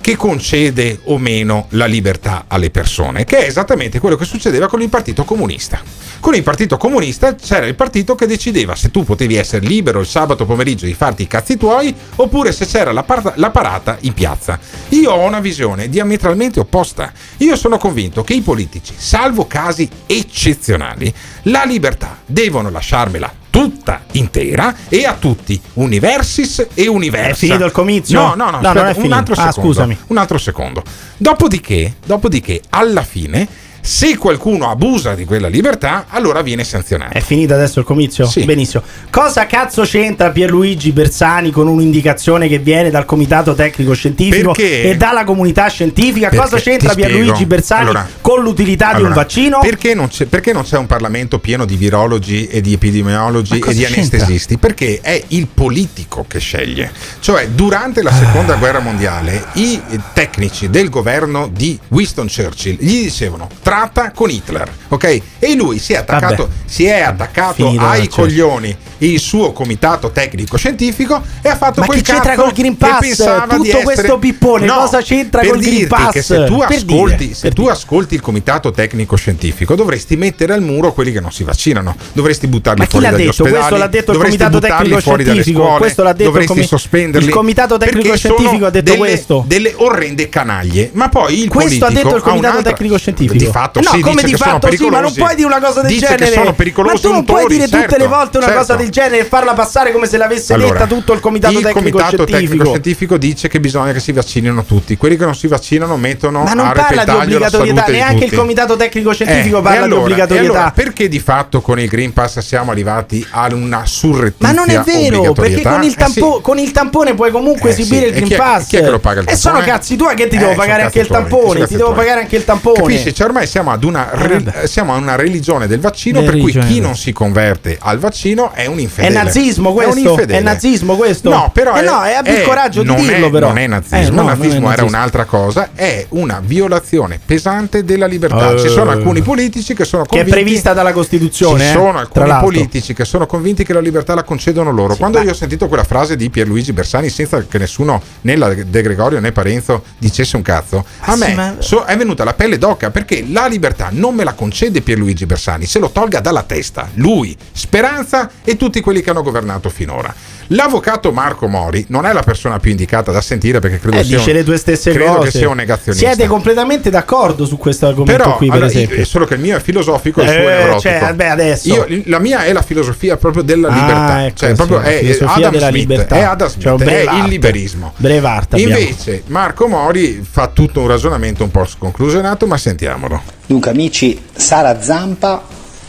che 0.00 0.14
concede 0.14 1.00
o 1.06 1.18
meno 1.18 1.66
la 1.70 1.86
libertà 1.86 2.44
alle 2.46 2.70
persone, 2.70 3.24
che 3.24 3.38
è 3.38 3.46
esattamente 3.48 3.98
quello 3.98 4.14
che 4.14 4.24
succedeva 4.24 4.68
con 4.68 4.80
il 4.80 4.88
Partito 4.88 5.24
Comunista. 5.24 5.80
Con 6.20 6.36
il 6.36 6.44
Partito 6.44 6.76
Comunista 6.76 7.34
c'era 7.34 7.66
il 7.66 7.74
partito 7.74 8.14
che 8.14 8.28
decideva 8.28 8.76
se 8.76 8.92
tu 8.92 9.02
potevi 9.02 9.34
essere 9.34 9.66
libero 9.66 9.98
il 9.98 10.06
sabato 10.06 10.46
pomeriggio 10.46 10.86
di 10.86 10.94
farti 10.94 11.22
i 11.22 11.26
cazzi 11.26 11.56
tuoi 11.56 11.92
oppure 12.14 12.52
se 12.52 12.66
c'era 12.66 12.92
la, 12.92 13.02
par- 13.02 13.32
la 13.34 13.50
parata 13.50 13.98
in 14.02 14.14
piazza. 14.14 14.60
Io 14.90 15.10
ho 15.10 15.26
una 15.26 15.40
visione 15.40 15.88
diametralmente 15.88 16.60
opposta. 16.60 17.12
Io 17.38 17.56
sono 17.56 17.76
convinto 17.76 18.22
che 18.22 18.34
i 18.34 18.40
politici, 18.42 18.94
salvo 18.96 19.48
casi 19.48 19.88
eccezionali, 20.06 21.12
la 21.42 21.64
libertà 21.64 22.18
devono 22.24 22.70
lasciarmela 22.70 23.44
tutta 23.56 24.02
intera 24.12 24.74
e 24.90 25.06
a 25.06 25.14
tutti, 25.18 25.58
Universis 25.74 26.66
e 26.74 26.88
Universa. 26.88 27.30
È 27.30 27.34
finito 27.34 27.64
il 27.64 27.72
comizio? 27.72 28.20
No, 28.20 28.34
no, 28.34 28.50
no, 28.50 28.50
No, 28.50 28.56
aspetta, 28.56 28.72
non 28.74 28.84
è 28.84 28.88
un 28.88 28.94
finito. 28.94 29.14
altro 29.14 29.34
Ah, 29.34 29.36
secondo. 29.46 29.60
scusami. 29.72 29.98
Un 30.08 30.16
altro 30.18 30.36
secondo. 30.38 30.82
Dopodiché, 31.16 31.94
dopodiché, 32.04 32.60
alla 32.68 33.02
fine, 33.02 33.48
se 33.86 34.16
qualcuno 34.16 34.68
abusa 34.68 35.14
di 35.14 35.24
quella 35.24 35.46
libertà, 35.46 36.06
allora 36.08 36.42
viene 36.42 36.64
sanzionato. 36.64 37.12
È 37.16 37.20
finito 37.20 37.54
adesso 37.54 37.78
il 37.78 37.84
comizio? 37.84 38.26
Sì. 38.26 38.42
Benissimo. 38.44 38.82
Cosa 39.10 39.46
cazzo 39.46 39.82
c'entra 39.82 40.30
Pierluigi 40.30 40.90
Bersani 40.90 41.52
con 41.52 41.68
un'indicazione 41.68 42.48
che 42.48 42.58
viene 42.58 42.90
dal 42.90 43.04
comitato 43.04 43.54
tecnico 43.54 43.94
scientifico 43.94 44.50
Perché? 44.50 44.90
e 44.90 44.96
dalla 44.96 45.22
comunità 45.22 45.68
scientifica? 45.68 46.28
Perché? 46.28 46.44
Cosa 46.44 46.58
c'entra. 46.58 46.94
Pierluigi 46.94 47.46
Bersani 47.46 47.82
Allora- 47.82 48.08
con 48.20 48.42
l'utilità 48.42 48.88
di 48.88 49.00
un 49.02 49.06
Allora, 49.06 49.14
vaccino? 49.14 49.60
Perché 49.60 49.94
non, 49.94 50.08
c'è, 50.08 50.26
perché 50.26 50.52
non 50.52 50.64
c'è 50.64 50.78
un 50.78 50.86
Parlamento 50.86 51.38
pieno 51.38 51.64
di 51.64 51.76
virologi 51.76 52.48
e 52.48 52.60
di 52.60 52.72
epidemiologi 52.72 53.60
e 53.64 53.72
di 53.72 53.84
anestesisti? 53.84 54.58
Perché 54.58 54.98
è 55.00 55.22
il 55.28 55.46
politico 55.46 56.24
che 56.26 56.40
sceglie. 56.40 56.90
Cioè, 57.20 57.48
durante 57.50 58.02
la 58.02 58.12
seconda 58.12 58.54
Ah. 58.54 58.56
guerra 58.56 58.80
mondiale, 58.80 59.44
i 59.54 59.80
tecnici 60.12 60.70
del 60.70 60.88
governo 60.90 61.48
di 61.52 61.78
Winston 61.88 62.26
Churchill 62.28 62.76
gli 62.80 63.02
dicevano 63.04 63.48
tratta 63.76 64.10
con 64.12 64.30
Hitler, 64.30 64.70
ok? 64.88 65.20
E 65.38 65.54
lui 65.54 65.78
si 65.78 65.92
è 65.92 65.96
attaccato, 65.98 66.44
Vabbè. 66.44 66.54
si 66.64 66.86
è 66.86 67.00
attaccato 67.00 67.68
ai 67.78 68.02
cioè. 68.04 68.08
coglioni 68.08 68.76
il 68.98 69.18
suo 69.18 69.52
comitato 69.52 70.10
tecnico 70.10 70.56
scientifico 70.56 71.22
e 71.42 71.50
ha 71.50 71.56
fatto 71.56 71.80
Ma 71.80 71.86
quel 71.86 72.00
che 72.00 72.12
c'entra 72.12 72.30
cazzo 72.30 72.42
col 72.44 72.52
Green 72.52 72.76
Pass? 72.78 73.16
Tutto 73.48 73.62
essere- 73.66 73.82
questo 73.82 74.18
pippone, 74.18 74.64
No, 74.64 74.76
cosa 74.76 75.02
c'entra 75.02 75.44
col 75.46 75.58
Green 75.60 75.86
Pass? 75.86 76.12
che 76.12 76.22
se 76.22 76.44
tu 76.46 76.56
Per 76.58 76.76
ascolti, 76.76 77.16
dire, 77.16 77.34
se 77.34 77.50
tu 77.50 77.66
ascolti 77.66 78.14
il 78.14 78.22
comitato 78.22 78.70
tecnico 78.70 79.16
scientifico 79.16 79.74
dovresti 79.74 80.16
mettere 80.16 80.54
al 80.54 80.62
muro 80.62 80.94
quelli 80.94 81.12
che 81.12 81.20
non 81.20 81.30
si 81.30 81.44
vaccinano 81.44 81.94
dovresti 82.14 82.46
buttarli 82.46 82.78
Ma 82.78 82.84
chi 82.86 82.90
fuori 82.92 83.04
l'ha 83.04 83.10
dagli 83.12 83.20
detto? 83.26 83.42
ospedali 83.42 83.58
Questo 83.60 83.76
l'ha 83.76 83.86
detto 83.88 84.12
il 84.12 84.18
comitato 84.18 84.58
tecnico 84.58 85.00
scientifico. 85.00 85.60
scuole, 85.60 85.78
Questo 85.78 86.02
l'ha 86.02 86.12
detto 86.12 86.22
il 86.22 86.28
dovresti 86.28 86.52
comi- 86.54 86.66
sospenderli 86.66 87.26
il 87.26 87.32
comitato 87.34 87.76
tecnico 87.76 88.16
scientifico 88.16 88.64
ha 88.66 88.70
detto 88.70 88.84
delle, 88.92 88.96
questo. 88.98 89.44
delle 89.46 89.74
orrende 89.76 90.28
canaglie 90.30 90.90
ma 90.94 91.08
poi 91.10 91.42
il 91.42 91.48
Questo 91.50 91.84
ha 91.84 91.90
detto 91.90 92.16
il 92.16 92.22
comitato 92.22 92.62
tecnico 92.62 92.96
scientifico. 92.96 93.34
di 93.36 93.44
fatto 93.44 93.64
Eh 93.74 93.82
no, 93.82 93.90
sì, 93.90 94.00
come 94.00 94.22
di 94.22 94.34
fatto 94.34 94.70
sì, 94.70 94.88
ma 94.88 95.00
non 95.00 95.12
puoi 95.12 95.34
dire 95.34 95.46
una 95.46 95.60
cosa 95.60 95.80
del 95.82 95.90
dice 95.90 96.06
genere. 96.06 96.24
che 96.26 96.32
sono 96.32 96.52
pericolosi 96.54 96.94
ma 96.94 97.00
tu 97.00 97.12
non 97.12 97.24
puoi 97.24 97.46
dire 97.46 97.64
tutte 97.64 97.78
certo, 97.78 97.96
le 97.96 98.06
volte 98.06 98.36
una 98.38 98.46
certo. 98.46 98.60
cosa 98.60 98.74
del 98.76 98.90
genere 98.90 99.18
e 99.20 99.24
farla 99.24 99.52
passare 99.54 99.92
come 99.92 100.06
se 100.06 100.16
l'avesse 100.16 100.52
Allora, 100.54 100.72
detta 100.72 100.86
tutto 100.86 101.12
il 101.12 101.20
comitato 101.20 101.52
il 101.58 101.64
tecnico 101.64 101.78
comitato 101.98 102.06
scientifico. 102.26 102.40
tecnico 102.46 102.64
scientifico 102.64 103.16
dice 103.16 103.48
che 103.48 103.60
bisogna 103.60 103.92
che 103.92 104.00
si 104.00 104.12
vaccinino 104.12 104.64
tutti. 104.64 104.96
Quelli 104.96 105.16
che 105.16 105.24
non 105.24 105.34
si 105.34 105.46
vaccinano 105.46 105.96
mettono 105.96 106.42
Ma 106.42 106.52
non 106.52 106.70
parla 106.72 107.04
di 107.04 107.10
obbligatorietà, 107.10 107.86
neanche 107.86 108.24
il 108.24 108.32
comitato 108.34 108.76
tecnico 108.76 109.12
scientifico 109.12 109.58
Eh, 109.58 109.62
parla 109.62 109.84
allora- 109.84 109.94
di 110.00 110.02
obbligatorietà. 110.04 110.52
allora, 110.52 110.70
perché 110.72 111.08
di 111.08 111.18
fatto 111.20 111.60
con 111.60 111.78
il 111.80 111.88
Green 111.88 112.12
Pass 112.12 112.38
siamo 112.40 112.70
arrivati 112.70 113.26
a 113.30 113.48
una 113.52 113.84
surrettizia 113.86 114.46
Ma 114.48 114.52
non 114.52 114.68
è 114.70 114.80
vero, 114.80 115.32
perché 115.32 115.62
con 115.62 115.82
il, 115.82 115.92
Eh, 115.92 115.94
tampo- 115.94 116.34
sì. 116.36 116.42
con 116.42 116.58
il 116.58 116.72
tampone 116.72 117.14
puoi 117.14 117.30
comunque 117.30 117.70
Eh, 117.70 117.74
sì. 117.74 117.80
esibire 117.82 118.06
il 118.06 118.12
E 118.12 118.14
Green 118.16 118.28
chi 118.28 118.34
è- 118.34 118.36
Pass. 118.36 118.66
chi 118.68 118.76
è 118.76 118.82
che 118.82 118.90
lo 118.90 118.98
paga 118.98 119.20
il 119.20 119.28
E 119.28 119.36
sono 119.36 119.54
tampone? 119.56 119.72
cazzi 119.76 119.96
tuoi 119.96 120.14
che 120.14 120.28
ti 120.28 120.36
Eh, 120.36 120.38
devo 120.38 120.50
sono 120.52 120.62
pagare 120.62 120.82
anche 120.82 121.00
il 121.00 121.06
tampone. 121.06 121.66
Ti 121.66 121.76
devo 121.76 121.92
pagare 121.92 122.20
anche 122.20 122.36
il 122.36 122.44
tampone. 122.44 122.74
Capisci? 122.80 123.14
Cioè, 123.14 123.26
ormai 123.26 123.46
siamo 123.56 123.70
ad 123.72 123.84
una, 123.84 124.12
Eh, 124.12 124.26
re- 124.26 124.66
siamo 124.66 124.92
a 124.92 124.96
una 124.98 125.14
religione 125.16 125.66
del 125.66 125.80
vaccino 125.80 126.22
per 126.22 126.36
cui 126.36 126.52
chi 126.52 126.78
non 126.78 126.94
si 126.94 127.12
converte 127.14 127.78
al 127.80 127.98
vaccino 127.98 128.52
è 128.52 128.66
un 128.66 128.76
È 128.76 128.82
infedele. 128.82 129.14
nazismo 129.14 129.68
È 129.68 129.84
un 129.86 129.92
questo? 129.92 130.10
infedele. 130.10 130.38
È 130.38 130.42
nazismo 130.42 130.96
questo? 130.96 131.30
No, 131.30 131.50
però 131.54 131.74
Eh 131.74 131.80
è- 131.80 131.84
no, 131.84 132.04
e 132.04 132.12
abbi 132.12 132.30
il 132.30 132.36
è- 132.36 132.42
coraggio 132.42 132.82
di 132.82 132.94
dirlo 132.94 133.28
è, 133.28 133.30
però. 133.30 133.46
Non 133.48 133.56
è 133.58 133.66
nazismo, 133.66 133.96
Eh, 133.96 134.00
no, 134.02 134.08
il 134.08 134.14
non 134.14 134.24
è 134.24 134.28
nazismo 134.28 134.56
era 134.58 134.66
nazismo. 134.68 134.86
un'altra 134.88 135.24
cosa, 135.24 135.68
è 135.74 136.04
una 136.10 136.42
violazione 136.44 137.18
pesante 137.24 137.82
della 137.82 138.04
libertà. 138.04 138.58
Ci 138.58 138.68
sono 138.68 138.90
Eh. 138.90 138.94
alcuni 138.96 139.22
politici 139.22 139.72
che 139.72 139.86
sono 139.86 140.02
Che 140.02 140.08
è 140.10 140.18
convinti 140.18 140.38
prevista 140.42 140.74
dalla 140.74 140.92
Costituzione. 140.92 141.60
ci 141.64 141.70
eh, 141.70 141.72
sono 141.72 141.98
alcuni 141.98 142.34
politici 142.40 142.92
che 142.92 143.06
sono 143.06 143.24
convinti 143.26 143.64
che 143.64 143.72
la 143.72 143.80
libertà 143.80 144.14
la 144.14 144.22
concedono 144.22 144.70
loro. 144.70 144.96
Quando 144.96 145.18
io 145.22 145.30
ho 145.30 145.34
sentito 145.34 145.66
quella 145.68 145.84
frase 145.84 146.14
di 146.14 146.28
Pierluigi 146.28 146.74
Bersani 146.74 147.08
senza 147.08 147.42
che 147.42 147.56
nessuno 147.56 148.02
né 148.20 148.36
la 148.36 148.52
De 148.52 148.82
Gregorio 148.82 149.18
né 149.18 149.32
Parenzo 149.32 149.82
dicesse 149.96 150.36
un 150.36 150.42
cazzo, 150.42 150.84
a 151.00 151.12
Ah, 151.12 151.16
sì, 151.16 151.20
me 151.20 151.34
ma- 151.34 151.54
so- 151.60 151.84
è 151.84 151.96
venuta 151.96 152.22
la 152.24 152.34
pelle 152.34 152.58
d'oca 152.58 152.90
perché 152.90 153.24
la 153.26 153.45
libertà 153.46 153.88
non 153.90 154.14
me 154.14 154.24
la 154.24 154.34
concede 154.34 154.80
Pierluigi 154.80 155.26
Bersani, 155.26 155.66
se 155.66 155.78
lo 155.78 155.90
tolga 155.90 156.20
dalla 156.20 156.42
testa. 156.42 156.88
Lui, 156.94 157.36
Speranza 157.52 158.30
e 158.44 158.56
tutti 158.56 158.80
quelli 158.80 159.00
che 159.00 159.10
hanno 159.10 159.22
governato 159.22 159.68
finora. 159.68 160.14
L'avvocato 160.48 161.10
Marco 161.12 161.48
Mori 161.48 161.84
non 161.88 162.06
è 162.06 162.12
la 162.12 162.22
persona 162.22 162.58
più 162.58 162.70
indicata 162.70 163.10
da 163.12 163.20
sentire 163.20 163.58
perché 163.58 163.78
credo 163.80 163.96
Eh, 163.98 164.04
sia 164.04 164.16
dice 164.18 164.30
un, 164.30 164.36
le 164.36 164.44
tue 164.44 164.56
stesse 164.56 164.92
credo 164.92 165.14
cose. 165.16 165.30
che 165.30 165.38
sia 165.38 165.48
un 165.48 165.56
negazionista. 165.56 166.06
Siete 166.08 166.26
completamente 166.28 166.88
d'accordo 166.90 167.44
su 167.44 167.56
questo 167.56 167.86
argomento 167.86 168.22
Però, 168.22 168.36
qui, 168.36 168.46
per 168.46 168.56
allora, 168.56 168.70
esempio. 168.70 168.96
io- 168.98 169.04
solo 169.04 169.24
che 169.26 169.34
il 169.34 169.40
mio 169.40 169.56
è 169.56 169.60
filosofico 169.60 170.20
e 170.20 170.24
il 170.24 170.30
suo 170.30 170.38
Eh, 170.38 170.42
è 170.42 170.56
neurotico. 170.58 170.80
cioè, 170.80 170.98
vabbè, 171.00 171.26
adesso. 171.26 171.68
Io- 171.74 172.02
la 172.06 172.18
mia 172.18 172.44
è 172.44 172.52
la 172.52 172.62
filosofia 172.62 173.16
proprio 173.16 173.42
della 173.42 173.68
Ah, 173.68 173.74
libertà. 173.74 174.24
ecco, 174.26 174.36
cioè, 174.36 174.48
sì, 174.50 174.54
proprio 174.54 174.78
la 174.78 174.84
è, 174.84 175.18
Adam 175.24 175.50
della 175.52 175.68
Smith, 175.68 175.74
libertà. 175.88 176.16
È 176.16 176.22
Adam 176.22 176.48
Smith, 176.48 176.62
Cioè, 176.62 176.72
un 176.72 176.80
è 176.82 177.00
il 177.22 177.28
liberismo. 177.28 177.92
Brevard 177.96 178.52
abbiamo. 178.52 178.76
Invece, 178.78 179.22
Marco 179.26 179.66
Mori 179.66 180.24
fa 180.28 180.46
tutto 180.48 180.80
un 180.80 180.86
ragionamento 180.88 181.42
un 181.42 181.50
po' 181.50 181.64
sconclusionato, 181.64 182.46
ma 182.46 182.56
sentiamolo. 182.56 183.20
Dunque 183.46 183.70
amici, 183.70 184.20
Sara 184.34 184.80
Zampa, 184.80 185.42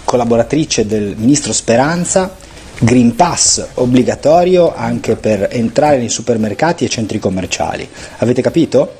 collaboratrice 0.03 0.85
del 0.85 1.15
ministro 1.17 1.51
Speranza, 1.53 2.35
Green 2.79 3.15
Pass 3.15 3.69
obbligatorio 3.75 4.75
anche 4.75 5.15
per 5.15 5.47
entrare 5.51 5.97
nei 5.97 6.09
supermercati 6.09 6.85
e 6.85 6.89
centri 6.89 7.17
commerciali. 7.17 7.89
Avete 8.17 8.41
capito? 8.41 8.97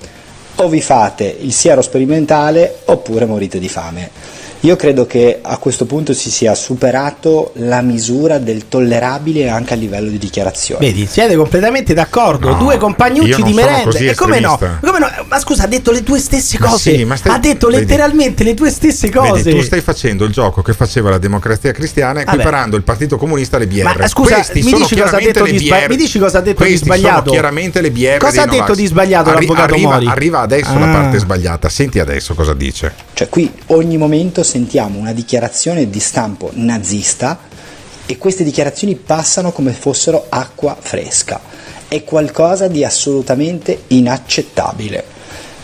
O 0.56 0.68
vi 0.68 0.82
fate 0.82 1.38
il 1.42 1.54
siero 1.54 1.84
sperimentale 1.84 2.80
oppure 2.86 3.26
morite 3.26 3.60
di 3.60 3.70
fame. 3.70 4.10
Io 4.62 4.76
credo 4.76 5.06
che 5.06 5.40
a 5.42 5.58
questo 5.58 5.86
punto 5.86 6.14
si 6.14 6.32
sia 6.32 6.56
superato 6.56 7.52
la 7.56 7.82
misura 7.82 8.40
del 8.40 8.68
tollerabile 8.68 9.50
anche 9.50 9.74
a 9.74 9.78
livello 9.78 10.10
di 10.10 10.18
dichiarazione. 10.18 10.86
Vedi, 10.86 11.06
siete 11.06 11.36
completamente 11.36 11.94
d'accordo. 11.94 12.50
No, 12.50 12.58
Due 12.58 12.78
compagnucci 12.78 13.44
di 13.44 13.54
merenda. 13.54 13.98
E 13.98 14.16
come 14.16 14.40
no? 14.40 14.58
come 14.58 15.00
no? 15.00 15.08
Ma 15.28 15.40
scusa, 15.40 15.64
ha 15.64 15.68
detto 15.68 15.92
le 15.92 16.04
tue 16.04 16.20
stesse 16.20 16.58
Ma 16.60 16.68
cose. 16.70 16.96
sì, 16.96 17.04
ma 17.06 17.16
stai- 17.16 17.36
ha 17.36 17.38
detto 17.40 17.68
vedi. 17.68 17.82
letteralmente 17.82 18.44
le 18.44 18.54
tue 18.56 18.70
stesse 18.72 19.10
cose. 19.12 19.44
Vedi, 19.44 19.60
tu 19.60 19.64
stai 19.66 19.82
facendo 19.82 20.26
il 20.26 20.32
gioco 20.32 20.62
che 20.62 20.74
faceva 20.74 21.10
la 21.12 21.18
democrazia 21.20 21.72
cristiana 21.72 22.24
Vabbè. 22.24 22.32
equiparando 22.32 22.76
il 22.78 22.84
Partito 22.84 23.18
Comunista 23.18 23.58
alle 23.58 23.68
BR. 23.68 23.96
Ma 23.98 24.08
scusa, 24.08 24.36
Questi 24.36 24.64
mi 24.64 24.74
dici, 24.74 24.96
cosa 24.96 25.18
ha 25.18 25.20
detto 25.20 25.44
le 25.44 25.52
di 25.52 25.60
sba- 25.66 25.80
BR. 25.82 25.90
mi 25.90 25.96
dici 25.98 26.20
cosa 26.20 26.38
ha 26.40 26.42
detto 26.42 26.64
di 26.64 26.70
Questi 26.70 26.86
sbagliato? 26.86 27.18
Sono 27.20 27.32
chiaramente 27.32 27.82
le 27.82 27.92
BR. 27.92 28.18
Cosa 28.18 28.32
dei 28.32 28.40
ha 28.40 28.46
detto 28.46 28.58
Novax. 28.62 28.76
di 28.76 28.86
sbagliato 28.88 29.30
Arri- 29.30 29.46
l'avvocato 29.48 29.74
arriva, 29.74 29.94
Mori? 29.94 30.08
arriva 30.08 30.40
adesso 30.40 30.74
la 30.80 30.90
Ah. 30.90 30.92
parte 30.94 31.18
sbagliata. 31.20 31.70
Senti 31.70 32.00
adesso 32.00 32.34
cosa 32.34 32.54
dice. 32.54 32.94
Cioè 33.14 33.30
qui 33.30 33.52
ogni 33.68 33.98
momento 33.98 34.44
sentiamo 34.58 34.98
una 34.98 35.14
dichiarazione 35.14 35.88
di 35.88 36.00
stampo 36.00 36.50
nazista 36.54 37.38
e 38.08 38.18
queste 38.18 38.44
dichiarazioni 38.44 38.96
passano 38.96 39.52
come 39.52 39.72
fossero 39.72 40.26
acqua 40.30 40.76
fresca. 40.80 41.40
È 41.88 42.04
qualcosa 42.04 42.68
di 42.68 42.84
assolutamente 42.84 43.84
inaccettabile. 43.88 45.16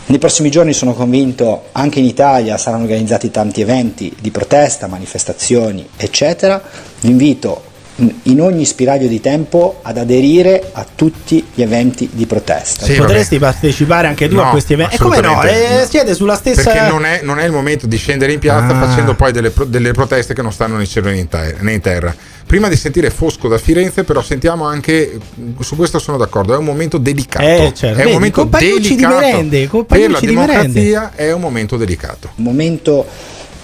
Nei 0.06 0.18
prossimi 0.18 0.48
giorni 0.48 0.72
sono 0.72 0.94
convinto 0.94 1.70
anche 1.72 1.98
in 1.98 2.04
Italia 2.04 2.56
saranno 2.56 2.84
organizzati 2.84 3.32
tanti 3.32 3.62
eventi 3.62 4.14
di 4.20 4.30
protesta, 4.30 4.86
manifestazioni, 4.86 5.88
eccetera. 5.96 6.62
Vi 7.00 7.10
invito 7.10 7.72
in- 7.96 8.40
ogni 8.40 8.64
spiraglio 8.64 9.06
di 9.06 9.20
tempo 9.20 9.78
ad 9.82 9.98
aderire 9.98 10.70
a 10.72 10.84
tutti 10.94 11.46
gli 11.54 11.62
eventi 11.62 12.08
di 12.12 12.26
protesta. 12.26 12.86
Potresti 12.92 13.38
partecipare 13.38 14.08
anche 14.08 14.28
tu 14.28 14.34
No, 14.34 14.48
a 14.48 14.50
questi 14.50 14.72
eventi. 14.72 14.96
E 14.96 14.98
come 14.98 15.20
no? 15.20 15.42
Eh, 15.42 15.86
siete 15.88 16.14
sulla 16.14 16.34
stessa. 16.34 16.62
Perché 16.62 16.88
non 16.88 17.04
è, 17.04 17.20
non 17.22 17.38
è 17.38 17.44
il 17.44 17.52
momento 17.52 17.86
di 17.86 17.96
scendere 17.96 18.32
in 18.32 18.38
piazza 18.40 18.76
Ah. 18.76 18.86
facendo 18.88 19.14
poi 19.14 19.30
delle, 19.32 19.50
pro- 19.50 19.64
delle 19.64 19.92
proteste 19.92 20.34
che 20.34 20.42
non 20.42 20.52
stanno 20.52 20.74
né 20.76 20.82
in 20.82 20.88
cielo 20.88 21.08
né 21.08 21.18
in, 21.18 21.28
ter- 21.28 21.60
né 21.60 21.72
in 21.72 21.80
terra. 21.80 22.14
Prima 22.46 22.68
di 22.68 22.76
sentire 22.76 23.08
Fosco 23.10 23.48
da 23.48 23.56
Firenze, 23.58 24.04
però 24.04 24.20
sentiamo 24.22 24.64
anche, 24.66 25.18
su 25.60 25.76
questo 25.76 25.98
sono 25.98 26.18
d'accordo, 26.18 26.52
è 26.54 26.58
un 26.58 26.64
momento 26.64 26.98
delicato. 26.98 27.44
Eh, 27.46 27.72
certo. 27.74 27.86
È 27.86 27.90
un 27.90 27.96
Vedi, 27.96 28.12
momento 28.12 28.40
compagnucci 28.40 28.80
di 28.80 28.88
delicato. 28.96 29.14
merende, 29.18 29.68
per 29.68 30.10
la 30.10 30.18
di 30.20 30.26
merende. 30.26 30.26
democrazia 30.26 31.12
è 31.14 31.32
un 31.32 31.40
momento 31.40 31.76
delicato. 31.76 32.30
Un 32.34 32.44
momento 32.44 33.06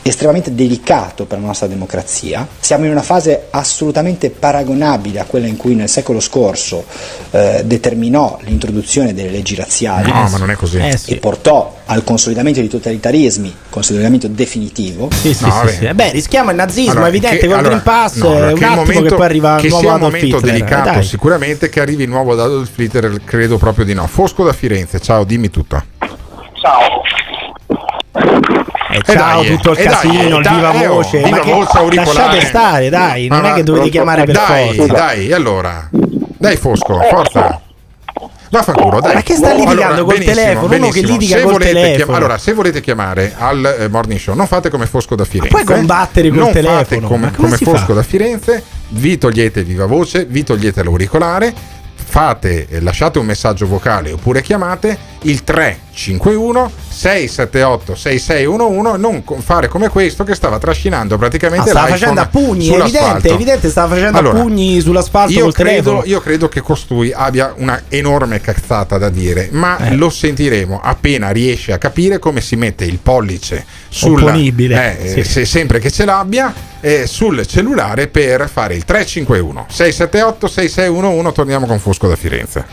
estremamente 0.02 0.54
delicato 0.54 1.26
per 1.26 1.38
la 1.38 1.46
nostra 1.46 1.66
democrazia. 1.66 2.46
Siamo 2.58 2.84
in 2.86 2.90
una 2.90 3.02
fase 3.02 3.48
assolutamente 3.50 4.30
paragonabile 4.30 5.20
a 5.20 5.24
quella 5.24 5.46
in 5.46 5.56
cui 5.56 5.74
nel 5.74 5.88
secolo 5.88 6.20
scorso 6.20 6.84
eh, 7.32 7.62
determinò 7.64 8.38
l'introduzione 8.42 9.12
delle 9.14 9.30
leggi 9.30 9.54
razziali 9.54 10.10
No, 10.10 10.28
ma 10.30 10.38
non 10.38 10.50
è 10.50 10.54
così. 10.54 10.78
Eh, 10.78 10.96
sì. 10.96 11.12
e 11.12 11.16
portò 11.16 11.76
al 11.86 12.02
consolidamento 12.04 12.60
di 12.60 12.68
totalitarismi, 12.68 13.54
consolidamento 13.68 14.28
definitivo. 14.28 15.08
Sì, 15.12 15.34
sì, 15.34 15.44
No, 15.44 15.66
sì. 15.66 15.84
Eh 15.84 15.94
Beh, 15.94 16.10
rischiamo 16.12 16.50
il 16.50 16.56
nazismo, 16.56 16.92
Allora, 16.92 17.06
è 17.06 17.08
evidente, 17.08 17.38
che- 17.38 17.44
allora, 17.46 17.62
Green 17.62 17.82
Pass 17.82 18.14
no, 18.16 18.26
allora, 18.28 18.48
è 18.48 18.52
un 18.52 18.58
che 18.58 18.64
il 18.64 18.70
attimo 18.70 18.84
momento- 18.84 19.08
che 19.08 19.14
poi 19.16 19.24
arriva 19.24 19.54
il 19.56 19.60
che 19.60 19.68
nuovo 19.68 19.82
sia 19.82 19.90
un 19.90 19.96
Adolf 19.96 20.12
momento 20.14 20.36
Hitler. 20.38 20.52
delicato 20.54 20.90
Dai. 20.90 21.04
sicuramente 21.04 21.68
che 21.68 21.80
arrivi 21.80 22.02
il 22.04 22.08
nuovo 22.08 22.32
Adolf 22.32 22.78
Hitler 22.78 23.20
credo 23.24 23.58
proprio 23.58 23.84
di 23.84 23.92
no 23.94 24.06
Fosco 24.06 24.44
da 24.44 24.52
Firenze 24.52 24.98
ciao 25.00 25.24
dimmi 25.24 25.50
tutto 25.50 25.82
Ciao. 26.60 27.02
Eh, 28.92 28.96
E 28.98 29.02
ciao, 29.04 29.42
dai, 29.42 29.56
tutto 29.56 29.70
il 29.72 29.76
casino, 29.78 30.36
il 30.38 30.42
dai, 30.42 30.54
viva 30.56 30.72
eh, 30.72 30.86
oh, 30.86 30.94
voce. 30.94 31.22
viva 31.22 31.36
ma 31.36 31.42
voce 31.54 31.78
auricolare. 31.78 32.12
lasciate 32.18 32.46
stare, 32.46 32.88
dai, 32.88 33.26
non 33.28 33.40
Ma 33.40 33.50
è 33.52 33.54
che 33.54 33.62
dovete 33.62 33.88
chiamare 33.88 34.24
per 34.24 34.34
dai 34.34 34.74
forza. 34.74 34.92
dai 34.92 35.32
allora 35.32 35.88
dai 36.38 36.56
Fosco 36.56 36.98
forza 37.10 37.60
Vaffanculo, 38.50 39.00
dai. 39.00 39.14
Ma 39.14 39.22
che 39.22 39.34
sta 39.36 39.52
litigando 39.52 40.04
col 40.04 40.14
benissimo, 40.18 40.34
telefono? 40.34 40.66
Uno 40.66 40.74
che 40.74 40.78
benissimo. 41.02 41.06
litiga 41.12 41.36
Se 41.36 41.42
col 41.44 41.58
telefono. 41.60 41.94
chiam- 41.94 42.14
allora, 42.14 42.38
se 42.38 42.52
volete 42.52 42.80
chiamare 42.80 43.34
al 43.38 43.76
eh, 43.78 43.88
morning 43.88 44.18
show, 44.18 44.34
non 44.34 44.48
fate 44.48 44.70
come 44.70 44.86
Fosco 44.86 45.14
da 45.14 45.24
Firenze. 45.24 45.50
puoi 45.50 45.64
combattere 45.64 46.28
col 46.30 46.38
non 46.38 46.52
telefono? 46.52 46.78
Fate 46.78 47.00
come, 47.00 47.26
Ma 47.26 47.30
come 47.36 47.56
Fosco 47.56 47.86
fa? 47.86 47.92
da 47.92 48.02
Firenze, 48.02 48.62
vi 48.88 49.16
togliete 49.18 49.60
il 49.60 49.66
viva 49.66 49.86
voce, 49.86 50.24
vi 50.24 50.42
togliete 50.42 50.82
l'auricolare, 50.82 51.54
fate, 51.94 52.66
eh, 52.68 52.80
lasciate 52.80 53.20
un 53.20 53.26
messaggio 53.26 53.68
vocale 53.68 54.10
oppure 54.10 54.42
chiamate 54.42 54.98
il 55.22 55.44
351 55.92 56.70
678 56.88 57.94
6611 57.94 59.00
non 59.00 59.22
fare 59.42 59.68
come 59.68 59.88
questo 59.88 60.24
che 60.24 60.34
stava 60.34 60.58
trascinando 60.58 61.14
Ah, 61.14 61.18
praticamente 61.18 61.70
stava 61.70 61.86
l'iPhone 61.86 61.98
facendo 61.98 62.20
a 62.20 62.26
pugni, 62.26 62.68
è 62.68 62.78
evidente, 62.80 63.28
è 63.28 63.32
evidente, 63.32 63.68
stava 63.70 63.94
facendo 63.94 64.18
Allora, 64.18 64.38
a 64.38 64.42
pugni 64.42 64.80
sull'asfalto 64.80 65.32
io 65.32 65.50
credo, 65.50 66.02
io 66.04 66.20
credo 66.20 66.48
che 66.48 66.60
costui 66.60 67.12
abbia 67.12 67.54
una 67.56 67.82
enorme 67.88 68.40
cazzata 68.40 68.98
da 68.98 69.08
dire, 69.08 69.48
ma 69.52 69.78
Eh. 69.78 69.94
lo 69.96 70.10
sentiremo 70.10 70.80
appena 70.82 71.30
riesce 71.30 71.72
a 71.72 71.78
capire 71.78 72.18
come 72.18 72.40
si 72.40 72.56
mette 72.56 72.84
il 72.84 72.98
pollice 72.98 73.64
sul 73.88 74.22
eh, 74.30 74.96
sì. 75.14 75.24
se- 75.24 75.44
sempre 75.44 75.78
che 75.78 75.90
ce 75.90 76.04
l'abbia 76.04 76.52
eh, 76.80 77.06
sul 77.06 77.46
cellulare 77.46 78.08
per 78.08 78.48
fare 78.52 78.74
il 78.74 78.84
351 78.84 79.66
678 79.68 80.46
6611. 80.46 81.32
Torniamo 81.34 81.66
con 81.66 81.78
Fosco 81.78 82.08
da 82.08 82.16
Firenze. 82.16 82.64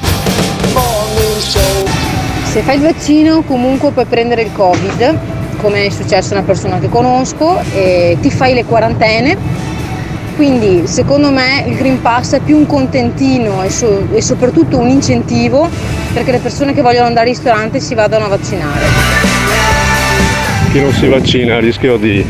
Se 2.57 2.63
fai 2.63 2.77
il 2.77 2.81
vaccino 2.81 3.43
comunque 3.43 3.91
puoi 3.91 4.05
prendere 4.05 4.41
il 4.41 4.51
Covid, 4.51 5.19
come 5.61 5.85
è 5.85 5.89
successo 5.91 6.33
a 6.33 6.37
una 6.37 6.45
persona 6.45 6.79
che 6.79 6.89
conosco, 6.89 7.59
e 7.75 8.17
ti 8.19 8.31
fai 8.31 8.55
le 8.55 8.65
quarantene. 8.65 9.37
Quindi 10.35 10.87
secondo 10.87 11.29
me 11.29 11.63
il 11.67 11.75
Green 11.75 12.01
Pass 12.01 12.33
è 12.33 12.39
più 12.39 12.57
un 12.57 12.65
contentino 12.65 13.61
e, 13.61 13.69
so- 13.69 14.07
e 14.11 14.23
soprattutto 14.23 14.79
un 14.79 14.89
incentivo 14.89 15.69
perché 16.11 16.31
le 16.31 16.39
persone 16.39 16.73
che 16.73 16.81
vogliono 16.81 17.05
andare 17.05 17.29
al 17.29 17.35
ristorante 17.35 17.79
si 17.79 17.93
vadano 17.93 18.25
a 18.25 18.29
vaccinare. 18.29 18.85
Chi 20.71 20.81
non 20.81 20.93
si 20.93 21.07
vaccina 21.07 21.57
ha 21.57 21.59
rischio 21.59 21.97
di, 21.97 22.25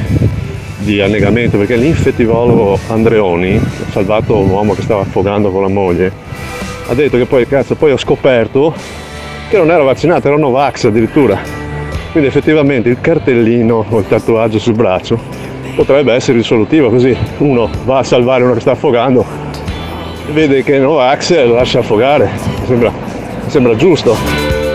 di 0.80 1.00
annegamento 1.00 1.58
perché 1.58 1.78
l'infettivologo 1.78 2.78
Andreoni, 2.90 3.62
salvato 3.92 4.36
un 4.36 4.50
uomo 4.50 4.74
che 4.74 4.82
stava 4.82 5.04
affogando 5.04 5.52
con 5.52 5.62
la 5.62 5.70
moglie, 5.70 6.12
ha 6.90 6.94
detto 6.94 7.16
che 7.16 7.26
poi 7.26 7.48
cazzo 7.48 7.76
poi 7.76 7.92
ho 7.92 7.98
scoperto 7.98 9.06
che 9.50 9.58
non 9.58 9.72
era 9.72 9.84
vaccinato, 9.84 10.28
era 10.28 10.38
Novax 10.38 10.86
addirittura. 10.86 11.40
Quindi 12.12 12.30
effettivamente 12.30 12.90
il 12.90 13.00
cartellino 13.00 13.86
o 13.88 14.00
il 14.00 14.08
tatuaggio 14.08 14.60
sul 14.60 14.74
braccio 14.74 15.20
potrebbe 15.76 16.14
essere 16.14 16.38
risolutivo, 16.38 16.90
così 16.90 17.16
uno 17.38 17.70
va 17.86 18.00
a 18.00 18.04
salvare 18.04 18.44
uno 18.44 18.54
che 18.54 18.62
sta 18.62 18.72
affogando, 18.72 19.24
vede 20.32 20.64
che 20.64 20.80
Novax 20.80 21.32
e 21.32 21.46
lo 21.46 21.56
lascia 21.56 21.80
affogare. 21.80 22.30
Sembra, 22.66 22.92
sembra 23.48 23.76
giusto. 23.76 24.16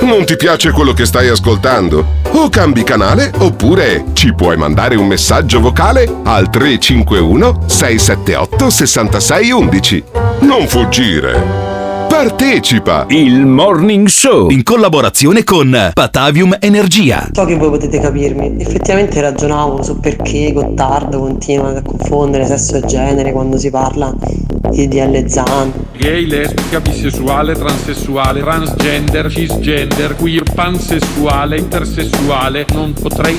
Non 0.02 0.24
ti 0.24 0.36
piace 0.36 0.72
quello 0.72 0.92
che 0.92 1.04
stai 1.04 1.28
ascoltando? 1.28 2.20
O 2.32 2.48
cambi 2.48 2.82
canale 2.82 3.30
oppure 3.38 4.06
ci 4.14 4.34
puoi 4.34 4.56
mandare 4.56 4.96
un 4.96 5.06
messaggio 5.06 5.60
vocale 5.60 6.10
al 6.24 6.50
351 6.50 7.64
678 7.66 8.70
6611. 8.70 10.04
Non 10.40 10.66
fuggire. 10.66 11.71
Partecipa! 12.22 13.06
Il 13.08 13.46
Morning 13.46 14.06
Show 14.06 14.48
in 14.50 14.62
collaborazione 14.62 15.42
con 15.42 15.90
Patavium 15.92 16.56
Energia. 16.60 17.28
So 17.32 17.44
che 17.44 17.56
voi 17.56 17.70
potete 17.70 17.98
capirmi, 17.98 18.58
effettivamente 18.60 19.20
ragionavo 19.20 19.82
su 19.82 19.98
perché 19.98 20.52
Gottardo 20.52 21.18
continua 21.18 21.76
a 21.76 21.82
confondere 21.82 22.46
sesso 22.46 22.76
e 22.76 22.86
genere 22.86 23.32
quando 23.32 23.58
si 23.58 23.70
parla 23.70 24.14
di 24.70 24.86
DL 24.86 25.26
Zan. 25.26 25.72
Gay, 25.96 26.26
lesbica, 26.26 26.78
bisessuale, 26.78 27.54
transessuale, 27.54 28.40
transgender, 28.40 29.28
cisgender, 29.28 30.14
queer, 30.14 30.44
pansessuale, 30.54 31.58
intersessuale, 31.58 32.66
non 32.72 32.92
potrei 32.92 33.36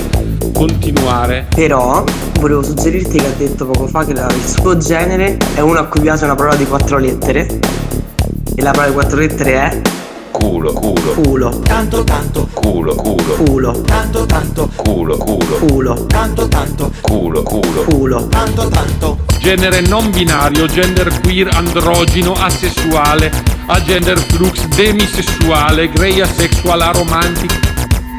continuare. 0.53 1.45
Però 1.55 2.03
volevo 2.37 2.61
suggerirti 2.61 3.17
che 3.17 3.25
ha 3.27 3.33
detto 3.37 3.65
poco 3.65 3.87
fa 3.87 4.03
che 4.03 4.13
la- 4.13 4.27
il 4.27 4.45
suo 4.45 4.75
genere 4.75 5.37
è 5.55 5.61
uno 5.61 5.79
a 5.79 5.85
cui 5.85 6.01
piace 6.01 6.25
una 6.25 6.35
parola 6.35 6.57
di 6.57 6.65
quattro 6.65 6.97
lettere. 6.97 7.47
E 8.55 8.61
la 8.61 8.71
parola 8.71 8.87
di 8.87 8.93
quattro 8.93 9.17
lettere 9.17 9.53
è 9.53 9.81
Culo, 10.31 10.73
culo. 10.73 11.13
culo. 11.21 11.59
Tanto 11.59 12.03
tanto 12.03 12.47
Culo, 12.53 12.95
culo. 12.95 13.33
culo. 13.43 13.81
Tanto 13.81 14.25
tanto 14.25 14.69
Culo, 14.75 15.17
culo. 15.17 15.57
culo. 15.59 16.05
Tanto 16.05 16.47
tanto 16.47 16.91
Culo, 17.01 17.43
culo. 17.43 17.83
culo. 17.83 18.27
Tanto 18.27 18.67
tanto 18.67 19.17
Genere 19.39 19.81
non 19.81 20.09
binario, 20.11 20.67
gender 20.67 21.19
queer, 21.21 21.49
androgino, 21.53 22.31
asessuale, 22.33 23.29
agender 23.65 24.17
flux, 24.17 24.65
demisessuale, 24.67 25.89
grey 25.89 26.21
asexual, 26.21 26.79
aromantic. 26.81 27.59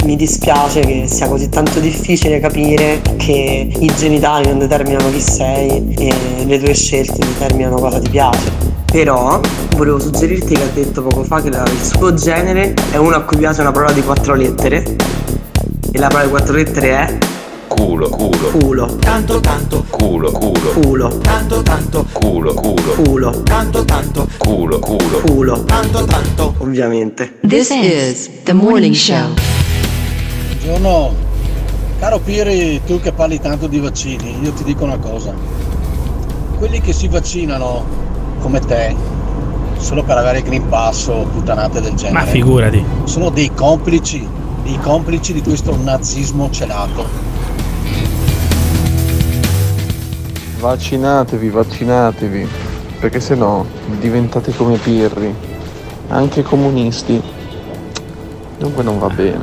Mi 0.05 0.16
dispiace 0.16 0.80
che 0.80 1.07
sia 1.09 1.26
così 1.28 1.49
tanto 1.49 1.80
difficile 1.80 2.41
capire 2.41 3.01
che 3.16 3.68
i 3.74 3.93
genitali 3.97 4.49
non 4.49 4.59
determinano 4.59 5.11
chi 5.11 5.20
sei 5.20 5.95
e 5.97 6.45
le 6.45 6.59
tue 6.59 6.74
scelte 6.74 7.24
determinano 7.24 7.76
cosa 7.76 7.99
ti 7.99 8.11
piace. 8.11 8.74
Però 8.95 9.41
volevo 9.75 9.99
suggerirti 9.99 10.55
che 10.55 10.63
ha 10.63 10.67
detto 10.73 11.03
poco 11.03 11.25
fa 11.25 11.43
che 11.43 11.51
la- 11.51 11.65
il 11.65 11.83
suo 11.83 12.15
genere 12.15 12.75
è 12.93 12.97
uno 12.97 13.17
a 13.17 13.23
cui 13.23 13.37
piace 13.39 13.61
una 13.61 13.73
parola 13.73 13.91
di 13.91 14.03
quattro 14.05 14.35
lettere. 14.35 14.85
E 15.91 15.99
la 15.99 16.07
parola 16.07 16.23
di 16.27 16.31
quattro 16.31 16.55
lettere 16.55 16.91
è 16.91 17.19
Culo, 17.67 18.09
culo. 18.09 18.51
culo. 18.57 18.97
Tanto 19.01 19.41
tanto 19.41 19.85
Culo, 19.91 20.31
culo. 20.31 20.71
culo. 20.81 21.09
Tanto 21.19 21.63
tanto 21.63 22.07
Culo, 22.13 22.55
culo. 22.55 22.93
culo. 23.03 23.43
Tanto 23.43 23.85
tanto 23.85 24.29
Culo, 24.39 24.79
culo. 24.79 25.21
culo. 25.27 25.65
Tanto 25.65 26.05
tanto 26.05 26.55
ovviamente. 26.59 27.39
This 27.45 27.71
is 27.71 28.31
the 28.45 28.53
morning 28.53 28.95
show. 28.95 29.27
Buongiorno, 30.63 31.13
caro 31.99 32.21
Piri, 32.21 32.81
tu 32.87 33.01
che 33.01 33.11
parli 33.11 33.41
tanto 33.41 33.67
di 33.67 33.81
vaccini, 33.81 34.39
io 34.41 34.53
ti 34.53 34.63
dico 34.63 34.85
una 34.85 34.99
cosa. 34.99 35.35
Quelli 36.59 36.81
che 36.81 36.93
si 36.93 37.09
vaccinano 37.09 38.13
come 38.45 38.61
te, 38.61 38.95
solo 39.79 40.03
per 40.03 40.19
avere 40.19 40.39
il 40.39 40.45
Green 40.45 40.69
Pass 40.69 41.07
o 41.07 41.25
puttanate 41.25 41.81
del 41.81 41.95
genere, 41.95 42.25
Ma 42.27 42.31
figurati. 42.31 42.85
sono 43.05 43.31
dei 43.31 43.51
complici, 43.55 44.29
dei 44.63 44.79
complici 44.81 45.33
di 45.33 45.41
questo 45.41 45.75
nazismo 45.83 46.51
celato. 46.51 47.07
Vaccinatevi, 50.59 51.49
vaccinatevi, 51.49 52.47
perché 53.01 53.19
se 53.19 53.35
no 53.35 53.65
diventate 53.99 54.55
come 54.55 54.77
Pirri, 54.77 55.35
anche 56.09 56.43
comunisti. 56.43 57.23
Dunque 58.59 58.83
non 58.83 58.99
va 58.99 59.09
bene. 59.09 59.41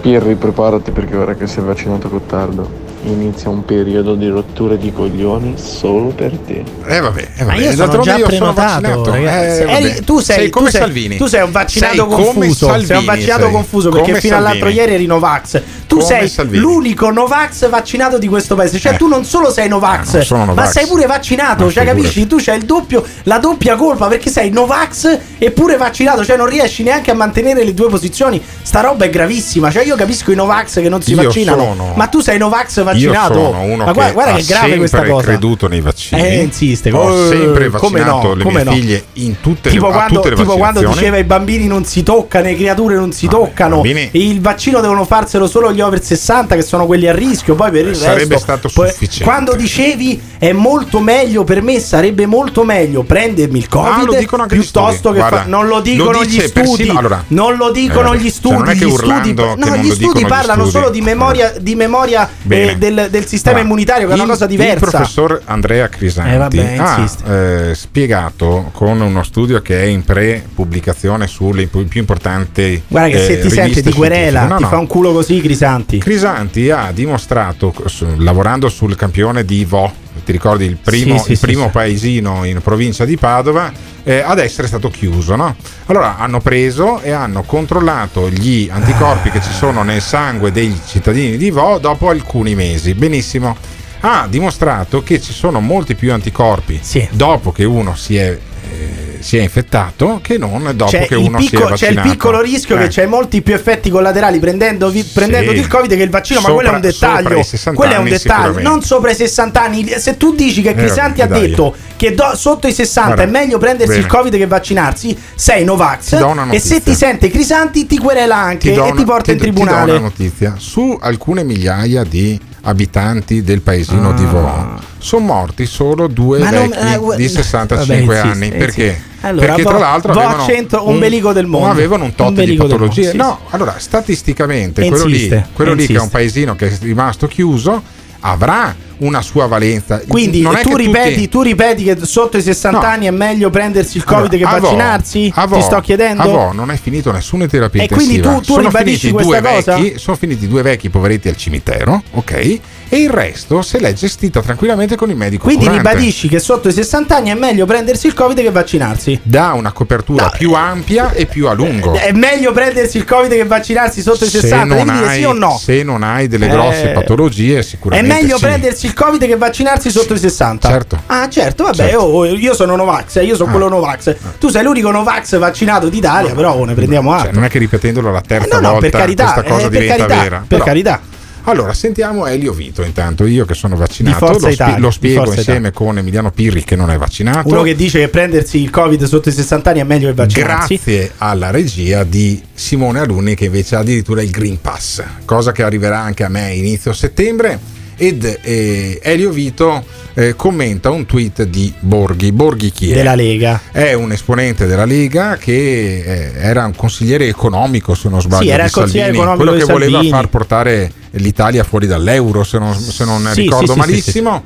Pirri, 0.00 0.36
preparati 0.36 0.92
perché 0.92 1.16
ora 1.16 1.34
che 1.34 1.48
sei 1.48 1.64
vaccinato 1.64 2.08
Gottardo, 2.08 2.68
inizia 3.06 3.50
un 3.50 3.64
periodo 3.64 4.14
di 4.14 4.28
rotture 4.28 4.78
di 4.78 4.92
coglioni 4.92 5.54
solo 5.56 6.08
per 6.08 6.32
te. 6.46 6.64
Eh 6.86 7.00
vabbè, 7.00 7.28
eh 7.36 7.44
Ma 7.44 7.52
vabbè. 7.52 7.62
io 7.64 7.72
sono 7.74 8.02
già 8.02 8.16
io 8.16 8.28
sono 8.30 8.52
prenotato, 8.52 9.10
ragazzi. 9.10 9.60
Eh, 9.62 9.70
Eri- 9.70 9.88
vabbè. 9.88 10.00
tu 10.04 10.18
sei, 10.20 10.50
come 10.50 10.66
tu 10.66 10.70
sei- 10.72 10.80
Salvini. 10.80 11.16
Tu 11.16 11.26
sei 11.26 11.42
un 11.42 11.50
vaccinato 11.52 11.94
Sei 11.94 12.04
come 12.04 12.24
confuso. 12.24 12.66
sei 12.66 12.78
un 12.78 12.84
Salvini, 12.86 13.04
vaccinato 13.06 13.42
sei. 13.42 13.50
confuso 13.52 13.88
Come 13.90 14.02
perché 14.02 14.20
fino 14.20 14.36
all'altro 14.36 14.58
Salvini. 14.60 14.80
ieri 14.80 14.94
eri 14.94 15.06
Novax. 15.06 15.62
Tu 15.94 16.00
Come 16.00 16.18
sei 16.18 16.28
Salvini. 16.28 16.60
l'unico 16.62 17.10
Novax 17.10 17.68
vaccinato 17.68 18.18
di 18.18 18.26
questo 18.26 18.56
paese. 18.56 18.78
Cioè, 18.80 18.94
Eh. 18.94 18.96
tu 18.96 19.06
non 19.06 19.24
solo 19.24 19.50
sei 19.50 19.68
Novax, 19.68 20.18
sono 20.20 20.44
Novax. 20.46 20.64
ma 20.64 20.70
sei 20.70 20.86
pure 20.86 21.06
vaccinato. 21.06 21.70
Cioè, 21.70 21.84
capisci? 21.84 22.26
Tu 22.26 22.36
c'hai 22.40 22.58
il 22.58 22.64
doppio, 22.64 23.04
la 23.24 23.38
doppia 23.38 23.76
colpa 23.76 24.08
perché 24.08 24.28
sei 24.30 24.50
Novax 24.50 25.18
e 25.38 25.50
pure 25.52 25.76
vaccinato. 25.76 26.24
Cioè, 26.24 26.36
non 26.36 26.46
riesci 26.46 26.82
neanche 26.82 27.10
a 27.12 27.14
mantenere 27.14 27.62
le 27.64 27.74
due 27.74 27.88
posizioni. 27.88 28.42
Sta 28.62 28.80
roba 28.80 29.04
è 29.04 29.10
gravissima. 29.10 29.70
Cioè, 29.70 29.84
io 29.84 29.94
capisco 29.94 30.32
i 30.32 30.34
Novax 30.34 30.80
che 30.80 30.88
non 30.88 31.00
si 31.00 31.12
Io 31.12 31.22
vaccinano. 31.22 31.62
sono- 31.62 31.92
Ma 31.94 32.06
tu 32.08 32.20
sei 32.20 32.38
Novax 32.38 32.76
Io 32.78 32.84
vaccinato. 32.84 33.34
sono 33.34 33.60
uno 33.62 33.84
ma 33.84 33.92
guarda, 33.92 34.06
che 34.06 34.12
guarda 34.12 34.32
che 34.34 34.44
grave 34.44 34.76
questa 34.76 35.04
cosa. 35.04 35.22
creduto 35.22 35.68
nei 35.68 35.80
vaccini. 35.80 36.20
Eh, 36.22 36.42
insiste. 36.42 36.90
Ho 36.90 37.24
Eh, 37.24 37.28
sempre 37.28 37.70
come 37.70 38.00
vaccinato 38.00 38.26
no, 38.28 38.34
le 38.34 38.42
come 38.42 38.54
mie 38.56 38.64
no. 38.64 38.72
figlie 38.72 39.04
in 39.14 39.40
tutte 39.40 39.70
tipo 39.70 39.86
le, 39.86 39.92
quando, 39.92 40.14
tutte 40.16 40.30
le 40.30 40.36
tipo 40.36 40.56
quando 40.56 40.80
diceva 40.84 41.18
i 41.18 41.24
bambini 41.24 41.66
non 41.68 41.84
si 41.84 42.02
toccano, 42.02 42.44
le 42.46 42.56
creature 42.56 42.94
non 42.96 43.12
si 43.12 43.26
toccano, 43.28 43.76
bambini- 43.76 44.08
il 44.12 44.40
vaccino 44.40 44.80
devono 44.80 45.04
farselo 45.04 45.46
solo 45.46 45.72
gli 45.72 45.80
over 45.84 46.02
60 46.02 46.54
che 46.56 46.62
sono 46.62 46.86
quelli 46.86 47.06
a 47.08 47.12
rischio, 47.14 47.54
poi 47.54 47.70
per 47.70 47.86
il 47.86 47.94
Sarebbe 47.96 48.20
resto 48.34 48.38
stato 48.38 48.70
poi- 48.72 48.88
sufficiente. 48.88 49.24
Quando 49.24 49.54
dicevi 49.54 50.20
è 50.38 50.52
molto 50.52 51.00
meglio 51.00 51.44
per 51.44 51.62
me, 51.62 51.78
sarebbe 51.80 52.26
molto 52.26 52.64
meglio 52.64 53.02
prendermi 53.02 53.58
il 53.58 53.68
Covid 53.68 53.92
Ah, 53.92 53.94
anche 53.96 54.20
gli 54.22 54.46
piuttosto 54.48 55.10
che 55.12 55.18
Guarda, 55.18 55.36
fa- 55.42 55.44
non 55.46 55.66
lo 55.66 55.80
dicono 55.80 56.10
lo 56.12 56.24
gli 56.24 56.40
studi. 56.40 56.50
persino- 56.52 56.98
allora, 56.98 57.22
non 57.28 57.56
lo 57.56 57.70
dicono 57.70 58.12
eh, 58.12 58.16
gli 58.18 58.22
cioè, 58.22 58.30
studi, 58.30 58.54
non 58.56 58.68
è 58.68 58.76
che 58.76 58.84
gli 58.86 58.90
studi, 58.90 59.34
no, 59.34 59.54
non 59.56 59.76
gli 59.78 59.84
studi 59.86 59.98
dicono 59.98 60.20
gli 60.20 60.26
parlano 60.26 60.62
studi. 60.66 60.70
solo 60.78 60.90
di 60.90 61.00
memoria, 61.00 61.52
di 61.60 61.74
memoria 61.74 62.28
eh, 62.48 62.76
del, 62.76 63.08
del 63.10 63.26
sistema 63.26 63.56
Allora, 63.56 63.64
immunitario, 63.72 64.06
che 64.06 64.12
è 64.12 64.14
una 64.14 64.24
il- 64.24 64.28
cosa 64.30 64.44
Il 64.44 64.50
diversa. 64.50 64.78
professor 64.90 65.40
Andrea 65.44 65.88
Crisanti 65.88 66.32
Eh, 66.34 66.36
vabbè, 66.36 66.76
ha 66.78 67.10
eh, 67.32 67.74
spiegato 67.74 68.70
con 68.72 69.00
uno 69.00 69.22
studio 69.22 69.60
che 69.62 69.80
è 69.80 69.84
in 69.84 70.02
pre-pubblicazione 70.04 71.26
sulle 71.26 71.66
più 71.66 71.88
importanti 71.94 72.82
Guarda 72.86 73.08
che 73.16 73.24
se 73.24 73.32
eh, 73.32 73.40
ti 73.40 73.48
sente 73.48 73.62
riviste 73.62 73.82
ti 73.90 73.92
querela. 73.96 74.44
No, 74.46 74.56
ti 74.56 74.62
no. 74.62 74.68
fa 74.68 74.78
un 74.78 74.86
culo 74.86 75.12
così, 75.12 75.40
Crisanti. 75.40 75.63
Crisanti 75.98 76.70
ha 76.70 76.90
dimostrato, 76.92 77.74
lavorando 78.18 78.68
sul 78.68 78.96
campione 78.96 79.44
di 79.44 79.64
Vo, 79.64 79.90
ti 80.24 80.32
ricordi 80.32 80.66
il 80.66 80.76
primo, 80.76 81.16
Sì, 81.18 81.24
sì, 81.24 81.32
il 81.32 81.38
primo 81.38 81.64
sì. 81.64 81.70
paesino 81.70 82.44
in 82.44 82.60
provincia 82.60 83.04
di 83.04 83.16
Padova, 83.16 83.72
eh, 84.02 84.20
ad 84.20 84.38
essere 84.38 84.66
stato 84.66 84.90
chiuso. 84.90 85.36
No? 85.36 85.56
Allora 85.86 86.18
hanno 86.18 86.40
preso 86.40 87.00
e 87.00 87.12
hanno 87.12 87.42
controllato 87.44 88.28
gli 88.28 88.68
anticorpi 88.70 89.30
che 89.30 89.40
ci 89.40 89.52
sono 89.52 89.82
nel 89.82 90.02
sangue 90.02 90.52
dei 90.52 90.78
cittadini 90.86 91.36
di 91.38 91.50
Vo 91.50 91.78
dopo 91.78 92.10
alcuni 92.10 92.54
mesi. 92.54 92.94
Benissimo. 92.94 93.56
Ha 94.00 94.26
dimostrato 94.28 95.02
che 95.02 95.18
ci 95.18 95.32
sono 95.32 95.60
molti 95.60 95.94
più 95.94 96.12
anticorpi 96.12 96.78
dopo 97.10 97.52
che 97.52 97.64
uno 97.64 97.94
si 97.96 98.18
è, 98.18 98.38
eh, 98.70 99.13
si 99.24 99.38
è 99.38 99.40
infettato 99.40 100.18
che 100.22 100.36
non 100.36 100.70
dopo 100.76 100.90
C'è 100.90 101.06
che 101.06 101.14
uno 101.14 101.40
si 101.40 101.46
è 101.46 101.50
picco- 101.50 101.62
c'è 101.64 101.70
vaccinato. 101.70 102.06
il 102.06 102.12
piccolo 102.12 102.40
rischio 102.42 102.76
Eh. 102.76 102.80
che 102.80 102.88
c'è 102.88 103.06
molti 103.06 103.40
più 103.40 103.54
effetti 103.54 103.88
collaterali 103.88 104.38
prendendo 104.38 104.92
prendendoti 105.14 105.58
il 105.58 105.66
Covid 105.66 105.96
che 105.96 106.02
il 106.02 106.10
vaccino, 106.10 106.40
ma 106.40 106.48
Sopra- 106.48 106.54
quello 106.62 106.70
è 106.70 106.74
un 106.74 106.80
dettaglio. 106.82 107.38
i 107.38 107.44
60 107.44 107.78
Quello 107.80 107.94
è 107.94 107.96
un 107.98 108.04
dettaglio, 108.04 108.60
non 108.60 108.82
sopra 108.82 109.10
i 109.10 109.14
60 109.14 109.62
anni. 109.62 109.86
Se 109.96 110.18
tu 110.18 110.34
dici 110.34 110.60
che 110.60 110.70
Eh, 110.70 110.74
Crisanti 110.74 111.22
ha 111.22 111.26
dai. 111.26 111.40
detto 111.48 111.74
che 111.96 112.12
do- 112.14 112.36
sotto 112.36 112.66
i 112.66 112.72
60 112.74 113.14
Guarda, 113.14 113.22
è 113.22 113.26
meglio 113.40 113.56
prendersi 113.58 113.92
bene. 113.94 114.04
il 114.04 114.06
Covid 114.12 114.36
che 114.36 114.46
vaccinarsi, 114.46 115.16
sei 115.34 115.64
Novax. 115.64 116.18
Ti 116.18 116.54
E 116.56 116.58
se 116.60 116.82
ti 116.82 116.94
sente 116.94 117.30
Crisanti, 117.30 117.86
ti 117.86 117.96
querela 117.96 118.36
anche 118.36 118.74
do 118.74 118.84
e 118.84 118.86
una- 118.90 118.94
ti 118.96 119.04
porta 119.04 119.30
in 119.32 119.38
ti- 119.38 119.44
Ti 119.44 119.50
do 119.50 119.56
tribunale. 119.56 119.90
una 119.92 120.00
notizia. 120.00 120.54
Su 120.58 120.98
alcune 121.00 121.44
migliaia 121.44 122.04
di 122.04 122.38
abitanti 122.64 123.42
del 123.42 123.60
paesino 123.60 124.12
di 124.12 124.24
Vo 124.24 124.80
sono 124.98 125.24
morti 125.26 125.66
solo 125.66 126.06
due 126.06 126.38
Ma 126.38 126.50
non- 126.50 126.68
vecchi 126.68 126.92
eh, 126.92 126.96
gu- 126.98 127.14
di 127.16 127.28
65 127.28 128.14
vabbè, 128.14 128.28
anni. 128.28 128.46
insiste, 128.46 128.56
Perché? 128.58 128.84
insiste. 128.86 129.12
Allora, 129.26 129.46
Perché 129.46 129.62
tra 129.62 129.78
l'altro 129.78 130.12
Vo 130.12 130.20
avevano 130.20 130.44
centro 130.44 130.88
ombelico 130.88 131.32
del 131.32 131.46
mondo. 131.46 131.68
avevano 131.68 132.04
un 132.04 132.14
tot 132.14 132.32
di 132.42 132.54
patologie. 132.56 133.02
mondo, 133.06 133.10
sì, 133.10 133.16
no, 133.16 133.40
allora 133.50 133.74
statisticamente 133.78 134.86
quello, 134.86 135.04
lì, 135.06 135.42
quello 135.52 135.72
lì 135.72 135.86
che 135.86 135.94
è 135.94 136.00
un 136.00 136.10
paesino 136.10 136.54
che 136.56 136.68
è 136.70 136.78
rimasto 136.80 137.26
chiuso 137.26 137.82
avrà 138.26 138.74
una 138.98 139.20
sua 139.20 139.46
valenza. 139.46 140.00
Quindi 140.08 140.40
non 140.40 140.56
tu, 140.62 140.76
ripeti, 140.76 141.14
tutti- 141.14 141.28
tu 141.28 141.42
ripeti 141.42 141.82
che 141.84 141.98
sotto 142.06 142.38
i 142.38 142.42
60 142.42 142.78
No. 142.80 142.84
anni 142.86 143.06
è 143.06 143.10
meglio 143.10 143.50
prendersi 143.50 143.98
il 143.98 144.04
Covid 144.04 144.32
Allora, 144.32 144.54
che 144.54 144.60
vaccinarsi? 144.60 145.32
Vo- 145.46 145.56
Ti 145.56 145.62
sto 145.62 145.80
chiedendo? 145.80 146.22
A 146.22 146.26
Vo 146.26 146.52
non 146.52 146.70
è 146.70 146.76
finito 146.80 147.12
nessuna 147.12 147.46
terapia 147.46 147.82
E 147.82 147.88
quindi 147.88 148.14
intensiva. 148.16 148.34
tu- 148.40 148.46
tu 148.46 148.52
sono 148.54 148.66
ribadisci 148.68 149.10
questa 149.10 149.42
cosa? 149.42 149.76
vecchi, 149.76 149.98
sono 149.98 150.16
finiti 150.16 150.48
due 150.48 150.62
vecchi 150.62 150.88
poveretti 150.88 151.28
al 151.28 151.36
cimitero, 151.36 152.02
ok? 152.12 152.60
E 152.94 152.98
il 153.00 153.10
resto 153.10 153.60
se 153.60 153.80
l'è 153.80 153.92
gestita 153.92 154.40
tranquillamente 154.40 154.94
con 154.94 155.10
il 155.10 155.16
medico 155.16 155.42
Quindi 155.46 155.64
curante. 155.66 155.88
ribadisci 155.88 156.28
che 156.28 156.38
sotto 156.38 156.68
i 156.68 156.72
60 156.72 157.16
anni 157.16 157.30
è 157.30 157.34
meglio 157.34 157.66
prendersi 157.66 158.06
il 158.06 158.14
Covid 158.14 158.40
che 158.40 158.52
vaccinarsi. 158.52 159.18
dà 159.24 159.52
una 159.54 159.72
copertura 159.72 160.28
più 160.28 160.52
ampia 160.52 161.10
e 161.10 161.26
più 161.26 161.48
a 161.48 161.54
lungo. 161.54 161.94
È 161.94 162.12
meglio 162.12 162.52
prendersi 162.52 162.98
il 162.98 163.04
Covid 163.04 163.32
che 163.32 163.44
vaccinarsi 163.46 164.00
sotto 164.00 164.24
i 164.24 164.28
60? 164.28 164.74
Devi 164.76 164.92
dire 164.92 165.12
sì 165.14 165.24
o 165.24 165.32
no? 165.32 165.58
se 165.60 165.82
non 165.82 166.04
hai 166.04 166.28
delle 166.28 166.46
grosse 166.46 166.90
Eh, 166.90 166.92
patologie, 166.92 167.58
È 167.58 167.62
sicuramente 167.62 168.12
meglio 168.14 168.36
sì. 168.36 168.44
prendersi 168.44 168.86
il 168.86 168.94
Covid 168.94 169.26
che 169.26 169.36
vaccinarsi 169.36 169.90
sotto 169.90 170.14
i 170.14 170.18
60? 170.18 170.68
Certo. 170.68 171.00
Ah, 171.06 171.28
certo, 171.28 171.64
vabbè, 171.64 171.74
Certo. 171.76 171.98
oh, 171.98 172.24
io 172.26 172.54
sono 172.54 172.76
Novax, 172.76 173.16
eh, 173.16 173.24
io 173.24 173.34
sono 173.34 173.48
Ah. 173.48 173.52
quello 173.52 173.68
Novax. 173.70 174.14
Tu 174.38 174.50
sei 174.50 174.62
l'unico 174.62 174.92
Novax 174.92 175.36
vaccinato 175.38 175.88
d'Italia, 175.88 176.32
però 176.32 176.52
oh, 176.54 176.64
ne 176.64 176.74
prendiamo 176.74 177.10
Cioè, 177.10 177.18
altro. 177.18 177.34
non 177.34 177.42
è 177.44 177.48
che 177.48 177.58
ripetendolo 177.58 178.12
la 178.12 178.20
terza 178.20 178.46
Eh, 178.46 178.60
no, 178.60 178.60
no, 178.60 178.70
volta 178.74 178.88
per 178.88 179.00
carità, 179.00 179.32
questa 179.32 179.42
cosa 179.52 179.66
eh, 179.66 179.70
diventa 179.70 179.96
carità, 180.06 180.22
vera. 180.22 180.36
per 180.38 180.46
Però- 180.46 180.64
carità. 180.64 181.00
Allora, 181.46 181.74
sentiamo 181.74 182.26
Elio 182.26 182.52
Vito 182.52 182.82
intanto, 182.82 183.26
io 183.26 183.44
che 183.44 183.52
sono 183.54 183.74
Di 183.74 183.80
vaccinato, 183.80 184.38
lo, 184.38 184.48
Italia, 184.48 184.78
lo 184.78 184.88
di 184.88 184.94
spiego 184.94 185.32
insieme 185.32 185.72
con 185.72 185.98
Emiliano 185.98 186.30
Pirri 186.30 186.64
che 186.64 186.74
non 186.74 186.90
è 186.90 186.96
vaccinato. 186.96 187.48
Uno 187.48 187.62
che 187.62 187.74
dice 187.74 187.98
che 188.00 188.08
prendersi 188.08 188.62
il 188.62 188.70
Covid 188.70 189.04
sotto 189.04 189.28
i 189.28 189.32
60 189.32 189.70
anni 189.70 189.80
è 189.80 189.84
meglio 189.84 190.08
che 190.08 190.14
vaccinarsi. 190.14 190.80
Grazie 190.82 191.12
alla 191.18 191.50
regia 191.50 192.02
di 192.04 192.40
Simone 192.54 193.00
Alunni 193.00 193.34
che 193.34 193.46
invece 193.46 193.76
ha 193.76 193.80
addirittura 193.80 194.22
il 194.22 194.30
Green 194.30 194.58
Pass, 194.60 195.02
cosa 195.26 195.52
che 195.52 195.62
arriverà 195.62 196.00
anche 196.00 196.24
a 196.24 196.28
me 196.28 196.54
inizio 196.54 196.92
settembre. 196.94 197.72
Ed 197.96 198.40
eh, 198.42 198.98
Elio 199.02 199.30
Vito 199.30 199.84
eh, 200.14 200.34
commenta 200.34 200.90
un 200.90 201.06
tweet 201.06 201.44
di 201.44 201.72
Borghi. 201.78 202.32
Borghi 202.32 202.72
chi 202.72 202.90
è? 202.90 202.94
Della 202.94 203.14
Lega. 203.14 203.60
È 203.70 203.92
un 203.92 204.10
esponente 204.10 204.66
della 204.66 204.84
Lega 204.84 205.36
che 205.36 205.52
eh, 205.52 206.32
era 206.36 206.64
un 206.64 206.74
consigliere 206.74 207.28
economico, 207.28 207.94
se 207.94 208.08
non 208.08 208.20
sbaglio, 208.20 208.42
Sì, 208.44 208.48
era 208.48 208.62
di 208.62 208.68
il 208.68 208.74
consigliere 208.74 209.14
Salvini, 209.14 209.36
quello 209.36 209.52
di 209.52 209.58
che 209.58 209.64
voleva 209.72 209.90
Salvini. 209.92 210.10
far 210.12 210.28
portare 210.28 210.92
l'Italia 211.14 211.64
fuori 211.64 211.86
dall'euro, 211.86 212.44
se 212.44 212.58
non, 212.58 212.74
se 212.74 213.04
non 213.04 213.28
Sì, 213.32 213.42
ricordo 213.42 213.66
sì, 213.66 213.72
sì, 213.72 213.78
malissimo. 213.78 214.42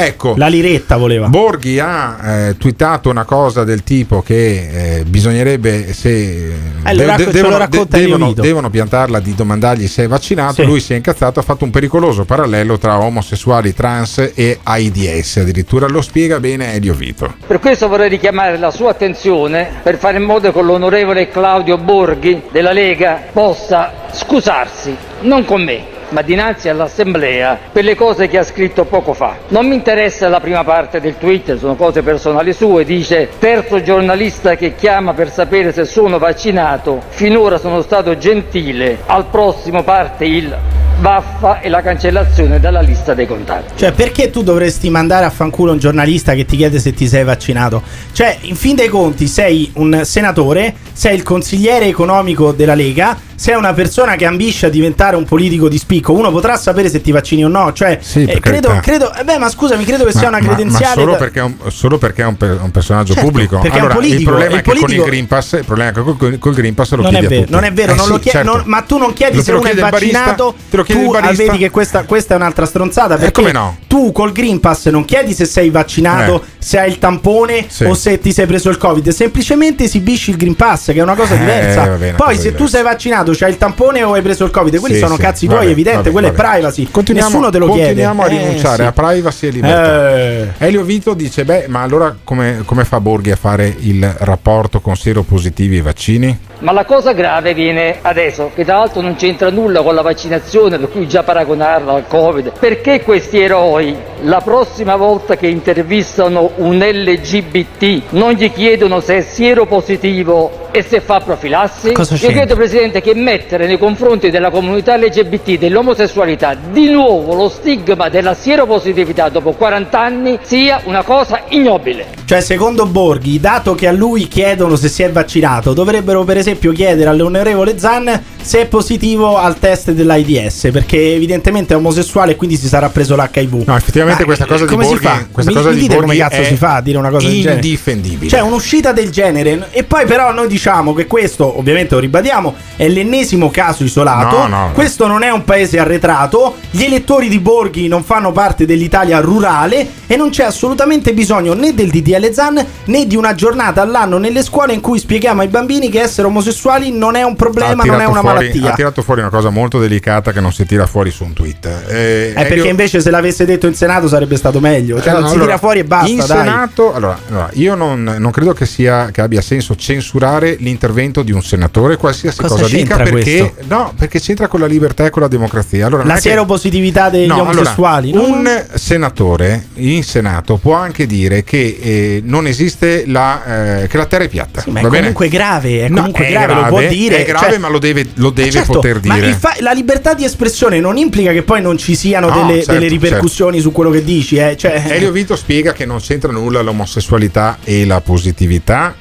Ecco, 0.00 0.34
La 0.36 0.46
liretta 0.46 0.96
voleva. 0.96 1.26
Borghi 1.26 1.80
ha 1.80 2.18
eh, 2.50 2.56
twittato 2.56 3.10
una 3.10 3.24
cosa 3.24 3.64
del 3.64 3.82
tipo 3.82 4.22
che 4.22 4.98
eh, 5.00 5.04
bisognerebbe 5.04 5.92
se 5.92 6.52
Eh, 6.84 6.94
lo 6.94 7.04
racco- 7.04 7.30
devono, 7.32 7.56
Elio 7.56 7.84
devono- 7.88 8.32
devono 8.32 8.70
piantarla 8.70 9.18
di 9.18 9.34
domandargli 9.34 9.88
se 9.88 10.04
è 10.04 10.06
vaccinato. 10.06 10.62
Sì. 10.62 10.64
Lui 10.66 10.78
si 10.78 10.92
è 10.92 10.96
incazzato, 10.96 11.40
ha 11.40 11.42
fatto 11.42 11.64
un 11.64 11.70
pericoloso 11.72 12.24
parallelo 12.24 12.78
tra 12.78 12.96
omosessuali, 13.00 13.74
trans 13.74 14.30
e 14.36 14.60
AIDS. 14.62 15.38
Addirittura 15.38 15.88
lo 15.88 16.00
spiega 16.00 16.38
bene 16.38 16.74
Elio 16.74 16.94
Vito. 16.94 17.34
Per 17.44 17.58
questo 17.58 17.88
vorrei 17.88 18.08
richiamare 18.08 18.56
la 18.56 18.70
sua 18.70 18.90
attenzione 18.90 19.68
per 19.82 19.98
fare 19.98 20.18
in 20.18 20.22
modo 20.22 20.52
che 20.52 20.62
l'onorevole 20.62 21.28
Claudio 21.28 21.76
Borghi 21.76 22.42
della 22.52 22.70
Lega 22.72 23.20
possa 23.32 23.92
scusarsi, 24.12 24.94
non 25.22 25.44
con 25.44 25.60
me, 25.64 25.96
ma 26.10 26.22
dinanzi 26.22 26.68
all'Assemblea 26.68 27.58
per 27.72 27.84
le 27.84 27.94
cose 27.94 28.28
che 28.28 28.38
ha 28.38 28.42
scritto 28.42 28.84
poco 28.84 29.12
fa. 29.12 29.36
Non 29.48 29.66
mi 29.66 29.74
interessa 29.74 30.28
la 30.28 30.40
prima 30.40 30.64
parte 30.64 31.00
del 31.00 31.16
tweet, 31.18 31.58
sono 31.58 31.74
cose 31.74 32.02
personali 32.02 32.52
sue, 32.52 32.84
dice 32.84 33.28
terzo 33.38 33.82
giornalista 33.82 34.56
che 34.56 34.74
chiama 34.74 35.14
per 35.14 35.30
sapere 35.30 35.72
se 35.72 35.84
sono 35.84 36.18
vaccinato, 36.18 37.02
finora 37.08 37.58
sono 37.58 37.82
stato 37.82 38.16
gentile, 38.18 38.98
al 39.06 39.26
prossimo 39.26 39.82
parte 39.82 40.24
il 40.24 40.56
vaffa 41.00 41.60
e 41.60 41.68
la 41.68 41.80
cancellazione 41.80 42.58
dalla 42.58 42.80
lista 42.80 43.14
dei 43.14 43.26
contatti. 43.26 43.74
Cioè, 43.76 43.92
perché 43.92 44.30
tu 44.30 44.42
dovresti 44.42 44.90
mandare 44.90 45.24
a 45.24 45.30
fanculo 45.30 45.72
un 45.72 45.78
giornalista 45.78 46.34
che 46.34 46.44
ti 46.44 46.56
chiede 46.56 46.78
se 46.78 46.92
ti 46.92 47.06
sei 47.06 47.24
vaccinato? 47.24 47.82
Cioè, 48.12 48.38
in 48.42 48.56
fin 48.56 48.74
dei 48.74 48.88
conti, 48.88 49.26
sei 49.28 49.70
un 49.74 50.00
senatore, 50.04 50.74
sei 50.92 51.14
il 51.14 51.22
consigliere 51.22 51.86
economico 51.86 52.52
della 52.52 52.74
Lega, 52.74 53.16
sei 53.40 53.54
una 53.54 53.72
persona 53.72 54.16
che 54.16 54.26
ambisce 54.26 54.66
a 54.66 54.68
diventare 54.68 55.14
un 55.14 55.24
politico 55.24 55.68
di 55.68 55.78
spicco. 55.78 56.12
Uno 56.12 56.32
potrà 56.32 56.56
sapere 56.56 56.88
se 56.90 57.00
ti 57.00 57.12
vaccini 57.12 57.44
o 57.44 57.48
no. 57.48 57.72
Cioè, 57.72 57.98
Sì, 58.02 58.24
eh, 58.24 58.40
credo, 58.40 58.76
credo. 58.82 59.14
eh, 59.14 59.22
beh, 59.22 59.38
ma 59.38 59.48
scusami, 59.48 59.84
credo 59.84 60.04
che 60.04 60.10
sia 60.10 60.26
una 60.26 60.38
Ma- 60.40 60.46
ma- 60.46 60.54
credenziale. 60.54 60.94
Ma 60.96 61.00
solo, 61.02 61.12
da- 61.12 61.18
perché 61.18 61.38
è 61.38 61.42
un, 61.42 61.54
solo 61.68 61.98
perché 61.98 62.22
è 62.22 62.26
un, 62.26 62.36
per- 62.36 62.58
un 62.60 62.70
personaggio 62.72 63.12
Certo, 63.14 63.28
pubblico. 63.28 63.58
perché 63.60 63.76
è 63.76 63.80
un 63.80 63.84
allora, 63.86 63.94
politico, 63.94 64.18
il 64.20 64.26
problema 64.26 64.50
è 64.50 64.56
il 64.56 64.62
che 64.62 64.70
con 64.70 64.78
politico- 64.80 65.04
il 65.04 65.10
Green 65.10 65.26
Pass, 65.28 65.52
il 65.52 65.64
problema 65.64 65.90
è 65.90 65.92
che 65.92 66.00
col, 66.02 66.38
col 66.40 66.54
Green 66.54 66.74
Pass 66.74 66.90
lo 66.90 66.96
non 67.02 67.06
è 67.14 67.18
chiedi 67.20 67.26
a 67.26 67.28
vero, 67.38 67.46
non 67.50 67.64
è 67.64 67.72
vero, 67.72 67.92
Eh 67.92 67.94
non 67.94 68.04
sì, 68.06 68.10
lo 68.10 68.18
chiedi- 68.18 68.36
certo. 68.38 68.56
non- 68.56 68.62
ma 68.66 68.82
tu 68.82 68.98
non 68.98 69.12
chiedi 69.12 69.36
Lo- 69.36 69.42
se 69.42 69.52
lo 69.52 69.58
uno 69.60 69.68
è 69.68 69.72
il 69.72 69.78
barista, 69.78 70.18
vaccinato. 70.18 70.54
te 70.70 70.76
lo 70.76 70.82
chiede 70.82 71.00
tu 71.04 71.14
il 71.14 71.20
barista. 71.20 71.44
vedi 71.44 71.58
che 71.58 71.70
questa, 71.70 72.02
questa 72.02 72.34
è 72.34 72.36
un'altra 72.36 72.66
stronzata. 72.66 73.16
Perché 73.16 73.30
come 73.32 73.52
no? 73.52 73.76
tu 73.86 74.10
col 74.12 74.32
Green 74.32 74.58
Pass 74.58 74.88
non 74.88 75.04
chiedi 75.04 75.32
se 75.32 75.44
sei 75.44 75.70
vaccinato, 75.70 76.42
Eh. 76.42 76.46
se 76.58 76.78
hai 76.80 76.88
il 76.90 76.98
tampone 76.98 77.66
Sì. 77.68 77.84
o 77.84 77.94
se 77.94 78.18
ti 78.18 78.32
sei 78.32 78.46
preso 78.46 78.68
il 78.68 78.78
Covid. 78.78 79.08
Semplicemente 79.10 79.84
esibisci 79.84 80.30
il 80.30 80.36
Green 80.36 80.56
Pass, 80.56 80.86
che 80.86 80.94
è 80.94 81.02
una 81.02 81.14
cosa 81.14 81.34
Eh, 81.34 81.38
diversa. 81.38 81.86
bene, 81.96 82.16
Poi, 82.16 82.36
se 82.36 82.54
tu 82.54 82.66
sei 82.66 82.82
vaccinato, 82.82 83.27
c'hai 83.34 83.50
il 83.50 83.56
tampone 83.58 84.02
o 84.02 84.12
hai 84.14 84.22
preso 84.22 84.44
il 84.44 84.50
Covid, 84.50 84.78
quelli 84.78 84.94
Sì, 84.94 85.00
sono 85.00 85.14
sì. 85.16 85.20
cazzi 85.20 85.46
Vabbè, 85.46 85.58
tuoi, 85.60 85.70
evidente. 85.72 85.96
vabbè, 85.98 86.10
quella 86.10 86.30
vabbè. 86.30 86.42
è 86.42 86.50
privacy. 86.52 86.88
Continuiamo, 86.90 87.28
Nessuno 87.30 87.50
te 87.50 87.58
lo 87.58 87.66
chiede. 87.66 87.80
continuiamo 87.82 88.22
a 88.22 88.26
Eh, 88.26 88.28
rinunciare 88.28 88.76
sì. 88.76 88.82
a 88.82 88.92
privacy 88.92 89.46
e 89.46 89.50
libertà. 89.50 90.16
Eh. 90.18 90.48
Elio 90.58 90.82
Vito 90.82 91.14
dice: 91.14 91.44
Beh, 91.44 91.66
ma 91.68 91.82
allora 91.82 92.14
come, 92.24 92.62
come 92.64 92.84
fa 92.84 93.00
Borghi 93.00 93.30
a 93.30 93.36
fare 93.36 93.74
il 93.80 94.14
rapporto 94.18 94.80
con 94.80 94.96
seropositivi 94.96 95.78
e 95.78 95.82
vaccini? 95.82 96.38
Ma 96.60 96.72
la 96.72 96.84
cosa 96.84 97.12
grave 97.12 97.54
viene 97.54 97.98
adesso, 98.02 98.50
che 98.52 98.64
tra 98.64 98.78
l'altro 98.78 99.00
non 99.00 99.14
c'entra 99.14 99.48
nulla 99.48 99.80
con 99.82 99.94
la 99.94 100.02
vaccinazione, 100.02 100.76
per 100.78 100.90
cui 100.90 101.06
già 101.06 101.22
paragonarla 101.22 101.92
al 101.92 102.04
Covid. 102.08 102.52
Perché 102.58 103.02
questi 103.02 103.38
eroi, 103.38 103.94
la 104.22 104.40
prossima 104.40 104.96
volta 104.96 105.36
che 105.36 105.46
intervistano 105.46 106.50
un 106.56 106.78
LGBT, 106.78 108.02
non 108.10 108.32
gli 108.32 108.50
chiedono 108.52 108.98
se 109.00 109.18
è 109.18 109.20
sieropositivo 109.20 110.66
e 110.70 110.82
se 110.82 111.00
fa 111.00 111.20
profilassi? 111.20 111.92
Cosa 111.92 112.14
Io 112.14 112.20
c'entra? 112.20 112.38
credo, 112.38 112.54
Presidente, 112.56 113.00
che 113.00 113.14
mettere 113.18 113.66
nei 113.66 113.78
confronti 113.78 114.30
della 114.30 114.50
comunità 114.50 114.96
LGBT, 114.96 115.58
dell'omosessualità, 115.58 116.54
di 116.54 116.90
nuovo 116.90 117.34
lo 117.34 117.48
stigma 117.48 118.08
della 118.08 118.34
sieropositività 118.34 119.28
dopo 119.28 119.52
40 119.52 120.00
anni 120.00 120.38
sia 120.42 120.80
una 120.84 121.02
cosa 121.02 121.42
ignobile. 121.48 122.06
Cioè, 122.24 122.40
secondo 122.40 122.86
Borghi, 122.86 123.40
dato 123.40 123.74
che 123.74 123.86
a 123.88 123.92
lui 123.92 124.28
chiedono 124.28 124.76
se 124.76 124.88
si 124.88 125.02
è 125.02 125.10
vaccinato, 125.10 125.72
dovrebbero 125.72 126.24
per 126.24 126.36
esempio 126.36 126.72
chiedere 126.72 127.08
all'onorevole 127.08 127.78
Zan 127.78 128.22
se 128.40 128.60
è 128.60 128.66
positivo 128.66 129.36
al 129.36 129.58
test 129.58 129.92
dell'AIDS, 129.92 130.68
perché 130.72 131.14
evidentemente 131.14 131.74
è 131.74 131.76
omosessuale 131.76 132.32
e 132.32 132.36
quindi 132.36 132.56
si 132.56 132.68
sarà 132.68 132.88
preso 132.88 133.16
l'HIV. 133.16 133.64
No, 133.66 133.76
effettivamente 133.76 134.24
questa 134.24 134.46
cosa 134.46 134.64
di 134.64 134.70
come 134.70 134.84
Borghi, 134.84 134.98
si 134.98 135.06
fa? 135.06 135.26
questa 135.30 135.50
mi, 135.50 135.56
cosa 135.56 135.68
mi 135.70 135.74
di 135.74 135.80
dite 135.80 135.94
come 135.94 136.06
Borghi 136.06 136.20
cazzo 136.20 136.40
è 136.40 136.44
si 136.44 136.56
fa 136.56 136.74
a 136.76 136.80
dire 136.80 136.98
una 136.98 137.10
cosa 137.10 137.26
del 137.26 137.36
genere? 137.36 137.54
indifendibile. 137.54 138.30
Cioè, 138.30 138.40
un'uscita 138.40 138.92
del 138.92 139.10
genere. 139.10 139.68
E 139.70 139.84
poi, 139.84 140.06
però, 140.06 140.32
noi 140.32 140.48
diciamo 140.48 140.94
che 140.94 141.06
questo, 141.06 141.58
ovviamente, 141.58 141.94
lo 141.94 142.00
ribadiamo, 142.00 142.54
è 142.76 142.88
l'ennesimo 143.08 143.50
caso 143.50 143.84
isolato. 143.84 144.36
No, 144.36 144.46
no. 144.46 144.70
Questo 144.72 145.06
non 145.06 145.22
è 145.22 145.30
un 145.30 145.44
paese 145.44 145.78
arretrato. 145.78 146.56
Gli 146.70 146.82
elettori 146.82 147.28
di 147.28 147.38
Borghi 147.38 147.88
non 147.88 148.04
fanno 148.04 148.32
parte 148.32 148.66
dell'Italia 148.66 149.18
rurale. 149.20 149.86
E 150.06 150.16
non 150.16 150.30
c'è 150.30 150.44
assolutamente 150.44 151.12
bisogno 151.12 151.52
né 151.54 151.74
del 151.74 151.90
DDL 151.90 152.32
Zan 152.32 152.64
né 152.86 153.06
di 153.06 153.14
una 153.16 153.34
giornata 153.34 153.82
all'anno 153.82 154.16
nelle 154.18 154.42
scuole 154.42 154.72
in 154.72 154.80
cui 154.80 154.98
spieghiamo 154.98 155.42
ai 155.42 155.48
bambini 155.48 155.90
che 155.90 156.00
essere 156.00 156.26
omosessuali 156.26 156.90
non 156.90 157.14
è 157.14 157.22
un 157.22 157.36
problema, 157.36 157.82
non 157.84 158.00
è 158.00 158.06
una 158.06 158.20
fuori- 158.20 158.46
malattia. 158.46 158.72
Ha 158.72 158.74
tirato 158.74 159.02
fuori 159.02 159.20
una 159.20 159.30
cosa 159.30 159.50
molto 159.50 159.78
delicata 159.78 160.32
che 160.32 160.40
non 160.40 160.52
si 160.52 160.64
tira 160.64 160.86
fuori 160.86 161.10
su 161.10 161.24
un 161.24 161.32
tweet. 161.34 161.66
Eh, 161.88 162.32
Eh, 162.36 162.44
perché 162.46 162.68
invece 162.68 163.00
se 163.00 163.10
l'avesse 163.10 163.44
detto 163.44 163.66
in 163.66 163.74
Senato 163.74 164.08
sarebbe 164.08 164.36
stato 164.36 164.60
meglio. 164.60 165.00
Cioè, 165.00 165.08
Eh, 165.10 165.12
non 165.12 165.26
si 165.28 165.34
allora, 165.34 165.44
tira 165.44 165.58
fuori 165.58 165.78
e 165.80 165.84
basta. 165.84 166.08
In 166.08 166.16
dai. 166.16 166.26
Senato, 166.26 166.94
allora, 166.94 167.18
allora, 167.28 167.50
io 167.54 167.74
non, 167.74 168.16
non 168.18 168.30
credo 168.30 168.52
che, 168.54 168.64
sia, 168.66 169.10
che 169.12 169.20
abbia 169.20 169.40
senso 169.42 169.76
censurare 169.76 170.56
l'intervento 170.58 171.22
di 171.22 171.32
un 171.32 171.42
senatore, 171.42 171.96
qualsiasi 171.96 172.40
Cosa 172.40 172.54
cosa, 172.54 172.74
dica, 172.74 172.96
c'entra 173.04 173.14
perché, 173.22 173.38
questo? 173.54 173.74
no, 173.74 173.92
perché 173.96 174.20
c'entra 174.20 174.48
con 174.48 174.60
la 174.60 174.66
libertà 174.66 175.06
e 175.06 175.10
con 175.10 175.22
la 175.22 175.28
democrazia. 175.28 175.86
Allora, 175.86 176.04
La 176.04 176.16
sieropositività 176.16 177.08
degli 177.10 177.26
No, 177.26 177.34
allora, 177.34 177.50
omosessuali. 177.50 178.12
no? 178.12 178.22
un 178.24 178.66
senatore 178.74 179.66
in 179.74 180.02
Senato 180.02 180.56
può 180.56 180.74
anche 180.74 181.06
dire 181.06 181.44
che 181.44 181.78
eh, 181.80 182.20
non 182.24 182.46
esiste 182.46 183.04
la, 183.06 183.80
eh, 183.82 183.86
che 183.88 183.96
la 183.96 184.06
terra 184.06 184.24
è 184.24 184.28
piatta. 184.28 184.64
Ma 184.68 184.80
è 184.80 184.82
va 184.82 184.88
bene? 184.88 184.98
comunque 185.12 185.28
grave, 185.28 185.84
è 185.84 185.88
No, 185.88 185.96
comunque 185.96 186.26
è 186.26 186.30
grave, 186.30 186.54
lo 186.54 186.60
può 186.68 186.78
grave, 186.78 186.88
dire. 186.94 187.16
È 187.18 187.24
grave, 187.26 187.46
cioè- 187.50 187.58
ma 187.58 187.68
lo 187.68 187.78
deve, 187.78 188.06
lo 188.14 188.30
deve 188.30 188.50
certo, 188.50 188.72
poter 188.74 189.00
dire. 189.00 189.32
fa- 189.34 189.56
la 189.60 189.72
libertà 189.72 190.14
di 190.14 190.24
espressione 190.24 190.80
non 190.80 190.96
implica 190.96 191.32
che 191.32 191.42
poi 191.42 191.60
non 191.60 191.76
ci 191.78 191.94
siano 191.94 192.28
No, 192.28 192.46
delle, 192.46 192.56
certo, 192.62 192.72
delle 192.72 192.88
ripercussioni 192.88 193.60
su 193.60 193.72
quello 193.72 193.90
che 193.90 194.02
dici. 194.04 194.36
Eh. 194.36 194.56
Cioè, 194.56 194.84
Elio 194.88 195.10
Vito 195.12 195.36
spiega 195.36 195.72
che 195.72 195.84
non 195.86 195.98
c'entra 196.00 196.32
nulla 196.32 196.60
l'omosessualità 196.62 197.58
e 197.64 197.84
la 197.86 198.00
positività 198.00 198.94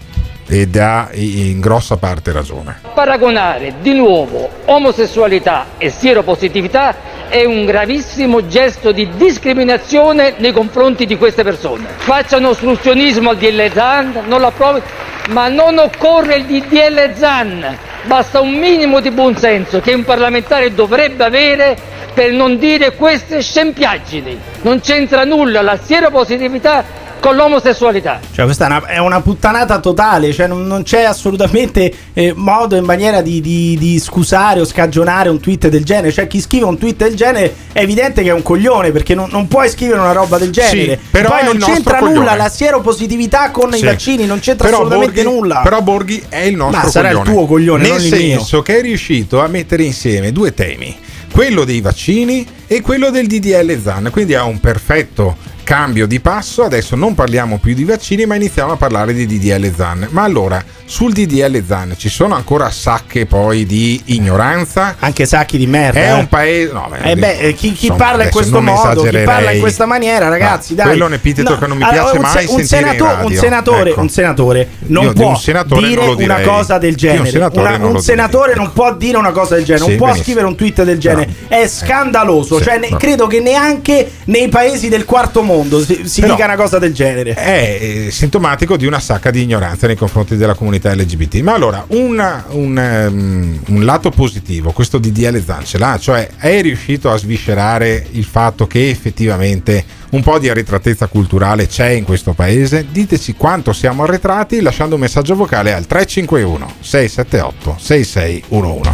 ed 0.48 0.78
ha 0.78 1.10
in 1.14 1.60
grossa 1.60 1.98
parte 1.98 2.32
ragione. 2.32 2.80
Paragonare 2.94 3.76
di 3.82 3.94
nuovo 3.94 4.50
omosessualità 4.66 5.68
e 5.78 5.90
sieropositività 5.90 6.96
è 7.30 7.44
un 7.44 7.66
gravissimo 7.66 8.48
gesto 8.48 8.92
di 8.92 9.10
discriminazione 9.18 10.36
nei 10.38 10.54
confronti 10.54 11.06
di 11.06 11.18
queste 11.18 11.44
persone. 11.44 11.88
Facciano 11.98 12.50
ostruzionismo 12.50 13.32
al 13.32 13.38
DL 13.38 13.72
Zan, 13.74 14.24
non 14.28 14.40
lo 14.40 14.48
approvi, 14.48 14.82
ma 15.30 15.50
non 15.50 15.78
occorre 15.78 16.38
il 16.38 16.46
DDL 16.46 17.14
Zan, 17.16 17.78
basta 18.04 18.40
un 18.40 18.54
minimo 18.54 19.02
di 19.02 19.12
buonsenso 19.12 19.82
che 19.82 19.94
un 19.94 20.06
parlamentare 20.06 20.74
dovrebbe 20.74 21.26
avere 21.26 21.78
per 22.14 22.32
non 22.32 22.58
dire 22.58 22.96
queste 22.96 23.42
scempiaggini. 23.42 24.40
Non 24.62 24.80
c'entra 24.80 25.24
nulla 25.24 25.62
la 25.62 25.78
sieropositività 25.78 27.06
con 27.28 27.36
l'omosessualità. 27.36 28.20
Cioè, 28.34 28.46
questa 28.46 28.66
è 28.66 28.68
una, 28.70 28.86
è 28.86 28.98
una 29.00 29.20
puttanata 29.22 29.80
totale. 29.80 30.32
Cioè, 30.32 30.48
non, 30.48 30.66
non 30.66 30.84
c'è 30.84 31.04
assolutamente 31.04 31.92
eh, 32.14 32.32
modo 32.36 32.76
e 32.78 32.82
maniera 32.82 33.22
di, 33.22 33.42
di- 33.42 33.76
di 33.78 34.00
scusare 34.00 34.62
o 34.62 34.66
scagionare 34.66 35.28
un 35.28 35.40
tweet 35.42 35.68
del 35.68 35.84
genere. 35.84 36.12
Cioè, 36.14 36.28
chi 36.28 36.40
scrive 36.40 36.64
un 36.66 36.78
tweet 36.78 36.96
del 36.98 37.16
genere 37.16 37.54
è 37.74 37.82
evidente 37.82 38.24
che 38.24 38.30
è 38.30 38.34
un 38.34 38.42
coglione 38.44 38.92
perché 38.92 39.14
non, 39.14 39.28
non 39.30 39.48
puoi 39.50 39.70
scrivere 39.70 40.00
una 40.00 40.14
roba 40.14 40.38
del 40.38 40.52
genere. 40.52 40.98
Sì, 41.02 41.08
però 41.12 41.30
Poi 41.30 41.44
non 41.44 41.56
il 41.58 41.64
c'entra 41.64 41.98
coglione. 41.98 42.18
nulla 42.20 42.36
la 42.36 42.50
sieropositività 42.50 43.52
con 43.52 43.74
i 43.74 43.78
Sì. 43.80 43.86
vaccini, 43.86 44.26
non 44.26 44.40
c'entra 44.40 44.66
Però 44.70 44.78
assolutamente 44.80 45.24
Borghi- 45.24 45.36
nulla. 45.38 45.60
Però 45.64 45.82
Borghi 45.82 46.24
è 46.30 46.40
il 46.40 46.56
nostro 46.56 46.82
Ma 46.82 46.90
sarà 46.90 47.10
il 47.10 47.16
coglione. 47.18 47.36
tuo 47.36 47.46
coglione, 47.46 47.82
Nel 47.84 47.92
non 47.92 48.02
il 48.06 48.10
mio. 48.12 48.20
senso 48.38 48.62
che 48.62 48.78
è 48.78 48.82
riuscito 48.82 49.42
a 49.42 49.48
mettere 49.48 49.84
insieme 49.84 50.32
due 50.32 50.54
temi, 50.54 50.96
quello 51.32 51.66
dei 51.66 51.82
vaccini 51.82 52.48
e 52.68 52.82
quello 52.82 53.10
del 53.10 53.28
DDL 53.28 53.82
Zan. 53.82 54.10
Quindi 54.12 54.34
ha 54.34 54.44
un 54.46 54.60
perfetto 54.62 55.36
cambio 55.68 56.08
di 56.08 56.22
passo. 56.22 56.64
Adesso 56.64 56.96
non 56.96 57.14
parliamo 57.14 57.58
più 57.58 57.74
di 57.74 57.84
vaccini, 57.84 58.26
ma 58.26 58.36
iniziamo 58.36 58.72
a 58.72 58.76
parlare 58.78 59.12
di 59.14 59.26
DDL 59.26 59.70
Zan. 59.76 60.08
Ma 60.12 60.24
allora, 60.24 60.64
sul 60.86 61.12
DDL 61.12 61.62
Zan 61.68 61.96
ci 61.98 62.08
sono 62.08 62.36
ancora 62.36 62.72
sacche 62.72 63.26
poi 63.26 63.66
di 63.66 64.02
ignoranza? 64.06 64.96
Anche 65.00 65.26
sacchi 65.26 65.58
di 65.58 65.68
merda. 65.68 66.00
È 66.00 66.08
eh. 66.08 66.14
un 66.14 66.30
paese. 66.30 66.72
No, 66.72 66.88
beh, 66.90 67.12
Eh 67.12 67.16
beh, 67.18 67.38
eh, 67.40 67.54
chi, 67.54 67.74
chi 67.74 67.88
insomma, 67.88 68.06
parla 68.06 68.24
in 68.24 68.30
questo 68.30 68.62
modo, 68.62 69.04
chi 69.04 69.18
parla 69.18 69.52
in 69.52 69.60
questa 69.60 69.86
maniera, 69.86 70.30
ragazzi, 70.30 70.70
No, 70.70 70.78
dai. 70.78 70.86
quello 70.86 71.04
è 71.04 71.08
un 71.08 71.14
epiteto 71.16 71.58
che 71.58 71.68
non 71.68 71.78
mi 71.78 71.86
piace 71.86 72.16
un, 72.16 72.22
mai 72.22 72.46
un, 72.48 72.64
senato- 72.64 73.18
un 73.26 73.34
senatore, 73.34 73.90
Ecco. 73.90 74.00
un 74.00 74.10
senatore 74.10 74.70
non 74.88 75.04
Io 75.04 75.12
di 75.14 75.20
può 75.20 75.30
un 75.32 75.38
senatore 75.38 75.88
dire 75.88 76.06
non 76.06 76.16
una 76.18 76.40
cosa 76.40 76.78
del 76.78 76.96
Di 76.96 77.06
un 77.08 77.12
genere. 77.14 77.30
senatore 77.30 77.68
Una- 77.68 77.78
non 77.78 77.96
un 77.96 78.02
senatore 78.02 78.56
non 78.56 78.72
può 78.72 78.96
dire 78.96 79.18
una 79.18 79.32
cosa 79.32 79.56
del 79.56 79.66
genere, 79.66 79.84
Sì, 79.84 79.90
non 79.90 79.98
può 79.98 80.08
benissimo. 80.08 80.24
scrivere 80.24 80.48
un 80.48 80.56
tweet 80.56 80.84
del 80.84 80.98
genere. 80.98 81.30
È 81.50 81.68
scandaloso. 81.68 82.58
Sì, 82.60 82.64
cioè, 82.64 82.80
no. 82.90 82.96
credo 82.96 83.28
che 83.28 83.42
neanche 83.42 84.10
nei 84.26 84.48
paesi 84.48 84.88
del 84.88 85.04
quarto 85.04 85.42
mondo 85.42 85.56
si, 85.64 86.02
si 86.06 86.22
Però- 86.22 86.34
dica 86.34 86.46
una 86.46 86.56
cosa 86.56 86.80
del 86.80 86.94
genere. 86.94 87.34
è 87.34 87.78
eh, 87.80 88.12
sintomatico 88.12 88.78
di 88.78 88.86
una 88.86 89.00
sacca 89.00 89.32
di 89.32 89.44
ignoranza 89.44 89.88
nei 89.88 89.96
confronti 89.96 90.36
della 90.36 90.54
comunità 90.54 90.94
LGBT. 90.94 91.36
Ma 91.42 91.54
allora, 91.54 91.84
un, 91.90 92.44
un, 92.50 92.78
ehm, 92.78 93.60
un 93.68 93.86
lato 93.86 94.10
positivo, 94.10 94.72
questo 94.72 94.98
DDL 94.98 95.44
Zan 95.44 95.66
ce 95.66 95.78
l'ha, 95.78 95.98
cioè 96.00 96.30
è 96.38 96.62
riuscito 96.62 97.12
a 97.12 97.18
sviscerare 97.18 98.06
il 98.12 98.26
fatto 98.26 98.68
che 98.68 98.90
effettivamente 98.90 99.84
un 100.12 100.22
po' 100.22 100.40
di 100.40 100.50
arretratezza 100.50 101.08
culturale 101.08 101.68
c'è 101.68 101.90
in 101.90 102.04
questo 102.04 102.34
paese. 102.34 102.86
Diteci 102.90 103.34
quanto 103.34 103.74
siamo 103.74 104.04
arretrati 104.04 104.62
lasciando 104.62 104.96
un 104.96 105.02
messaggio 105.02 105.36
vocale 105.36 105.74
al 105.74 105.86
351 105.86 106.74
678 106.80 107.76
6611. 107.80 108.92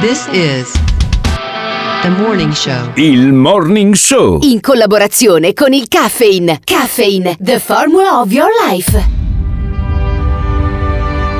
This 0.00 0.26
is 0.32 0.95
morning 2.10 2.52
show. 2.52 2.92
Il 2.94 3.32
Morning 3.32 3.94
Show. 3.94 4.38
In 4.42 4.60
collaborazione 4.60 5.52
con 5.52 5.72
il 5.72 5.88
Caffeine. 5.88 6.60
Caffeine, 6.62 7.36
the 7.40 7.58
formula 7.58 8.20
of 8.20 8.30
your 8.30 8.48
life. 8.68 8.98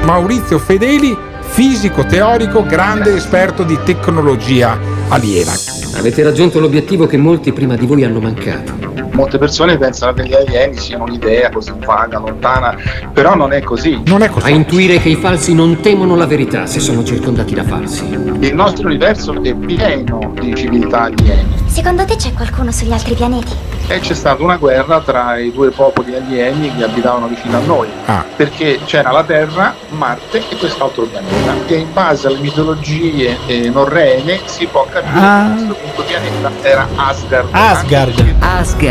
Maurizio 0.04 0.58
Fedeli, 0.58 1.16
fisico 1.40 2.04
teorico, 2.04 2.64
grande 2.64 3.14
esperto 3.14 3.62
di 3.62 3.78
tecnologia 3.84 4.78
aliena. 5.08 5.52
Avete 5.94 6.22
raggiunto 6.22 6.58
l'obiettivo 6.58 7.06
che 7.06 7.16
molti 7.16 7.52
prima 7.52 7.76
di 7.76 7.86
voi 7.86 8.04
hanno 8.04 8.20
mancato. 8.20 8.85
Molte 9.12 9.38
persone 9.38 9.76
pensano 9.78 10.12
che 10.12 10.24
gli 10.26 10.34
alieni 10.34 10.76
siano 10.76 11.04
un'idea 11.04 11.50
così 11.50 11.72
vaga, 11.84 12.18
lontana, 12.18 12.74
però 13.12 13.34
non 13.34 13.52
è 13.52 13.62
così. 13.62 14.00
Non 14.06 14.22
è 14.22 14.30
A 14.42 14.50
intuire 14.50 14.98
che 14.98 15.08
i 15.10 15.16
falsi 15.16 15.54
non 15.54 15.80
temono 15.80 16.16
la 16.16 16.26
verità 16.26 16.66
se 16.66 16.80
sono 16.80 17.02
circondati 17.04 17.54
da 17.54 17.64
falsi. 17.64 18.04
Il 18.40 18.54
nostro 18.54 18.86
universo 18.88 19.32
è 19.42 19.54
pieno 19.54 20.32
di 20.40 20.54
civiltà 20.54 21.02
alieni 21.02 21.64
Secondo 21.66 22.04
te 22.04 22.16
c'è 22.16 22.32
qualcuno 22.32 22.70
sugli 22.72 22.92
altri 22.92 23.14
pianeti? 23.14 23.74
e 23.88 24.00
c'è 24.00 24.14
stata 24.14 24.42
una 24.42 24.56
guerra 24.56 25.00
tra 25.00 25.38
i 25.38 25.52
due 25.52 25.70
popoli 25.70 26.12
alieni 26.16 26.74
che 26.76 26.82
abitavano 26.82 27.28
vicino 27.28 27.56
a 27.56 27.60
noi, 27.60 27.86
Ah. 28.06 28.24
perché 28.34 28.80
c'era 28.84 29.12
la 29.12 29.22
Terra, 29.22 29.76
Marte 29.90 30.38
e 30.48 30.56
quest'altro 30.56 31.04
pianeta. 31.04 31.54
E 31.66 31.74
in 31.76 31.92
base 31.92 32.26
alle 32.26 32.40
mitologie 32.40 33.36
eh, 33.46 33.70
norrene 33.70 34.40
si 34.46 34.66
può 34.66 34.84
capire 34.90 35.20
Ah. 35.20 35.54
che 35.68 35.74
questo 35.80 36.02
pianeta 36.02 36.50
era 36.62 36.88
Asgard. 36.96 37.48
Asgard. 37.52 38.34
Asgard 38.40 38.85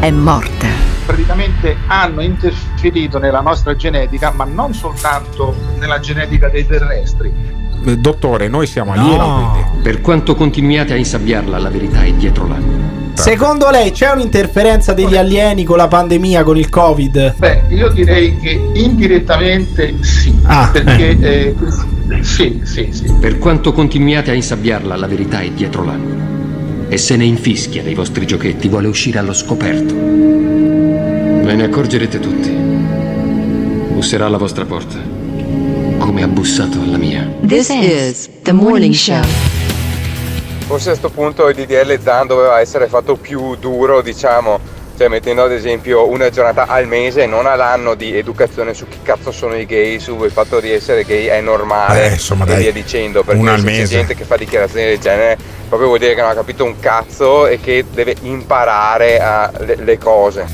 è 0.00 0.10
morta. 0.10 0.66
praticamente 1.06 1.76
hanno 1.86 2.20
interferito 2.20 3.18
nella 3.18 3.40
nostra 3.40 3.74
genetica, 3.74 4.32
ma 4.32 4.44
non 4.44 4.74
soltanto 4.74 5.54
nella 5.78 5.98
genetica 5.98 6.48
dei 6.48 6.66
terrestri. 6.66 7.32
Eh, 7.86 7.96
Dottore, 7.98 8.48
noi 8.48 8.66
siamo 8.66 8.92
alieni. 8.92 9.80
Per 9.82 10.02
quanto 10.02 10.34
continuiate 10.34 10.92
a 10.92 10.96
insabbiarla, 10.96 11.58
la 11.58 11.70
verità 11.70 12.02
è 12.02 12.12
dietro 12.12 12.46
l'angolo. 12.46 13.12
Secondo 13.14 13.70
lei 13.70 13.92
c'è 13.92 14.10
un'interferenza 14.10 14.92
degli 14.92 15.16
alieni 15.16 15.64
con 15.64 15.76
la 15.78 15.88
pandemia, 15.88 16.42
con 16.42 16.58
il 16.58 16.68
Covid? 16.68 17.36
Beh, 17.38 17.62
io 17.68 17.88
direi 17.90 18.36
che 18.38 18.70
indirettamente 18.74 19.94
sì, 20.02 20.38
Ah, 20.42 20.68
perché 20.70 21.18
eh, 21.18 21.54
sì, 22.20 22.60
sì, 22.64 22.88
sì. 22.90 23.10
Per 23.18 23.38
quanto 23.38 23.72
continuiate 23.72 24.30
a 24.32 24.34
insabbiarla, 24.34 24.96
la 24.96 25.06
verità 25.06 25.40
è 25.40 25.50
dietro 25.50 25.82
l'angolo. 25.84 26.33
E 26.94 26.96
se 26.96 27.16
ne 27.16 27.24
infischia 27.24 27.82
dei 27.82 27.92
vostri 27.92 28.24
giochetti, 28.24 28.68
vuole 28.68 28.86
uscire 28.86 29.18
allo 29.18 29.32
scoperto. 29.32 29.94
Ve 29.94 31.54
ne 31.54 31.64
accorgerete 31.64 32.20
tutti. 32.20 32.48
Busserà 32.50 34.26
alla 34.26 34.36
vostra 34.36 34.64
porta, 34.64 34.96
come 35.98 36.22
ha 36.22 36.28
bussato 36.28 36.78
alla 36.80 36.96
mia. 36.96 37.28
This 37.48 37.70
is 37.70 38.30
the 38.42 38.52
morning 38.52 38.94
show. 38.94 39.24
Forse 40.68 40.90
a 40.90 40.96
questo 40.96 41.10
punto 41.10 41.48
il 41.48 41.56
DDL 41.56 41.98
ZAN 42.00 42.28
doveva 42.28 42.60
essere 42.60 42.86
fatto 42.86 43.16
più 43.16 43.56
duro, 43.56 44.00
diciamo, 44.00 44.60
cioè 44.96 45.08
mettendo 45.08 45.42
ad 45.42 45.52
esempio 45.52 46.08
una 46.08 46.30
giornata 46.30 46.66
al 46.66 46.86
mese 46.86 47.22
e 47.24 47.26
non 47.26 47.46
all'anno 47.46 47.94
di 47.94 48.16
educazione 48.16 48.74
su 48.74 48.86
chi 48.88 48.98
cazzo 49.02 49.32
sono 49.32 49.54
i 49.56 49.66
gay, 49.66 49.98
sul 49.98 50.30
fatto 50.30 50.60
di 50.60 50.70
essere 50.70 51.04
gay 51.04 51.26
è 51.26 51.40
normale 51.40 52.06
Eh, 52.10 52.12
insomma, 52.12 52.44
e 52.44 52.48
dai, 52.48 52.62
via 52.62 52.72
dicendo, 52.72 53.22
perché 53.24 53.40
una 53.40 53.54
c'è 53.56 53.62
mese. 53.62 53.86
gente 53.86 54.14
che 54.14 54.24
fa 54.24 54.36
dichiarazioni 54.36 54.86
del 54.86 54.98
genere 54.98 55.36
proprio 55.68 55.88
vuol 55.88 56.00
dire 56.00 56.14
che 56.14 56.20
non 56.20 56.30
ha 56.30 56.34
capito 56.34 56.64
un 56.64 56.78
cazzo 56.78 57.46
e 57.46 57.58
che 57.60 57.84
deve 57.92 58.14
imparare 58.22 59.18
a- 59.20 59.50
le, 59.58 59.76
le 59.82 59.98
cose. 59.98 60.46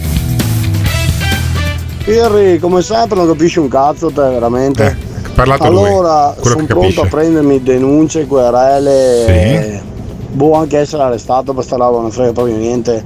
Pirri, 2.04 2.58
come 2.58 2.80
sempre 2.82 3.16
non 3.18 3.26
capisci 3.26 3.58
un 3.58 3.68
cazzo 3.68 4.08
te, 4.10 4.22
veramente. 4.22 4.96
parlato 5.34 5.70
lui, 5.70 5.86
allora, 5.88 6.34
sono 6.42 6.64
pronto 6.64 7.02
a 7.02 7.06
prendermi 7.06 7.62
denunce, 7.62 8.26
querele. 8.26 9.24
Sì. 9.26 9.30
e- 9.32 9.80
Boh, 10.32 10.54
anche 10.54 10.78
essere 10.78 11.02
arrestato 11.02 11.52
per 11.52 11.64
sta 11.64 11.74
roba, 11.76 12.00
non 12.00 12.10
frega 12.12 12.32
proprio 12.32 12.54
niente. 12.56 13.04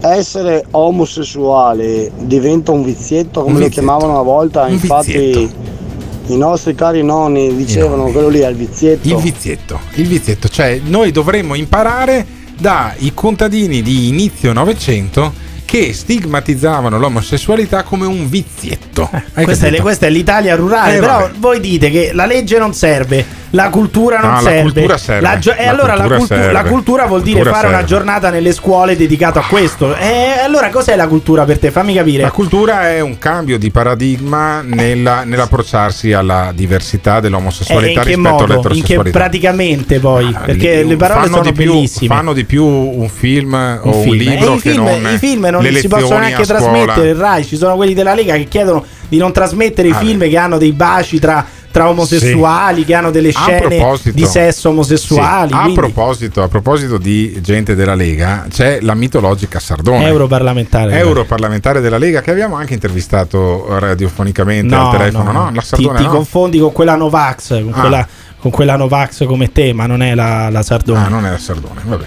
Essere 0.00 0.64
omosessuale 0.70 2.10
diventa 2.16 2.70
un 2.72 2.84
vizietto 2.84 3.40
come 3.42 3.54
Un 3.54 3.58
lo 3.60 3.66
vizietto. 3.66 3.86
chiamavano 3.86 4.12
una 4.12 4.22
volta, 4.22 4.62
Un 4.64 4.72
infatti 4.72 5.12
vizietto. 5.12 5.54
i 6.26 6.36
nostri 6.36 6.74
cari 6.74 7.02
nonni 7.02 7.54
dicevano 7.56 7.96
nonni. 7.96 8.12
quello 8.12 8.28
lì 8.28 8.38
è 8.40 8.48
il 8.48 8.56
vizietto. 8.56 9.08
Il 9.08 9.16
vizietto, 9.16 9.78
il 9.94 10.06
vizietto, 10.06 10.48
cioè 10.48 10.80
noi 10.84 11.10
dovremmo 11.10 11.54
imparare 11.54 12.24
dai 12.58 13.12
contadini 13.14 13.82
di 13.82 14.08
inizio 14.08 14.52
Novecento 14.52 15.32
che 15.64 15.92
stigmatizzavano 15.92 16.98
l'omosessualità 16.98 17.82
come 17.82 18.06
un 18.06 18.28
vizietto. 18.28 19.10
Questa 19.34 19.66
è, 19.66 19.80
questa 19.80 20.06
è 20.06 20.10
l'Italia 20.10 20.54
rurale, 20.56 20.96
Eh, 20.96 21.00
però 21.00 21.18
vabbè. 21.20 21.38
voi 21.38 21.60
dite 21.60 21.90
che 21.90 22.12
la 22.14 22.24
legge 22.24 22.58
non 22.58 22.72
serve, 22.72 23.24
la 23.50 23.68
cultura 23.70 24.20
non 24.20 24.28
No, 24.30 24.34
la 24.36 24.40
serve. 24.42 24.60
cultura 24.62 24.98
serve. 24.98 25.20
La 25.22 25.38
gio- 25.38 25.54
e 25.54 25.64
La 25.64 25.70
allora 25.70 25.86
la, 25.94 25.94
cultura 25.94 26.16
cultu- 26.18 26.36
serve. 26.36 26.52
la 26.52 26.62
cultura 26.64 27.06
vuol 27.06 27.18
La 27.20 27.24
dire 27.24 27.36
cultura 27.38 27.56
fare 27.56 27.68
una 27.68 27.76
serve. 27.78 27.92
giornata 27.92 28.30
nelle 28.30 28.52
scuole 28.52 28.96
dedicato 28.96 29.38
a 29.38 29.44
questo. 29.48 29.96
E 29.96 30.38
allora 30.44 30.68
cos'è 30.70 30.96
la 30.96 31.06
cultura 31.06 31.44
per 31.44 31.58
te? 31.58 31.70
Fammi 31.70 31.94
capire. 31.94 32.22
La 32.22 32.30
cultura 32.30 32.90
è 32.90 33.00
un 33.00 33.18
cambio 33.18 33.58
di 33.58 33.70
paradigma 33.70 34.60
nella- 34.62 35.24
nell'approcciarsi 35.24 36.12
alla 36.12 36.52
diversità 36.54 37.18
Eh, 37.18 37.20
dell'omosessualità 37.22 38.00
in 38.00 38.06
che 38.06 38.14
rispetto 38.14 38.28
modo? 38.28 38.42
In 38.42 38.48
che 38.48 38.54
all'eterosessualità. 38.54 39.18
praticamente 39.18 39.98
poi? 40.00 40.36
Perché 40.44 40.82
le 40.84 40.96
parole 40.96 41.26
sono 41.28 41.42
di 41.42 41.52
più, 41.52 41.72
bellissime. 41.72 42.14
Fanno 42.14 42.32
di 42.32 42.44
più 42.44 42.64
un 42.64 43.08
film 43.08 43.54
o 43.82 43.96
un 43.96 44.02
film. 44.02 44.16
libro 44.16 44.52
e 44.52 44.56
i 44.56 44.60
che 44.60 44.70
film, 44.72 44.84
non 44.84 45.12
i 45.14 45.18
film 45.18 45.46
non 45.46 45.64
si 45.64 45.88
possono 45.88 46.18
neanche 46.18 46.44
trasmettere. 46.44 47.14
Rai, 47.14 47.44
ci 47.44 47.56
sono 47.56 47.76
quelli 47.76 47.94
della 47.94 48.14
Lega 48.14 48.34
che 48.34 48.44
chiedono 48.44 48.84
di 49.08 49.16
non 49.16 49.32
trasmettere 49.32 49.88
i 49.88 49.92
Ah, 49.92 49.96
film 49.96 50.20
che 50.28 50.36
hanno 50.36 50.58
dei 50.58 50.72
baci 50.72 51.18
tra, 51.18 51.44
tra 51.78 51.88
omosessuali, 51.88 52.84
che 52.84 52.94
hanno 52.94 53.10
delle 53.10 53.30
scene 53.30 53.98
di 54.12 54.24
sesso 54.26 54.70
omosessuali. 54.70 55.48
Sì, 55.48 55.54
a, 55.54 55.60
quindi- 55.60 55.74
proposito, 55.80 56.42
a 56.42 56.48
proposito 56.48 56.98
di 56.98 57.38
gente 57.40 57.74
della 57.74 57.94
Lega, 57.94 58.46
c'è 58.50 58.80
la 58.80 58.94
mitologica 58.94 59.58
Sardone. 59.60 60.06
Europarlamentare. 60.06 60.98
Europarlamentare 60.98 61.80
della 61.80 61.98
Lega 61.98 62.20
che 62.20 62.30
abbiamo 62.30 62.56
anche 62.56 62.74
intervistato 62.74 63.78
radiofonicamente 63.78 64.74
No, 64.74 64.90
al 64.90 64.96
telefono, 64.98 65.32
no, 65.32 65.44
no? 65.44 65.50
La 65.54 65.60
ti, 65.60 65.66
Sardone 65.66 65.98
ti 65.98 66.04
no? 66.04 66.10
confondi 66.10 66.58
con 66.58 66.72
quella 66.72 66.96
Novax, 66.96 67.48
con, 67.62 67.72
Ah. 67.74 67.80
quella, 67.80 68.08
con 68.40 68.50
quella 68.50 68.76
Novax 68.76 69.24
come 69.26 69.52
te, 69.52 69.72
ma 69.72 69.86
non 69.86 70.02
è 70.02 70.14
la, 70.14 70.48
la 70.50 70.62
Sardone. 70.62 70.98
Ah, 71.04 71.08
non 71.08 71.24
è 71.26 71.30
la 71.30 71.38
Sardone, 71.38 71.80
vabbè. 71.84 72.06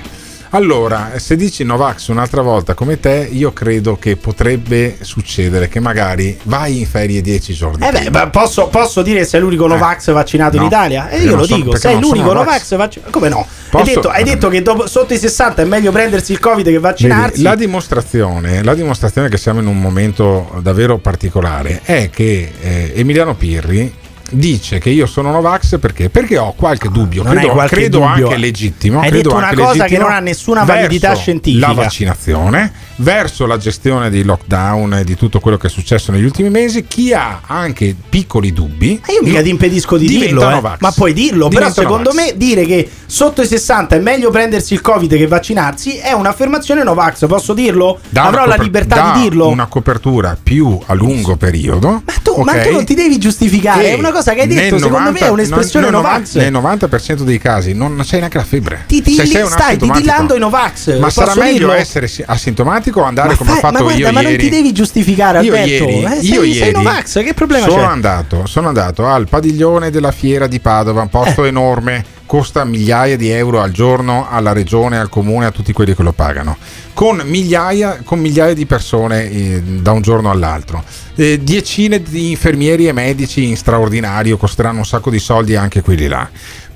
Allora, 0.53 1.13
se 1.15 1.37
dici 1.37 1.63
Novax 1.63 2.09
un'altra 2.09 2.41
volta 2.41 2.73
come 2.73 2.99
te, 2.99 3.27
io 3.31 3.53
credo 3.53 3.97
che 3.97 4.17
potrebbe 4.17 4.97
succedere 4.99 5.69
che 5.69 5.79
magari 5.79 6.37
vai 6.43 6.79
in 6.79 6.85
ferie 6.85 7.21
dieci 7.21 7.53
giorni. 7.53 7.87
Eh 7.87 8.09
beh, 8.09 8.27
posso, 8.27 8.67
posso 8.67 9.01
dire 9.01 9.19
che 9.19 9.25
sei 9.25 9.39
l'unico 9.39 9.65
Novax 9.65 10.11
vaccinato 10.11 10.57
in 10.57 10.63
no, 10.63 10.67
Italia? 10.67 11.07
E 11.09 11.21
io 11.21 11.37
lo 11.37 11.45
sono- 11.45 11.63
dico, 11.63 11.77
sei 11.77 11.97
l'unico 12.01 12.33
Novax. 12.33 12.75
Vaccinato. 12.75 13.11
Come 13.11 13.29
no? 13.29 13.37
Hai 13.39 13.45
Posso- 13.69 13.85
detto, 13.85 14.09
hai 14.09 14.23
detto 14.25 14.49
che 14.49 14.61
dopo, 14.61 14.87
sotto 14.87 15.13
i 15.13 15.17
60 15.17 15.61
è 15.61 15.65
meglio 15.65 15.91
prendersi 15.93 16.33
il 16.33 16.39
Covid 16.39 16.65
che 16.65 16.79
vaccinarsi. 16.79 17.31
Vedi, 17.31 17.43
la, 17.43 17.55
dimostrazione, 17.55 18.61
la 18.61 18.73
dimostrazione 18.73 19.29
che 19.29 19.37
siamo 19.37 19.61
in 19.61 19.67
un 19.67 19.79
momento 19.79 20.59
davvero 20.61 20.97
particolare 20.97 21.79
è 21.83 22.09
che 22.09 22.51
eh, 22.59 22.91
Emiliano 22.95 23.35
Pirri 23.35 23.93
dice 24.31 24.79
che 24.79 24.89
io 24.89 25.05
sono 25.05 25.31
Novax 25.31 25.79
perché? 25.79 26.09
Perché 26.09 26.37
ho 26.37 26.53
qualche 26.53 26.89
dubbio, 26.89 27.23
non 27.23 27.33
credo, 27.33 27.51
qualche 27.51 27.75
credo 27.75 27.99
dubbio. 27.99 28.25
anche 28.27 28.37
legittimo. 28.37 28.99
Hai 29.01 29.09
credo 29.09 29.29
detto 29.29 29.35
una 29.35 29.53
cosa 29.53 29.85
che 29.85 29.97
non 29.97 30.11
ha 30.11 30.19
nessuna 30.19 30.63
validità 30.63 31.15
scientifica. 31.15 31.67
La 31.67 31.73
vaccinazione, 31.73 32.71
verso 32.97 33.45
la 33.45 33.57
gestione 33.57 34.09
dei 34.09 34.23
lockdown 34.23 34.93
e 34.95 35.03
di 35.03 35.15
tutto 35.15 35.39
quello 35.39 35.57
che 35.57 35.67
è 35.67 35.69
successo 35.69 36.11
negli 36.11 36.23
ultimi 36.23 36.49
mesi. 36.49 36.85
Chi 36.85 37.13
ha 37.13 37.41
anche 37.45 37.95
piccoli 38.09 38.53
dubbi, 38.53 38.99
Ma 39.05 39.13
io 39.13 39.21
mica 39.23 39.41
ti 39.41 39.49
impedisco 39.49 39.97
di 39.97 40.07
dirlo, 40.07 40.49
eh. 40.49 40.61
Ma 40.79 40.91
puoi 40.91 41.13
dirlo. 41.13 41.47
Però 41.47 41.59
Diventa 41.59 41.81
secondo 41.81 42.11
Novax. 42.11 42.31
me 42.31 42.37
dire 42.37 42.65
che 42.65 42.89
sotto 43.05 43.41
i 43.41 43.47
60 43.47 43.95
è 43.95 43.99
meglio 43.99 44.29
prendersi 44.31 44.73
il 44.73 44.81
Covid 44.81 45.15
che 45.15 45.27
vaccinarsi 45.27 45.97
è 45.97 46.11
un'affermazione 46.11 46.83
Novax. 46.83 47.27
Posso 47.27 47.53
dirlo? 47.53 47.99
una 48.11 48.23
Avrò 48.23 48.39
la 48.41 48.55
coper- 48.55 48.63
libertà 48.63 48.95
dà 48.95 49.11
di 49.13 49.21
dirlo. 49.21 49.47
Una 49.47 49.65
copertura 49.65 50.37
più 50.41 50.79
a 50.85 50.93
lungo 50.93 51.35
periodo. 51.35 51.89
Ma 52.05 52.13
tu, 52.23 52.41
ma 52.41 52.53
tu 52.61 52.71
non 52.71 52.85
ti 52.85 52.93
devi 52.93 53.17
giustificare, 53.17 53.89
è 53.91 53.93
una 53.93 54.11
cosa 54.11 54.20
che 54.33 54.41
hai 54.41 54.47
detto, 54.47 54.77
secondo 54.77 55.11
me 55.11 55.19
è 55.19 55.27
un'espressione 55.29 55.85
nel 55.85 55.95
Novax. 55.95 56.35
Nel 56.35 56.51
90% 56.51 57.21
dei 57.23 57.39
casi 57.39 57.73
non 57.73 57.99
c'è 58.03 58.17
neanche 58.19 58.37
la 58.37 58.43
febbre. 58.43 58.83
Ti- 58.87 59.01
ti- 59.01 59.13
Se 59.15 59.25
sei 59.25 59.45
stai 59.47 59.77
titillando 59.77 60.35
i 60.35 60.39
Novax. 60.39 60.97
Ma 60.99 61.09
sarà 61.09 61.33
meglio 61.35 61.51
dirlo? 61.57 61.71
essere 61.73 62.07
si- 62.07 62.23
asintomatico 62.25 63.01
o 63.01 63.03
andare 63.03 63.29
Ma 63.29 63.35
come 63.35 63.49
ho 63.49 63.53
fai- 63.53 63.61
fatto 63.61 63.73
ma 63.73 63.81
guarda, 63.81 63.99
io 64.07 64.11
ma 64.11 64.21
ieri? 64.21 64.33
non 64.33 64.43
ti 64.43 64.49
devi 64.49 64.71
giustificare, 64.71 65.41
Io 65.41 65.53
Alberto. 65.53 65.69
ieri, 65.89 66.03
Eh, 66.03 66.07
sei- 66.21 66.25
io 66.33 66.41
sei 66.41 66.51
ieri 66.53 66.71
Novax, 66.71 67.23
che 67.23 67.33
problema 67.33 67.65
sono 67.67 67.81
c'è? 67.81 67.87
Andato, 67.87 68.45
sono 68.45 68.67
andato 68.67 69.07
al 69.07 69.27
padiglione 69.27 69.89
della 69.89 70.11
fiera 70.11 70.47
di 70.47 70.59
Padova, 70.59 71.01
un 71.01 71.09
posto 71.09 71.43
enorme, 71.45 72.03
costa 72.25 72.63
migliaia 72.63 73.17
di 73.17 73.29
euro 73.29 73.61
al 73.61 73.71
giorno 73.71 74.27
alla 74.29 74.53
regione, 74.53 74.97
al 74.97 75.09
comune, 75.09 75.45
a 75.47 75.51
tutti 75.51 75.73
quelli 75.73 75.93
che 75.93 76.01
lo 76.03 76.13
pagano, 76.13 76.55
con 76.93 77.21
migliaia, 77.25 77.99
con 78.05 78.19
migliaia 78.19 78.53
di 78.53 78.65
persone 78.65 79.29
eh, 79.29 79.61
da 79.61 79.91
un 79.91 80.01
giorno 80.01 80.29
all'altro. 80.31 80.83
Eh, 81.21 81.37
decine 81.37 82.01
di 82.01 82.31
infermieri 82.31 82.87
e 82.87 82.93
medici 82.93 83.45
in 83.45 83.55
straordinario, 83.55 84.37
costeranno 84.37 84.79
un 84.79 84.85
sacco 84.85 85.11
di 85.11 85.19
soldi 85.19 85.55
anche 85.55 85.83
quelli 85.83 86.07
là. 86.07 86.27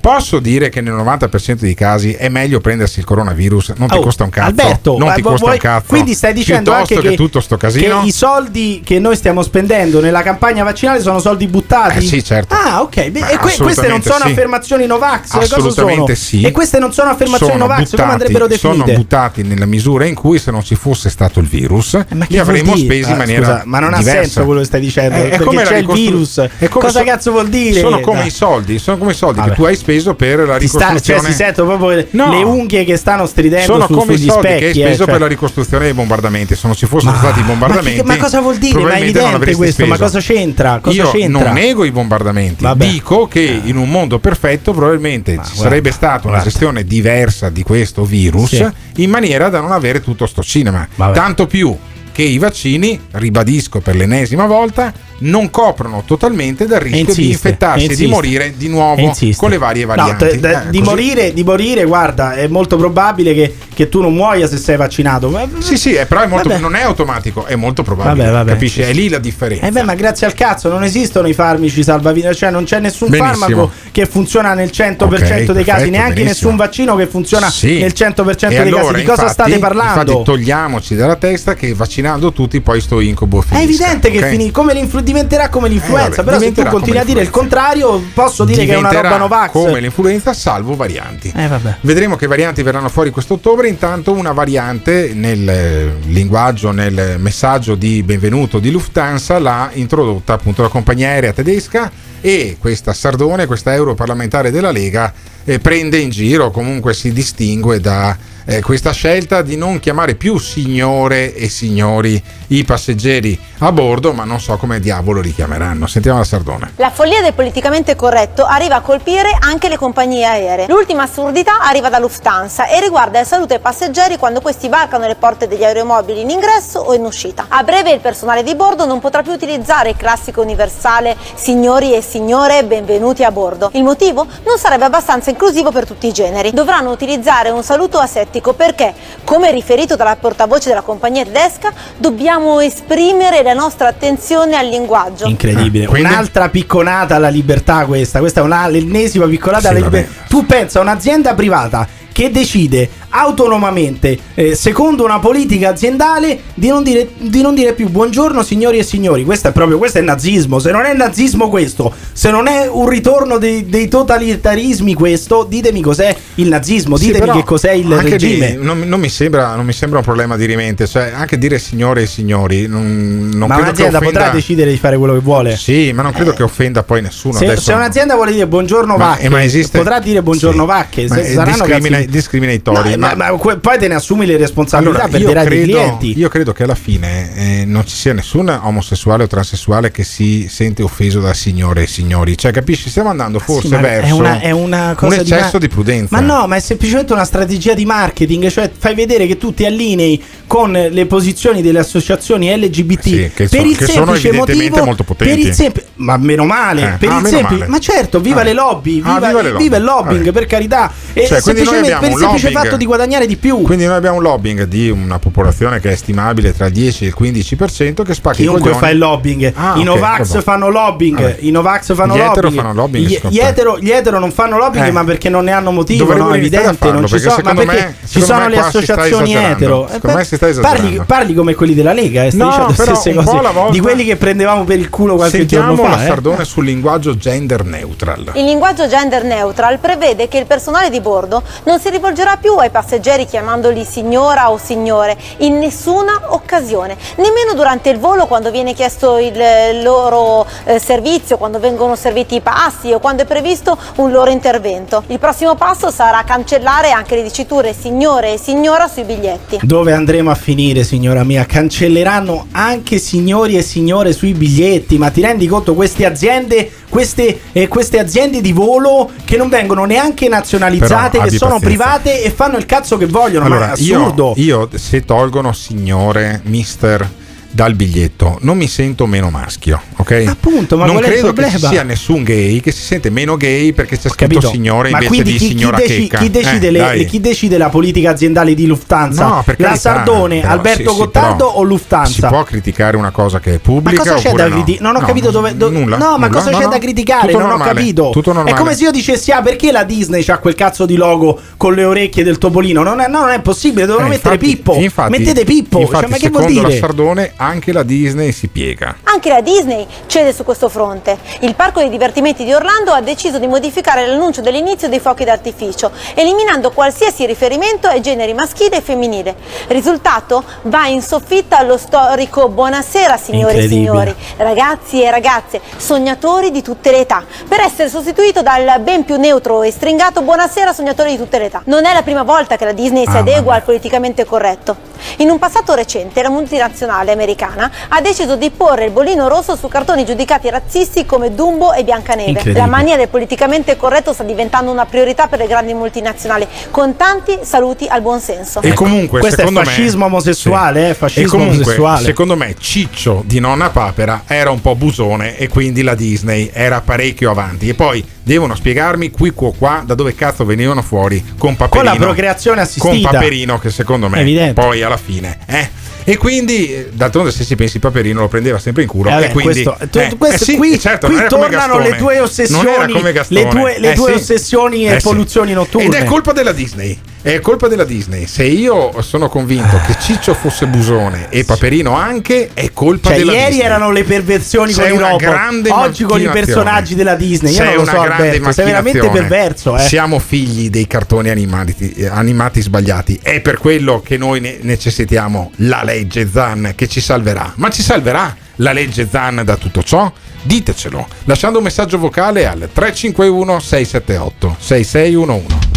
Posso 0.06 0.38
dire 0.38 0.68
che 0.68 0.80
nel 0.80 0.92
90% 0.94 1.54
dei 1.54 1.74
casi 1.74 2.12
è 2.12 2.28
meglio 2.28 2.60
prendersi 2.60 3.00
il 3.00 3.04
coronavirus, 3.04 3.72
non 3.76 3.88
ti 3.88 3.96
Oh, 3.96 4.00
costa 4.02 4.22
un 4.22 4.30
cazzo. 4.30 4.48
Alberto, 4.50 4.96
non 4.98 5.12
ti 5.14 5.20
costa 5.20 5.38
vuoi- 5.40 5.52
un 5.54 5.58
cazzo. 5.58 5.86
Quindi 5.88 6.14
stai 6.14 6.32
dicendo 6.32 6.70
anche 6.70 6.96
che, 7.00 7.16
tutto 7.16 7.40
sto 7.40 7.56
casino. 7.56 8.02
che 8.02 8.06
i 8.06 8.12
soldi 8.12 8.82
che 8.84 9.00
noi 9.00 9.16
stiamo 9.16 9.42
spendendo 9.42 10.00
nella 10.00 10.22
campagna 10.22 10.62
vaccinale 10.62 11.00
sono 11.00 11.18
soldi 11.18 11.48
buttati? 11.48 11.98
Eh 11.98 12.00
sì, 12.02 12.22
certo. 12.22 12.54
Ah, 12.54 12.82
ok. 12.82 13.08
Beh, 13.10 13.18
e 13.30 13.36
que- 13.36 13.56
queste 13.56 13.88
non 13.88 14.00
sono 14.00 14.20
sì. 14.26 14.30
affermazioni 14.30 14.86
Novax? 14.86 15.32
Assolutamente 15.34 16.14
sì. 16.14 16.42
E 16.42 16.52
queste 16.52 16.78
non 16.78 16.92
sono 16.92 17.10
affermazioni 17.10 17.52
Sono 17.54 17.64
Novax? 17.64 17.76
come 17.78 17.90
buttati- 17.90 18.10
andrebbero 18.12 18.46
definite? 18.46 18.78
Sono 18.84 18.96
buttati 18.96 19.42
nella 19.42 19.66
misura 19.66 20.04
in 20.04 20.14
cui 20.14 20.38
se 20.38 20.52
non 20.52 20.62
ci 20.62 20.76
fosse 20.76 21.10
stato 21.10 21.40
il 21.40 21.48
virus 21.48 21.94
Eh, 21.94 22.06
li 22.10 22.26
che 22.28 22.38
avremmo 22.38 22.74
dire? 22.74 22.86
spesi 22.86 23.08
in 23.10 23.14
Ah, 23.16 23.18
maniera 23.18 23.44
scusa, 23.44 23.62
ma 23.64 23.80
non 23.80 23.92
ha 23.94 23.98
diversa. 23.98 24.20
senso 24.22 24.44
quello 24.44 24.60
che 24.60 24.66
stai 24.66 24.80
dicendo, 24.82 25.16
Eh, 25.16 25.24
è 25.24 25.28
perché 25.30 25.44
come 25.44 25.62
c'è 25.64 25.78
il 25.78 25.86
virus. 25.88 26.34
come 26.70 26.84
Cosa 26.86 27.02
cazzo 27.02 27.32
vuol 27.32 27.48
dire? 27.48 27.80
Sono 27.80 27.98
come 27.98 28.26
i 28.26 28.30
soldi, 28.30 28.78
sono 28.78 28.98
come 28.98 29.10
i 29.10 29.14
soldi 29.14 29.40
che 29.40 29.50
tu 29.50 29.64
hai 29.64 29.74
speso 29.74 29.94
per 30.14 30.38
la 30.46 30.58
Ti 30.58 30.66
sta- 30.68 30.78
cioè, 30.78 30.88
ricostruzione. 30.88 31.28
si 31.30 31.32
sento 31.34 31.64
proprio 31.64 32.06
No. 32.10 32.30
le 32.30 32.42
unghie 32.44 32.84
che 32.84 32.96
stanno 32.96 33.26
stridendo 33.26 33.72
sono 33.72 33.86
su- 33.86 33.94
come 33.94 34.14
i 34.14 34.18
sugli 34.18 34.30
specchi. 34.30 34.58
che 34.58 34.64
hai 34.64 34.70
eh, 34.70 34.72
speso 34.74 34.96
cioè. 35.04 35.06
per 35.12 35.20
la 35.20 35.26
ricostruzione 35.26 35.84
dei 35.84 35.92
bombardamenti. 35.94 36.54
Se 36.54 36.66
non 36.66 36.76
ci 36.76 36.86
fossero 36.86 37.16
stati 37.16 37.38
i 37.40 37.42
Ma, 37.42 37.48
bombardamenti, 37.48 38.00
che- 38.00 38.04
ma 38.06 38.16
cosa 38.16 38.40
vuol 38.40 38.56
dire? 38.58 38.80
Ma 38.80 38.90
è 38.92 39.00
evidente 39.02 39.54
questo, 39.54 39.86
ma 39.86 39.94
speso. 39.96 40.10
cosa 40.12 40.20
c'entra? 40.20 40.78
Cosa 40.82 40.96
Io 41.02 41.10
c'entra? 41.10 41.44
non 41.44 41.52
nego 41.54 41.84
i 41.84 41.90
bombardamenti, 41.90 42.62
Vabbè. 42.64 42.86
dico 42.86 43.26
che 43.28 43.60
in 43.64 43.76
un 43.76 43.88
mondo 43.90 44.18
perfetto 44.18 44.72
probabilmente 44.72 45.32
ci 45.32 45.36
guarda, 45.38 45.54
sarebbe 45.62 45.90
stata 45.92 46.28
una 46.28 46.42
gestione 46.42 46.84
diversa 46.84 47.48
di 47.50 47.62
questo 47.62 48.04
virus 48.04 48.48
Sì. 48.56 48.66
in 49.02 49.10
maniera 49.10 49.48
da 49.48 49.60
non 49.60 49.72
avere 49.72 50.00
tutto 50.02 50.26
sto 50.26 50.42
cinema. 50.42 50.86
Vabbè. 50.94 51.14
Tanto 51.14 51.46
più 51.46 51.76
che 52.12 52.22
i 52.22 52.38
vaccini, 52.38 52.98
ribadisco 53.12 53.80
per 53.80 53.94
l'ennesima 53.94 54.46
volta, 54.46 54.90
non 55.18 55.50
coprono 55.50 56.02
totalmente 56.06 56.66
dal 56.66 56.80
rischio 56.80 57.00
Insiste, 57.00 57.20
di 57.22 57.28
infettarsi 57.30 57.84
e 57.84 57.86
di 57.88 57.92
insiste. 57.94 58.12
morire 58.12 58.54
di 58.56 58.68
nuovo 58.68 59.00
Insiste. 59.00 59.40
con 59.40 59.50
le 59.50 59.58
varie 59.58 59.84
No, 59.86 59.94
varianti. 59.94 60.24
t- 60.26 60.40
t- 60.40 60.44
Eh, 60.44 60.60
di, 60.70 60.80
morire, 60.82 61.32
di 61.32 61.42
morire, 61.42 61.84
guarda, 61.84 62.34
è 62.34 62.46
molto 62.48 62.76
probabile 62.76 63.32
che, 63.34 63.54
che 63.72 63.88
tu 63.88 64.00
non 64.02 64.12
muoia 64.14 64.46
se 64.46 64.58
sei 64.58 64.76
vaccinato. 64.76 65.28
Ma- 65.30 65.48
Sì, 65.58 65.76
sì, 65.78 65.94
è- 65.94 66.06
però 66.06 66.22
è 66.22 66.26
molto- 66.26 66.56
non 66.58 66.74
è 66.74 66.82
automatico, 66.82 67.46
è 67.46 67.54
molto 67.56 67.82
probabile. 67.82 68.24
Vabbè, 68.24 68.36
vabbè, 68.36 68.50
capisci? 68.52 68.82
sì, 68.82 68.88
È 68.88 68.92
lì 68.92 69.08
la 69.08 69.18
differenza. 69.18 69.66
Eh 69.66 69.70
beh, 69.70 69.82
ma 69.82 69.94
grazie 69.94 70.26
al 70.26 70.34
cazzo 70.34 70.68
non 70.68 70.84
esistono 70.84 71.28
i 71.28 71.32
farmaci 71.34 71.82
salvavita, 71.82 72.32
cioè 72.34 72.50
non 72.50 72.64
c'è 72.64 72.78
nessun 72.80 73.08
Benissimo. 73.08 73.38
farmaco 73.46 73.70
che 73.92 74.04
funziona 74.06 74.52
nel 74.54 74.70
100% 74.70 75.52
dei 75.52 75.62
Ok, 75.62 75.68
casi, 75.68 75.84
perfetto, 75.84 75.90
neanche 75.90 76.14
benissimo. 76.22 76.50
nessun 76.50 76.56
vaccino 76.56 76.96
che 76.96 77.06
funziona 77.06 77.48
Sì. 77.50 77.78
nel 77.78 77.92
100% 77.94 78.52
E 78.52 78.58
dei 78.58 78.66
allora, 78.68 78.82
casi. 78.92 78.94
Di 78.96 79.02
cosa 79.04 79.22
infatti- 79.22 79.32
state 79.32 79.58
parlando? 79.58 80.00
Infatti, 80.10 80.24
togliamoci 80.24 80.94
dalla 80.94 81.16
testa 81.16 81.54
che 81.54 81.72
vaccinando 81.74 82.32
tutti 82.32 82.60
poi 82.60 82.80
sto 82.80 83.00
incubo 83.00 83.40
È 83.40 83.44
finisca, 83.44 83.62
evidente 83.86 84.10
che 84.10 84.18
ok? 84.18 84.28
finì 84.28 84.50
come 84.50 84.74
l'influ- 84.74 85.04
diventerà 85.06 85.48
come 85.48 85.68
l'influenza, 85.68 86.20
Eh, 86.20 86.24
vabbè, 86.24 86.24
però 86.24 86.38
se 86.38 86.44
tu 86.46 86.50
diventerà 86.50 86.70
continui 86.70 86.98
a 87.00 87.04
dire 87.04 87.20
il 87.22 87.30
contrario, 87.30 88.02
posso 88.12 88.44
dire 88.44 88.64
che 88.66 88.74
è 88.74 88.76
una 88.76 88.88
Diventerà 88.88 89.16
roba 89.16 89.36
Novax. 89.36 89.50
come 89.52 89.80
l'influenza 89.80 90.34
salvo 90.34 90.74
varianti 90.76 91.32
Eh 91.34 91.46
vabbè. 91.46 91.76
vedremo 91.82 92.16
che 92.16 92.26
varianti 92.26 92.62
verranno 92.62 92.88
fuori 92.88 93.10
quest'ottobre 93.10 93.68
intanto 93.68 94.12
una 94.12 94.32
variante 94.32 95.12
nel 95.14 95.98
linguaggio 96.06 96.72
nel 96.72 97.16
messaggio 97.18 97.74
di 97.76 98.02
benvenuto 98.02 98.58
di 98.58 98.70
Lufthansa 98.70 99.38
l'ha 99.38 99.70
introdotta 99.74 100.32
appunto 100.34 100.62
la 100.62 100.68
compagnia 100.68 101.08
aerea 101.08 101.32
tedesca 101.32 101.90
e 102.20 102.56
questa 102.58 102.92
Sardone 102.92 103.46
questa 103.46 103.72
europarlamentare 103.74 104.50
della 104.50 104.70
Lega 104.72 105.12
eh, 105.44 105.58
prende 105.60 105.98
in 105.98 106.10
giro 106.10 106.50
comunque 106.50 106.92
si 106.94 107.12
distingue 107.12 107.78
da 107.80 108.16
eh, 108.46 108.62
questa 108.62 108.92
scelta 108.92 109.42
di 109.42 109.56
non 109.56 109.80
chiamare 109.80 110.14
più 110.14 110.38
signore 110.38 111.34
e 111.34 111.48
signori 111.48 112.22
i 112.48 112.64
passeggeri 112.64 113.38
a 113.58 113.72
bordo, 113.72 114.12
ma 114.12 114.24
non 114.24 114.38
so 114.38 114.56
come 114.56 114.78
diavolo 114.78 115.20
li 115.20 115.34
chiameranno. 115.34 115.86
Sentiamo 115.86 116.18
la 116.18 116.24
Sardone. 116.24 116.72
La 116.76 116.90
follia 116.90 117.20
del 117.22 117.32
politicamente 117.32 117.96
corretto 117.96 118.44
arriva 118.44 118.76
a 118.76 118.80
colpire 118.80 119.36
anche 119.40 119.68
le 119.68 119.76
compagnie 119.76 120.24
aeree. 120.24 120.66
L'ultima 120.68 121.02
assurdità 121.04 121.60
arriva 121.60 121.88
da 121.88 121.98
Lufthansa 121.98 122.66
e 122.66 122.80
riguarda 122.80 123.18
il 123.18 123.26
saluto 123.26 123.54
ai 123.54 123.60
passeggeri 123.60 124.16
quando 124.16 124.40
questi 124.40 124.68
varcano 124.68 125.06
le 125.06 125.16
porte 125.16 125.48
degli 125.48 125.64
aeromobili 125.64 126.20
in 126.20 126.30
ingresso 126.30 126.78
o 126.78 126.94
in 126.94 127.04
uscita. 127.04 127.46
A 127.48 127.62
breve 127.64 127.92
il 127.92 128.00
personale 128.00 128.42
di 128.42 128.54
bordo 128.54 128.86
non 128.86 129.00
potrà 129.00 129.22
più 129.22 129.32
utilizzare 129.32 129.90
il 129.90 129.96
classico 129.96 130.40
universale 130.40 131.16
signori 131.34 131.94
e 131.94 132.02
signore 132.02 132.62
benvenuti 132.64 133.24
a 133.24 133.32
bordo. 133.32 133.70
Il 133.72 133.82
motivo 133.82 134.26
non 134.44 134.58
sarebbe 134.58 134.84
abbastanza 134.84 135.30
inclusivo 135.30 135.72
per 135.72 135.86
tutti 135.86 136.06
i 136.06 136.12
generi. 136.12 136.52
Dovranno 136.52 136.90
utilizzare 136.90 137.50
un 137.50 137.62
saluto 137.62 137.98
asettico 138.36 138.52
perché, 138.54 138.92
come 139.24 139.50
riferito 139.50 139.96
dalla 139.96 140.16
portavoce 140.16 140.68
della 140.68 140.82
compagnia 140.82 141.24
tedesca, 141.24 141.72
dobbiamo 141.96 142.60
esprimere 142.60 143.42
la 143.42 143.52
nostra 143.54 143.88
attenzione 143.88 144.56
al 144.56 144.66
linguaggio. 144.66 145.26
Incredibile. 145.26 145.84
Ah, 145.84 145.88
quindi- 145.88 146.08
Un'altra 146.10 146.48
picconata 146.48 147.16
alla 147.16 147.28
libertà 147.28 147.84
questa. 147.86 148.18
Questa 148.18 148.40
è 148.40 148.42
una, 148.42 148.66
l'ennesima 148.68 149.26
picconata 149.26 149.62
Sì, 149.62 149.68
alla 149.68 149.78
libertà. 149.78 150.24
Tu 150.28 150.46
pensa 150.46 150.78
a 150.78 150.82
un'azienda 150.82 151.34
privata 151.34 151.88
che 152.16 152.30
decide 152.30 152.88
autonomamente, 153.10 154.18
eh, 154.34 154.54
secondo 154.54 155.04
una 155.04 155.18
politica 155.18 155.68
aziendale, 155.68 156.40
di 156.54 156.68
non, 156.68 156.82
dire, 156.82 157.10
di 157.18 157.42
non 157.42 157.54
dire 157.54 157.74
più 157.74 157.90
buongiorno 157.90 158.42
signori 158.42 158.78
e 158.78 158.82
signori. 158.82 159.22
Questo 159.22 159.48
è 159.48 159.52
proprio 159.52 159.76
questo 159.76 159.98
è 159.98 160.00
nazismo. 160.00 160.58
Se 160.58 160.70
non 160.70 160.86
è 160.86 160.94
nazismo 160.94 161.50
questo, 161.50 161.92
se 162.12 162.30
non 162.30 162.46
è 162.46 162.66
un 162.70 162.88
ritorno 162.88 163.36
dei, 163.36 163.66
dei 163.66 163.88
totalitarismi 163.88 164.94
questo, 164.94 165.44
ditemi 165.44 165.82
cos'è 165.82 166.16
il 166.36 166.48
nazismo, 166.48 166.96
Sì, 166.96 167.12
ditemi 167.12 167.32
che 167.32 167.44
cos'è 167.44 167.72
il 167.72 167.94
regime. 168.00 168.56
di- 168.56 168.64
non, 168.64 168.80
non 168.80 168.98
mi 168.98 169.10
sembra, 169.10 169.54
non 169.54 169.66
mi 169.66 169.74
sembra 169.74 169.98
un 169.98 170.04
problema 170.04 170.36
di 170.36 170.46
rimente, 170.46 170.86
cioè 170.86 171.12
anche 171.14 171.36
dire 171.36 171.58
signore 171.58 172.02
e 172.02 172.06
signori 172.06 172.66
non, 172.66 173.28
non 173.34 173.46
Ma 173.48 173.56
un'azienda 173.58 173.98
offenda... 173.98 174.18
potrà 174.20 174.30
decidere 174.34 174.70
di 174.70 174.78
fare 174.78 174.96
quello 174.96 175.12
che 175.12 175.20
vuole. 175.20 175.54
Sì, 175.56 175.92
ma 175.92 176.00
non 176.00 176.12
credo 176.12 176.32
che 176.32 176.42
offenda 176.42 176.82
poi 176.82 177.02
nessuno. 177.02 177.34
Se, 177.36 177.56
se 177.58 177.72
un'azienda 177.74 178.14
vuole 178.14 178.32
dire 178.32 178.46
buongiorno 178.46 178.96
Ma- 178.96 179.04
vacche, 179.08 179.28
ma 179.28 179.42
esiste- 179.42 179.76
potrà 179.76 179.98
dire 180.00 180.22
buongiorno 180.22 180.62
Sì. 180.62 180.66
vacche. 180.66 181.08
Se 181.08 181.24
saranno 181.34 181.64
discrimina- 181.66 182.04
discriminatori, 182.06 182.90
No, 182.90 182.96
ma, 182.98 183.14
ma- 183.14 183.32
ma 183.32 183.56
poi 183.56 183.78
te 183.78 183.88
ne 183.88 183.94
assumi 183.94 184.26
le 184.26 184.36
responsabilità, 184.36 185.02
Allora, 185.04 185.18
io 185.18 185.24
perderai 185.26 185.48
dei 185.48 185.62
credo, 185.64 185.78
clienti. 185.78 186.18
io 186.18 186.28
credo 186.28 186.52
che 186.52 186.62
alla 186.62 186.74
fine 186.74 187.34
eh, 187.60 187.64
non 187.64 187.86
ci 187.86 187.94
sia 187.96 188.12
nessun 188.12 188.48
omosessuale 188.62 189.24
o 189.24 189.26
transessuale 189.26 189.90
che 189.90 190.04
si 190.04 190.46
sente 190.48 190.82
offeso 190.82 191.20
da 191.20 191.34
signore 191.34 191.82
e 191.82 191.86
signori. 191.86 192.36
Cioè, 192.36 192.52
capisci? 192.52 192.88
Stiamo 192.90 193.10
andando 193.10 193.38
forse 193.38 193.68
Sì, 193.68 193.76
verso 193.76 194.06
è 194.06 194.10
una, 194.12 194.40
è 194.40 194.50
una 194.50 194.96
un 194.98 195.12
eccesso 195.12 195.50
ma- 195.52 195.58
di, 195.58 195.68
prudenza. 195.68 196.20
Ma 196.20 196.20
no, 196.26 196.46
ma 196.46 196.56
è 196.56 196.60
semplicemente 196.60 197.12
una 197.12 197.24
strategia 197.24 197.74
di 197.74 197.84
marketing, 197.84 198.48
cioè 198.48 198.70
fai 198.76 198.94
vedere 198.94 199.26
che 199.26 199.36
tu 199.38 199.52
ti 199.54 199.64
allinei 199.64 200.22
con 200.46 200.72
le 200.72 201.06
posizioni 201.06 201.60
delle 201.62 201.80
associazioni 201.80 202.48
LGBT 202.56 203.02
Sì, 203.02 203.30
che 203.34 203.48
per 203.48 203.60
so- 203.60 203.66
il 203.66 203.76
che 203.76 203.84
sono 203.86 204.04
semplice 204.14 204.28
evidentemente 204.28 204.68
motivo 204.70 204.84
molto 204.84 205.04
potenti. 205.04 205.34
Per 205.40 205.46
il 205.48 205.54
sempli- 205.54 205.82
ma 205.96 206.16
meno 206.16 206.44
male, 206.44 206.94
Eh, 206.94 206.96
per 206.98 207.08
ah, 207.10 207.16
il 207.16 207.22
meno 207.22 207.36
sempli- 207.36 207.58
male. 207.58 207.70
ma 207.70 207.78
certo, 207.78 208.20
viva 208.20 208.40
Ah. 208.40 208.44
le 208.44 208.52
lobby, 208.52 209.00
Ah, 209.04 209.14
viva, 209.14 209.26
viva 209.28 209.42
le 209.42 209.50
lobby. 209.50 209.62
viva 209.64 209.76
il 209.76 209.82
lobbying, 209.84 210.32
per 210.32 210.46
carità. 210.46 210.92
E 211.12 211.26
Cioè, 211.26 211.40
quindi 211.40 211.62
noi 211.64 211.78
abbiamo 211.78 211.95
per 211.98 212.10
il 212.10 212.16
semplice 212.16 212.44
lobbying- 212.46 212.64
fatto 212.64 212.76
di 212.76 212.84
guadagnare 212.86 213.26
di 213.26 213.36
più. 213.36 213.62
Quindi 213.62 213.84
noi 213.86 213.96
abbiamo 213.96 214.16
un 214.16 214.22
lobbying 214.22 214.62
di 214.64 214.90
una 214.90 215.18
popolazione 215.18 215.80
che 215.80 215.92
è 215.92 215.94
stimabile 215.96 216.54
tra 216.54 216.66
il 216.66 216.72
10 216.72 217.04
e 217.04 217.06
il 217.08 217.14
15% 217.18 218.02
che 218.02 218.14
spacca 218.14 218.36
i 218.38 218.40
Chiunque 218.42 218.60
coglioni. 218.62 218.80
fa 218.80 218.90
il 218.90 218.98
lobbying, 218.98 219.52
Ah, 219.56 219.74
i 219.76 219.82
Novax 219.82 220.28
vabbè. 220.28 220.42
fanno 220.42 220.68
lobbying, 220.68 221.20
Vabbè. 221.20 221.36
i 221.40 221.50
Novax 221.50 221.94
fanno 221.94 222.14
Gli 222.14 222.18
etero 222.20 222.40
lobbying. 222.42 222.62
fanno 222.62 222.72
lobbying, 222.74 223.06
Gli, 223.08 223.20
gli 223.28 223.38
te? 223.38 223.46
etero, 223.48 223.78
gli 223.78 223.90
etero 223.90 224.18
non 224.18 224.30
fanno 224.32 224.56
lobbying, 224.58 224.86
Eh. 224.86 224.90
ma 224.90 225.04
perché 225.04 225.28
non 225.28 225.44
ne 225.44 225.52
hanno 225.52 225.70
motivo, 225.70 226.04
Dovremmo 226.04 226.26
no? 226.28 226.32
a 226.32 226.36
Evidente, 226.36 226.76
farlo, 226.78 227.00
non 227.00 227.08
ci 227.08 227.18
sono, 227.18 227.36
ma 227.42 227.54
perché 227.54 227.74
me- 227.74 227.94
ci 228.06 228.20
sono 228.22 228.48
le 228.48 228.58
associazioni 228.58 229.34
etero. 229.34 229.88
Sta 229.90 231.04
parli, 231.06 231.34
come 231.34 231.54
quelli 231.54 231.74
della 231.74 231.92
Lega, 231.92 232.24
eh, 232.24 232.30
stai 232.30 232.40
No, 232.46 232.48
dicendo 232.50 232.72
stesse 232.74 233.14
cose 233.14 233.40
di 233.70 233.80
quelli 233.80 234.04
che 234.04 234.16
prendevamo 234.16 234.64
per 234.64 234.78
il 234.78 234.88
culo 234.90 235.16
qualche 235.16 235.38
Sentiamo 235.38 235.74
giorno 235.74 235.90
fa. 235.92 236.02
eh. 236.02 236.06
Sardone 236.06 236.44
sul 236.44 236.64
linguaggio 236.64 237.16
gender 237.16 237.64
neutral. 237.64 238.32
Il 238.34 238.44
linguaggio 238.44 238.86
gender 238.88 239.24
neutral 239.24 239.78
prevede 239.78 240.28
che 240.28 240.38
il 240.38 240.46
personale 240.46 240.90
di 240.90 241.00
bordo 241.00 241.42
non 241.64 241.78
si 241.80 241.85
rivolgerà 241.90 242.36
più 242.36 242.56
ai 242.56 242.70
passeggeri 242.70 243.26
chiamandoli 243.26 243.84
signora 243.84 244.50
o 244.50 244.58
signore 244.58 245.16
in 245.38 245.58
nessuna 245.58 246.20
occasione, 246.28 246.96
nemmeno 247.16 247.54
durante 247.54 247.90
il 247.90 247.98
volo 247.98 248.26
quando 248.26 248.50
viene 248.50 248.74
chiesto 248.74 249.18
il 249.18 249.38
eh, 249.38 249.82
loro 249.82 250.46
eh, 250.64 250.78
servizio, 250.78 251.36
quando 251.36 251.58
vengono 251.58 251.96
serviti 251.96 252.36
i 252.36 252.40
pasti 252.40 252.92
o 252.92 252.98
quando 252.98 253.22
è 253.22 253.26
previsto 253.26 253.76
un 253.96 254.10
loro 254.10 254.30
intervento. 254.30 255.04
Il 255.08 255.18
prossimo 255.18 255.54
passo 255.54 255.90
sarà 255.90 256.22
cancellare 256.24 256.90
anche 256.90 257.16
le 257.16 257.22
diciture 257.22 257.72
signore 257.72 258.34
e 258.34 258.38
signora 258.38 258.88
sui 258.88 259.04
biglietti. 259.04 259.58
Dove 259.62 259.92
andremo 259.92 260.30
a 260.30 260.34
finire, 260.34 260.84
signora 260.84 261.24
mia? 261.24 261.44
Cancelleranno 261.44 262.48
anche 262.52 262.98
signori 262.98 263.56
e 263.56 263.62
signore 263.62 264.12
sui 264.12 264.32
biglietti, 264.32 264.98
ma 264.98 265.10
ti 265.10 265.20
rendi 265.20 265.46
conto 265.46 265.74
queste 265.74 266.04
aziende, 266.04 266.70
queste, 266.88 267.40
eh, 267.52 267.68
queste 267.68 267.98
aziende 267.98 268.40
di 268.40 268.52
volo 268.52 269.10
che 269.24 269.36
non 269.36 269.48
vengono 269.48 269.84
neanche 269.84 270.28
nazionalizzate, 270.28 271.18
Però 271.18 271.24
che 271.24 271.36
sono 271.36 271.52
pazienza. 271.52 271.75
Private 271.76 272.22
e 272.22 272.30
fanno 272.30 272.56
il 272.56 272.64
cazzo 272.66 272.96
che 272.96 273.06
vogliono, 273.06 273.48
ma 273.48 273.54
è 273.54 273.58
Allora, 273.58 273.72
assurdo. 273.72 274.32
io, 274.36 274.68
io 274.70 274.78
se 274.78 275.04
tolgono 275.04 275.52
signore, 275.52 276.40
mister 276.44 277.08
dal 277.56 277.74
biglietto, 277.74 278.36
non 278.42 278.58
mi 278.58 278.68
sento 278.68 279.06
meno 279.06 279.30
maschio, 279.30 279.80
ok? 279.96 280.24
Appunto, 280.28 280.76
ma 280.76 280.84
non 280.84 280.98
credo 280.98 281.32
che 281.32 281.48
ci 281.48 281.58
sia 281.58 281.82
nessun 281.82 282.22
gay 282.22 282.60
che 282.60 282.70
si 282.70 282.82
sente 282.82 283.08
meno 283.08 283.38
gay 283.38 283.72
perché 283.72 283.98
c'è 283.98 284.10
scritto 284.10 284.42
signore 284.42 284.90
Ma 284.90 284.98
invece 285.00 285.08
quindi 285.08 285.32
di 285.32 285.38
chi, 285.38 285.46
chi 285.48 285.56
signora 285.56 285.78
deci- 285.78 286.00
checca. 286.02 286.18
chi 286.18 286.30
decide 286.30 286.66
Eh, 286.68 286.70
le- 286.70 287.04
chi 287.06 287.18
decide 287.20 287.56
la 287.56 287.70
politica 287.70 288.10
aziendale 288.10 288.52
di 288.52 288.66
Lufthansa? 288.66 289.24
No, 289.26 289.42
per 289.42 289.58
la 289.58 289.68
carità, 289.68 289.80
Sardone, 289.80 290.40
però, 290.40 290.52
Alberto 290.52 290.82
sì, 290.82 290.88
sì, 290.90 290.96
Gottardo 290.96 291.36
però 291.46 291.52
o 291.52 291.62
Lufthansa? 291.62 292.12
Si 292.12 292.20
può 292.20 292.42
criticare 292.44 292.96
una 292.98 293.10
cosa 293.10 293.40
che 293.40 293.50
è 293.50 293.54
Ma 293.54 293.58
pubblica 293.62 294.02
cosa 294.02 294.14
c'è 294.16 294.32
da 294.34 294.48
no? 294.48 294.54
criticare? 294.54 294.84
Non 294.86 294.96
ho 294.96 295.00
No, 295.00 295.06
capito 295.06 295.30
dove. 295.30 295.56
do- 295.56 295.70
nulla, 295.70 295.96
no, 295.96 296.18
ma 296.18 296.26
nulla, 296.26 296.38
cosa 296.38 296.50
no, 296.50 296.58
c'è 296.58 296.64
no. 296.64 296.70
da 296.70 296.78
criticare? 296.78 297.26
Tutto 297.28 297.38
non 297.38 297.48
normale, 297.48 297.70
ho 297.70 297.74
capito. 297.74 298.10
tutto 298.12 298.32
normale. 298.34 298.54
È 298.54 298.58
come 298.58 298.74
se 298.74 298.84
io 298.84 298.90
dicessi: 298.90 299.30
Ah, 299.30 299.40
perché 299.40 299.72
la 299.72 299.84
Disney 299.84 300.22
ha 300.28 300.36
quel 300.38 300.54
cazzo 300.54 300.84
di 300.84 300.96
logo 300.96 301.40
con 301.56 301.72
le 301.72 301.84
orecchie 301.84 302.22
del 302.22 302.36
topolino? 302.36 302.82
Non 302.82 303.00
è, 303.00 303.08
no, 303.08 303.20
non 303.20 303.30
è 303.30 303.40
possibile, 303.40 303.86
devono 303.86 304.04
Eh, 304.04 304.10
mettere 304.10 304.34
infatti- 304.34 304.54
Pippo. 304.56 304.74
infatti- 304.74 305.10
Mettete 305.10 305.44
Pippo. 305.44 305.80
Infatti, 305.80 306.00
Cioè, 306.02 306.10
ma 306.10 306.16
che 306.18 306.28
vuol 306.28 306.42
secondo 306.42 306.60
la 306.62 306.68
dire? 306.68 306.80
Sardone, 306.80 307.32
anche 307.46 307.72
la 307.72 307.84
Disney 307.84 308.32
si 308.32 308.48
piega. 308.48 308.96
Anche 309.04 309.28
la 309.28 309.40
Disney 309.40 309.86
cede 310.06 310.32
su 310.32 310.42
questo 310.42 310.68
fronte. 310.68 311.16
Il 311.40 311.54
parco 311.54 311.78
dei 311.78 311.88
divertimenti 311.88 312.44
di 312.44 312.52
Orlando 312.52 312.92
ha 312.92 313.00
deciso 313.00 313.38
di 313.38 313.46
modificare 313.46 314.06
l'annuncio 314.06 314.40
dell'inizio 314.40 314.88
dei 314.88 314.98
fuochi 314.98 315.24
d'artificio, 315.24 315.92
eliminando 316.14 316.72
qualsiasi 316.72 317.24
riferimento 317.24 317.86
ai 317.86 318.02
generi 318.02 318.34
maschile 318.34 318.78
e 318.78 318.80
femminile. 318.80 319.36
Risultato? 319.68 320.42
Va 320.62 320.86
in 320.88 321.02
soffitta 321.02 321.58
allo 321.58 321.76
storico 321.76 322.48
Buonasera 322.48 323.16
signori 323.16 323.58
e 323.58 323.68
signori, 323.68 324.14
ragazzi 324.38 325.02
e 325.02 325.10
ragazze, 325.10 325.60
sognatori 325.76 326.50
di 326.50 326.62
tutte 326.62 326.90
le 326.90 327.00
età, 327.00 327.24
per 327.46 327.60
essere 327.60 327.88
sostituito 327.88 328.42
dal 328.42 328.80
ben 328.80 329.04
più 329.04 329.16
neutro 329.16 329.62
e 329.62 329.70
stringato 329.70 330.22
Buonasera 330.22 330.72
sognatori 330.72 331.12
di 331.12 331.16
tutte 331.16 331.38
le 331.38 331.44
età. 331.44 331.62
Non 331.66 331.84
è 331.84 331.94
la 331.94 332.02
prima 332.02 332.24
volta 332.24 332.56
che 332.56 332.64
la 332.64 332.72
Disney 332.72 333.04
si 333.04 333.16
Ah, 333.16 333.20
adegua 333.20 333.54
al 333.54 333.62
politicamente 333.62 334.24
corretto. 334.24 334.76
In 335.18 335.30
un 335.30 335.38
passato 335.38 335.74
recente 335.74 336.20
la 336.22 336.28
multinazionale 336.28 337.12
americana 337.12 337.34
ha 337.44 338.00
deciso 338.00 338.36
di 338.36 338.50
porre 338.50 338.86
il 338.86 338.90
bollino 338.90 339.28
rosso 339.28 339.56
su 339.56 339.68
cartoni 339.68 340.04
giudicati 340.04 340.48
razzisti 340.48 341.04
come 341.04 341.34
Dumbo 341.34 341.72
e 341.72 341.84
Biancaneve. 341.84 342.52
La 342.52 342.66
mania 342.66 342.96
del 342.96 343.08
politicamente 343.08 343.76
corretto 343.76 344.12
sta 344.12 344.22
diventando 344.22 344.70
una 344.70 344.86
priorità 344.86 345.26
per 345.26 345.38
le 345.40 345.46
grandi 345.46 345.74
multinazionali, 345.74 346.46
con 346.70 346.96
tanti 346.96 347.38
saluti 347.42 347.86
al 347.88 348.00
buon 348.00 348.20
senso. 348.20 348.62
E 348.62 348.72
comunque, 348.72 349.20
questo 349.20 349.40
è 349.42 349.44
secondo 349.44 349.60
me- 349.60 349.66
fascismo 349.66 350.04
omosessuale, 350.06 350.84
Sì. 350.84 350.90
eh, 350.90 350.94
fascismo 350.94 351.26
e 351.26 351.30
comunque, 351.30 351.56
omosessuale. 351.56 352.04
secondo 352.04 352.36
me, 352.36 352.54
Ciccio 352.58 353.22
di 353.26 353.38
Nonna 353.40 353.70
Papera 353.70 354.22
era 354.26 354.50
un 354.50 354.60
po' 354.60 354.74
busone 354.74 355.36
e 355.36 355.48
quindi 355.48 355.82
la 355.82 355.94
Disney 355.94 356.50
era 356.52 356.80
parecchio 356.80 357.30
avanti. 357.30 357.68
E 357.68 357.74
poi 357.74 358.04
devono 358.22 358.54
spiegarmi 358.54 359.10
qui 359.10 359.30
qua 359.30 359.52
qua 359.56 359.82
da 359.84 359.94
dove 359.94 360.14
cazzo 360.14 360.44
venivano 360.44 360.82
fuori 360.82 361.24
con 361.38 361.54
Paperino. 361.56 361.90
Con 361.90 361.98
la 362.00 362.04
procreazione 362.06 362.60
assistita. 362.62 362.88
Con 362.88 363.00
Paperino 363.02 363.58
che 363.58 363.70
secondo 363.70 364.08
me 364.08 364.20
Evidente. 364.20 364.60
poi 364.60 364.82
alla 364.82 364.96
fine, 364.96 365.38
eh. 365.46 365.70
E 366.08 366.16
quindi, 366.18 366.72
eh, 366.72 366.88
d'altronde, 366.92 367.32
se 367.32 367.44
ci 367.44 367.56
pensi, 367.56 367.80
Paperino 367.80 368.20
lo 368.20 368.28
prendeva 368.28 368.60
sempre 368.60 368.82
in 368.82 368.88
culo. 368.88 369.08
Eh, 369.08 369.12
vabbè, 369.12 369.24
e 369.26 369.30
quindi, 369.32 369.62
questo- 369.64 369.76
tu- 369.90 369.98
eh, 369.98 370.16
questo- 370.16 370.42
eh 370.44 370.46
sì, 370.46 370.56
qui, 370.56 370.78
certo, 370.78 371.08
qui 371.08 371.16
tornano 371.28 371.80
le 371.80 371.96
tue 371.96 372.20
ossessioni, 372.20 372.92
le 372.92 373.48
tue, 373.48 373.78
le 373.80 373.90
Eh 373.90 373.94
tue 373.94 374.12
sì. 374.12 374.16
ossessioni 374.18 374.86
e 374.86 374.94
Eh 374.94 375.00
sì. 375.00 375.06
poluzioni 375.08 375.52
notturne. 375.52 375.86
Ed 375.88 375.94
è 375.94 376.04
colpa 376.04 376.30
della 376.30 376.52
Disney. 376.52 376.96
È 377.26 377.40
colpa 377.40 377.66
della 377.66 377.82
Disney. 377.82 378.28
Se 378.28 378.44
io 378.44 379.02
sono 379.02 379.28
convinto 379.28 379.80
che 379.84 379.96
Ciccio 379.98 380.32
fosse 380.32 380.68
busone 380.68 381.26
e 381.28 381.42
Paperino 381.42 381.96
anche, 381.96 382.50
è 382.54 382.70
colpa 382.72 383.08
Cioè, 383.08 383.18
della 383.18 383.32
ieri 383.32 383.46
Disney. 383.48 383.66
erano 383.66 383.90
le 383.90 384.04
perversioni 384.04 384.72
Sei 384.72 384.90
con 384.90 384.96
i 384.96 385.02
robot, 385.02 385.68
oggi 385.70 386.04
con 386.04 386.20
i 386.20 386.28
personaggi 386.28 386.94
della 386.94 387.16
Disney. 387.16 387.50
Io 387.50 387.56
Sei 387.56 387.74
non 387.74 387.84
lo 387.84 387.90
so, 387.90 388.00
Alberto, 388.00 388.52
sei 388.52 388.64
veramente 388.66 389.08
perverso. 389.10 389.76
Eh. 389.76 389.80
Siamo 389.80 390.20
figli 390.20 390.70
dei 390.70 390.86
cartoni 390.86 391.28
animati, 391.28 392.06
animati 392.08 392.60
sbagliati. 392.60 393.18
È 393.20 393.40
per 393.40 393.58
quello 393.58 394.00
che 394.02 394.16
noi 394.16 394.38
ne- 394.38 394.58
necessitiamo 394.60 395.50
la 395.56 395.82
legge 395.82 396.28
Zan 396.32 396.74
che 396.76 396.86
ci 396.86 397.00
salverà. 397.00 397.54
Ma 397.56 397.70
ci 397.70 397.82
salverà 397.82 398.36
la 398.56 398.72
legge 398.72 399.08
Zan 399.10 399.42
da 399.44 399.56
tutto 399.56 399.82
ciò? 399.82 400.12
Ditecelo 400.42 401.08
lasciando 401.24 401.58
un 401.58 401.64
messaggio 401.64 401.98
vocale 401.98 402.46
al 402.46 402.68
351 402.72 403.58
678 403.58 404.56
6611. 404.60 405.75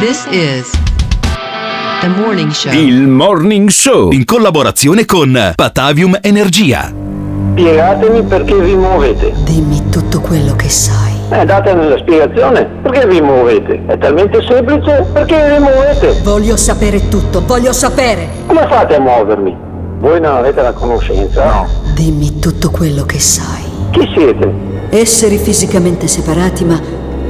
This 0.00 0.26
is 0.30 0.70
The 2.00 2.08
Morning 2.08 2.50
Show. 2.50 2.72
Il 2.72 3.06
Morning 3.08 3.68
Show 3.68 4.12
in 4.12 4.24
collaborazione 4.24 5.04
con 5.04 5.52
Patavium 5.54 6.18
Energia. 6.20 6.92
Spiegatemi 7.52 8.22
perché 8.22 8.54
vi 8.54 8.74
muovete. 8.74 9.32
Dimmi 9.44 9.88
tutto 9.88 10.20
quello 10.20 10.54
che 10.56 10.68
sai. 10.68 11.14
Eh, 11.30 11.44
datemi 11.44 11.88
la 11.88 11.98
spiegazione. 11.98 12.64
Perché 12.82 13.06
vi 13.06 13.20
muovete? 13.20 13.82
È 13.86 13.98
talmente 13.98 14.40
semplice. 14.46 15.06
Perché 15.12 15.56
vi 15.56 15.62
muovete? 15.62 16.20
Voglio 16.22 16.56
sapere 16.56 17.08
tutto, 17.08 17.42
voglio 17.44 17.72
sapere. 17.72 18.28
Come 18.46 18.66
fate 18.68 18.94
a 18.96 19.00
muovermi? 19.00 19.56
Voi 19.98 20.20
non 20.20 20.36
avete 20.36 20.62
la 20.62 20.72
conoscenza? 20.72 21.44
No. 21.44 21.68
Dimmi 21.94 22.38
tutto 22.38 22.70
quello 22.70 23.04
che 23.04 23.18
sai. 23.18 23.64
Chi 23.90 24.08
siete? 24.14 24.48
Esseri 24.90 25.38
fisicamente 25.38 26.06
separati 26.06 26.64
ma 26.64 26.80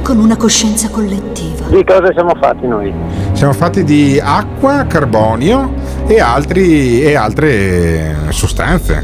con 0.09 0.17
una 0.17 0.37
coscienza 0.37 0.89
collettiva. 0.89 1.65
Di 1.67 1.83
cosa 1.85 2.11
siamo 2.13 2.31
fatti 2.41 2.65
noi? 2.65 2.91
Siamo 3.33 3.53
fatti 3.53 3.83
di 3.83 4.19
acqua, 4.19 4.87
carbonio 4.87 5.71
e, 6.07 6.19
altri, 6.19 7.03
e 7.03 7.15
altre 7.15 8.15
sostanze. 8.29 9.03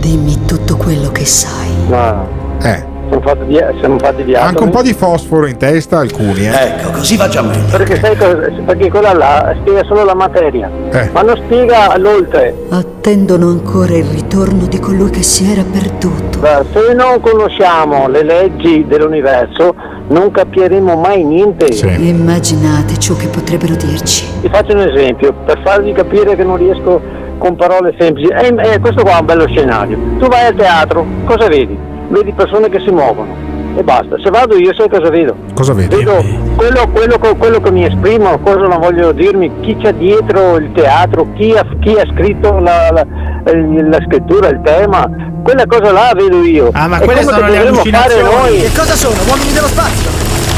Dimmi 0.00 0.44
tutto 0.44 0.76
quello 0.76 1.10
che 1.12 1.24
sai. 1.24 1.70
No. 1.88 2.28
Eh. 2.60 2.92
Siamo 3.08 3.22
fatti 3.22 3.46
di, 3.46 3.58
siamo 3.80 3.98
fatti 3.98 4.24
di 4.24 4.34
Anche 4.34 4.62
un 4.62 4.68
po' 4.68 4.82
di 4.82 4.92
fosforo 4.92 5.46
in 5.46 5.56
testa 5.56 6.00
alcuni, 6.00 6.46
eh. 6.46 6.52
Ecco, 6.52 6.90
così 6.90 7.16
va 7.16 7.26
già 7.28 7.40
meglio. 7.40 7.64
Perché, 7.70 7.98
sai 8.00 8.14
cosa- 8.14 8.50
perché 8.66 8.90
quella 8.90 9.14
là 9.14 9.54
spiega 9.60 9.82
solo 9.84 10.04
la 10.04 10.14
materia, 10.14 10.70
Eh. 10.90 11.08
ma 11.10 11.22
non 11.22 11.40
spiega 11.42 11.96
l'oltre. 11.96 12.54
Attendono 12.68 13.48
ancora 13.48 13.96
il 13.96 14.04
ritorno 14.04 14.66
di 14.66 14.78
colui 14.78 15.08
che 15.08 15.22
si 15.22 15.50
era 15.50 15.62
perduto. 15.62 16.38
Beh, 16.40 16.64
Se 16.70 16.92
non 16.92 17.18
conosciamo 17.20 18.08
le 18.08 18.22
leggi 18.24 18.84
dell'universo, 18.86 19.74
non 20.08 20.30
capiremo 20.30 20.96
mai 20.96 21.24
niente. 21.24 21.66
Immaginate 21.98 22.98
ciò 22.98 23.14
che 23.14 23.28
potrebbero 23.28 23.74
dirci. 23.74 24.26
Ti 24.42 24.48
faccio 24.48 24.72
un 24.74 24.80
esempio, 24.80 25.32
per 25.44 25.60
farvi 25.62 25.92
capire 25.92 26.36
che 26.36 26.44
non 26.44 26.56
riesco 26.56 27.00
con 27.38 27.56
parole 27.56 27.94
semplici. 27.98 28.28
Eh, 28.30 28.54
eh, 28.72 28.78
questo 28.80 29.02
qua 29.02 29.16
è 29.16 29.20
un 29.20 29.26
bello 29.26 29.46
scenario. 29.48 29.98
Tu 30.18 30.26
vai 30.26 30.46
al 30.46 30.54
teatro, 30.54 31.04
cosa 31.24 31.48
vedi? 31.48 31.76
Vedi 32.08 32.32
persone 32.32 32.68
che 32.68 32.80
si 32.80 32.90
muovono 32.90 33.34
e 33.76 33.82
basta. 33.82 34.16
Se 34.22 34.30
vado 34.30 34.56
io 34.56 34.72
sai 34.74 34.88
cosa 34.88 35.08
vedo? 35.10 35.34
Cosa 35.54 35.72
vedi? 35.72 35.96
Vedo 35.96 36.22
quello, 36.54 36.88
quello, 36.92 37.18
co- 37.18 37.34
quello 37.34 37.60
che 37.60 37.70
mi 37.72 37.84
esprimo, 37.84 38.38
cosa 38.38 38.66
non 38.66 38.78
voglio 38.78 39.10
dirmi, 39.12 39.50
chi 39.60 39.76
c'è 39.76 39.92
dietro 39.94 40.56
il 40.56 40.70
teatro, 40.72 41.26
chi 41.34 41.52
ha, 41.52 41.66
chi 41.80 41.94
ha 41.98 42.06
scritto 42.12 42.58
la, 42.60 42.90
la- 42.92 43.06
la 43.44 43.98
scrittura, 44.06 44.48
il 44.48 44.60
tema, 44.64 45.08
quella 45.42 45.66
cosa 45.66 45.92
là 45.92 46.12
vedo 46.14 46.42
io. 46.44 46.70
Ah, 46.72 46.88
ma 46.88 46.98
È 46.98 47.04
quelle 47.04 47.22
sono 47.22 47.36
che 47.38 47.50
le 47.50 47.58
allucinazioni. 47.58 48.22
noi. 48.22 48.60
Che 48.60 48.72
cosa 48.74 48.94
sono? 48.94 49.16
Uomini 49.28 49.52
dello 49.52 49.66
spazio? 49.68 50.10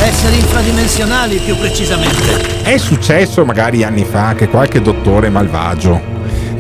Esseri 0.03 0.37
infradimensionali 0.39 1.37
più 1.39 1.57
precisamente. 1.57 2.63
È 2.63 2.77
successo 2.77 3.45
magari 3.45 3.83
anni 3.83 4.05
fa 4.05 4.35
che 4.35 4.49
qualche 4.49 4.81
dottore 4.81 5.29
malvagio 5.31 6.01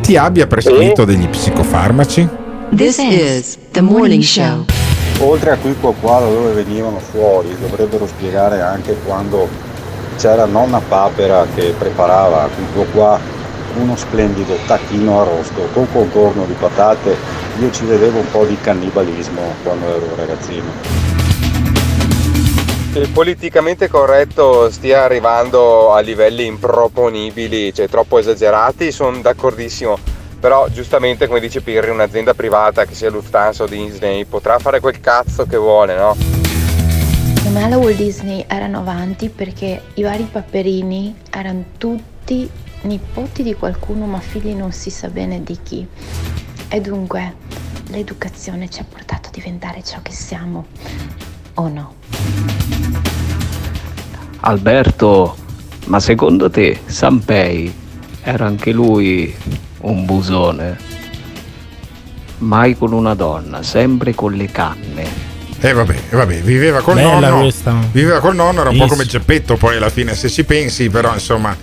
ti 0.01 0.16
abbia 0.16 0.47
prescritto 0.47 1.05
degli 1.05 1.28
psicofarmaci? 1.28 2.28
This 2.74 2.98
is 2.98 3.59
The 3.70 3.81
Morning 3.81 4.23
Show. 4.23 4.65
Oltre 5.20 5.51
a 5.53 5.57
qui 5.57 5.74
qua 5.81 5.93
qua 5.98 6.19
da 6.20 6.27
dove 6.27 6.53
venivano 6.53 6.98
fuori, 6.98 7.55
dovrebbero 7.61 8.07
spiegare 8.07 8.61
anche 8.61 8.97
quando 9.05 9.48
c'era 10.19 10.44
nonna 10.47 10.81
Papera 10.86 11.47
che 11.55 11.74
preparava 11.78 12.48
qui 12.55 12.65
qua 12.74 12.85
qua 12.93 13.20
uno 13.77 13.97
splendido 13.97 14.57
tacchino 14.66 15.20
arrosto 15.20 15.69
con 15.73 15.90
contorno 15.90 16.44
di 16.44 16.55
patate. 16.55 17.16
Io 17.61 17.70
ci 17.70 17.85
vedevo 17.85 18.19
un 18.19 18.31
po' 18.31 18.44
di 18.44 18.57
cannibalismo 18.61 19.40
quando 19.62 19.86
ero 19.86 20.15
ragazzino. 20.16 20.65
Che 22.93 22.98
il 22.98 23.09
politicamente 23.11 23.89
corretto 23.89 24.70
stia 24.70 25.05
arrivando 25.05 25.93
a 25.93 26.01
livelli 26.01 26.47
improponibili, 26.47 27.74
cioè 27.74 27.89
troppo 27.89 28.19
esagerati, 28.19 28.90
sono 28.90 29.20
d'accordissimo. 29.20 29.98
Però 30.40 30.69
giustamente 30.69 31.27
come 31.27 31.40
dice 31.40 31.61
Pirri, 31.61 31.90
un'azienda 31.90 32.35
privata 32.35 32.85
che 32.85 32.94
sia 32.94 33.11
Lufthansa 33.11 33.65
o 33.65 33.66
Disney 33.66 34.24
potrà 34.24 34.59
fare 34.59 34.81
quel 34.81 35.01
cazzo 35.01 35.44
che 35.44 35.57
vuole, 35.57 35.97
no? 35.97 36.16
Secondo 37.35 37.59
me 37.59 37.69
la 37.69 37.78
Walt 37.78 37.97
Disney 37.97 38.44
erano 38.47 38.78
avanti 38.78 39.28
perché 39.28 39.81
i 39.94 40.03
vari 40.03 40.28
paperini 40.31 41.15
erano 41.31 41.65
tutti 41.78 42.48
nipoti 42.86 43.42
di 43.42 43.54
qualcuno 43.54 44.06
ma 44.06 44.18
figli 44.20 44.54
non 44.54 44.72
si 44.72 44.90
sa 44.90 45.08
bene 45.08 45.42
di 45.42 45.58
chi. 45.62 45.86
E 46.68 46.80
dunque 46.80 47.34
l'educazione 47.88 48.68
ci 48.70 48.80
ha 48.80 48.84
portato 48.88 49.28
a 49.28 49.30
diventare 49.32 49.82
ciò 49.84 49.98
che 50.02 50.12
siamo, 50.12 50.66
o 51.54 51.68
no? 51.68 51.94
Alberto, 54.40 55.36
ma 55.86 56.00
secondo 56.00 56.50
te 56.50 56.80
Sanpei 56.86 57.72
era 58.22 58.46
anche 58.46 58.72
lui 58.72 59.34
un 59.80 60.04
busone? 60.04 60.78
Mai 62.38 62.76
con 62.76 62.92
una 62.92 63.14
donna, 63.14 63.62
sempre 63.62 64.14
con 64.14 64.32
le 64.34 64.46
canne. 64.50 65.34
E 65.58 65.72
vabbè, 65.72 65.96
e 66.10 66.16
vabbè, 66.16 66.40
viveva 66.42 66.80
col 66.82 66.96
Bella 66.96 67.28
nonno. 67.30 67.42
questa. 67.42 67.74
Viveva 67.90 68.20
col 68.20 68.34
nonno, 68.34 68.60
era 68.60 68.70
un 68.70 68.76
po' 68.76 68.82
Yes. 68.82 68.92
come 68.92 69.06
Geppetto 69.06 69.56
poi 69.56 69.76
alla 69.76 69.88
fine, 69.88 70.14
se 70.14 70.28
ci 70.28 70.44
pensi, 70.44 70.90
però 70.90 71.14
insomma, 71.14 71.56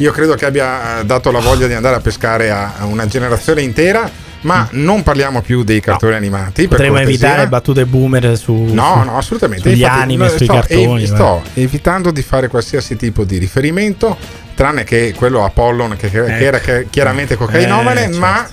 io 0.00 0.12
credo 0.12 0.34
che 0.34 0.44
abbia 0.46 1.00
eh, 1.00 1.04
dato 1.04 1.30
la 1.30 1.40
voglia 1.40 1.66
di 1.66 1.74
andare 1.74 1.96
a 1.96 2.00
pescare 2.00 2.50
a 2.50 2.74
a 2.78 2.84
una 2.84 3.06
generazione 3.06 3.62
intera. 3.62 4.28
Ma 4.42 4.66
non 4.70 5.02
parliamo 5.02 5.42
più 5.42 5.64
dei 5.64 5.80
cartoni 5.80 6.14
animati. 6.14 6.62
per 6.66 6.78
Potremmo 6.78 6.98
evitare 6.98 7.46
battute 7.46 7.84
boomer 7.84 8.38
su 8.38 8.54
No, 8.54 9.02
no, 9.04 9.18
assolutamente. 9.18 9.68
sugli 9.68 9.82
Infatti, 9.82 10.00
anime, 10.00 10.24
no, 10.24 10.30
sui 10.30 10.46
sto, 10.46 10.54
cartoni. 10.54 11.02
ev- 11.02 11.10
va. 11.10 11.14
sto 11.16 11.42
evitando 11.60 12.10
di 12.10 12.22
fare 12.22 12.48
qualsiasi 12.48 12.96
tipo 12.96 13.24
di 13.24 13.36
riferimento, 13.36 14.16
tranne 14.54 14.84
che 14.84 15.12
quello 15.14 15.44
Apollon, 15.44 15.94
che, 15.98 16.08
che- 16.08 16.24
che 16.24 16.44
era 16.46 16.58
che- 16.58 16.86
chiaramente 16.88 17.36
cocainomane, 17.36 18.00
Eh, 18.00 18.04
certo. 18.04 18.18
ma 18.18 18.48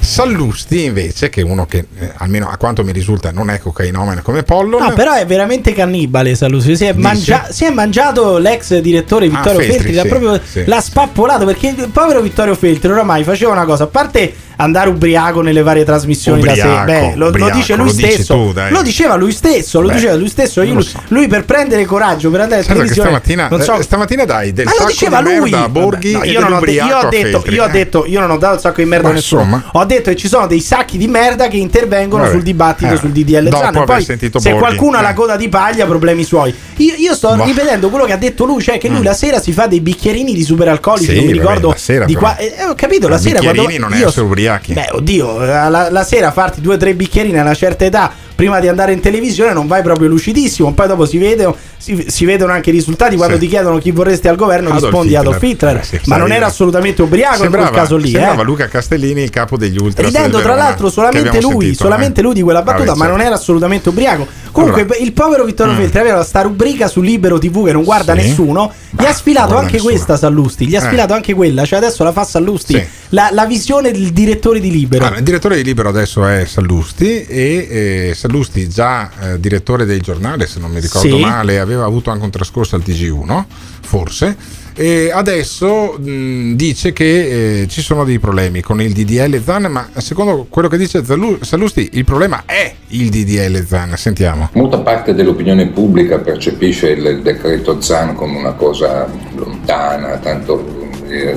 Sallusti 0.00 0.84
invece, 0.84 1.28
che 1.28 1.42
è 1.42 1.44
uno 1.44 1.66
che 1.66 1.86
eh, 1.98 2.12
almeno 2.16 2.48
a 2.48 2.56
quanto 2.56 2.82
mi 2.82 2.92
risulta 2.92 3.30
non 3.30 3.50
è 3.50 3.58
cocainomane 3.58 4.22
come 4.22 4.42
Pollon. 4.42 4.82
No, 4.82 4.92
però 4.94 5.14
è 5.14 5.26
veramente 5.26 5.72
cannibale 5.72 6.34
Sallusti. 6.34 6.76
Si 6.76 6.84
è, 6.84 6.92
mangia- 6.92 7.48
si 7.50 7.64
è 7.64 7.70
mangiato 7.70 8.38
l'ex 8.38 8.78
direttore 8.80 9.28
Vittorio 9.28 9.58
Ah, 9.60 9.62
Feltri, 9.62 9.72
Feltri, 9.72 9.94
l'ha 9.94 10.02
sì, 10.02 10.08
proprio 10.08 10.40
sì. 10.42 10.64
l'ha 10.64 10.80
spappolato 10.80 11.44
perché 11.44 11.68
il 11.68 11.90
povero 11.92 12.20
Vittorio 12.20 12.54
Feltri 12.54 12.90
oramai 12.90 13.24
faceva 13.24 13.52
una 13.52 13.64
cosa, 13.64 13.84
a 13.84 13.88
parte 13.88 14.32
andare 14.60 14.88
ubriaco 14.90 15.40
nelle 15.42 15.62
varie 15.62 15.84
trasmissioni 15.84 16.42
da 16.42 16.50
Ubriaco, 16.50 16.78
sé, 16.78 16.84
beh, 16.84 17.00
lo, 17.14 17.16
lo 17.16 17.28
ubriaco, 17.28 17.56
dice 17.56 17.76
lui 17.76 17.86
lo 17.86 17.92
stesso. 17.92 18.34
tu, 18.34 18.52
lo 18.70 18.82
diceva 18.82 19.14
lui 19.16 19.32
stesso, 19.32 19.80
lo 19.80 19.88
Beh, 19.88 19.94
diceva 19.94 20.14
lui 20.14 20.28
stesso. 20.28 20.62
Io- 20.62 20.74
lo 20.74 20.80
so. 20.82 21.02
Lui 21.08 21.26
per 21.28 21.44
prendere 21.44 21.84
coraggio, 21.84 22.30
per 22.30 22.40
andare 22.40 22.60
in 22.60 22.66
Certo 22.66 22.80
televisione, 22.82 23.08
stamattina, 23.10 23.48
non 23.48 23.62
so- 23.62 23.74
eh, 23.78 23.82
stamattina 23.82 24.24
dai 24.24 24.52
del 24.52 24.64
Ma 24.66 24.70
lo 24.72 24.76
sacco 24.78 24.90
diceva 24.90 25.22
di 25.22 25.24
lui 25.36 25.50
merda 25.50 25.64
a 25.64 25.68
Borghi 25.68 26.12
Vabbè, 26.12 26.26
no, 26.26 26.30
io, 26.32 26.40
non 26.40 26.52
ho 26.52 26.60
de- 26.60 26.70
io 26.72 26.82
ho 26.84 26.98
a 27.00 27.08
detto, 27.08 27.28
Feltri, 27.40 27.54
io 27.54 27.62
ho 27.62 27.66
eh. 27.66 27.70
detto 27.70 28.04
io 28.06 28.20
non 28.20 28.30
ho 28.30 28.38
dato 28.38 28.54
un 28.54 28.60
sacco 28.60 28.80
di 28.82 28.88
merda 28.88 29.06
a 29.06 29.10
Ma 29.10 29.16
nessuno 29.16 29.42
insomma. 29.42 29.64
ho 29.72 29.84
detto 29.84 30.10
che 30.10 30.16
ci 30.16 30.28
sono 30.28 30.46
dei 30.46 30.60
sacchi 30.60 30.98
di 30.98 31.08
merda 31.08 31.48
che 31.48 31.56
intervengono 31.56 32.22
Vabbè. 32.22 32.34
sul 32.34 32.42
dibattito 32.42 32.92
Eh, 32.94 32.96
sul 32.96 33.10
DDL 33.10 33.48
dopo 33.48 33.84
poi 33.84 34.04
se 34.04 34.16
Borghi, 34.30 34.50
qualcuno 34.58 34.96
ha 34.96 35.00
eh. 35.00 35.02
la 35.02 35.12
coda 35.14 35.36
di 35.36 35.48
paglia 35.48 35.86
problemi 35.86 36.22
suoi 36.24 36.54
io, 36.76 36.94
io 36.96 37.14
sto 37.14 37.34
Boh. 37.34 37.44
ripetendo 37.44 37.88
quello 37.90 38.04
che 38.04 38.12
ha 38.12 38.16
detto 38.16 38.44
lui 38.44 38.62
cioè 38.62 38.78
che 38.78 38.88
lui 38.88 39.00
Mm. 39.00 39.04
la 39.04 39.14
sera 39.14 39.40
si 39.40 39.52
fa 39.52 39.66
dei 39.66 39.80
bicchierini 39.80 40.32
di 40.34 40.42
superalcolici 40.44 41.10
Sì, 41.10 41.16
non 41.16 41.24
mi 41.26 41.32
ricordo 41.32 41.68
la 41.70 41.76
sera 41.76 42.04
di 42.04 42.14
qua 42.14 42.36
eh, 42.36 42.52
ho 42.68 42.74
capito 42.74 43.08
la 43.08 43.18
sera 43.18 43.38
quando 43.40 43.62
bicchierini 43.62 43.78
non 43.78 43.92
è 43.94 44.04
ubriachi. 44.50 44.72
beh 44.72 44.88
oddio 44.92 45.42
eh, 45.42 45.46
la, 45.46 45.90
la 45.90 46.04
sera 46.04 46.30
farti 46.30 46.60
due 46.60 46.74
o 46.74 46.76
tre 46.76 46.94
bicchierini 46.94 47.38
a 47.38 47.42
una 47.42 47.54
certa 47.54 47.84
età 47.84 48.12
prima 48.40 48.60
di 48.60 48.68
andare 48.68 48.92
in 48.92 49.00
televisione 49.00 49.52
non 49.52 49.66
vai 49.66 49.82
proprio 49.82 50.08
lucidissimo 50.08 50.72
poi 50.72 50.86
dopo 50.88 51.04
si, 51.04 51.18
vede, 51.18 51.52
si, 51.76 52.04
si 52.08 52.24
vedono 52.24 52.52
anche 52.52 52.70
i 52.70 52.72
risultati 52.72 53.16
quando 53.16 53.34
Sì. 53.34 53.40
ti 53.42 53.48
chiedono 53.48 53.78
chi 53.78 53.90
vorresti 53.90 54.28
al 54.28 54.36
governo 54.36 54.68
Adolf 54.68 54.82
rispondi 54.84 55.08
Hitler. 55.08 55.20
Adolf 55.26 55.42
Hitler 55.42 55.76
Eh 55.76 55.82
sì, 55.84 56.00
ma 56.06 56.16
non 56.16 56.32
era 56.32 56.46
assolutamente 56.46 57.02
ubriaco 57.02 57.34
in 57.36 57.40
sembrava, 57.42 57.68
quel 57.68 57.80
caso 57.80 57.96
lì 57.96 58.10
sembrava 58.10 58.42
eh. 58.42 58.44
Luca 58.44 58.68
Castellini, 58.68 59.22
il 59.22 59.30
capo 59.30 59.56
degli 59.56 59.76
ultras. 59.78 60.06
Ridendo 60.06 60.38
tra 60.38 60.48
Verona, 60.52 60.62
l'altro 60.68 60.90
solamente 60.90 61.40
lui, 61.40 61.50
sentito, 61.66 61.82
solamente 61.84 62.20
eh. 62.20 62.22
lui 62.22 62.34
di 62.34 62.42
quella 62.42 62.62
battuta, 62.62 62.86
Vabbè, 62.86 62.98
ma 62.98 63.04
certo. 63.04 63.16
non 63.18 63.26
era 63.26 63.34
assolutamente 63.34 63.88
ubriaco. 63.90 64.26
Comunque 64.52 64.82
Allora. 64.82 64.96
il 64.98 65.12
povero 65.12 65.44
Vittorio 65.44 65.72
Mm. 65.74 65.76
Feltri 65.76 65.98
aveva 66.00 66.24
sta 66.24 66.40
rubrica 66.42 66.88
su 66.88 67.00
Libero 67.02 67.38
TV 67.38 67.64
che 67.66 67.72
non 67.72 67.84
guarda 67.84 68.14
Sì. 68.16 68.22
nessuno, 68.26 68.72
gli 68.90 69.04
ha 69.04 69.12
sfilato 69.12 69.56
anche 69.56 69.72
nessuno. 69.74 69.90
questa 69.92 70.16
Sallusti, 70.16 70.66
gli 70.66 70.74
ha 70.74 70.80
Eh. 70.80 70.86
sfilato 70.86 71.12
anche 71.12 71.34
quella, 71.34 71.64
cioè 71.64 71.78
adesso 71.78 72.02
la 72.04 72.10
fa 72.12 72.24
Sallusti, 72.24 72.74
Sì. 72.74 72.84
la, 73.10 73.28
la 73.32 73.46
visione 73.46 73.90
del 73.92 74.10
direttore 74.10 74.58
di 74.60 74.70
Libero. 74.70 75.04
Allora, 75.04 75.18
il 75.18 75.24
direttore 75.24 75.56
di 75.56 75.62
Libero 75.62 75.88
adesso 75.90 76.26
è 76.26 76.44
Sallusti 76.46 77.24
e 77.26 78.08
eh, 78.08 78.12
Sallusti 78.14 78.29
già 78.68 79.10
eh, 79.20 79.40
direttore 79.40 79.84
del 79.84 80.00
giornale 80.00 80.46
se 80.46 80.58
non 80.60 80.70
mi 80.70 80.80
ricordo 80.80 81.16
Sì. 81.16 81.22
male 81.22 81.58
aveva 81.58 81.84
avuto 81.84 82.10
anche 82.10 82.24
un 82.24 82.30
trascorso 82.30 82.76
al 82.76 82.82
TG1 82.84 83.44
forse 83.82 84.36
e 84.74 85.10
adesso 85.12 85.98
mh, 85.98 86.54
dice 86.54 86.92
che 86.92 87.62
eh, 87.62 87.68
ci 87.68 87.82
sono 87.82 88.04
dei 88.04 88.18
problemi 88.18 88.60
con 88.62 88.80
il 88.80 88.92
DDL 88.92 89.42
Zan 89.42 89.64
ma 89.64 89.88
secondo 89.98 90.46
quello 90.48 90.68
che 90.68 90.78
dice 90.78 91.02
Sallusti 91.40 91.90
il 91.94 92.04
problema 92.04 92.42
è 92.46 92.72
il 92.88 93.10
DDL 93.10 93.66
Zan 93.66 93.94
sentiamo 93.96 94.48
Molta 94.54 94.78
parte 94.78 95.14
dell'opinione 95.14 95.66
pubblica 95.68 96.18
percepisce 96.18 96.90
il 96.90 97.20
decreto 97.22 97.80
Zan 97.80 98.14
come 98.14 98.38
una 98.38 98.52
cosa 98.52 99.06
lontana, 99.34 100.16
tanto 100.18 100.88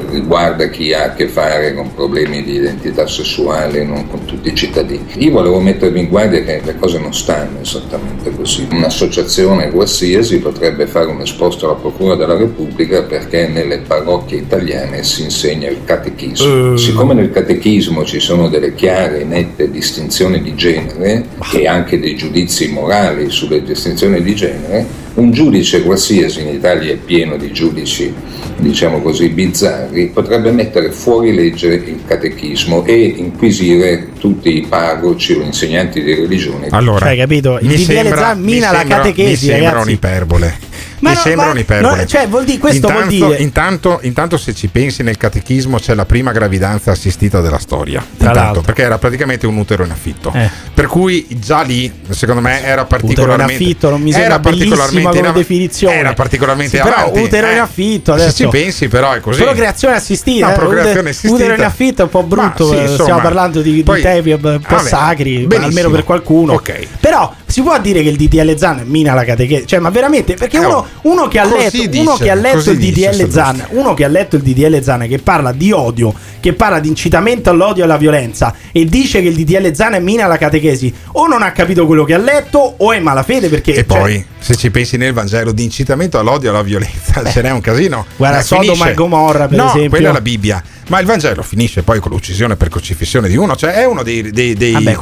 riguarda 0.10 0.70
chi 0.70 0.94
ha 0.94 1.06
a 1.06 1.14
che 1.14 1.28
fare 1.28 1.74
con 1.74 1.94
problemi 1.94 2.44
di 2.44 2.56
identità 2.56 3.08
sessuale, 3.08 3.84
non 3.84 4.08
con 4.08 4.26
tutti 4.26 4.50
i 4.50 4.56
cittadini. 4.56 5.06
Io 5.18 5.32
volevo 5.32 5.60
mettervi 5.60 6.00
in 6.00 6.10
guardia 6.10 6.44
che 6.44 6.62
le 6.64 6.76
cose 6.78 7.00
non 7.00 7.14
stanno 7.14 7.60
esattamente 7.62 8.32
così. 8.36 8.68
Un'associazione 8.72 9.72
qualsiasi 9.72 10.40
potrebbe 10.40 10.88
fare 10.88 11.08
un 11.08 11.22
esposto 11.22 11.66
alla 11.66 11.80
Procura 11.80 12.16
della 12.16 12.38
Repubblica 12.38 13.02
perché 13.04 13.48
nelle 13.48 13.80
parrocchie 13.80 14.40
italiane 14.40 15.04
si 15.04 15.24
insegna 15.24 15.70
il 15.70 15.80
catechismo. 15.84 16.74
Eh. 16.74 16.78
Siccome 16.78 17.14
nel 17.14 17.32
catechismo 17.32 18.06
ci 18.06 18.20
sono 18.20 18.48
delle 18.50 18.76
chiare 18.76 19.22
e 19.22 19.24
nette 19.24 19.70
distinzioni 19.70 20.42
di 20.42 20.56
genere 20.56 21.26
e 21.54 21.68
anche 21.68 22.00
dei 22.00 22.16
giudizi 22.16 22.70
morali 22.70 23.30
sulle 23.30 23.64
distinzioni 23.64 24.22
di 24.22 24.36
genere, 24.36 25.02
un 25.16 25.32
giudice 25.32 25.84
qualsiasi, 25.84 26.42
in 26.42 26.48
Italia 26.48 26.94
è 26.94 26.96
pieno 26.98 27.38
di 27.38 27.52
giudici, 27.52 28.12
diciamo 28.58 29.00
così, 29.00 29.30
bizzarri, 29.30 29.63
potrebbe 30.14 30.52
mettere 30.52 30.92
fuori 30.92 31.34
legge 31.34 31.74
il 31.74 32.02
catechismo 32.06 32.84
e 32.86 33.14
inquisire 33.18 34.10
tutti 34.20 34.56
i 34.58 34.66
parroci 34.68 35.34
o 35.34 35.42
insegnanti 35.42 36.02
di 36.04 36.14
religione. 36.14 36.68
Allora, 36.72 37.06
Cioè, 37.08 37.18
capito? 37.18 37.58
Il 37.62 37.68
mi 37.68 37.76
DDL 37.76 37.84
sembra- 37.84 38.18
Zan 38.18 38.40
mi 38.40 38.54
mina 38.54 38.72
la 38.72 38.78
sembra- 38.80 38.98
catechesi, 38.98 39.48
Mi 39.48 39.54
sembra 39.54 39.80
un'iperbole. 39.82 40.58
Ma 41.04 41.10
mi 41.10 41.16
no, 41.16 41.22
sembra 41.22 41.50
un'iperbole. 41.52 41.96
no, 41.98 42.06
cioè, 42.06 42.28
vuol 42.28 42.44
dire- 42.46 42.58
questo 42.60 42.88
vuol 42.88 43.04
intanto, 43.04 43.26
dire- 43.28 43.42
Intanto, 43.44 44.00
intanto 44.04 44.38
se 44.38 44.54
ci 44.56 44.68
pensi 44.68 45.04
nel 45.04 45.18
catechismo 45.18 45.78
c'è 45.78 45.94
la 45.94 46.06
prima 46.06 46.32
gravidanza 46.32 46.92
assistita 46.92 47.42
della 47.42 47.60
storia. 47.60 48.04
Intanto, 48.18 48.62
perché 48.62 48.84
era 48.84 48.98
praticamente 48.98 49.46
un 49.46 49.58
utero 49.58 49.84
in 49.84 49.92
affitto. 49.92 50.32
Eh. 50.34 50.50
Per 50.74 50.88
cui 50.88 51.28
già 51.30 51.62
lì, 51.62 51.92
secondo 52.10 52.42
me, 52.42 52.64
era 52.64 52.82
Utero 52.82 52.82
in 52.82 52.88
particolarmente. 52.88 53.54
affitto 53.64 53.90
non 53.90 54.02
mi 54.02 54.10
era 54.12 54.20
sembra 54.20 54.40
bellissima 54.40 54.76
particolarmente 54.76 55.18
in 55.20 55.26
av- 55.26 55.36
definizione. 55.36 55.96
Era 55.96 56.14
particolarmente 56.14 56.78
Sì, 56.78 56.84
però 56.84 56.96
avanti. 56.96 57.20
utero 57.20 57.48
in 57.48 57.54
eh. 57.54 57.60
affitto 57.60 58.16
Se 58.16 58.22
adesso. 58.22 58.44
ci 58.44 58.48
pensi, 58.50 58.88
però 58.88 59.12
è 59.14 59.20
così. 59.20 59.42
Procreazione 59.44 59.96
assistita, 59.96 60.48
No, 60.48 60.52
eh, 60.54 60.56
procreazione 60.56 61.00
uter- 61.00 61.10
assistita. 61.10 61.34
utero 61.34 61.54
in 61.54 61.62
affitto 61.64 62.02
è 62.02 62.04
un 62.06 62.10
po' 62.12 62.24
brutto, 62.24 62.66
Ma 62.68 62.72
sì, 62.74 62.78
eh, 62.78 62.82
insomma. 62.82 63.02
stiamo 63.04 63.22
parlando 63.22 63.62
di, 63.62 63.72
di 63.74 63.84
Poi- 63.84 64.02
temi 64.02 64.32
un 64.32 64.40
po' 64.40 64.60
vabbè, 64.76 64.88
sacri, 64.88 65.48
almeno 65.60 65.90
per 65.90 66.04
qualcuno. 66.04 66.54
Ok. 66.54 66.88
Però 67.00 67.34
si 67.46 67.62
può 67.62 67.78
dire 67.80 68.02
che 68.02 68.10
il 68.10 68.16
DDL 68.18 68.56
Zan 68.58 68.82
mina 68.86 69.14
la 69.14 69.24
catechesi, 69.26 69.68
cioè 69.68 69.80
ma 69.80 69.90
veramente 69.90 70.34
perché 70.36 70.58
Eh, 70.58 70.66
uno, 70.66 70.76
oh, 70.78 70.88
uno 71.02 71.28
che 71.28 71.40
ha 71.40 71.46
letto, 71.46 71.86
dice, 71.86 72.00
uno 72.00 72.16
che 72.16 72.30
ha 72.30 72.36
letto 72.36 72.72
il 72.72 72.78
DDL. 72.78 73.30
Zan, 73.30 73.66
uno 73.72 73.94
che 73.94 74.04
ha 74.04 74.08
letto 74.08 74.36
il 74.36 74.42
DDL 74.42 74.82
Zan 74.82 75.08
che 75.08 75.20
parla 75.20 75.52
di 75.52 75.72
odio, 75.72 76.14
che 76.40 76.54
parla 76.54 76.80
di 76.80 76.88
incitamento 76.88 77.50
all'odio 77.50 77.84
e 77.84 77.86
alla 77.86 77.98
violenza 77.98 78.54
e 78.72 78.86
dice 78.86 79.22
che 79.22 79.28
il 79.28 79.36
DDL 79.36 79.74
Zan 79.74 80.02
mina 80.04 80.28
la 80.28 80.38
catechesi, 80.38 80.94
o 81.14 81.28
non 81.28 81.42
ha 81.42 81.52
capito 81.52 81.86
quello 81.86 82.04
che 82.04 82.14
ha 82.14 82.18
letto 82.18 82.76
o 82.78 82.92
è 82.92 83.00
malafede 83.00 83.50
perché 83.50 83.72
E 83.72 83.76
cioè, 83.76 83.84
poi, 83.86 84.26
se 84.40 84.56
ci 84.56 84.72
pensi 84.72 84.98
nel 84.98 85.14
Vangelo 85.14 85.52
di 85.52 85.64
incitamento 85.64 86.20
all'odio 86.20 86.50
e 86.50 86.54
alla 86.54 86.64
violenza, 86.64 87.24
ce 87.30 87.42
n'è 87.42 87.52
un 87.52 87.62
casino. 87.62 88.06
Guarda, 88.16 88.42
Sodoma 88.42 88.90
e 88.90 88.94
Gomorra, 88.94 89.48
per 89.48 89.58
no, 89.58 89.68
esempio. 89.68 89.90
quella 89.90 90.10
è 90.10 90.14
la 90.14 90.22
Bibbia. 90.22 90.64
Ma 90.88 91.00
il 91.00 91.06
Vangelo 91.06 91.42
finisce 91.44 91.84
poi 91.84 92.00
con 92.00 92.12
l'uccisione 92.12 92.56
per 92.56 92.70
crocifissione 92.70 93.28
di 93.28 93.36
uno. 93.38 93.56
Cioè, 93.56 93.72
è 93.74 93.86
uno 93.86 94.04
dei. 94.04 94.32
dei, 94.32 94.54
dei- 94.54 94.72
Vabbè. 94.74 94.96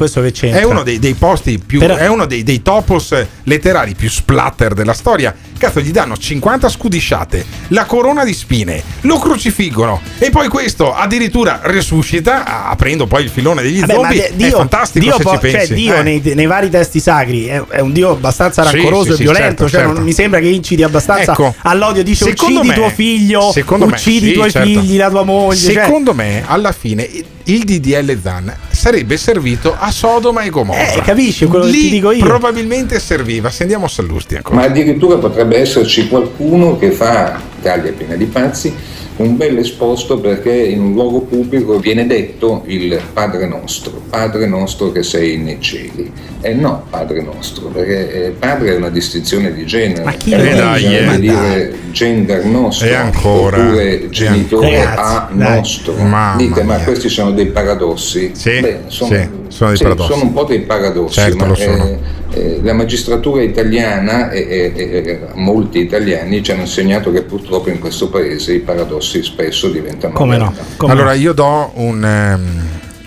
È 0.50 0.62
uno 0.62 0.82
dei, 0.82 0.98
dei 0.98 1.14
posti 1.14 1.58
più. 1.64 1.78
Però- 1.80 1.96
È 1.96 2.06
uno 2.08 2.26
dei, 2.26 2.42
dei 2.42 2.62
topos 2.62 3.14
letterari 3.44 3.94
più 3.94 4.08
splatter 4.10 4.74
della 4.74 4.92
storia. 4.94 5.34
Cazzo, 5.58 5.80
gli 5.80 5.92
danno 5.92 6.16
50 6.16 6.68
scudisciate, 6.68 7.44
la 7.68 7.84
corona 7.84 8.24
di 8.24 8.34
spine, 8.34 8.82
lo 9.02 9.18
crocifiggono. 9.18 10.00
E 10.18 10.30
poi 10.30 10.48
questo 10.48 10.92
addirittura 10.92 11.60
resuscita, 11.62 12.66
aprendo 12.68 13.06
poi 13.06 13.22
il 13.24 13.28
filone 13.30 13.62
degli 13.62 13.78
Vabbè, 13.80 13.92
zombie. 13.94 14.16
de- 14.20 14.32
Dio, 14.34 14.46
è 14.48 14.50
fantastico 14.50 15.04
Dio 15.04 15.16
se 15.16 15.22
po- 15.22 15.30
ci 15.32 15.38
pensi. 15.38 15.66
Cioè, 15.68 15.76
Dio 15.76 15.94
Eh. 15.96 16.02
nei, 16.02 16.20
nei 16.34 16.46
vari 16.46 16.68
testi 16.68 16.98
sacri 16.98 17.44
è, 17.46 17.62
è 17.68 17.80
un 17.80 17.92
Dio 17.92 18.10
abbastanza 18.10 18.62
rancoroso 18.64 19.04
sì, 19.04 19.10
e 19.12 19.14
sì, 19.16 19.22
violento. 19.22 19.44
certo, 19.46 19.68
cioè, 19.68 19.80
certo. 19.80 19.94
non 19.94 20.02
mi 20.02 20.12
sembra 20.12 20.40
che 20.40 20.48
incidi 20.48 20.82
abbastanza 20.82 21.30
Ecco, 21.32 21.54
all'odio. 21.62 22.02
Dice 22.02 22.24
uccidi 22.24 22.66
me- 22.66 22.74
tuo 22.74 22.88
figlio, 22.88 23.52
secondo 23.52 23.86
me, 23.86 23.92
uccidi 23.92 24.18
sì, 24.26 24.30
i 24.30 24.34
tuoi 24.34 24.50
certo. 24.50 24.68
figli, 24.68 24.96
la 24.96 25.10
tua 25.10 25.22
moglie. 25.22 25.71
Cioè- 25.72 25.84
Secondo 25.84 26.14
me, 26.14 26.42
alla 26.46 26.72
fine, 26.72 27.08
il 27.44 27.64
DDL 27.64 28.18
Zan 28.20 28.54
sarebbe 28.70 29.16
servito 29.16 29.74
a 29.76 29.90
Sodoma 29.90 30.42
e 30.42 30.50
Gomorra. 30.50 30.92
Eh, 30.92 31.00
capisci 31.02 31.46
quello 31.46 31.64
che 31.64 31.70
Lì 31.70 31.80
ti 31.80 31.90
dico 31.90 32.10
io? 32.12 32.24
Probabilmente 32.24 32.98
serviva. 33.00 33.50
Sentiamo 33.50 33.88
Sallusti 33.88 34.36
ancora. 34.36 34.56
Ma 34.56 34.62
addirittura 34.64 35.16
potrebbe 35.18 35.58
esserci 35.58 36.08
qualcuno 36.08 36.78
che 36.78 36.90
fa, 36.92 37.40
Italia 37.58 37.92
piena 37.92 38.14
di 38.14 38.26
pazzi, 38.26 38.72
un 39.16 39.36
bel 39.36 39.58
esposto 39.58 40.18
perché 40.18 40.52
in 40.52 40.80
un 40.80 40.92
luogo 40.94 41.20
pubblico 41.20 41.78
viene 41.78 42.06
detto 42.06 42.62
il 42.66 42.98
Padre 43.12 43.46
nostro, 43.46 44.00
Padre 44.08 44.46
nostro 44.46 44.90
che 44.90 45.02
sei 45.02 45.36
nei 45.36 45.58
cieli. 45.60 46.10
E 46.40 46.54
no, 46.54 46.84
Padre 46.90 47.22
nostro, 47.22 47.68
perché 47.68 48.26
eh, 48.26 48.30
padre 48.30 48.72
è 48.72 48.76
una 48.76 48.88
distinzione 48.90 49.52
di 49.54 49.64
genere. 49.64 50.02
Ma 50.02 50.12
chi 50.12 50.32
E 50.32 50.36
dice? 50.38 50.72
bisogna 50.74 51.00
Ma 51.06 51.16
dire 51.18 51.74
gender 51.92 52.44
nostro 52.46 52.86
E 52.88 52.94
ancora? 52.94 53.62
oppure 53.64 54.08
genitore 54.08 54.82
a 54.84 55.28
dai. 55.32 55.56
nostro. 55.56 55.94
Mamma 55.94 56.34
Dite, 56.36 56.62
ma 56.64 56.76
mia. 56.76 56.84
questi 56.84 57.08
sono 57.08 57.30
dei 57.32 57.46
paradossi? 57.46 58.30
Sì, 58.34 58.58
Beh, 58.60 58.78
sono, 58.86 59.10
sì, 59.14 59.28
sono 59.48 59.68
dei 59.68 59.76
sì, 59.78 59.82
paradossi. 59.84 60.12
sono 60.12 60.22
un 60.24 60.32
po' 60.32 60.44
dei 60.44 60.60
paradossi, 60.62 61.14
Certo, 61.20 61.36
ma 61.36 61.46
lo 61.46 61.54
sono. 61.54 61.84
eh, 61.84 61.98
eh, 62.34 62.60
la 62.62 62.72
magistratura 62.72 63.42
italiana 63.42 64.30
e- 64.30 65.18
molti 65.34 65.78
italiani 65.80 66.42
ci 66.42 66.50
hanno 66.50 66.62
insegnato 66.62 67.12
che 67.12 67.22
purtroppo 67.22 67.68
in 67.68 67.78
questo 67.78 68.08
paese 68.08 68.54
i 68.54 68.60
paradossi 68.60 69.00
spesso 69.02 69.68
diventano 69.68 70.14
Come 70.14 70.36
no? 70.36 70.54
Come 70.76 70.92
allora, 70.92 71.10
no? 71.10 71.16
io 71.16 71.32
do 71.32 71.72
un, 71.74 72.04
ehm, 72.04 72.62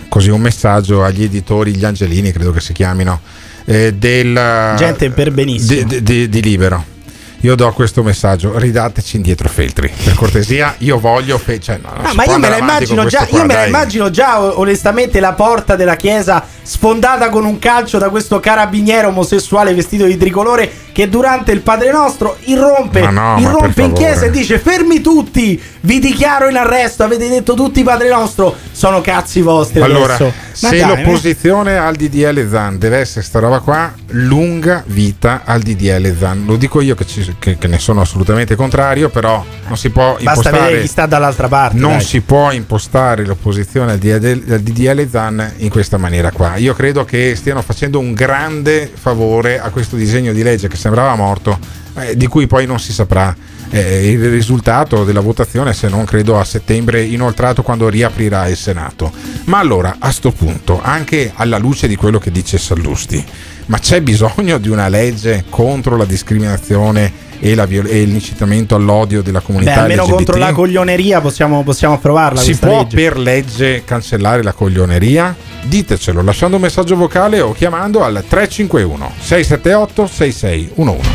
così, 0.08 0.30
un 0.30 0.40
messaggio 0.40 1.02
agli 1.02 1.22
editori, 1.24 1.74
gli 1.74 1.84
Angelini, 1.84 2.32
credo 2.32 2.52
che 2.52 2.60
si 2.60 2.72
chiamino, 2.72 3.20
eh, 3.64 3.92
del, 3.94 4.74
Gente 4.76 5.10
per 5.10 5.32
benissimo. 5.32 5.82
di, 5.84 6.02
di- 6.02 6.28
di 6.28 6.42
Libero. 6.42 6.94
Io 7.40 7.54
do 7.54 7.70
questo 7.72 8.02
messaggio, 8.02 8.58
ridateci 8.58 9.16
indietro 9.16 9.48
Feltri, 9.48 9.92
per 10.02 10.14
cortesia, 10.14 10.74
io 10.78 10.98
voglio... 10.98 11.36
Fe- 11.38 11.60
cioè, 11.60 11.78
no, 11.80 11.90
Ah, 12.02 12.12
ma 12.14 12.24
io 12.24 12.38
me 12.38 12.48
la 12.48 12.56
immagino 12.58 13.04
già, 13.06 13.26
qua, 13.26 13.44
me 13.44 13.54
la 13.54 13.66
immagino 13.66 14.10
già 14.10 14.42
onestamente 14.58 15.20
la 15.20 15.32
porta 15.34 15.76
della 15.76 15.96
chiesa 15.96 16.44
sfondata 16.66 17.28
con 17.28 17.44
un 17.44 17.58
calcio 17.60 17.96
da 17.98 18.08
questo 18.10 18.40
carabiniere 18.40 19.06
omosessuale 19.06 19.72
vestito 19.72 20.04
di 20.04 20.16
tricolore 20.16 20.70
che 20.92 21.08
durante 21.08 21.52
il 21.52 21.60
Padre 21.60 21.92
Nostro 21.92 22.36
irrompe, 22.44 23.08
no, 23.10 23.36
irrompe 23.38 23.82
in 23.82 23.92
chiesa 23.92 24.24
e 24.24 24.30
dice 24.30 24.58
fermi 24.58 25.00
tutti, 25.00 25.60
vi 25.82 25.98
dichiaro 26.00 26.48
in 26.48 26.56
arresto, 26.56 27.04
avete 27.04 27.28
detto 27.28 27.54
tutti 27.54 27.82
Padre 27.82 28.08
Nostro, 28.08 28.54
sono 28.72 29.00
cazzi 29.00 29.42
vostri 29.42 29.80
Allora, 29.80 30.14
adesso. 30.14 30.32
Ma 30.62 30.68
se 30.70 30.78
dai, 30.78 30.88
l'opposizione 30.88 31.76
al 31.76 31.94
DDL 31.96 32.48
Zan 32.48 32.78
deve 32.78 32.96
essere 32.98 33.24
sta 33.24 33.38
roba 33.38 33.60
qua, 33.60 33.92
lunga 34.08 34.82
vita 34.86 35.42
al 35.44 35.60
DDL 35.60 36.16
Zan. 36.18 36.44
Lo 36.46 36.56
dico 36.56 36.80
io 36.80 36.94
che, 36.94 37.06
ci- 37.06 37.36
che- 37.38 37.58
che 37.58 37.66
ne 37.68 37.78
sono 37.78 38.00
assolutamente 38.00 38.56
contrario, 38.56 39.10
però 39.10 39.44
non 39.68 39.76
si 39.76 39.90
può 39.90 40.12
basta 40.14 40.30
impostare. 40.30 40.58
vedere 40.60 40.80
chi 40.80 40.88
sta 40.88 41.04
dall'altra 41.06 41.46
parte. 41.48 41.76
non 41.76 41.92
dai. 41.92 42.00
si 42.00 42.22
può 42.22 42.50
impostare 42.52 43.24
l'opposizione 43.26 43.92
al 43.92 43.98
DDL, 43.98 44.52
al 44.52 44.60
DDL 44.60 45.08
Zan 45.10 45.52
in 45.58 45.68
questa 45.68 45.98
maniera 45.98 46.30
qua. 46.32 46.55
Io 46.56 46.74
credo 46.74 47.04
che 47.04 47.34
stiano 47.36 47.62
facendo 47.62 47.98
un 47.98 48.12
grande 48.12 48.90
favore 48.92 49.58
a 49.60 49.70
questo 49.70 49.96
disegno 49.96 50.32
di 50.32 50.42
legge 50.42 50.68
che 50.68 50.76
sembrava 50.76 51.14
morto, 51.14 51.58
eh, 51.96 52.16
di 52.16 52.26
cui 52.26 52.46
poi 52.46 52.66
non 52.66 52.78
si 52.78 52.92
saprà 52.92 53.34
eh, 53.70 54.10
il 54.10 54.30
risultato 54.30 55.04
della 55.04 55.20
votazione 55.20 55.72
se 55.72 55.88
non 55.88 56.04
credo 56.04 56.38
a 56.38 56.44
settembre 56.44 57.02
inoltrato 57.02 57.62
quando 57.62 57.88
riaprirà 57.88 58.46
il 58.48 58.56
Senato. 58.56 59.12
Ma 59.44 59.58
allora 59.58 59.96
a 59.98 60.10
sto 60.10 60.30
punto, 60.30 60.80
anche 60.82 61.32
alla 61.34 61.58
luce 61.58 61.88
di 61.88 61.96
quello 61.96 62.18
che 62.18 62.30
dice 62.30 62.58
Sallusti, 62.58 63.24
ma 63.66 63.78
c'è 63.78 64.00
bisogno 64.00 64.58
di 64.58 64.68
una 64.68 64.88
legge 64.88 65.44
contro 65.50 65.96
la 65.96 66.04
discriminazione 66.04 67.24
e, 67.38 67.54
la 67.54 67.66
viol- 67.66 67.86
e 67.88 68.04
l'incitamento 68.04 68.74
all'odio 68.76 69.22
della 69.22 69.40
Beh, 69.40 69.44
comunità 69.44 69.80
almeno 69.82 70.02
LGBT? 70.04 70.14
contro 70.16 70.36
la 70.38 70.52
coglioneria 70.52 71.20
possiamo, 71.20 71.62
possiamo 71.64 71.94
approvarla 71.94 72.40
Si 72.40 72.56
può 72.56 72.78
legge. 72.82 72.96
per 72.96 73.18
legge 73.18 73.82
cancellare 73.84 74.42
la 74.42 74.52
coglioneria? 74.52 75.34
Ditecelo 75.64 76.22
lasciando 76.22 76.56
un 76.56 76.62
messaggio 76.62 76.96
vocale 76.96 77.40
o 77.40 77.52
chiamando 77.52 78.02
al 78.04 78.24
351 78.26 79.12
678 79.20 80.06
6611. 80.06 81.08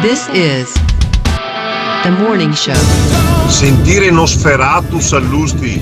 This 0.00 0.28
is 0.32 0.72
the 2.02 2.10
morning 2.10 2.52
show. 2.52 2.74
Sentire 3.48 4.10
Nosferatu 4.10 4.98
Sallusti, 5.00 5.80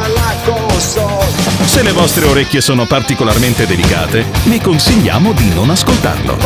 Se 1.81 1.87
le 1.87 1.93
vostre 1.93 2.25
orecchie 2.27 2.61
sono 2.61 2.85
particolarmente 2.85 3.65
delicate, 3.65 4.23
vi 4.43 4.61
consigliamo 4.61 5.31
di 5.33 5.51
non 5.51 5.71
ascoltarlo. 5.71 6.37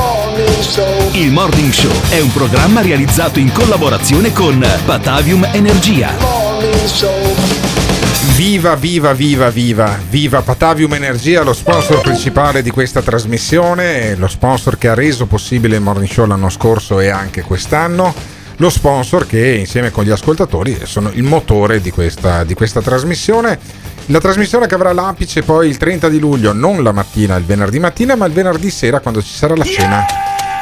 Il 1.12 1.30
Morning 1.30 1.74
Show 1.74 1.91
è 2.07 2.22
un 2.22 2.32
programma 2.32 2.80
realizzato 2.80 3.40
in 3.40 3.52
collaborazione 3.52 4.32
con 4.32 4.66
Patavium 4.86 5.45
Energia. 5.52 6.14
Viva, 8.38 8.76
viva, 8.76 9.12
viva, 9.12 9.49
viva, 9.49 9.99
viva 10.10 10.41
Patavium 10.41 10.94
Energia, 10.94 11.44
lo 11.44 11.52
sponsor 11.52 11.99
principale 11.99 12.62
di 12.62 12.70
questa 12.70 13.02
trasmissione, 13.02 14.16
lo 14.16 14.30
sponsor 14.30 14.78
che 14.78 14.88
ha 14.88 14.94
reso 14.94 15.26
possibile 15.26 15.76
il 15.76 15.82
Morning 15.82 16.10
Show 16.10 16.28
l'anno 16.28 16.49
scorso 16.49 17.02
e 17.02 17.10
anche 17.10 17.41
quest'anno, 17.41 18.14
lo 18.56 18.70
sponsor 18.70 19.28
che 19.28 19.56
insieme 19.56 19.91
con 19.91 20.06
gli 20.06 20.12
ascoltatori 20.12 20.80
sono 20.84 21.12
il 21.14 21.24
motore 21.24 21.82
di 21.82 21.91
questa, 21.91 22.45
di 22.45 22.53
questa 22.53 22.80
trasmissione. 22.80 23.94
La 24.10 24.19
trasmissione 24.19 24.68
che 24.68 24.76
avrà 24.76 24.94
l'apice 24.94 25.41
poi 25.41 25.68
il 25.68 25.77
30 25.77 26.10
di 26.10 26.19
luglio, 26.19 26.53
non 26.53 26.84
la 26.84 26.91
mattina, 26.91 27.36
il 27.38 27.44
venerdì 27.44 27.80
mattina, 27.80 28.15
ma 28.15 28.27
il 28.27 28.34
venerdì 28.34 28.69
sera 28.69 28.99
quando 28.99 29.19
ci 29.19 29.34
sarà 29.34 29.56
la 29.56 29.64
cena. 29.64 30.06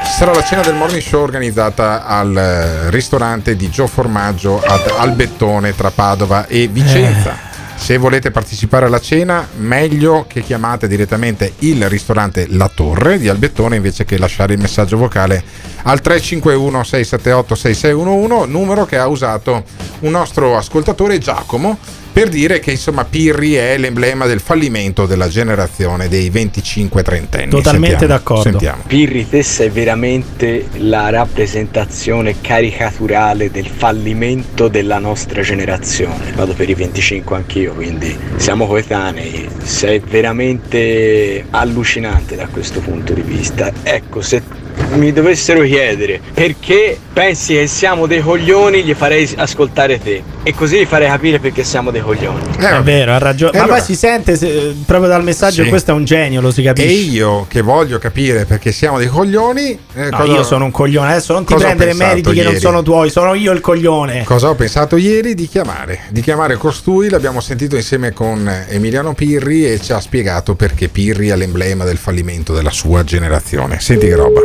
Ci 0.06 0.12
sarà 0.12 0.32
la 0.32 0.44
cena 0.44 0.62
del 0.62 0.76
morning 0.76 1.02
show 1.02 1.22
organizzata 1.22 2.06
al 2.06 2.38
eh, 2.38 2.90
ristorante 2.90 3.58
di 3.58 3.70
Gio 3.70 3.86
Formaggio 3.86 4.62
ad 4.62 4.94
Albettone 4.98 5.76
tra 5.76 5.92
Padova 5.92 6.48
e 6.48 6.70
Vicenza. 6.70 7.52
Se 7.76 7.98
volete 7.98 8.32
partecipare 8.32 8.86
alla 8.86 9.02
cena, 9.02 9.46
meglio 9.58 10.24
che 10.26 10.42
chiamate 10.42 10.88
direttamente 10.88 11.56
il 11.60 11.90
ristorante 11.90 12.48
La 12.50 12.72
Torre 12.74 13.20
di 13.20 13.28
Albettone 13.28 13.76
invece 13.76 14.06
che 14.06 14.18
lasciare 14.18 14.54
il 14.54 14.60
messaggio 14.62 14.96
vocale 14.96 15.44
al 15.84 16.00
351 16.00 16.82
678 16.82 17.56
6611, 17.56 18.50
numero 18.50 18.86
che 18.86 18.98
ha 18.98 19.08
usato 19.08 19.66
un 20.00 20.12
nostro 20.12 20.56
ascoltatore 20.56 21.18
Giacomo 21.18 21.78
per 22.14 22.30
dire 22.30 22.60
che 22.60 22.70
insomma 22.70 23.06
Pirri 23.06 23.54
è 23.54 23.76
l'emblema 23.78 24.28
del 24.28 24.40
fallimento 24.40 25.08
della 25.08 25.28
generazione 25.28 26.08
dei 26.08 26.30
25-30 26.30 27.40
anni. 27.40 27.50
Totalmente 27.50 27.98
Sentiamo, 27.98 28.06
d'accordo. 28.06 28.44
Sentiamo. 28.44 28.84
Pirri, 28.86 29.28
te 29.28 29.42
sei 29.42 29.70
veramente 29.70 30.68
la 30.78 31.10
rappresentazione 31.10 32.40
caricaturale 32.40 33.50
del 33.50 33.68
fallimento 33.68 34.68
della 34.68 35.00
nostra 35.00 35.42
generazione. 35.42 36.32
Vado 36.36 36.54
per 36.54 36.70
i 36.70 36.76
25 36.76 37.36
anch'io, 37.36 37.74
quindi 37.74 38.16
siamo 38.36 38.68
coetanei. 38.68 39.50
Sei 39.64 40.00
veramente 40.00 41.46
allucinante 41.50 42.36
da 42.36 42.48
questo 42.48 42.80
punto 42.80 43.14
di 43.14 43.22
vista. 43.22 43.72
Ecco, 43.82 44.22
se 44.22 44.44
mi 44.94 45.12
dovessero 45.12 45.62
chiedere 45.64 46.20
perché 46.34 46.98
pensi 47.12 47.54
che 47.56 47.68
siamo 47.68 48.06
dei 48.08 48.22
coglioni, 48.22 48.84
gli 48.84 48.94
farei 48.94 49.30
ascoltare 49.38 50.00
te. 50.00 50.24
E 50.46 50.54
così 50.54 50.80
gli 50.80 50.86
farei 50.86 51.08
capire 51.08 51.40
perché 51.40 51.64
siamo 51.64 51.90
dei 51.92 52.02
coglioni. 52.02 52.42
È 52.58 52.82
vero, 52.82 53.14
ha 53.14 53.18
ragione. 53.18 53.54
E 53.54 53.58
Ma 53.58 53.64
allora- 53.64 53.78
poi 53.78 53.86
si 53.86 53.96
sente 53.96 54.36
se- 54.36 54.76
proprio 54.86 55.08
dal 55.10 55.24
messaggio 55.24 55.64
Sì. 55.64 55.70
questo 55.70 55.92
è 55.92 55.94
un 55.94 56.04
genio, 56.06 56.42
lo 56.42 56.52
si 56.52 56.62
capisce. 56.64 56.88
E 56.90 56.92
io 56.94 57.46
che 57.48 57.62
voglio 57.62 57.98
capire 58.00 58.46
perché 58.46 58.72
siamo 58.72 58.98
dei 58.98 59.08
coglioni. 59.08 59.80
eh, 59.96 60.10
No, 60.10 60.18
cosa- 60.18 60.34
io 60.34 60.44
sono 60.44 60.66
un 60.66 60.72
coglione, 60.72 61.12
adesso 61.12 61.34
non 61.34 61.46
ti 61.46 61.54
prendere 61.56 61.94
meriti 61.94 62.32
che 62.32 62.42
non 62.44 62.52
ieri? 62.54 62.60
sono 62.60 62.82
tuoi, 62.84 63.10
sono 63.10 63.34
io 63.36 63.52
il 63.52 63.62
coglione. 63.62 64.24
Cosa 64.26 64.50
ho 64.50 64.56
pensato 64.56 64.98
ieri 64.98 65.34
di 65.36 65.48
chiamare? 65.48 66.02
Di 66.10 66.22
chiamare 66.22 66.56
costui, 66.58 67.10
l'abbiamo 67.10 67.40
sentito 67.40 67.76
insieme 67.76 68.12
con 68.12 68.52
Emiliano 68.70 69.14
Pirri 69.14 69.66
e 69.72 69.80
ci 69.80 69.94
ha 69.94 70.00
spiegato 70.00 70.56
perché 70.56 70.88
Pirri 70.90 71.30
è 71.30 71.36
l'emblema 71.36 71.86
del 71.86 71.98
fallimento 71.98 72.54
della 72.54 72.72
sua 72.72 73.04
generazione. 73.04 73.80
Senti 73.80 74.08
che 74.08 74.16
roba. 74.16 74.42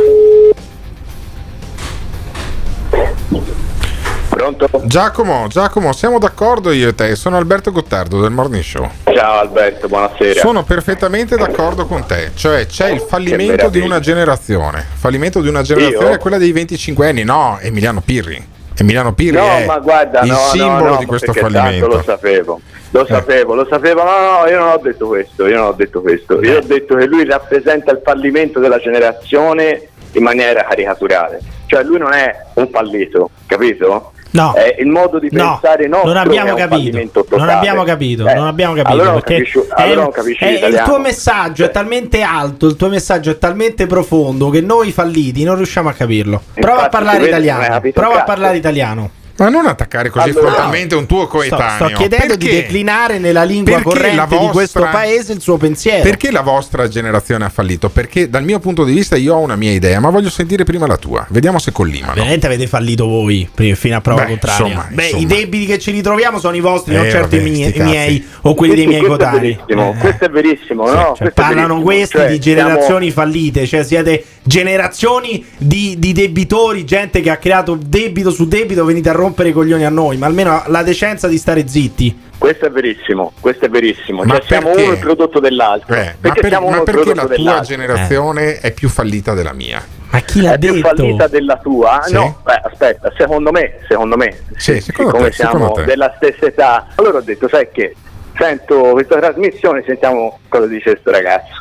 Pronto? 4.55 4.81
Giacomo, 4.85 5.47
Giacomo, 5.47 5.93
siamo 5.93 6.17
d'accordo 6.17 6.71
io 6.71 6.89
e 6.89 6.95
te, 6.95 7.15
sono 7.15 7.37
Alberto 7.37 7.71
Gottardo 7.71 8.19
del 8.21 8.31
Morning 8.31 8.63
Show. 8.63 8.89
Ciao 9.13 9.39
Alberto, 9.39 9.87
buonasera. 9.87 10.39
Sono 10.39 10.63
perfettamente 10.63 11.35
d'accordo 11.35 11.85
con 11.85 12.05
te, 12.05 12.31
cioè 12.35 12.65
c'è 12.65 12.89
il 12.89 13.01
fallimento 13.01 13.69
di 13.69 13.79
una 13.79 13.99
generazione. 13.99 14.85
Fallimento 14.95 15.41
di 15.41 15.47
una 15.49 15.61
generazione 15.61 16.09
Io? 16.09 16.15
è 16.15 16.17
quella 16.17 16.37
dei 16.37 16.51
25 16.51 17.07
anni, 17.09 17.23
no, 17.23 17.59
Emiliano 17.61 18.01
Pirri. 18.01 18.43
Emiliano 18.75 19.13
Pirri 19.13 19.35
No, 19.35 19.57
è 19.57 19.65
ma 19.65 19.77
guarda, 19.79 20.21
il 20.21 20.29
no, 20.29 20.35
no, 20.35 20.39
simbolo 20.39 20.89
no, 20.91 20.97
di 20.97 21.03
ma 21.03 21.09
questo 21.09 21.33
fallimento. 21.33 21.87
Lo 21.87 22.01
sapevo, 22.01 22.61
lo 22.91 23.05
sapevo, 23.05 23.55
lo 23.55 23.67
sapevo. 23.69 24.03
No, 24.03 24.41
no, 24.41 24.49
io 24.49 24.57
non 24.57 24.69
ho 24.69 24.77
detto 24.77 25.07
questo, 25.07 25.45
io 25.47 25.57
non 25.57 25.67
ho 25.67 25.73
detto 25.73 26.01
questo. 26.01 26.41
Io 26.43 26.57
ho 26.57 26.63
detto 26.63 26.95
che 26.95 27.05
lui 27.05 27.25
rappresenta 27.25 27.91
il 27.91 28.01
fallimento 28.03 28.59
della 28.59 28.79
generazione 28.79 29.89
in 30.13 30.23
maniera 30.23 30.63
caricaturale. 30.63 31.39
Cioè 31.67 31.83
lui 31.83 31.99
non 31.99 32.13
è 32.13 32.35
un 32.55 32.67
fallito, 32.69 33.29
capito? 33.45 34.13
No. 34.31 34.53
È 34.53 34.75
il 34.79 34.87
modo 34.87 35.17
di 35.17 35.29
No, 35.31 35.59
pensare 35.59 35.87
nostro 35.87 36.09
non 36.09 36.17
abbiamo 36.17 36.53
capito. 36.55 36.97
Non 37.35 37.49
abbiamo 37.49 37.83
capito, 37.83 38.27
Eh, 38.27 38.33
non 38.33 38.45
abbiamo 38.47 38.73
capito. 38.73 38.91
Allora 38.93 39.11
non 39.11 39.21
perché 39.21 39.35
capisci, 39.43 39.59
allora 39.71 40.01
non 40.01 40.11
capisci 40.11 40.43
è- 40.43 40.65
il 40.67 40.81
tuo 40.85 40.99
messaggio 40.99 41.65
è 41.65 41.71
talmente 41.71 42.21
alto, 42.21 42.67
il 42.67 42.75
tuo 42.75 42.89
messaggio 42.89 43.31
è 43.31 43.37
talmente 43.37 43.87
profondo 43.87 44.49
che 44.49 44.61
noi 44.61 44.91
falliti 44.91 45.43
non 45.43 45.55
riusciamo 45.55 45.89
a 45.89 45.93
capirlo. 45.93 46.41
Prova 46.53 46.83
a 46.85 46.89
parlare 46.89 47.25
italiano. 47.25 47.81
Prova 47.91 48.19
a 48.21 48.23
parlare 48.23 48.57
italiano. 48.57 49.09
Ma 49.43 49.49
non 49.49 49.65
attaccare 49.67 50.09
così 50.09 50.29
Allora- 50.29 50.47
frontalmente 50.51 50.95
un 50.95 51.05
tuo 51.05 51.19
Sto, 51.21 51.27
coetaneo. 51.27 51.87
sto 51.87 51.97
chiedendo 51.97 52.35
di 52.35 52.45
Perché? 52.45 52.61
declinare 52.61 53.19
nella 53.19 53.43
lingua 53.43 53.73
Perché 53.75 53.89
corrente 53.89 54.15
la 54.15 54.25
di 54.25 54.35
questo 54.49 54.79
vostra- 54.79 54.99
paese 54.99 55.33
il 55.33 55.41
suo 55.41 55.57
pensiero. 55.57 56.01
Perché 56.03 56.31
la 56.31 56.41
vostra 56.41 56.87
generazione 56.87 57.45
ha 57.45 57.49
fallito? 57.49 57.89
Perché 57.89 58.29
dal 58.29 58.43
mio 58.43 58.59
punto 58.59 58.83
di 58.83 58.93
vista 58.93 59.15
io 59.15 59.35
ho 59.35 59.39
una 59.39 59.55
mia 59.55 59.71
idea, 59.71 59.99
ma 59.99 60.09
voglio 60.09 60.29
sentire 60.29 60.63
prima 60.63 60.85
la 60.87 60.97
tua. 60.97 61.25
Vediamo 61.29 61.59
se 61.59 61.71
collimano. 61.71 62.13
Veramente 62.15 62.45
avete 62.45 62.67
fallito 62.67 63.05
voi 63.07 63.47
prima- 63.53 63.75
fino 63.75 63.95
a 63.97 64.01
prova 64.01 64.21
Beh, 64.23 64.27
contraria. 64.29 64.65
insomma, 64.67 64.87
Beh, 64.91 65.03
insomma. 65.03 65.21
i 65.21 65.25
debiti 65.25 65.65
che 65.65 65.79
ci 65.79 65.91
ritroviamo 65.91 66.39
sono 66.39 66.55
i 66.55 66.59
vostri, 66.59 66.95
non 66.95 67.05
Eh, 67.05 67.09
certo 67.11 67.35
vabbè, 67.37 67.47
i 67.47 67.51
miei, 67.51 67.73
miei 67.77 68.27
o 68.41 68.53
quelli 68.53 68.73
Sì, 68.73 68.77
dei 68.79 68.87
miei 68.87 68.99
questo 69.01 69.15
è 69.15 69.25
coetanei. 69.29 69.51
verissimo, 69.57 69.93
Eh. 69.93 69.97
questo 69.99 70.25
è 70.25 70.29
verissimo, 70.29 70.87
Sì, 70.87 70.93
no? 70.93 70.99
cioè, 70.99 71.05
questo 71.07 71.23
è 71.25 71.31
parlano 71.31 71.55
verissimo. 71.75 71.83
questi 71.83 72.17
Cioè, 72.17 72.27
di 72.27 72.41
siamo- 72.41 72.59
generazioni 72.61 73.11
fallite, 73.11 73.67
cioè 73.67 73.83
siete 73.83 74.23
generazioni 74.49 75.45
di, 75.57 75.95
di 75.99 76.11
debitori, 76.11 76.83
gente 76.83 77.21
che 77.21 77.29
ha 77.29 77.37
creato 77.37 77.77
debito 77.79 78.31
su 78.31 78.47
debito, 78.47 78.83
venite 78.83 79.07
a 79.09 79.11
rompere 79.13 79.49
i 79.49 79.51
coglioni 79.53 79.85
a 79.85 79.89
noi, 79.89 80.17
ma 80.17 80.25
almeno 80.25 80.63
la 80.65 80.81
decenza 80.81 81.27
di 81.27 81.37
stare 81.37 81.67
zitti. 81.67 82.27
Questo 82.35 82.65
è 82.65 82.71
verissimo, 82.71 83.31
questo 83.39 83.65
è 83.65 83.69
verissimo. 83.69 84.23
Ma 84.23 84.37
Cioè, 84.39 84.45
siamo 84.47 84.71
uno 84.71 84.91
il 84.91 84.97
prodotto 84.97 85.39
dell'altro. 85.39 85.93
Eh, 85.93 86.03
ma, 86.05 86.13
perché 86.19 86.41
per- 86.41 86.49
siamo 86.49 86.65
ma 86.65 86.71
uno 86.71 86.83
il 86.83 86.91
perché 86.91 87.13
la 87.13 87.25
tua 87.25 87.35
dell'altro. 87.35 87.65
generazione 87.75 88.59
è 88.59 88.71
più 88.71 88.89
fallita 88.89 89.33
della 89.35 89.53
mia? 89.53 89.85
Ma 90.11 90.19
chi 90.21 90.41
l'ha 90.41 90.53
è 90.53 90.57
più 90.57 90.73
detto? 90.73 90.87
fallita 90.95 91.27
della 91.27 91.57
tua? 91.57 92.01
Sì? 92.03 92.13
No, 92.13 92.39
beh, 92.43 92.61
aspetta, 92.63 93.13
secondo 93.15 93.51
me, 93.51 93.79
secondo 93.87 94.17
me, 94.17 94.35
Sì, 94.57 94.81
secondo 94.81 95.11
siccome 95.11 95.29
te, 95.29 95.35
secondo 95.35 95.57
siamo 95.65 95.71
te. 95.73 95.83
della 95.83 96.13
stessa 96.15 96.45
età, 96.47 96.87
allora 96.95 97.17
ho 97.19 97.21
detto, 97.21 97.47
sai 97.47 97.67
che 97.71 97.93
sento 98.35 98.75
questa 98.93 99.19
trasmissione, 99.19 99.83
sentiamo 99.85 100.39
cosa 100.47 100.65
dice 100.65 100.91
questo 100.91 101.11
ragazzo. 101.11 101.57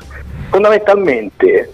Fondamentalmente 0.51 1.73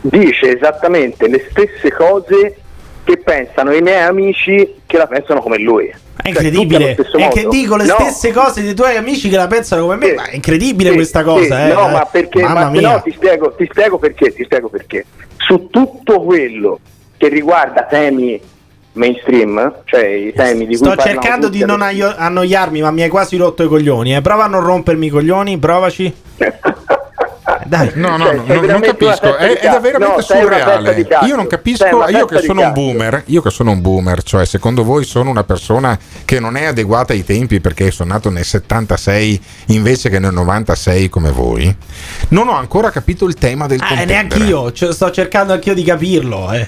dice 0.00 0.56
esattamente 0.56 1.28
le 1.28 1.46
stesse 1.50 1.92
cose 1.92 2.56
che 3.04 3.16
pensano 3.18 3.72
i 3.72 3.80
miei 3.80 4.02
amici 4.02 4.80
che 4.86 4.98
la 4.98 5.06
pensano 5.06 5.40
come 5.40 5.58
lui. 5.58 5.92
È 6.20 6.28
incredibile, 6.28 6.94
è 6.94 7.28
che 7.28 7.46
dico 7.48 7.76
le 7.76 7.86
stesse 7.86 8.32
cose 8.32 8.62
dei 8.62 8.74
tuoi 8.74 8.96
amici 8.96 9.28
che 9.28 9.36
la 9.36 9.46
pensano 9.46 9.82
come 9.82 9.96
me, 9.96 10.14
ma 10.14 10.26
è 10.26 10.34
incredibile 10.34 10.90
Sì, 10.90 10.96
questa 10.96 11.20
sì, 11.20 11.24
cosa, 11.24 11.68
eh. 11.68 11.72
No, 11.72 11.88
ma 11.88 12.04
perché? 12.04 12.42
Ma 12.42 12.68
no, 12.68 13.00
ti 13.02 13.12
spiego, 13.12 13.54
ti 13.54 13.66
spiego 13.70 13.98
perché, 13.98 14.34
ti 14.34 14.44
spiego 14.44 14.68
perché. 14.68 15.06
Su 15.36 15.68
tutto 15.70 16.20
quello 16.22 16.80
che 17.16 17.28
riguarda 17.28 17.84
temi 17.84 18.38
mainstream, 18.92 19.82
cioè 19.84 20.06
i 20.06 20.32
temi 20.34 20.66
di 20.66 20.76
cui 20.76 20.90
Sto 20.90 20.96
cercando 20.96 21.48
di 21.48 21.64
non 21.64 21.80
annoiarmi, 21.80 22.82
ma 22.82 22.90
mi 22.90 23.02
hai 23.02 23.08
quasi 23.08 23.36
rotto 23.36 23.62
i 23.62 23.68
coglioni. 23.68 24.16
Eh. 24.16 24.20
Prova 24.20 24.44
a 24.44 24.48
non 24.48 24.62
rompermi 24.62 25.06
i 25.06 25.10
coglioni, 25.10 25.56
provaci. 25.56 26.14
Dai, 27.68 27.90
No, 27.94 28.16
no, 28.16 28.24
Cioè, 28.24 28.34
no, 28.34 28.60
non, 28.66 28.80
capisco. 28.80 29.36
È, 29.36 29.58
è 29.58 29.78
veramente 29.80 29.98
No, 29.98 30.20
surreale. 30.20 31.06
Io 31.26 31.36
non 31.36 31.46
capisco. 31.46 31.84
una 31.96 32.08
Io 32.08 32.24
che 32.24 32.40
sono 32.40 32.62
un 32.62 32.72
boomer, 32.72 33.22
io 33.26 33.42
che 33.42 33.50
sono 33.50 33.70
un 33.72 33.80
boomer, 33.82 34.22
cioè 34.22 34.46
secondo 34.46 34.82
voi 34.84 35.04
sono 35.04 35.28
una 35.30 35.44
persona 35.44 35.98
che 36.24 36.40
non 36.40 36.56
è 36.56 36.64
adeguata 36.64 37.12
ai 37.12 37.24
tempi 37.24 37.60
perché 37.60 37.90
sono 37.90 38.12
nato 38.14 38.30
nel 38.30 38.44
76 38.44 39.40
invece 39.66 40.08
che 40.08 40.18
nel 40.18 40.32
96 40.32 41.08
come 41.10 41.30
voi. 41.30 41.74
Non 42.28 42.48
ho 42.48 42.56
ancora 42.56 42.90
capito 42.90 43.26
il 43.26 43.34
tema 43.34 43.66
del 43.66 43.78
Eh, 43.82 43.86
contendere. 43.86 44.06
neanche 44.12 44.38
io. 44.38 44.72
Cioè, 44.72 44.92
sto 44.92 45.10
cercando 45.10 45.52
anch'io 45.52 45.74
di 45.74 45.82
capirlo. 45.84 46.50
Eh, 46.52 46.66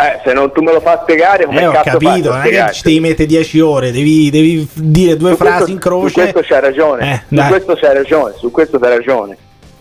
Eh, 0.00 0.18
se 0.24 0.32
non 0.32 0.50
tu 0.52 0.62
me 0.62 0.72
lo 0.72 0.80
fai 0.80 0.96
spiegare, 1.02 1.44
come 1.44 1.60
Eh, 1.60 1.66
ho 1.66 1.72
cazzo 1.72 1.98
capito. 1.98 2.30
Non 2.30 2.40
è 2.40 2.48
che 2.48 2.72
ci 2.72 2.80
devi 2.84 3.00
mettere 3.00 3.26
10 3.26 3.60
ore. 3.60 3.92
Devi, 3.92 4.30
devi 4.30 4.66
dire 4.72 5.14
due 5.18 5.32
Su 5.32 5.36
frasi 5.36 5.54
questo- 5.56 5.72
in 5.72 5.78
croce. 5.78 6.08
Su 6.08 6.14
questo 6.20 6.40
c'hai 6.42 6.60
ragione, 6.62 7.12
Eh, 7.28 7.36
su 7.36 7.46
questo 7.48 7.74
c'hai 7.78 7.94
ragione, 7.94 8.34
su 8.38 8.50
questo 8.50 8.78
c'hai 8.78 8.96
ragione. 8.96 9.36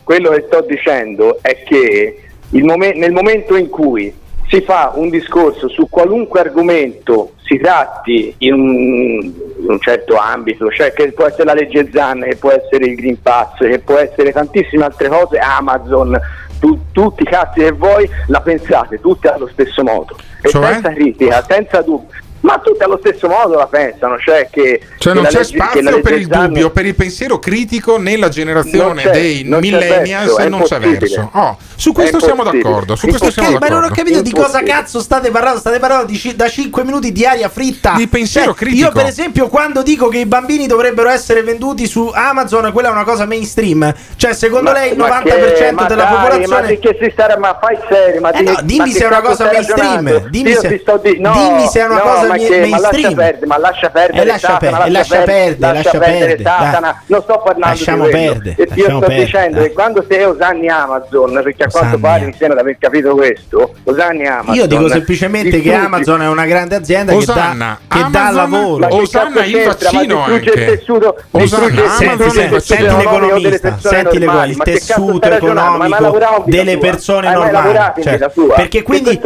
Quello 0.10 0.32
che 0.32 0.46
sto 0.48 0.66
dicendo 0.68 1.38
è 1.40 1.62
che 1.64 2.20
il 2.50 2.64
momen- 2.64 2.98
nel 2.98 3.12
momento 3.12 3.56
in 3.56 3.70
cui 3.70 4.12
si 4.48 4.60
fa 4.62 4.92
un 4.96 5.12
discorso 5.12 5.70
su 5.70 5.88
qualunque 5.88 6.40
argomento 6.40 7.34
si 7.44 7.60
tratti 7.60 8.34
in 8.40 8.54
un, 8.54 9.22
in 9.60 9.66
un 9.68 9.80
certo 9.80 10.16
ambito, 10.16 10.72
cioè 10.72 10.94
che 10.94 11.12
può 11.12 11.26
essere 11.26 11.44
la 11.44 11.54
legge 11.54 11.92
Zan, 11.94 12.22
che 12.22 12.38
può 12.38 12.50
essere 12.50 12.86
il 12.86 12.96
Green 12.96 13.22
Pass, 13.22 13.58
che 13.60 13.78
può 13.78 13.98
essere 13.98 14.32
tantissime 14.32 14.86
altre 14.86 15.10
cose, 15.10 15.38
Amazon, 15.38 16.20
tu- 16.60 16.80
tutti 16.92 17.22
i 17.22 17.28
cazzi 17.28 17.60
che 17.60 17.72
vuoi, 17.72 18.10
la 18.30 18.42
pensate 18.42 19.00
tutti 19.00 19.28
allo 19.28 19.48
stesso 19.50 19.84
modo. 19.84 20.18
E 20.42 20.50
Cioè? 20.50 20.72
senza 20.72 20.92
critica, 20.92 21.44
senza 21.48 21.82
dubbio. 21.84 22.18
Ma 22.42 22.58
tutti 22.64 22.82
allo 22.84 22.98
stesso 23.04 23.28
modo 23.28 23.56
la 23.56 23.68
pensano, 23.68 24.18
cioè 24.18 24.48
che, 24.50 24.80
Cioè 24.98 25.14
che 25.14 25.20
non 25.20 25.28
c'è 25.30 25.40
legge- 25.40 25.44
spazio 25.56 26.00
per 26.02 26.14
il 26.14 26.28
dubbio, 26.28 26.70
per 26.70 26.86
il 26.86 26.96
pensiero 26.96 27.38
critico 27.38 27.98
nella 27.98 28.30
generazione 28.30 29.10
dei 29.12 29.44
non 29.44 29.60
c'è 29.62 29.66
millennials 29.70 30.36
verso, 30.36 30.50
non 30.50 30.62
c'è 30.62 30.80
verso. 30.80 31.30
Oh, 31.34 31.58
su 31.76 31.92
questo 31.92 32.20
siamo 32.22 32.44
d'accordo. 32.44 32.96
Su 32.96 33.08
questo 33.08 33.30
siamo 33.30 33.50
Ok, 33.50 33.60
ma 33.60 33.68
non 33.68 33.78
ho 33.78 33.82
d'accordo. 33.82 34.04
capito 34.04 34.22
di 34.22 34.32
cosa 34.32 34.64
cazzo 34.64 35.02
state 35.02 35.32
parlando. 35.32 35.60
State 35.60 35.80
parlando 35.80 36.06
di 36.06 36.34
da 36.36 36.48
5 36.48 36.84
minuti 36.86 37.12
di 37.12 37.26
aria 37.26 37.50
fritta. 37.50 37.94
Di 37.98 38.08
pensiero 38.08 38.48
Cioè, 38.48 38.56
critico. 38.56 38.86
Io, 38.86 38.92
per 38.94 39.06
esempio, 39.08 39.48
quando 39.50 39.84
dico 39.84 40.08
che 40.08 40.20
i 40.20 40.26
bambini 40.26 40.66
dovrebbero 40.66 41.10
essere 41.10 41.44
venduti 41.44 41.88
su 41.88 42.10
Amazon, 42.14 42.72
quella 42.72 42.88
è 42.88 42.92
una 42.92 43.04
cosa 43.04 43.26
mainstream. 43.26 43.94
Cioè, 44.16 44.34
secondo 44.34 44.72
lei 44.72 44.92
il 44.92 44.98
ma 44.98 45.08
90% 45.10 45.54
che- 45.66 45.72
ma 45.74 45.84
della 45.86 46.04
dai, 46.04 46.14
popolazione. 46.16 46.62
Ma 46.62 46.68
di 46.68 46.80
che 46.80 46.98
si 47.02 47.10
stare, 47.12 47.38
ma 47.38 47.58
fai 47.62 47.78
serio, 47.90 48.22
ma 48.22 48.32
Eh 48.32 48.38
di- 48.40 48.44
no, 48.46 48.52
ma 48.54 48.62
dimmi 48.62 48.92
che 48.92 48.98
se 48.98 49.04
è 49.04 49.08
una 49.08 49.22
cosa 49.22 49.46
mainstream. 49.52 50.28
Dimmi 50.30 50.54
se- 50.54 50.82
no, 50.86 50.98
dimmi 51.34 51.68
è 51.72 51.84
una 51.86 52.00
cosa 52.00 52.28
ma 52.30 52.38
che- 52.38 52.66
ma 52.68 52.80
lascia 52.80 53.12
perdere, 53.14 53.46
ma 53.46 53.58
lascia 53.58 53.90
perdere, 53.90 54.22
Eh, 54.22 54.26
lascia 54.26 54.48
Satana, 54.48 54.78
per- 54.78 54.92
lascia 54.92 55.18
perdere, 55.22 55.56
lascia 55.74 55.98
perdere, 56.00 56.38
Satana. 56.44 56.80
dai. 56.80 56.94
Non 57.08 57.22
sto 57.22 57.42
parlando 57.44 57.68
Lasciamo 57.68 58.06
di 58.06 58.12
quello. 58.12 58.32
perdere, 58.34 58.56
E 58.58 58.68
io 58.76 58.84
sto 58.86 59.00
perdere, 59.00 59.24
dicendo 59.24 59.58
dai. 59.60 59.68
che 59.68 59.74
quando 59.74 60.06
sei 60.10 60.24
usanni 60.26 60.68
Amazon, 60.70 61.32
perché 61.44 61.64
a 61.64 61.68
quanto 61.70 61.96
Osanni. 61.96 62.02
pare 62.02 62.26
mi 62.26 62.34
sembra 62.38 62.56
di 62.56 62.62
aver 62.62 62.78
capito 62.80 63.16
questo, 63.16 63.74
usanni 63.84 64.28
Amazon. 64.28 64.56
Io 64.56 64.68
dico 64.68 64.88
semplicemente 64.90 65.50
che 65.50 65.58
distruggi- 65.62 65.86
Amazon 65.86 66.22
è 66.22 66.28
una 66.28 66.46
grande 66.46 66.76
azienda 66.76 67.14
Osanna, 67.16 67.80
che 67.88 67.98
dà, 68.00 68.06
che 68.06 68.12
dà 68.12 68.32
lavoro. 68.32 68.78
Ma 68.80 68.88
che 68.88 68.96
Osanna 68.96 69.44
il 69.46 69.64
vaccino 69.64 70.02
distrugge 70.26 70.34
anche. 70.34 70.50
il 70.50 70.66
tessuto, 70.78 71.08
Osanna, 71.32 71.44
distrugge 71.44 71.74
il 71.74 71.80
Amazon 71.80 71.98
Senti, 72.00 72.18
tessuto 72.24 72.60
senti, 72.60 72.66
senti 72.66 72.84
economico 72.84 73.10
delle 73.10 73.50
l'economista, 73.50 73.70
persone 73.72 73.96
senti 73.96 74.18
normali. 74.20 74.52
il 74.52 74.58
che 74.58 74.72
tessuto 74.72 75.30
economico 75.32 76.44
delle 76.46 76.78
persone 76.78 77.34
normali. 77.34 77.78
Cioè, 78.04 78.30
perché 78.56 78.84
quindi 78.84 79.20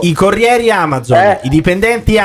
i 0.00 0.12
corrieri 0.12 0.70
Amazon, 0.70 1.16
Eh? 1.18 1.38
i 1.42 1.48
dipendenti 1.48 2.18
Amazon, 2.18 2.23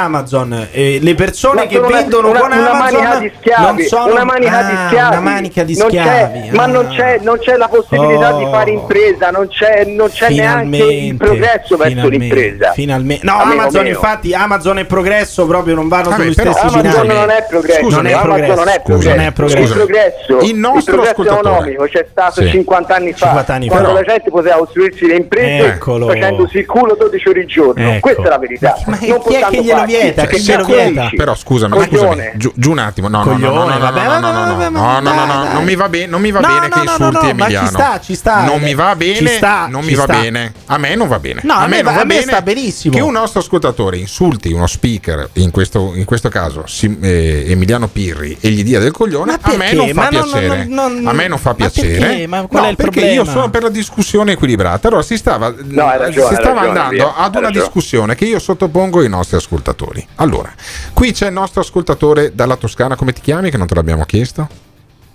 eh, 0.72 1.00
le 1.02 1.16
persone 1.16 1.62
Ma 1.64 1.68
che 1.68 1.78
una- 1.78 1.88
vendono 1.88 2.30
una, 2.30 2.40
con 2.40 2.52
una 2.52 2.70
Amazon 2.72 3.02
manica 3.02 3.20
di 3.20 3.32
schiavi, 3.40 3.64
non 3.66 3.80
sono 3.88 4.12
una 4.14 4.24
manica 4.24 4.62
di 4.64 4.72
Ah, 4.74 4.88
schiavi, 4.88 5.16
una 5.18 5.20
manica 5.30 5.64
di 5.64 5.78
Non 5.78 5.88
c'è- 5.90 6.00
schiavi. 6.00 6.50
ma 6.52 6.64
ah. 6.64 6.68
non 6.68 6.88
c'è, 6.88 7.20
non 7.22 7.38
c'è 7.40 7.56
la 7.58 7.68
possibilità 7.68 8.32
di 8.34 8.44
Oh. 8.44 8.52
fare 8.52 8.72
impresa, 8.72 9.30
non 9.32 9.48
c'è, 9.48 9.84
non 9.86 10.10
c'è 10.10 10.30
neanche 10.30 10.76
il 10.78 10.82
Finalmente, 10.84 11.26
progresso 11.26 11.78
verso 11.78 12.08
l'impresa. 12.08 12.72
Finalmente. 12.72 13.26
No, 13.26 13.34
Amico 13.40 13.62
Amazon 13.62 13.82
mio. 13.84 13.92
infatti, 13.92 14.34
Amazon 14.34 14.78
e 14.80 14.86
progresso 14.86 15.46
proprio 15.46 15.76
non 15.76 15.88
vanno 15.88 16.12
sugli 16.12 16.34
però 16.36 16.52
stessi 16.54 16.78
Amazon 16.78 17.08
non 17.08 17.30
è 17.30 17.46
progresso, 17.50 17.90
Non 17.90 18.06
è 18.08 18.12
Amazon 18.14 18.22
progresso. 18.30 18.56
non 18.56 18.68
è 18.70 18.82
progresso. 18.82 19.10
Non 19.16 19.20
è 19.26 19.32
progresso. 19.32 19.64
Il 19.64 19.74
progresso, 19.74 20.40
Il 20.46 20.56
nostro 20.56 20.94
progresso 20.94 21.22
ascoltatore. 21.22 21.50
economico 21.72 21.84
c'è 21.86 22.06
stato 22.10 22.42
Sì. 22.42 22.50
50 22.50 22.96
anni 22.96 23.12
fa, 23.14 23.26
50 23.28 23.54
anni 23.54 23.68
quando 23.68 23.88
fa. 23.90 23.94
la 23.94 24.02
gente 24.04 24.30
poteva 24.30 24.56
costruirsi 24.58 25.08
le 25.08 25.16
imprese 25.16 25.66
Eccolo. 25.68 26.08
facendosi 26.08 26.58
il 26.58 26.66
culo 26.66 26.96
12 26.98 27.30
ore 27.30 27.40
al 27.42 27.46
giorno. 27.46 27.90
Ecco. 27.90 28.00
Questa 28.00 28.22
è 28.24 28.30
la 28.30 28.38
verità. 28.38 28.76
Ma 28.86 28.92
Non 28.92 29.00
chi 29.00 29.06
è 29.10 29.14
portando 29.20 29.48
che 29.50 29.62
glielo 29.64 29.78
fatti. 29.80 29.89
Vieta? 29.90 30.22
Cioè, 30.24 30.34
Chi 30.34 30.42
glielo 30.42 30.66
vieta? 30.66 31.10
Però 31.16 31.36
scusami, 31.36 31.74
Coglione. 31.74 31.98
scusami, 31.98 32.32
giù, 32.36 32.52
giù 32.56 32.72
un 32.72 32.78
attimo. 32.80 33.08
No, 33.08 33.24
no, 33.24 33.24
no, 33.26 33.32
no, 33.32 33.36
Coglione, 33.38 33.58
no, 33.58 33.74
no, 33.74 33.80
vabbè, 33.80 34.04
no, 34.06 34.14
no, 34.14 34.20
vabbè, 34.20 34.32
no, 34.32 34.32
no, 34.32 34.56
vabbè, 34.56 34.70
no, 34.70 34.80
no, 34.80 35.00
no, 35.00 35.02
dai, 35.02 35.28
no, 35.28 35.44
dai. 35.44 35.54
non 35.54 35.64
mi 35.64 35.76
va 35.76 35.90
bene, 35.90 36.06
non 36.08 36.22
mi 36.22 36.32
va 36.32 36.40
No, 36.40 36.48
bene 36.48 36.60
no, 36.60 36.68
che 36.70 36.76
no, 36.78 36.84
no, 36.84 36.92
insulti 36.92 37.14
no, 37.14 37.22
ma 37.22 37.28
ci 37.28 37.32
Emiliano. 37.56 37.68
sta, 37.68 38.00
ci 38.00 38.16
sta, 38.16 38.44
Non 38.46 38.56
eh, 38.62 38.64
mi 38.66 38.74
va 38.76 38.90
ci 38.92 38.98
bene, 38.98 39.30
sta, 39.36 39.68
non 39.68 39.84
mi 39.84 39.94
va 39.96 40.06
bene. 40.06 40.54
A 40.68 40.78
me 40.78 40.96
non 40.96 41.08
va 41.08 41.20
bene. 41.20 41.42
No, 41.44 41.54
a 41.56 41.68
me 41.68 41.82
non 41.82 41.94
va- 41.94 42.06
bene 42.06 42.22
sta 42.22 42.42
benissimo. 42.42 42.94
Che 42.96 43.02
un 43.02 43.12
nostro 43.12 43.40
ascoltatore 43.40 43.98
insulti 43.98 44.52
uno 44.52 44.68
speaker, 44.68 45.30
in 45.34 45.52
questo, 45.52 45.92
in 45.96 46.06
questo 46.06 46.30
caso 46.30 46.64
eh, 47.02 47.46
Emiliano 47.48 47.88
Pirri, 47.88 48.38
e 48.40 48.50
gli 48.50 48.64
dia 48.64 48.80
del 48.80 48.92
coglione, 48.92 49.34
a 49.42 49.52
me 49.52 49.58
perché? 49.58 49.76
non 49.76 49.88
fa 49.90 49.94
Ma 49.94 50.10
no, 50.10 50.20
no, 50.20 50.24
piacere. 50.26 50.66
no, 50.66 50.88
no, 50.88 51.10
a 51.10 51.14
me 51.14 51.28
non 51.28 51.38
fa 51.38 51.54
piacere. 51.54 51.98
perché? 51.98 52.28
Ma 52.28 52.42
qual 52.48 52.62
No, 52.62 52.68
è 52.68 52.72
il 52.72 52.76
perché 52.78 52.92
problema? 53.00 53.16
io 53.24 53.26
sono 53.26 53.50
per 53.50 53.64
la 53.64 53.70
discussione 53.70 54.34
equilibrata. 54.34 54.88
Allora 54.88 55.02
si 55.04 55.18
stava, 55.18 55.54
No, 55.58 55.86
hai 55.88 55.98
ragione, 55.98 56.28
si 56.28 56.34
hai 56.34 56.40
stava 56.42 56.60
ragione, 56.62 56.68
andando 56.80 56.90
via, 56.96 57.16
ad 57.16 57.36
una 57.36 57.50
discussione 57.50 58.16
che 58.16 58.26
io 58.26 58.40
sottopongo 58.40 59.00
ai 59.00 59.10
nostri 59.10 59.38
ascoltatori. 59.38 59.79
Allora, 60.16 60.52
qui 60.94 61.12
c'è 61.12 61.28
il 61.28 61.34
nostro 61.34 61.62
ascoltatore 61.62 62.34
dalla 62.36 62.56
Toscana, 62.56 62.96
come 62.96 63.14
ti 63.14 63.22
chiami? 63.22 63.50
Che 63.50 63.58
non 63.58 63.68
te 63.68 63.76
l'abbiamo 63.76 64.04
chiesto? 64.06 64.48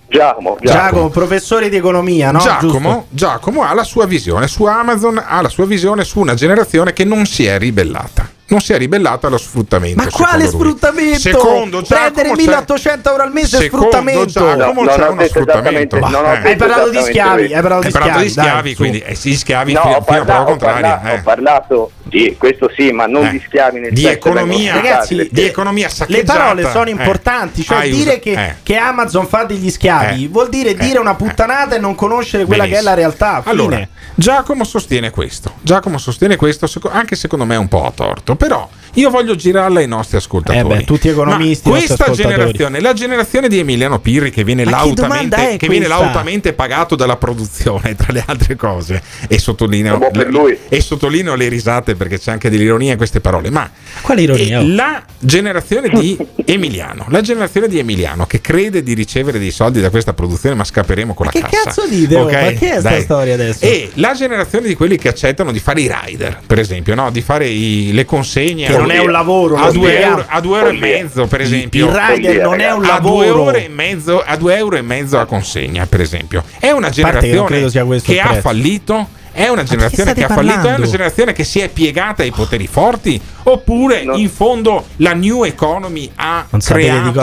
Giacomo, 0.07 0.57
Giacomo, 0.61 1.09
professore 1.09 1.67
di 1.67 1.75
economia, 1.77 2.31
no? 2.31 2.39
Giacomo? 2.39 3.07
Giacomo 3.09 3.63
ha 3.63 3.73
la 3.73 3.83
sua 3.83 4.05
visione 4.05 4.47
su 4.47 4.63
Amazon, 4.65 5.21
ha 5.25 5.41
la 5.41 5.49
sua 5.49 5.65
visione 5.65 6.03
su 6.03 6.19
una 6.19 6.35
generazione 6.35 6.93
che 6.93 7.03
non 7.03 7.25
si 7.25 7.45
è 7.45 7.57
ribellata. 7.57 8.29
Non 8.47 8.59
si 8.61 8.73
è 8.73 8.77
ribellata 8.77 9.25
allo 9.25 9.39
sfruttamento. 9.39 10.03
Ma 10.03 10.07
quale 10.11 10.45
sfruttamento? 10.45 11.17
Secondo 11.17 11.81
Giacomo 11.81 12.11
Prendere 12.11 12.29
c'è- 12.29 12.35
1800 12.35 13.09
euro 13.09 13.23
al 13.23 13.31
mese 13.31 13.57
è 13.57 13.61
sfruttamento. 13.67 14.25
Giacomo 14.25 14.83
No, 14.83 14.85
non 14.85 14.95
c'è 14.95 15.07
ho 15.07 15.11
uno 15.13 15.23
sfruttamento. 15.25 15.95
ho 15.97 15.99
Eh. 15.99 16.47
Hai 16.49 16.55
parlato 16.55 16.89
di 16.91 17.01
schiavi, 17.01 17.43
hai 17.55 17.61
parlato 17.61 17.79
di 17.81 17.85
Hai 17.87 17.91
parlato 17.91 18.11
schiavi, 18.19 18.23
di 18.25 18.29
schiavi, 18.29 18.61
dai, 18.61 18.75
quindi 18.75 18.99
eh, 18.99 19.15
sì, 19.15 19.35
schiavi 19.35 19.73
No, 19.73 19.81
fino, 19.81 19.95
ho, 19.95 20.01
fino 20.03 20.17
a 20.17 20.19
parla- 20.19 20.23
prova 20.25 20.41
ho 20.41 20.45
contraria. 20.45 20.81
parlato, 20.99 21.07
eh. 21.07 21.17
ho 21.17 21.21
parlato 21.23 21.91
di 22.07 22.35
questo 22.37 22.71
sì, 22.75 22.91
ma 22.91 23.05
non 23.07 23.25
Eh. 23.25 23.31
di 23.31 23.43
schiavi 23.45 23.79
nel 23.79 23.91
Di 23.93 24.05
economia. 24.05 24.73
Ragazzi, 24.75 25.27
di 25.31 25.41
economia 25.43 25.87
Le 25.87 25.93
saccheggiata. 25.93 26.39
parole 26.39 26.69
sono 26.69 26.85
Eh. 26.85 26.91
importanti, 26.91 27.63
cioè 27.63 27.77
Hai 27.79 27.89
dire 27.91 28.11
usa- 28.11 28.19
che, 28.19 28.31
eh. 28.31 28.55
che 28.63 28.75
Amazon 28.77 29.27
fa 29.27 29.43
degli 29.43 29.69
schiavi 29.69 30.25
Eh. 30.25 30.27
vuol 30.27 30.49
dire 30.49 30.75
dire 30.75 30.99
una 30.99 31.15
puttanata 31.15 31.75
e 31.75 31.79
non 31.79 31.95
conoscere 31.95 32.45
quella 32.45 32.65
che 32.65 32.77
è 32.77 32.81
la 32.81 32.93
realtà. 32.93 33.41
Fine. 33.41 33.51
Allora, 33.51 33.87
Giacomo 34.13 34.63
sostiene 34.63 35.09
questo. 35.09 35.53
Giacomo 35.61 35.97
sostiene 35.97 36.35
questo, 36.35 36.69
anche 36.91 37.15
secondo 37.15 37.45
me 37.45 37.55
un 37.55 37.67
po' 37.67 37.85
a 37.85 37.91
torto. 37.91 38.35
Però 38.35 38.69
io 38.93 39.09
voglio 39.09 39.35
girarla 39.35 39.79
ai 39.79 39.87
nostri 39.87 40.17
ascoltatori. 40.17 40.59
Eh 40.73 40.77
beh, 40.77 40.83
tutti 40.85 41.07
economisti, 41.09 41.69
Ma 41.69 41.77
questa 41.77 42.11
generazione, 42.11 42.79
la 42.79 42.93
generazione 42.93 43.47
di 43.49 43.59
Emiliano 43.59 43.99
Pirri 43.99 44.29
che 44.31 44.43
viene, 44.43 44.63
lautamente, 44.63 45.57
che 45.57 45.67
viene 45.67 45.87
lautamente 45.87 46.53
pagato 46.53 46.95
dalla 46.95 47.17
produzione, 47.17 47.95
tra 47.97 48.13
le 48.13 48.23
altre 48.25 48.55
cose. 48.55 49.01
E 49.27 49.37
sottolineo, 49.39 49.99
lui. 50.27 50.57
e 50.69 50.79
sottolineo 50.81 51.35
le 51.35 51.47
risate 51.49 51.94
perché 51.95 52.19
c'è 52.19 52.31
anche 52.31 52.49
dell'ironia 52.49 52.91
in 52.91 52.97
queste 52.97 53.19
parole. 53.21 53.49
Ma 53.49 53.69
Quale 54.01 54.21
ironia? 54.21 54.59
e 54.59 54.67
la 54.67 55.03
generazione 55.19 55.89
di 55.89 56.17
Emiliano, 56.45 57.05
la 57.09 57.21
generazione 57.21 57.67
di 57.67 57.79
Emiliano 57.79 58.25
che 58.25 58.41
crede 58.41 58.83
di 58.83 58.93
ricevere 58.93 59.39
dei 59.39 59.51
soldi 59.51 59.81
da 59.81 59.89
questa 59.89 60.13
produzione, 60.13 60.55
ma 60.55 60.63
scapperemo 60.63 61.13
con 61.13 61.25
la 61.25 61.31
che 61.31 61.41
cassa. 61.41 61.63
cazzo 61.63 61.87
dite? 61.87 62.15
oh? 62.15 62.23
Ok? 62.25 62.31
Ma 62.33 62.39
che 62.51 62.71
è 62.75 62.79
sta 62.79 62.89
Dai. 62.89 63.01
storia 63.01 63.33
adesso? 63.33 63.65
E 63.65 63.89
la 63.95 64.13
generazione 64.13 64.67
di 64.67 64.75
quelli 64.75 64.97
che 64.97 65.07
accettano 65.07 65.51
di 65.51 65.59
fare 65.59 65.81
i 65.81 65.91
rider, 66.05 66.39
per 66.45 66.59
esempio, 66.59 66.95
no? 66.95 67.09
di 67.11 67.21
fare 67.21 67.47
i- 67.47 67.91
le 67.93 68.05
consegne 68.05 68.65
Che 68.67 68.73
a- 68.75 68.77
non 68.77 68.91
è 68.91 68.99
un 68.99 69.11
lavoro, 69.11 69.55
a 69.55 69.65
lo 69.67 69.71
2 69.71 69.87
spieghiamo. 69.87 70.11
euro, 70.17 70.25
a 70.29 70.41
due 70.41 70.57
euro 70.59 70.69
e 70.69 70.73
mezzo, 70.77 71.25
per 71.27 71.41
Il 71.41 71.45
esempio. 71.47 71.91
rider 71.91 72.41
non 72.43 72.59
è 72.59 72.71
un 72.71 72.83
a 72.85 72.99
due 72.99 73.25
lavoro. 73.27 73.41
ore 73.43 73.65
e 73.65 73.69
mezzo, 73.69 74.21
a 74.25 74.35
2 74.37 74.55
euro 74.57 74.75
e 74.75 74.81
mezzo 74.81 75.19
a 75.19 75.25
consegna, 75.25 75.85
per 75.85 76.01
esempio. 76.01 76.43
È 76.59 76.71
una 76.71 76.87
che 76.87 76.93
generazione 76.93 77.69
che 78.01 78.11
il 78.13 78.19
ha 78.19 78.33
fallito. 78.41 79.07
È 79.35 79.49
una 79.49 79.63
generazione 79.63 80.11
state 80.11 80.25
che 80.25 80.31
ha 80.31 80.33
fallito, 80.33 80.67
è 80.69 80.75
una 80.77 80.85
generazione 80.87 81.33
che 81.33 81.43
si 81.43 81.59
è 81.59 81.67
piegata 81.67 82.23
ai 82.23 82.31
poteri 82.31 82.67
forti, 82.67 83.19
oppure 83.43 84.03
No. 84.05 84.15
in 84.15 84.29
fondo 84.29 84.85
la 84.97 85.13
new 85.13 85.43
economy 85.43 86.09
ha, 86.15 86.45
creato, 86.73 87.19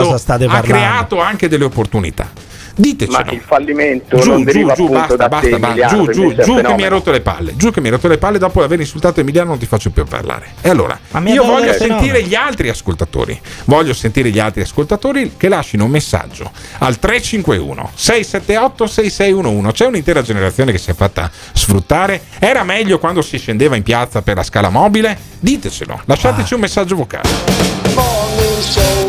ha 0.47 0.61
creato 0.61 1.19
anche 1.19 1.47
delle 1.47 1.63
opportunità. 1.63 2.29
Ditecelo. 2.75 3.23
Ma 3.25 3.31
il 3.31 3.41
fallimento 3.41 4.17
Giù, 4.17 4.29
non 4.29 4.39
giù, 4.39 4.43
deriva 4.45 4.73
giù, 4.73 4.83
appunto 4.85 4.99
basta, 4.99 5.15
da 5.15 5.27
basta, 5.27 5.47
te, 5.47 5.59
basta. 5.59 5.67
Emiliano, 5.67 6.05
Giù, 6.05 6.11
giù, 6.11 6.41
giù 6.41 6.61
che 6.61 6.73
mi 6.73 6.83
hai 6.83 6.89
rotto 6.89 7.11
le 7.11 7.21
palle. 7.21 7.55
Giù 7.55 7.71
che 7.71 7.81
mi 7.81 7.87
hai 7.87 7.93
rotto 7.93 8.07
le 8.07 8.17
palle 8.17 8.37
dopo 8.39 8.63
aver 8.63 8.79
insultato 8.79 9.19
Emiliano 9.19 9.49
non 9.49 9.59
ti 9.59 9.65
faccio 9.65 9.91
più 9.91 10.03
parlare. 10.05 10.53
E 10.61 10.69
allora, 10.69 10.99
io 11.25 11.43
voglio 11.43 11.73
sentire 11.73 12.23
gli 12.23 12.35
altri 12.35 12.69
ascoltatori. 12.69 13.39
Voglio 13.65 13.93
sentire 13.93 14.29
gli 14.29 14.39
altri 14.39 14.61
ascoltatori 14.61 15.33
che 15.37 15.49
lasciano 15.49 15.85
un 15.85 15.91
messaggio 15.91 16.51
al 16.79 16.97
351 16.97 17.91
678 17.93 18.87
6611. 18.87 19.73
C'è 19.73 19.85
un'intera 19.85 20.21
generazione 20.21 20.71
che 20.71 20.77
si 20.77 20.89
è 20.89 20.93
fatta 20.93 21.29
sfruttare. 21.51 22.21
Era 22.39 22.63
meglio 22.63 22.97
quando 22.97 23.21
si 23.21 23.37
scendeva 23.37 23.75
in 23.75 23.83
piazza 23.83 24.21
per 24.21 24.35
la 24.35 24.43
scala 24.43 24.69
mobile? 24.69 25.17
Ditecelo. 25.39 26.01
Lasciateci 26.05 26.53
un 26.53 26.59
messaggio 26.61 26.95
vocale. 26.95 28.12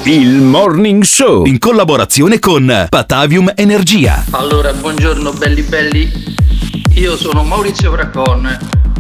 Il 0.03 0.41
Morning 0.41 1.05
Show 1.05 1.45
in 1.47 1.59
collaborazione 1.59 2.39
con 2.39 2.87
Patavium 2.89 3.53
Energia. 3.55 4.25
Allora, 4.31 4.73
buongiorno 4.73 5.33
belli 5.33 5.63
belli. 5.63 6.11
Io 6.95 7.17
sono 7.17 7.45
Maurizio 7.45 7.91
Bracon, 7.93 8.59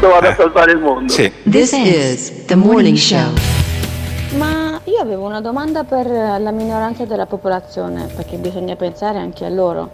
Io 0.00 0.08
vado 0.08 0.28
a 0.28 0.34
salvare 0.34 0.72
il 0.72 0.78
mondo. 0.78 1.12
This 1.12 1.72
is 1.72 2.44
the 2.46 2.54
morning 2.54 2.96
show. 2.96 3.32
Ma 4.36 4.80
io 4.84 4.98
avevo 4.98 5.26
una 5.26 5.40
domanda 5.40 5.84
per 5.84 6.06
la 6.06 6.50
minoranza 6.50 7.04
della 7.04 7.26
popolazione, 7.26 8.08
perché 8.14 8.36
bisogna 8.36 8.76
pensare 8.76 9.18
anche 9.18 9.44
a 9.44 9.48
loro. 9.48 9.92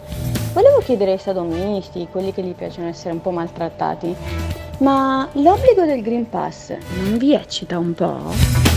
Volevo 0.52 0.78
chiedere 0.78 1.12
ai 1.12 1.18
sadomisti, 1.18 2.08
quelli 2.10 2.32
che 2.32 2.42
gli 2.42 2.54
piacciono 2.54 2.88
essere 2.88 3.12
un 3.12 3.20
po' 3.20 3.30
maltrattati, 3.30 4.14
ma 4.78 5.28
l'obbligo 5.32 5.84
del 5.84 6.02
Green 6.02 6.28
Pass 6.28 6.72
non 7.02 7.18
vi 7.18 7.34
eccita 7.34 7.78
un 7.78 7.94
po'? 7.94 8.68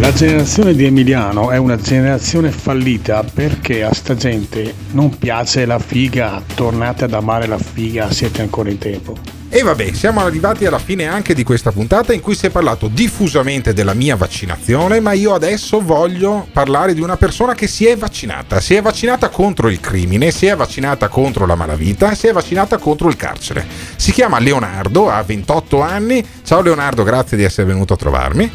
La 0.00 0.12
generazione 0.12 0.74
di 0.74 0.84
Emiliano 0.84 1.50
è 1.50 1.56
una 1.56 1.76
generazione 1.76 2.50
fallita 2.50 3.24
perché 3.32 3.84
a 3.84 3.94
sta 3.94 4.16
gente 4.16 4.74
non 4.90 5.16
piace 5.16 5.64
la 5.64 5.78
figa, 5.78 6.42
tornate 6.54 7.04
ad 7.04 7.12
amare 7.12 7.46
la 7.46 7.58
figa, 7.58 8.10
siete 8.10 8.42
ancora 8.42 8.70
in 8.70 8.78
tempo. 8.78 9.33
E 9.56 9.62
vabbè, 9.62 9.92
siamo 9.92 10.20
arrivati 10.20 10.66
alla 10.66 10.80
fine 10.80 11.06
anche 11.06 11.32
di 11.32 11.44
questa 11.44 11.70
puntata 11.70 12.12
in 12.12 12.20
cui 12.20 12.34
si 12.34 12.46
è 12.46 12.50
parlato 12.50 12.88
diffusamente 12.88 13.72
della 13.72 13.94
mia 13.94 14.16
vaccinazione, 14.16 14.98
ma 14.98 15.12
io 15.12 15.32
adesso 15.32 15.80
voglio 15.80 16.48
parlare 16.52 16.92
di 16.92 17.00
una 17.00 17.16
persona 17.16 17.54
che 17.54 17.68
si 17.68 17.86
è 17.86 17.96
vaccinata. 17.96 18.58
Si 18.58 18.74
è 18.74 18.82
vaccinata 18.82 19.28
contro 19.28 19.68
il 19.68 19.78
crimine, 19.78 20.32
si 20.32 20.46
è 20.46 20.56
vaccinata 20.56 21.06
contro 21.06 21.46
la 21.46 21.54
malavita 21.54 22.16
si 22.16 22.26
è 22.26 22.32
vaccinata 22.32 22.78
contro 22.78 23.08
il 23.08 23.14
carcere. 23.14 23.64
Si 23.94 24.10
chiama 24.10 24.40
Leonardo, 24.40 25.08
ha 25.08 25.22
28 25.22 25.80
anni. 25.80 26.26
Ciao 26.42 26.60
Leonardo, 26.60 27.04
grazie 27.04 27.36
di 27.36 27.44
essere 27.44 27.68
venuto 27.68 27.92
a 27.92 27.96
trovarmi. 27.96 28.50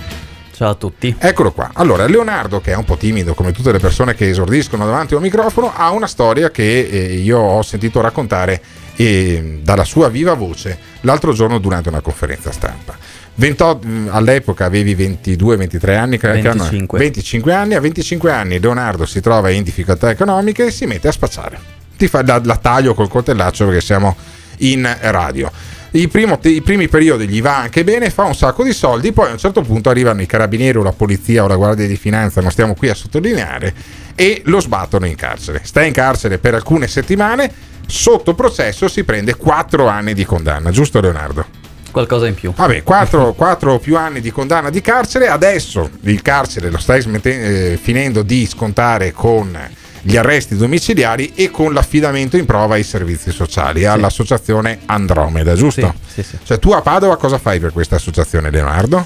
Ciao 0.59 0.71
a 0.71 0.75
tutti. 0.75 1.15
Eccolo 1.17 1.53
qua. 1.53 1.69
Allora, 1.75 2.05
Leonardo, 2.05 2.59
che 2.59 2.73
è 2.73 2.75
un 2.75 2.83
po' 2.83 2.97
timido 2.97 3.33
come 3.33 3.53
tutte 3.53 3.71
le 3.71 3.79
persone 3.79 4.13
che 4.13 4.27
esordiscono 4.27 4.85
davanti 4.85 5.13
a 5.13 5.15
un 5.15 5.23
microfono, 5.23 5.71
ha 5.73 5.89
una 5.91 6.05
storia 6.05 6.51
che 6.51 6.81
eh, 6.81 7.13
io 7.13 7.37
ho 7.39 7.61
sentito 7.61 8.01
raccontare 8.01 8.61
eh, 8.97 9.61
dalla 9.63 9.85
sua 9.85 10.09
viva 10.09 10.33
voce 10.33 10.77
l'altro 11.03 11.31
giorno 11.31 11.59
durante 11.59 11.87
una 11.87 12.01
conferenza 12.01 12.51
stampa. 12.51 12.93
28 13.35 13.87
mh, 13.87 14.09
all'epoca 14.11 14.65
avevi 14.65 14.95
22-23 14.97 15.95
anni, 15.97 16.17
che- 16.17 16.27
che 16.41 16.47
hanno- 16.49 16.63
25. 16.63 16.99
25 16.99 17.53
anni, 17.53 17.75
a 17.75 17.79
25 17.79 18.29
anni 18.29 18.59
Leonardo 18.59 19.05
si 19.05 19.21
trova 19.21 19.49
in 19.51 19.63
difficoltà 19.63 20.09
economiche 20.09 20.65
e 20.65 20.71
si 20.71 20.85
mette 20.85 21.07
a 21.07 21.13
spacciare. 21.13 21.57
Ti 21.95 22.05
fa 22.09 22.21
la, 22.25 22.41
la 22.43 22.57
taglio 22.57 22.93
col 22.93 23.07
coltellaccio 23.07 23.63
perché 23.63 23.79
siamo 23.79 24.13
in 24.57 24.93
radio. 25.03 25.49
I, 25.91 26.07
primo- 26.07 26.39
I 26.43 26.61
primi 26.61 26.87
periodi 26.87 27.27
gli 27.27 27.41
va 27.41 27.57
anche 27.57 27.83
bene, 27.83 28.11
fa 28.11 28.23
un 28.23 28.35
sacco 28.35 28.63
di 28.63 28.73
soldi, 28.73 29.11
poi 29.11 29.29
a 29.29 29.31
un 29.31 29.39
certo 29.39 29.61
punto 29.61 29.89
arrivano 29.89 30.21
i 30.21 30.27
carabinieri 30.27 30.77
o 30.77 30.83
la 30.83 30.91
polizia 30.91 31.43
o 31.43 31.47
la 31.47 31.55
guardia 31.55 31.87
di 31.87 31.95
finanza, 31.95 32.41
non 32.41 32.51
stiamo 32.51 32.75
qui 32.75 32.89
a 32.89 32.93
sottolineare, 32.93 33.73
e 34.13 34.43
lo 34.45 34.59
sbattono 34.59 35.07
in 35.07 35.15
carcere. 35.15 35.61
Sta 35.63 35.81
in 35.81 35.93
carcere 35.93 36.37
per 36.37 36.53
alcune 36.53 36.87
settimane, 36.87 37.51
sotto 37.87 38.35
processo 38.35 38.87
si 38.87 39.03
prende 39.03 39.35
4 39.35 39.87
anni 39.87 40.13
di 40.13 40.25
condanna, 40.25 40.69
giusto 40.69 41.01
Leonardo? 41.01 41.45
Qualcosa 41.89 42.27
in 42.27 42.35
più. 42.35 42.53
Vabbè, 42.53 42.83
4, 42.83 43.35
o 43.71 43.79
più 43.79 43.97
anni 43.97 44.21
di 44.21 44.29
condanna 44.29 44.69
di 44.69 44.81
carcere, 44.81 45.27
adesso 45.27 45.89
il 46.01 46.21
carcere 46.21 46.69
lo 46.69 46.77
stai 46.77 47.01
smette- 47.01 47.71
eh, 47.71 47.77
finendo 47.77 48.21
di 48.21 48.45
scontare 48.45 49.11
con 49.11 49.57
gli 50.01 50.17
arresti 50.17 50.55
domiciliari 50.55 51.33
e 51.35 51.51
con 51.51 51.73
l'affidamento 51.73 52.37
in 52.37 52.45
prova 52.45 52.75
ai 52.75 52.83
servizi 52.83 53.31
sociali 53.31 53.85
all'associazione 53.85 54.79
Andromeda, 54.85 55.53
giusto? 55.55 55.93
Sì, 56.07 56.23
sì. 56.23 56.37
Cioè 56.43 56.59
tu 56.59 56.71
a 56.71 56.81
Padova 56.81 57.17
cosa 57.17 57.37
fai 57.37 57.59
per 57.59 57.71
questa 57.71 57.95
associazione, 57.95 58.49
Leonardo? 58.49 59.05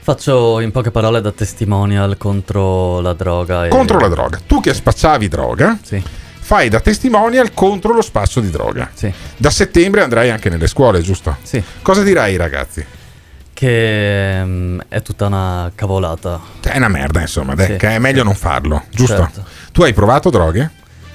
Faccio 0.00 0.60
in 0.60 0.70
poche 0.70 0.90
parole 0.92 1.20
da 1.20 1.32
testimonial 1.32 2.16
contro 2.16 3.00
la 3.00 3.12
droga. 3.12 3.66
E... 3.66 3.68
Contro 3.68 3.98
la 3.98 4.08
droga. 4.08 4.38
Tu 4.46 4.60
che 4.60 4.72
spacciavi 4.72 5.26
droga, 5.26 5.76
Sì. 5.82 6.00
fai 6.38 6.68
da 6.68 6.78
testimonial 6.78 7.52
contro 7.52 7.92
lo 7.92 8.02
spaccio 8.02 8.38
di 8.40 8.50
droga. 8.50 8.88
Sì. 8.94 9.12
Da 9.36 9.50
settembre 9.50 10.02
andrai 10.02 10.30
anche 10.30 10.48
nelle 10.48 10.68
scuole, 10.68 11.00
giusto? 11.00 11.36
Sì. 11.42 11.60
Cosa 11.82 12.02
dirai 12.04 12.30
ai 12.32 12.36
ragazzi? 12.36 12.84
Che 13.56 14.42
mm, 14.44 14.80
è 14.88 15.00
tutta 15.00 15.24
una 15.28 15.72
cavolata. 15.74 16.38
È 16.60 16.76
una 16.76 16.88
merda, 16.88 17.22
insomma, 17.22 17.54
dai, 17.54 17.66
Sì, 17.68 17.76
che 17.76 17.88
è 17.88 17.98
meglio 17.98 18.22
non 18.22 18.34
farlo, 18.34 18.82
giusto? 18.90 19.16
Certo. 19.16 19.44
Tu 19.72 19.80
hai 19.82 19.94
provato 19.94 20.28
droghe? 20.28 20.70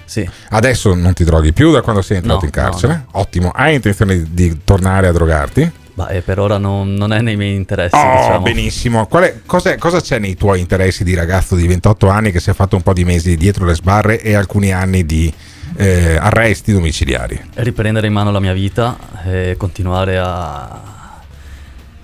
Sì. 0.06 0.28
Adesso 0.50 0.96
non 0.96 1.14
ti 1.14 1.24
droghi 1.24 1.54
più 1.54 1.72
da 1.72 1.82
quando 1.82 2.02
sei 2.02 2.18
entrato 2.18 2.40
No, 2.40 2.46
in 2.46 2.50
carcere? 2.52 2.94
no, 2.94 3.20
Ottimo. 3.20 3.52
Hai 3.52 3.76
intenzione 3.76 4.18
di, 4.18 4.28
di 4.34 4.62
tornare 4.66 5.06
a 5.08 5.12
drogarti? 5.12 5.72
Ma 5.94 6.08
eh, 6.08 6.22
per 6.22 6.40
ora 6.40 6.58
non, 6.58 6.96
non 6.96 7.14
è 7.14 7.22
nei 7.22 7.36
miei 7.36 7.54
interessi. 7.54 7.96
Oh, 7.96 8.18
diciamo. 8.18 8.42
benissimo. 8.42 9.06
Qual 9.06 9.24
è- 9.24 9.78
cosa 9.78 10.02
c'è 10.02 10.18
nei 10.18 10.36
tuoi 10.36 10.60
interessi 10.62 11.04
di 11.04 11.14
ragazzo 11.14 11.54
di 11.56 11.68
28 11.68 12.08
anni 12.10 12.32
che 12.32 12.40
si 12.40 12.50
è 12.50 12.54
fatto 12.54 12.76
un 12.76 12.82
po' 12.82 12.94
di 12.94 13.04
mesi 13.04 13.38
dietro 13.38 13.66
le 13.66 13.76
sbarre 13.76 14.20
e 14.20 14.34
alcuni 14.34 14.74
anni 14.74 15.06
di 15.06 15.32
eh, 15.78 16.18
arresti 16.20 16.72
domiciliari? 16.74 17.40
Riprendere 17.54 18.08
in 18.08 18.14
mano 18.14 18.32
la 18.32 18.40
mia 18.40 18.54
vita 18.54 18.98
e 19.26 19.54
continuare 19.60 20.18
a. 20.18 21.01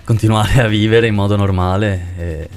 continuare 0.08 0.62
a 0.62 0.66
vivere 0.68 1.06
in 1.06 1.14
modo 1.14 1.36
normale. 1.36 2.00
E 2.16 2.48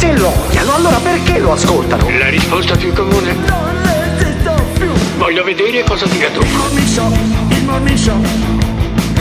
Se 0.00 0.16
lo 0.16 0.32
odiano, 0.46 0.76
allora 0.76 0.96
perché 0.96 1.38
lo 1.38 1.52
ascoltano? 1.52 2.08
La 2.08 2.30
risposta 2.30 2.74
più 2.74 2.90
comune? 2.94 3.34
Non 3.34 3.82
resisto 3.82 4.64
più. 4.72 4.90
Voglio 5.18 5.44
vedere 5.44 5.84
cosa 5.84 6.06
dirà 6.06 6.30
tu. 6.30 6.40
Il 6.40 6.48
morning 6.56 6.86
show, 6.86 7.12
il 7.50 7.64
morning 7.64 7.98
show. 7.98 8.18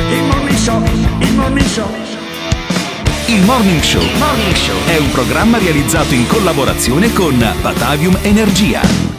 Il 0.10 0.24
morning 0.24 0.58
show, 0.58 0.82
il 1.20 1.34
morning 1.34 1.68
show. 1.68 1.90
Il 3.28 3.46
Morning 3.46 3.84
Show 3.84 4.86
è 4.88 4.98
un 4.98 5.12
programma 5.12 5.60
realizzato 5.60 6.16
in 6.16 6.26
collaborazione 6.26 7.14
con 7.14 7.38
Batavium 7.62 8.18
Energia. 8.24 9.10